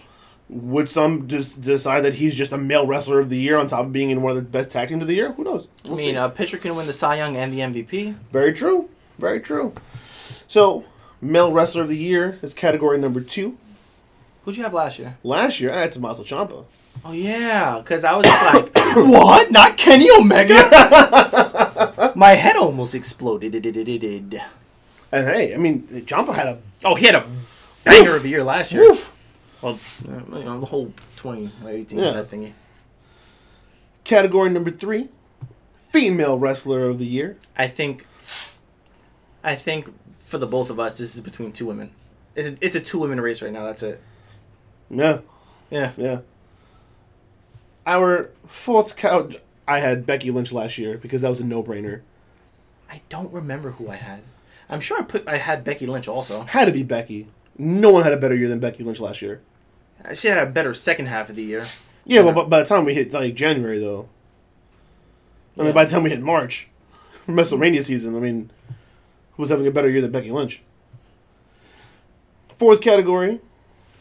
Would 0.49 0.89
some 0.89 1.29
just 1.29 1.61
decide 1.61 2.03
that 2.03 2.15
he's 2.15 2.35
just 2.35 2.53
a 2.53 2.59
male 2.59 2.87
wrestler 2.87 3.19
of 3.19 3.29
the 3.29 3.37
year 3.39 3.57
on 3.59 3.67
top 3.67 3.87
of 3.87 3.93
being 3.93 4.11
in 4.11 4.23
one 4.23 4.31
of 4.31 4.37
the 4.37 4.49
best 4.49 4.71
tag 4.71 4.89
teams 4.89 5.03
of 5.03 5.09
the 5.09 5.15
year? 5.15 5.33
Who 5.33 5.45
knows? 5.45 5.69
I 5.85 5.89
We'll 5.89 5.97
mean, 5.99 6.07
see. 6.11 6.15
a 6.15 6.29
pitcher 6.31 6.57
can 6.57 6.75
win 6.77 6.87
the 6.87 6.93
Cy 6.93 7.17
Young 7.17 7.37
and 7.37 7.53
the 7.53 7.59
MVP. 7.59 8.15
Very 8.33 8.53
true. 8.55 8.89
Very 9.19 9.41
true. 9.41 9.75
So, 10.47 10.85
male 11.21 11.53
wrestler 11.53 11.83
of 11.83 11.89
the 11.89 11.97
year 11.99 12.39
is 12.41 12.55
category 12.55 12.99
number 12.99 13.21
two. 13.21 13.59
Who'd 14.45 14.57
you 14.57 14.63
have 14.63 14.73
last 14.73 14.99
year? 14.99 15.19
Last 15.23 15.61
year, 15.61 15.71
I 15.73 15.81
had 15.81 15.93
Tommaso 15.93 16.23
Ciampa. 16.23 16.65
Oh 17.05 17.12
yeah, 17.12 17.79
because 17.79 18.05
I 18.05 18.15
was 18.15 18.27
like, 18.27 18.70
what? 18.97 19.51
Not 19.51 19.77
Kenny 19.77 20.11
Omega? 20.11 22.12
My 22.16 22.33
head 22.33 22.57
almost 22.57 22.95
exploded. 22.95 23.55
And 23.55 24.41
hey, 25.27 25.55
I 25.55 25.57
mean, 25.57 26.05
Jumbo 26.07 26.33
had 26.33 26.49
a 26.49 26.59
Oh, 26.85 26.95
he 26.95 27.07
had 27.07 27.15
a 27.15 27.25
banger 27.85 28.16
of 28.16 28.25
a 28.25 28.29
year 28.29 28.45
last 28.45 28.73
year. 28.73 28.83
Woof. 28.83 29.16
Well, 29.62 29.79
you 30.05 30.45
know, 30.45 30.61
the 30.61 30.66
whole 30.66 30.93
2018 31.16 31.99
Yeah. 31.99 32.11
that 32.12 32.31
thingy. 32.31 32.53
category 34.05 34.51
number 34.51 34.70
three, 34.70 35.09
female 35.79 36.39
wrestler 36.39 36.89
of 36.89 36.99
the 36.99 37.07
year. 37.07 37.37
I 37.57 37.66
think, 37.66 38.07
I 39.43 39.57
think 39.57 39.93
for 40.20 40.39
the 40.39 40.47
both 40.47 40.70
of 40.70 40.79
us, 40.79 40.99
this 40.99 41.15
is 41.16 41.20
between 41.20 41.51
two 41.53 41.66
women. 41.66 41.91
It's 42.37 42.49
a, 42.49 42.65
it's 42.65 42.77
a 42.77 42.81
two 42.81 42.99
women 42.99 43.20
race 43.20 43.43
right 43.43 43.53
now. 43.53 43.66
That's 43.66 43.83
it. 43.83 44.01
Yeah, 44.91 45.19
Yeah. 45.70 45.93
yeah. 45.97 46.19
Our 47.89 48.28
fourth 48.47 48.97
couch, 48.97 49.36
I 49.66 49.78
had 49.81 50.05
Becky 50.05 50.31
Lynch 50.31 50.52
last 50.52 50.77
year 50.77 50.98
because 50.98 51.23
that 51.23 51.31
was 51.31 51.40
a 51.40 51.44
no-brainer. 51.44 52.02
I 52.90 53.01
don't 53.09 53.32
remember 53.32 53.70
who 53.73 53.89
I 53.89 53.97
had. 53.97 54.20
I'm 54.69 54.81
sure 54.81 54.98
I 54.98 55.02
put 55.02 55.27
I 55.27 55.39
had 55.39 55.65
Becky 55.65 55.86
Lynch 55.86 56.06
also. 56.06 56.43
Had 56.43 56.66
to 56.66 56.73
be 56.73 56.82
Becky. 56.82 57.28
No 57.56 57.90
one 57.90 58.02
had 58.05 58.12
a 58.12 58.19
better 58.19 58.36
year 58.36 58.48
than 58.48 58.60
Becky 58.60 58.85
Lynch 58.85 59.01
last 59.01 59.23
year. 59.23 59.40
She 60.12 60.28
had 60.28 60.36
a 60.36 60.44
better 60.47 60.74
second 60.74 61.06
half 61.06 61.31
of 61.31 61.36
the 61.36 61.43
year. 61.43 61.66
Yeah, 62.05 62.23
but 62.23 62.35
by, 62.35 62.44
by 62.44 62.59
the 62.60 62.66
time 62.66 62.85
we 62.85 62.93
hit 62.94 63.10
like 63.12 63.35
January, 63.35 63.78
though, 63.81 64.09
I 65.56 65.60
mean, 65.60 65.66
Yeah. 65.69 65.73
by 65.73 65.85
the 65.86 65.90
time 65.90 66.02
we 66.02 66.10
hit 66.10 66.20
March, 66.20 66.69
for 67.24 67.32
WrestleMania 67.35 67.82
season, 67.82 68.15
I 68.15 68.19
mean, 68.20 68.51
who's 69.36 69.48
having 69.48 69.66
a 69.66 69.70
better 69.70 69.89
year 69.89 70.02
than 70.02 70.12
Becky 70.12 70.31
Lynch? 70.31 70.62
Fourth 72.56 72.81
category, 72.81 73.40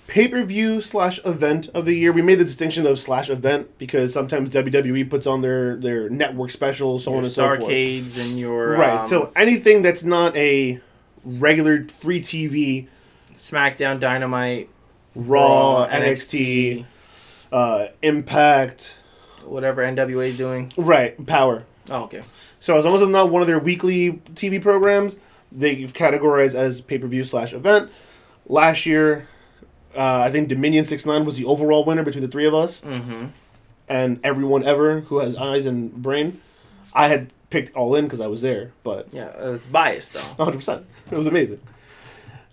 pay 0.07 0.27
per 0.27 0.41
view 0.43 0.81
slash 0.81 1.19
event 1.25 1.69
of 1.73 1.85
the 1.85 1.93
year. 1.93 2.11
We 2.11 2.21
made 2.21 2.35
the 2.35 2.45
distinction 2.45 2.85
of 2.87 2.99
slash 2.99 3.29
event 3.29 3.77
because 3.77 4.13
sometimes 4.13 4.49
WWE 4.51 5.09
puts 5.09 5.27
on 5.27 5.41
their 5.41 5.75
their 5.75 6.09
network 6.09 6.49
specials, 6.51 7.03
so 7.03 7.11
Your 7.11 7.17
on 7.19 7.23
and 7.25 7.33
so 7.33 7.47
forth. 7.47 7.59
Starcades 7.61 8.17
and 8.19 8.39
your 8.39 8.75
Right. 8.77 8.99
um, 9.01 9.05
so 9.07 9.31
anything 9.35 9.81
that's 9.81 10.03
not 10.03 10.35
a 10.35 10.79
regular 11.23 11.85
free 11.99 12.21
TV, 12.21 12.87
SmackDown, 13.35 13.99
Dynamite, 13.99 14.69
Raw, 15.15 15.85
NXT, 15.87 16.85
uh, 17.51 17.87
Impact, 18.01 18.95
whatever 19.45 19.81
NWA 19.83 20.27
is 20.27 20.37
doing. 20.37 20.71
right, 20.77 21.23
Power. 21.25 21.63
Oh, 21.89 22.03
okay. 22.03 22.21
So 22.59 22.77
as 22.77 22.85
long 22.85 22.95
as 22.95 23.01
it's 23.01 23.11
not 23.11 23.29
one 23.29 23.41
of 23.41 23.47
their 23.47 23.59
weekly 23.59 24.13
TV 24.35 24.61
programs, 24.61 25.19
they've 25.51 25.91
categorized 25.93 26.55
as 26.55 26.81
pay 26.81 26.97
per 26.97 27.07
view 27.07 27.23
slash 27.23 27.53
event. 27.53 27.91
Last 28.45 28.85
year, 28.85 29.27
uh, 29.97 30.21
I 30.25 30.29
think 30.31 30.47
Dominion 30.47 30.85
Six 30.85 31.05
Nine 31.05 31.25
was 31.25 31.37
the 31.37 31.45
overall 31.45 31.83
winner 31.83 32.03
between 32.03 32.21
the 32.23 32.29
three 32.29 32.45
of 32.45 32.53
us 32.53 32.81
Mm-hmm. 32.81 33.25
and 33.89 34.19
everyone 34.23 34.63
ever 34.63 35.01
who 35.01 35.19
has 35.19 35.35
eyes 35.35 35.65
and 35.65 35.91
brain. 35.93 36.39
I 36.93 37.07
had 37.09 37.31
picked 37.49 37.75
all 37.75 37.95
in 37.95 38.05
because 38.05 38.21
I 38.21 38.27
was 38.27 38.41
there, 38.41 38.71
but 38.83 39.13
Yeah, 39.13 39.31
uh, 39.41 39.51
it's 39.53 39.67
biased 39.67 40.13
though. 40.13 40.21
100. 40.43 40.57
percent 40.57 40.85
It 41.11 41.17
was 41.17 41.27
amazing. 41.27 41.59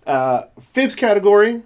Uh, 0.05 0.43
fifth 0.61 0.97
category, 0.97 1.61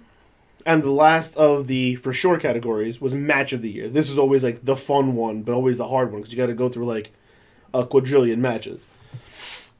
and 0.66 0.82
the 0.82 0.90
last 0.90 1.36
of 1.36 1.66
the 1.66 1.96
for 1.96 2.12
sure 2.12 2.38
categories 2.38 3.00
was 3.00 3.14
match 3.14 3.52
of 3.52 3.60
the 3.62 3.70
year. 3.70 3.88
This 3.88 4.10
is 4.10 4.18
always 4.18 4.42
like 4.44 4.64
the 4.64 4.76
fun 4.76 5.14
one, 5.16 5.42
but 5.42 5.52
always 5.52 5.78
the 5.78 5.88
hard 5.88 6.10
one 6.12 6.20
because 6.20 6.32
you 6.32 6.36
got 6.38 6.46
to 6.46 6.54
go 6.54 6.68
through 6.68 6.86
like 6.86 7.12
a 7.74 7.84
quadrillion 7.86 8.40
matches. 8.40 8.84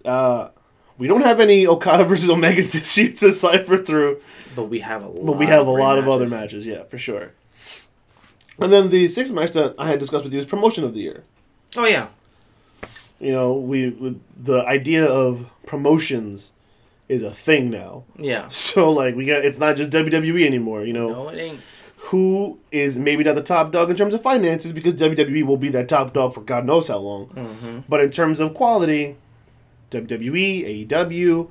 Uh, 0.05 0.49
we 1.01 1.09
don't 1.09 1.23
have 1.23 1.41
any 1.41 1.67
Okada 1.67 2.05
versus 2.11 2.31
Omegas 2.31 2.71
this 2.71 2.97
year 2.97 3.13
to 3.15 3.33
cipher 3.33 3.79
through, 3.79 4.21
But 4.55 4.65
we 4.65 4.79
have 4.81 5.03
a 5.03 5.09
lot. 5.09 5.27
but 5.27 5.37
we 5.39 5.47
have 5.47 5.67
a 5.67 5.71
lot 5.71 5.99
of 5.99 6.09
other 6.09 6.27
matches. 6.29 6.65
matches. 6.65 6.67
Yeah, 6.67 6.85
for 6.85 6.99
sure. 6.99 7.33
And 8.61 8.73
then 8.73 8.91
the 8.91 9.09
sixth 9.09 9.33
match 9.33 9.53
that 9.53 9.75
I 9.79 9.89
had 9.89 9.99
discussed 9.99 10.25
with 10.25 10.33
you 10.35 10.39
is 10.39 10.47
promotion 10.47 10.85
of 10.85 10.93
the 10.95 11.01
year. 11.01 11.25
Oh 11.77 11.87
yeah. 11.87 12.09
You 13.19 13.33
know, 13.33 13.53
we 13.55 13.89
with 13.91 14.21
the 14.37 14.63
idea 14.67 15.05
of 15.07 15.47
promotions 15.67 16.53
is 17.09 17.23
a 17.23 17.31
thing 17.31 17.71
now. 17.71 18.05
Yeah. 18.19 18.49
So 18.51 18.91
like 18.91 19.15
we 19.17 19.25
got 19.27 19.45
it's 19.45 19.59
not 19.59 19.77
just 19.77 19.91
WWE 19.91 20.45
anymore, 20.47 20.85
you 20.85 20.93
know. 20.93 21.09
No, 21.09 21.29
it 21.31 21.39
ain't. 21.39 21.61
Who 22.05 22.59
is 22.73 22.99
maybe 22.99 23.23
not 23.25 23.35
the 23.35 23.43
top 23.43 23.73
dog 23.73 23.91
in 23.91 23.97
terms 23.97 24.15
of 24.15 24.23
finances 24.23 24.73
because 24.73 24.95
WWE 24.95 25.45
will 25.45 25.59
be 25.59 25.69
that 25.71 25.89
top 25.89 26.13
dog 26.15 26.35
for 26.35 26.41
God 26.41 26.65
knows 26.65 26.89
how 26.89 26.97
long. 26.99 27.27
Mm-hmm. 27.29 27.79
But 27.89 28.01
in 28.01 28.11
terms 28.11 28.41
of 28.41 28.55
quality, 28.55 29.17
WWE, 29.91 30.87
AEW, 30.89 31.51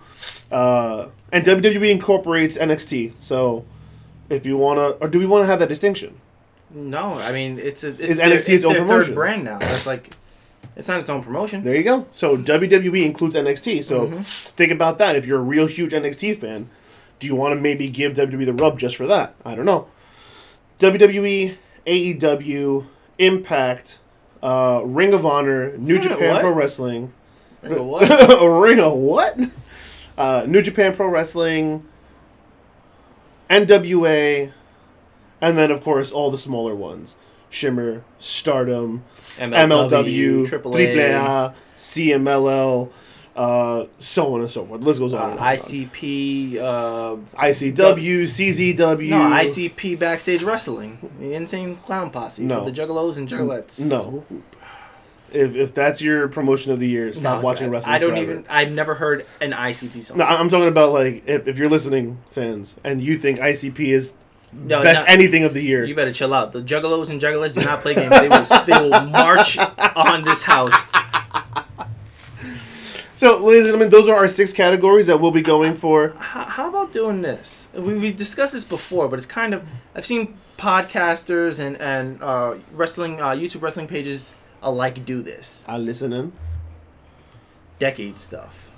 uh, 0.52 1.08
and 1.32 1.46
WWE 1.46 1.92
incorporates 1.92 2.58
NXT. 2.58 3.14
So 3.20 3.66
if 4.30 4.46
you 4.46 4.58
wanna, 4.58 4.90
or 5.02 5.08
do 5.08 5.20
we 5.20 5.26
want 5.26 5.44
to 5.44 5.48
have 5.48 5.60
that 5.60 5.70
distinction? 5.70 6.20
No, 6.72 7.14
I 7.16 7.32
mean 7.32 7.58
it's 7.60 7.84
a 7.84 7.90
it's 7.90 8.00
Is 8.00 8.20
NXT 8.20 8.32
it's 8.36 8.50
its 8.50 8.66
own 8.66 8.76
promotion? 8.76 9.08
third 9.10 9.16
brand 9.16 9.44
now. 9.44 9.58
It's 9.62 9.88
like 9.88 10.14
it's 10.76 10.88
not 10.88 11.00
its 11.00 11.10
own 11.10 11.24
promotion. 11.24 11.64
There 11.64 11.76
you 11.76 11.84
go. 11.84 12.06
So 12.14 12.38
WWE 12.38 13.06
includes 13.06 13.36
NXT. 13.36 13.84
So 13.84 14.08
Mm-hmm. 14.08 14.22
think 14.22 14.72
about 14.72 14.98
that. 15.00 15.16
If 15.16 15.26
you're 15.26 15.40
a 15.40 15.44
real 15.44 15.66
huge 15.68 15.92
NXT 15.94 16.38
fan, 16.38 16.70
do 17.20 17.28
you 17.28 17.36
want 17.36 17.54
to 17.56 17.60
maybe 17.60 17.90
give 17.90 18.14
WWE 18.14 18.46
the 18.46 18.54
rub 18.54 18.78
just 18.80 18.96
for 18.96 19.08
that? 19.08 19.36
I 19.44 19.56
don't 19.56 19.66
know. 19.66 19.88
WWE, 20.80 21.58
AEW, 21.86 22.86
Impact, 23.18 24.00
uh, 24.42 24.82
Ring 24.86 25.14
of 25.14 25.26
Honor, 25.26 25.76
New 25.78 26.00
Japan 26.00 26.34
what? 26.36 26.42
Pro 26.42 26.52
Wrestling. 26.52 27.12
I 27.64 27.68
go, 27.70 27.84
what? 27.84 28.62
Ring 28.64 28.80
of 28.80 28.94
what? 28.94 29.38
Uh, 30.18 30.46
New 30.48 30.62
Japan 30.62 30.96
Pro 30.96 31.08
Wrestling, 31.08 31.86
NWA, 33.50 34.52
and 35.42 35.58
then 35.58 35.72
of 35.72 35.82
course 35.84 36.12
all 36.12 36.30
the 36.32 36.38
smaller 36.38 36.76
ones: 36.76 37.16
Shimmer, 37.50 38.04
Stardom, 38.20 39.04
MLW, 39.38 40.48
Triple 40.48 40.78
A, 40.78 41.54
CMLL, 41.78 42.92
uh, 43.36 43.86
so 43.98 44.34
on 44.36 44.42
and 44.42 44.52
so 44.52 44.66
forth. 44.66 44.82
The 44.82 44.86
list 44.88 45.00
goes 45.00 45.14
on. 45.14 45.22
uh, 45.22 45.32
and 45.32 45.40
on. 45.40 45.46
ICP. 45.56 46.58
Uh, 46.58 47.16
ICW, 47.42 48.24
CZW. 48.24 49.10
no, 49.10 49.18
ICP 49.32 49.98
backstage 49.98 50.44
wrestling. 50.44 50.98
The 51.20 51.34
Insane 51.34 51.78
Clown 51.78 52.10
Posse 52.12 52.44
No. 52.44 52.66
the 52.66 52.72
Juggalos 52.72 53.18
and 53.18 53.28
Juggalettes. 53.30 53.90
No. 53.90 54.26
If 55.34 55.56
if 55.56 55.74
that's 55.74 56.02
your 56.02 56.28
promotion 56.28 56.72
of 56.72 56.80
the 56.80 56.88
year, 56.88 57.14
stop 57.14 57.40
No, 57.40 57.46
watching 57.46 57.70
wrestling. 57.70 57.94
I 57.96 58.00
don't 58.00 58.12
forever. 58.12 58.32
even. 58.32 58.46
I've 58.50 58.72
never 58.72 58.96
heard 58.96 59.26
an 59.42 59.52
ICP 59.52 60.04
song. 60.04 60.18
No, 60.18 60.26
I'm 60.26 60.50
talking 60.50 60.68
about 60.68 60.94
like 60.94 61.24
if, 61.28 61.48
if 61.48 61.58
you're 61.58 61.70
listening, 61.70 62.18
fans, 62.32 62.76
and 62.84 63.02
you 63.02 63.18
think 63.18 63.40
ICP 63.40 63.80
is 63.80 64.14
No, 64.54 64.82
best 64.84 65.02
no, 65.08 65.14
anything 65.14 65.44
of 65.44 65.54
the 65.54 65.62
year. 65.62 65.84
You 65.86 65.96
better 65.96 66.12
chill 66.14 66.34
out. 66.34 66.52
The 66.52 66.62
Juggalos 66.62 67.10
and 67.10 67.22
Juggalas 67.22 67.54
do 67.54 67.62
not 67.64 67.80
play 67.82 67.96
games. 67.96 68.10
They 68.20 68.30
will, 68.30 68.66
they 68.66 68.90
will 68.90 69.06
march 69.10 69.58
on 69.96 70.24
this 70.24 70.44
house. 70.44 70.74
So, 73.16 73.38
ladies 73.44 73.64
and 73.64 73.68
gentlemen, 73.68 73.90
those 73.90 74.08
are 74.08 74.16
our 74.16 74.30
six 74.30 74.54
categories 74.54 75.08
that 75.08 75.20
we'll 75.20 75.32
be 75.32 75.42
going 75.42 75.76
for. 75.76 76.10
How, 76.18 76.46
how 76.46 76.70
about 76.70 76.94
doing 76.94 77.22
this? 77.22 77.68
We, 77.74 77.96
we 77.96 78.12
discussed 78.14 78.54
this 78.54 78.64
before, 78.64 79.10
but 79.10 79.20
it's 79.20 79.26
kind 79.26 79.54
of 79.54 79.64
I've 79.94 80.06
seen 80.06 80.38
podcasters 80.58 81.60
and 81.60 81.76
and 81.82 82.24
uh, 82.24 82.56
wrestling 82.72 83.20
uh, 83.22 83.32
YouTube 83.32 83.62
wrestling 83.62 83.88
pages 83.88 84.32
alike 84.62 85.06
do 85.06 85.22
this 85.22 85.64
I 85.68 85.78
listening, 85.78 86.34
decade 87.80 88.20
stuff. 88.20 88.72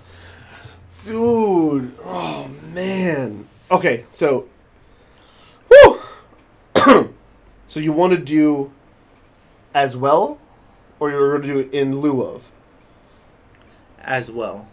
dude. 1.03 1.93
Oh 2.03 2.49
man. 2.73 3.47
Okay, 3.69 4.05
so, 4.11 4.47
whew. 5.69 5.99
so 7.67 7.79
you 7.79 7.93
want 7.93 8.13
to 8.13 8.19
do 8.19 8.71
as 9.73 9.95
well, 9.95 10.39
or 10.99 11.09
you're 11.09 11.37
going 11.37 11.47
to 11.47 11.63
do 11.63 11.69
in 11.77 11.99
lieu 11.99 12.21
of? 12.21 12.51
as 14.03 14.31
well. 14.31 14.67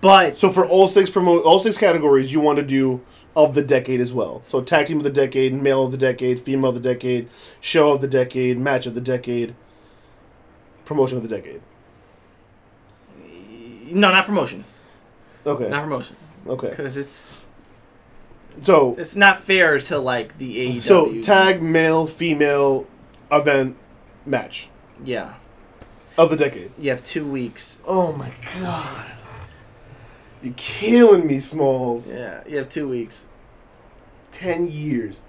But 0.00 0.38
So 0.38 0.52
for 0.52 0.66
all 0.66 0.88
six 0.88 1.10
promo, 1.10 1.44
all 1.44 1.60
six 1.60 1.78
categories, 1.78 2.32
you 2.32 2.40
want 2.40 2.56
to 2.58 2.64
do 2.64 3.02
of 3.36 3.54
the 3.54 3.62
decade 3.62 4.00
as 4.00 4.12
well. 4.12 4.42
So 4.48 4.60
tag 4.60 4.86
team 4.86 4.96
of 4.98 5.04
the 5.04 5.10
decade, 5.10 5.54
male 5.54 5.84
of 5.84 5.92
the 5.92 5.98
decade, 5.98 6.40
female 6.40 6.70
of 6.70 6.74
the 6.74 6.80
decade, 6.80 7.28
show 7.60 7.92
of 7.92 8.00
the 8.00 8.08
decade, 8.08 8.58
match 8.58 8.86
of 8.86 8.94
the 8.94 9.00
decade, 9.00 9.54
promotion 10.84 11.16
of 11.18 11.22
the 11.22 11.28
decade. 11.28 11.60
no, 13.90 14.10
not 14.10 14.24
promotion. 14.26 14.64
Okay. 15.46 15.68
Not 15.68 15.82
promotion 15.82 16.16
Okay. 16.46 16.70
because 16.70 16.96
it's 16.96 17.46
So 18.60 18.94
it's 18.98 19.16
not 19.16 19.40
fair 19.40 19.78
to 19.80 19.98
like 19.98 20.38
the 20.38 20.56
AEW. 20.78 20.82
so 20.82 21.20
tag 21.22 21.62
male 21.62 22.06
female 22.06 22.86
event 23.30 23.76
match 24.26 24.68
Yeah, 25.04 25.34
of 26.16 26.30
the 26.30 26.36
decade. 26.36 26.70
you 26.78 26.90
have 26.90 27.04
two 27.04 27.26
weeks. 27.26 27.82
Oh 27.86 28.12
my 28.12 28.30
god. 28.60 29.06
You're 30.42 30.54
killing 30.56 31.26
me, 31.26 31.38
Smalls. 31.40 32.12
Yeah, 32.12 32.42
you 32.48 32.56
have 32.58 32.68
two 32.68 32.88
weeks. 32.88 33.26
10 34.32 34.68
years. 34.70 35.20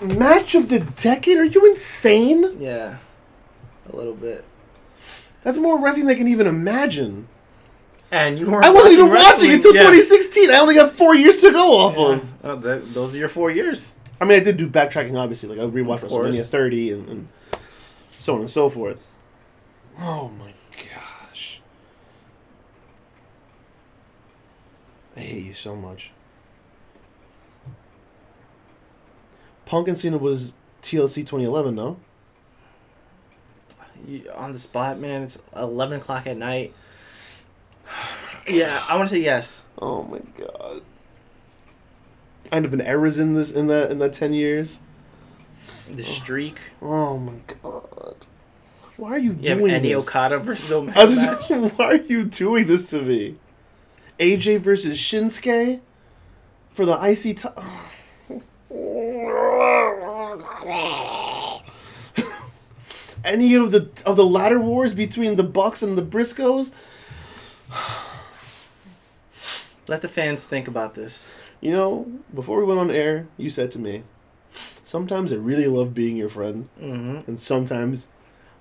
Match 0.00 0.54
of 0.54 0.68
the 0.70 0.80
decade? 0.80 1.36
Are 1.36 1.44
you 1.44 1.66
insane? 1.70 2.58
Yeah, 2.58 2.96
a 3.92 3.94
little 3.96 4.14
bit. 4.14 4.44
That's 5.42 5.58
more 5.58 5.78
wrestling 5.82 6.06
than 6.06 6.14
I 6.14 6.18
can 6.18 6.28
even 6.28 6.46
imagine. 6.46 7.28
And 8.10 8.38
you 8.38 8.50
weren't. 8.50 8.64
I 8.64 8.70
wasn't 8.70 8.94
even 8.94 9.08
watching 9.10 9.52
until 9.52 9.74
yeah. 9.74 9.82
2016. 9.82 10.50
I 10.50 10.56
only 10.58 10.74
got 10.74 10.92
four 10.92 11.14
years 11.14 11.36
to 11.38 11.50
go 11.52 11.78
off 11.78 11.96
Yeah. 11.96 12.12
of. 12.14 12.32
Oh, 12.44 12.56
that, 12.56 12.92
those 12.92 13.14
are 13.14 13.18
your 13.18 13.28
four 13.28 13.50
years. 13.50 13.94
I 14.20 14.24
mean, 14.24 14.38
I 14.40 14.42
did 14.42 14.56
do 14.56 14.68
backtracking, 14.68 15.18
obviously. 15.18 15.48
Like, 15.48 15.58
I 15.58 15.70
rewatched. 15.70 16.00
WrestleMania 16.10 16.44
30 16.44 16.92
and, 16.92 17.08
and 17.08 17.28
so 18.08 18.34
on 18.34 18.40
and 18.40 18.50
so 18.50 18.68
forth. 18.68 19.06
Oh 19.98 20.28
my 20.28 20.52
gosh. 20.76 21.60
I 25.16 25.20
hate 25.20 25.44
you 25.46 25.54
so 25.54 25.76
much. 25.76 26.10
Punk 29.66 29.86
and 29.88 29.96
Cena 29.96 30.18
was 30.18 30.52
TLC 30.82 31.16
2011, 31.16 31.74
no? 31.76 31.96
On 34.34 34.52
the 34.52 34.58
spot, 34.58 34.98
man. 34.98 35.22
It's 35.22 35.38
eleven 35.54 35.98
o'clock 35.98 36.26
at 36.26 36.36
night. 36.36 36.72
Yeah, 38.48 38.82
I 38.88 38.96
want 38.96 39.10
to 39.10 39.14
say 39.14 39.20
yes. 39.20 39.64
Oh 39.78 40.02
my 40.02 40.20
god. 40.36 40.82
Kind 42.50 42.64
of 42.64 42.70
been 42.70 42.80
errors 42.80 43.18
in 43.18 43.34
this 43.34 43.52
in 43.52 43.66
that 43.66 43.90
in 43.90 43.98
that 43.98 44.14
ten 44.14 44.32
years. 44.32 44.80
The 45.88 46.02
oh. 46.02 46.06
streak. 46.06 46.56
Oh 46.80 47.18
my 47.18 47.34
god. 47.62 48.16
Why 48.96 49.10
are 49.12 49.18
you 49.18 49.36
You 49.40 49.48
have 49.50 49.58
doing 49.58 49.72
Eddie 49.72 49.92
this? 49.92 50.08
Okada 50.08 50.38
versus 50.38 50.72
Omega 50.72 51.68
why 51.76 51.84
are 51.84 51.94
you 51.96 52.24
doing 52.24 52.66
this 52.66 52.90
to 52.90 53.02
me? 53.02 53.36
AJ 54.18 54.60
versus 54.60 54.98
Shinsuke 54.98 55.80
for 56.70 56.86
the 56.86 56.94
IC 56.94 57.38
title. 57.38 57.62
Any 63.24 63.54
of 63.54 63.72
the 63.72 63.88
of 64.06 64.16
the 64.16 64.24
ladder 64.24 64.60
wars 64.60 64.94
between 64.94 65.36
the 65.36 65.42
Bucks 65.42 65.82
and 65.82 65.98
the 65.98 66.02
Briscoes? 66.02 66.72
Let 69.88 70.02
the 70.02 70.08
fans 70.08 70.44
think 70.44 70.68
about 70.68 70.94
this. 70.94 71.28
You 71.60 71.72
know, 71.72 72.06
before 72.34 72.58
we 72.58 72.64
went 72.64 72.80
on 72.80 72.90
air, 72.90 73.26
you 73.36 73.50
said 73.50 73.70
to 73.72 73.78
me, 73.78 74.04
"Sometimes 74.84 75.32
I 75.32 75.36
really 75.36 75.66
love 75.66 75.94
being 75.94 76.16
your 76.16 76.28
friend, 76.28 76.68
Mm-hmm. 76.80 77.28
and 77.28 77.40
sometimes 77.40 78.08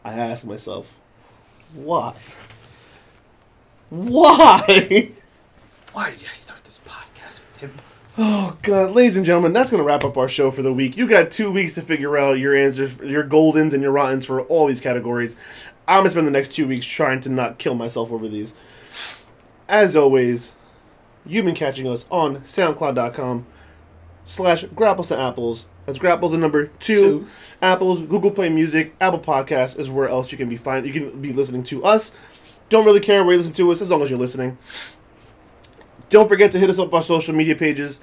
I 0.04 0.14
ask 0.14 0.46
myself, 0.46 0.96
why? 1.74 2.14
Why?" 3.90 5.12
Why 5.92 6.12
did 6.12 6.20
I 6.30 6.34
start 6.34 6.64
this 6.66 6.80
podcast 6.86 7.42
with 7.42 7.58
him? 7.62 7.74
Oh 8.22 8.58
God, 8.64 8.92
ladies 8.92 9.16
and 9.16 9.26
gentlemen, 9.26 9.54
that's 9.54 9.72
gonna 9.72 9.84
wrap 9.84 10.04
up 10.04 10.18
our 10.18 10.28
show 10.28 10.52
for 10.52 10.62
the 10.62 10.74
week. 10.74 10.98
You 10.98 11.08
got 11.08 11.32
two 11.32 11.54
weeks 11.54 11.76
to 11.76 11.82
figure 11.82 12.18
out 12.18 12.38
your 12.38 12.54
answers, 12.54 12.98
your 12.98 13.24
goldens 13.24 13.72
and 13.72 13.82
your 13.82 13.94
rottens 13.94 14.26
for 14.26 14.42
all 14.42 14.68
these 14.68 14.82
categories. 14.82 15.38
I'm 15.88 16.00
gonna 16.00 16.10
spend 16.10 16.28
the 16.28 16.32
next 16.32 16.52
two 16.52 16.68
weeks 16.68 16.86
trying 16.86 17.22
to 17.22 17.30
not 17.30 17.60
kill 17.60 17.76
myself 17.76 18.12
over 18.12 18.28
these. 18.28 18.56
As 19.70 19.96
always, 19.96 20.52
you've 21.26 21.46
been 21.46 21.56
catching 21.56 21.88
us 21.88 22.08
on 22.12 22.42
SoundCloud.com 22.42 23.46
slash 24.26 24.66
Grapples 24.66 25.08
to 25.08 25.18
Apples. 25.18 25.68
That's 25.86 25.98
Grapples 25.98 26.34
and 26.34 26.42
number 26.42 26.66
two. 26.66 27.02
Two. 27.02 27.28
Apples, 27.62 28.02
Google 28.02 28.32
Play 28.32 28.50
Music, 28.50 28.96
Apple 29.00 29.20
Podcasts 29.20 29.80
is 29.80 29.90
where 29.90 30.10
else 30.10 30.30
you 30.34 30.38
can 30.38 30.50
be 30.50 30.58
find. 30.58 30.86
You 30.86 30.92
can 30.92 31.22
be 31.22 31.32
listening 31.32 31.64
to 31.64 31.86
us. 31.86 32.14
Don't 32.68 32.86
really 32.86 33.00
care 33.00 33.24
where 33.24 33.32
you 33.32 33.40
listen 33.40 33.54
to 33.54 33.72
us 33.72 33.82
as 33.82 33.90
long 33.90 34.02
as 34.02 34.10
you're 34.10 34.20
listening. 34.20 34.58
Don't 36.10 36.28
forget 36.28 36.52
to 36.54 36.60
hit 36.60 36.70
us 36.70 36.80
up 36.80 36.94
on 36.94 36.98
our 36.98 37.04
social 37.04 37.34
media 37.36 37.56
pages. 37.56 38.02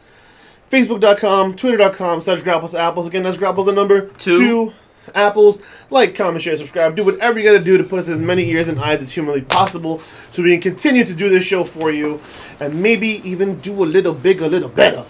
Facebook.com, 0.70 1.54
Twitter.com 1.56 2.20
slash 2.20 2.40
Grapples 2.42 2.74
Apples. 2.74 3.06
Again, 3.06 3.22
that's 3.22 3.36
Grapples 3.36 3.66
the 3.66 3.72
number 3.72 4.08
Two. 4.18 4.38
two. 4.38 4.72
Apples. 5.14 5.60
Like, 5.88 6.16
comment, 6.16 6.42
share, 6.42 6.56
subscribe. 6.56 6.96
Do 6.96 7.04
whatever 7.04 7.38
you 7.38 7.44
gotta 7.44 7.62
do 7.62 7.78
to 7.78 7.84
put 7.84 8.00
us 8.00 8.08
as 8.08 8.20
many 8.20 8.50
ears 8.50 8.66
and 8.66 8.78
eyes 8.80 9.00
as 9.00 9.12
humanly 9.12 9.42
possible 9.42 10.00
so 10.30 10.42
we 10.42 10.50
can 10.58 10.60
continue 10.72 11.04
to 11.04 11.14
do 11.14 11.28
this 11.28 11.44
show 11.44 11.62
for 11.62 11.92
you 11.92 12.20
and 12.58 12.82
maybe 12.82 13.20
even 13.28 13.60
do 13.60 13.84
a 13.84 13.86
little 13.86 14.14
bigger, 14.14 14.46
a 14.46 14.48
little 14.48 14.68
better. 14.68 15.04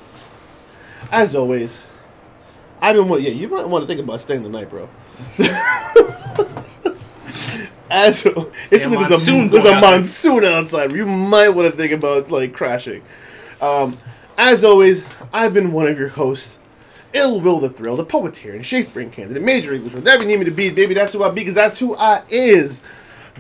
As 1.11 1.35
always, 1.35 1.85
I've 2.83 2.95
been, 2.95 3.09
yeah, 3.23 3.31
you 3.31 3.49
might 3.49 3.67
want 3.69 3.85
to 3.85 3.87
think 3.87 4.01
about 4.01 4.21
staying 4.21 4.43
the 4.43 4.51
night, 4.51 4.69
bro. 4.69 4.89
As 7.91 8.27
it's 8.71 8.85
Yeah, 8.85 8.89
like 8.89 9.09
there's 9.09 9.09
a, 9.09 9.11
monsoon 9.11 9.49
there's 9.49 9.65
a 9.65 9.81
monsoon 9.81 10.45
outside. 10.45 10.93
You 10.93 11.07
might 11.07 11.51
want 11.51 11.71
to 11.71 11.77
think 11.77 11.93
about 11.93 12.31
like 12.31 12.53
crashing. 12.53 13.03
Um, 13.61 13.97
as 14.37 14.65
always, 14.65 15.05
I've 15.33 15.55
been 15.55 15.73
one 15.73 15.87
of 15.87 15.99
your 15.99 16.09
hosts, 16.09 16.59
Ill 17.13 17.41
Will 17.41 17.61
the 17.61 17.71
Thrill, 17.71 17.97
the 17.97 18.05
poetarian, 18.05 18.65
Shakespearean 18.65 19.11
candidate, 19.11 19.43
Major 19.43 19.73
English, 19.73 19.95
whatever 19.95 20.23
you 20.23 20.29
need 20.29 20.39
me 20.41 20.45
to 20.45 20.51
be, 20.51 20.71
baby. 20.71 20.95
That's 20.95 21.13
who 21.13 21.23
I 21.23 21.31
be, 21.31 21.41
because 21.41 21.55
that's 21.55 21.79
who 21.79 21.97
I 21.97 22.23
is. 22.29 22.83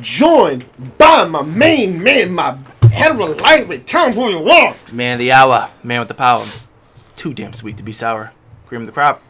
Joined 0.01 0.66
by 0.98 1.24
my 1.24 1.43
main 1.43 2.02
man, 2.02 2.32
my 2.32 2.59
head 2.93 3.12
of 3.12 3.20
a 3.20 3.27
lightweight, 3.27 3.86
Tom 3.86 4.14
William 4.14 4.74
Man 4.93 5.14
of 5.14 5.18
the 5.18 5.32
hour, 5.32 5.70
man 5.82 6.01
with 6.01 6.09
the 6.09 6.14
power. 6.14 6.44
Too 7.16 7.32
damn 7.32 7.55
sweet 7.55 7.78
to 7.78 7.82
be 7.82 7.93
sour. 7.93 8.32
Cream 8.66 8.82
of 8.82 8.86
the 8.86 8.93
crop. 8.93 9.23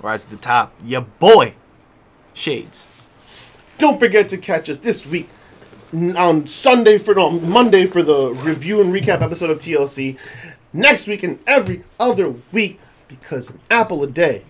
Rise 0.00 0.24
to 0.24 0.30
the 0.30 0.36
top. 0.36 0.72
Ya 0.84 1.00
boy. 1.00 1.54
Shades. 2.34 2.86
Don't 3.78 3.98
forget 3.98 4.28
to 4.30 4.38
catch 4.38 4.70
us 4.70 4.78
this 4.78 5.04
week 5.06 5.28
on 5.92 6.46
Sunday 6.46 6.98
for 6.98 7.14
no, 7.14 7.30
Monday 7.30 7.86
for 7.86 8.02
the 8.02 8.30
review 8.32 8.80
and 8.80 8.92
recap 8.92 9.20
episode 9.22 9.50
of 9.50 9.58
TLC. 9.58 10.18
Next 10.72 11.06
week 11.06 11.22
and 11.22 11.38
every 11.46 11.84
other 12.00 12.34
week 12.52 12.80
because 13.08 13.50
an 13.50 13.60
apple 13.70 14.02
a 14.02 14.06
day 14.06 14.44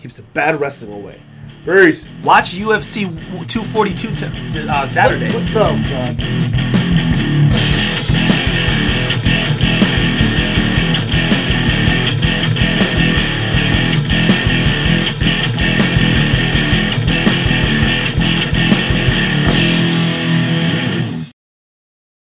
keeps 0.00 0.16
the 0.16 0.22
bad 0.22 0.60
wrestling 0.60 0.92
away. 0.92 1.20
Peace. 1.64 2.10
Watch 2.24 2.54
UFC 2.54 3.04
242 3.48 4.10
t- 4.14 4.68
uh, 4.68 4.88
Saturday. 4.88 5.30
Oh 5.54 5.82
God. 5.88 7.71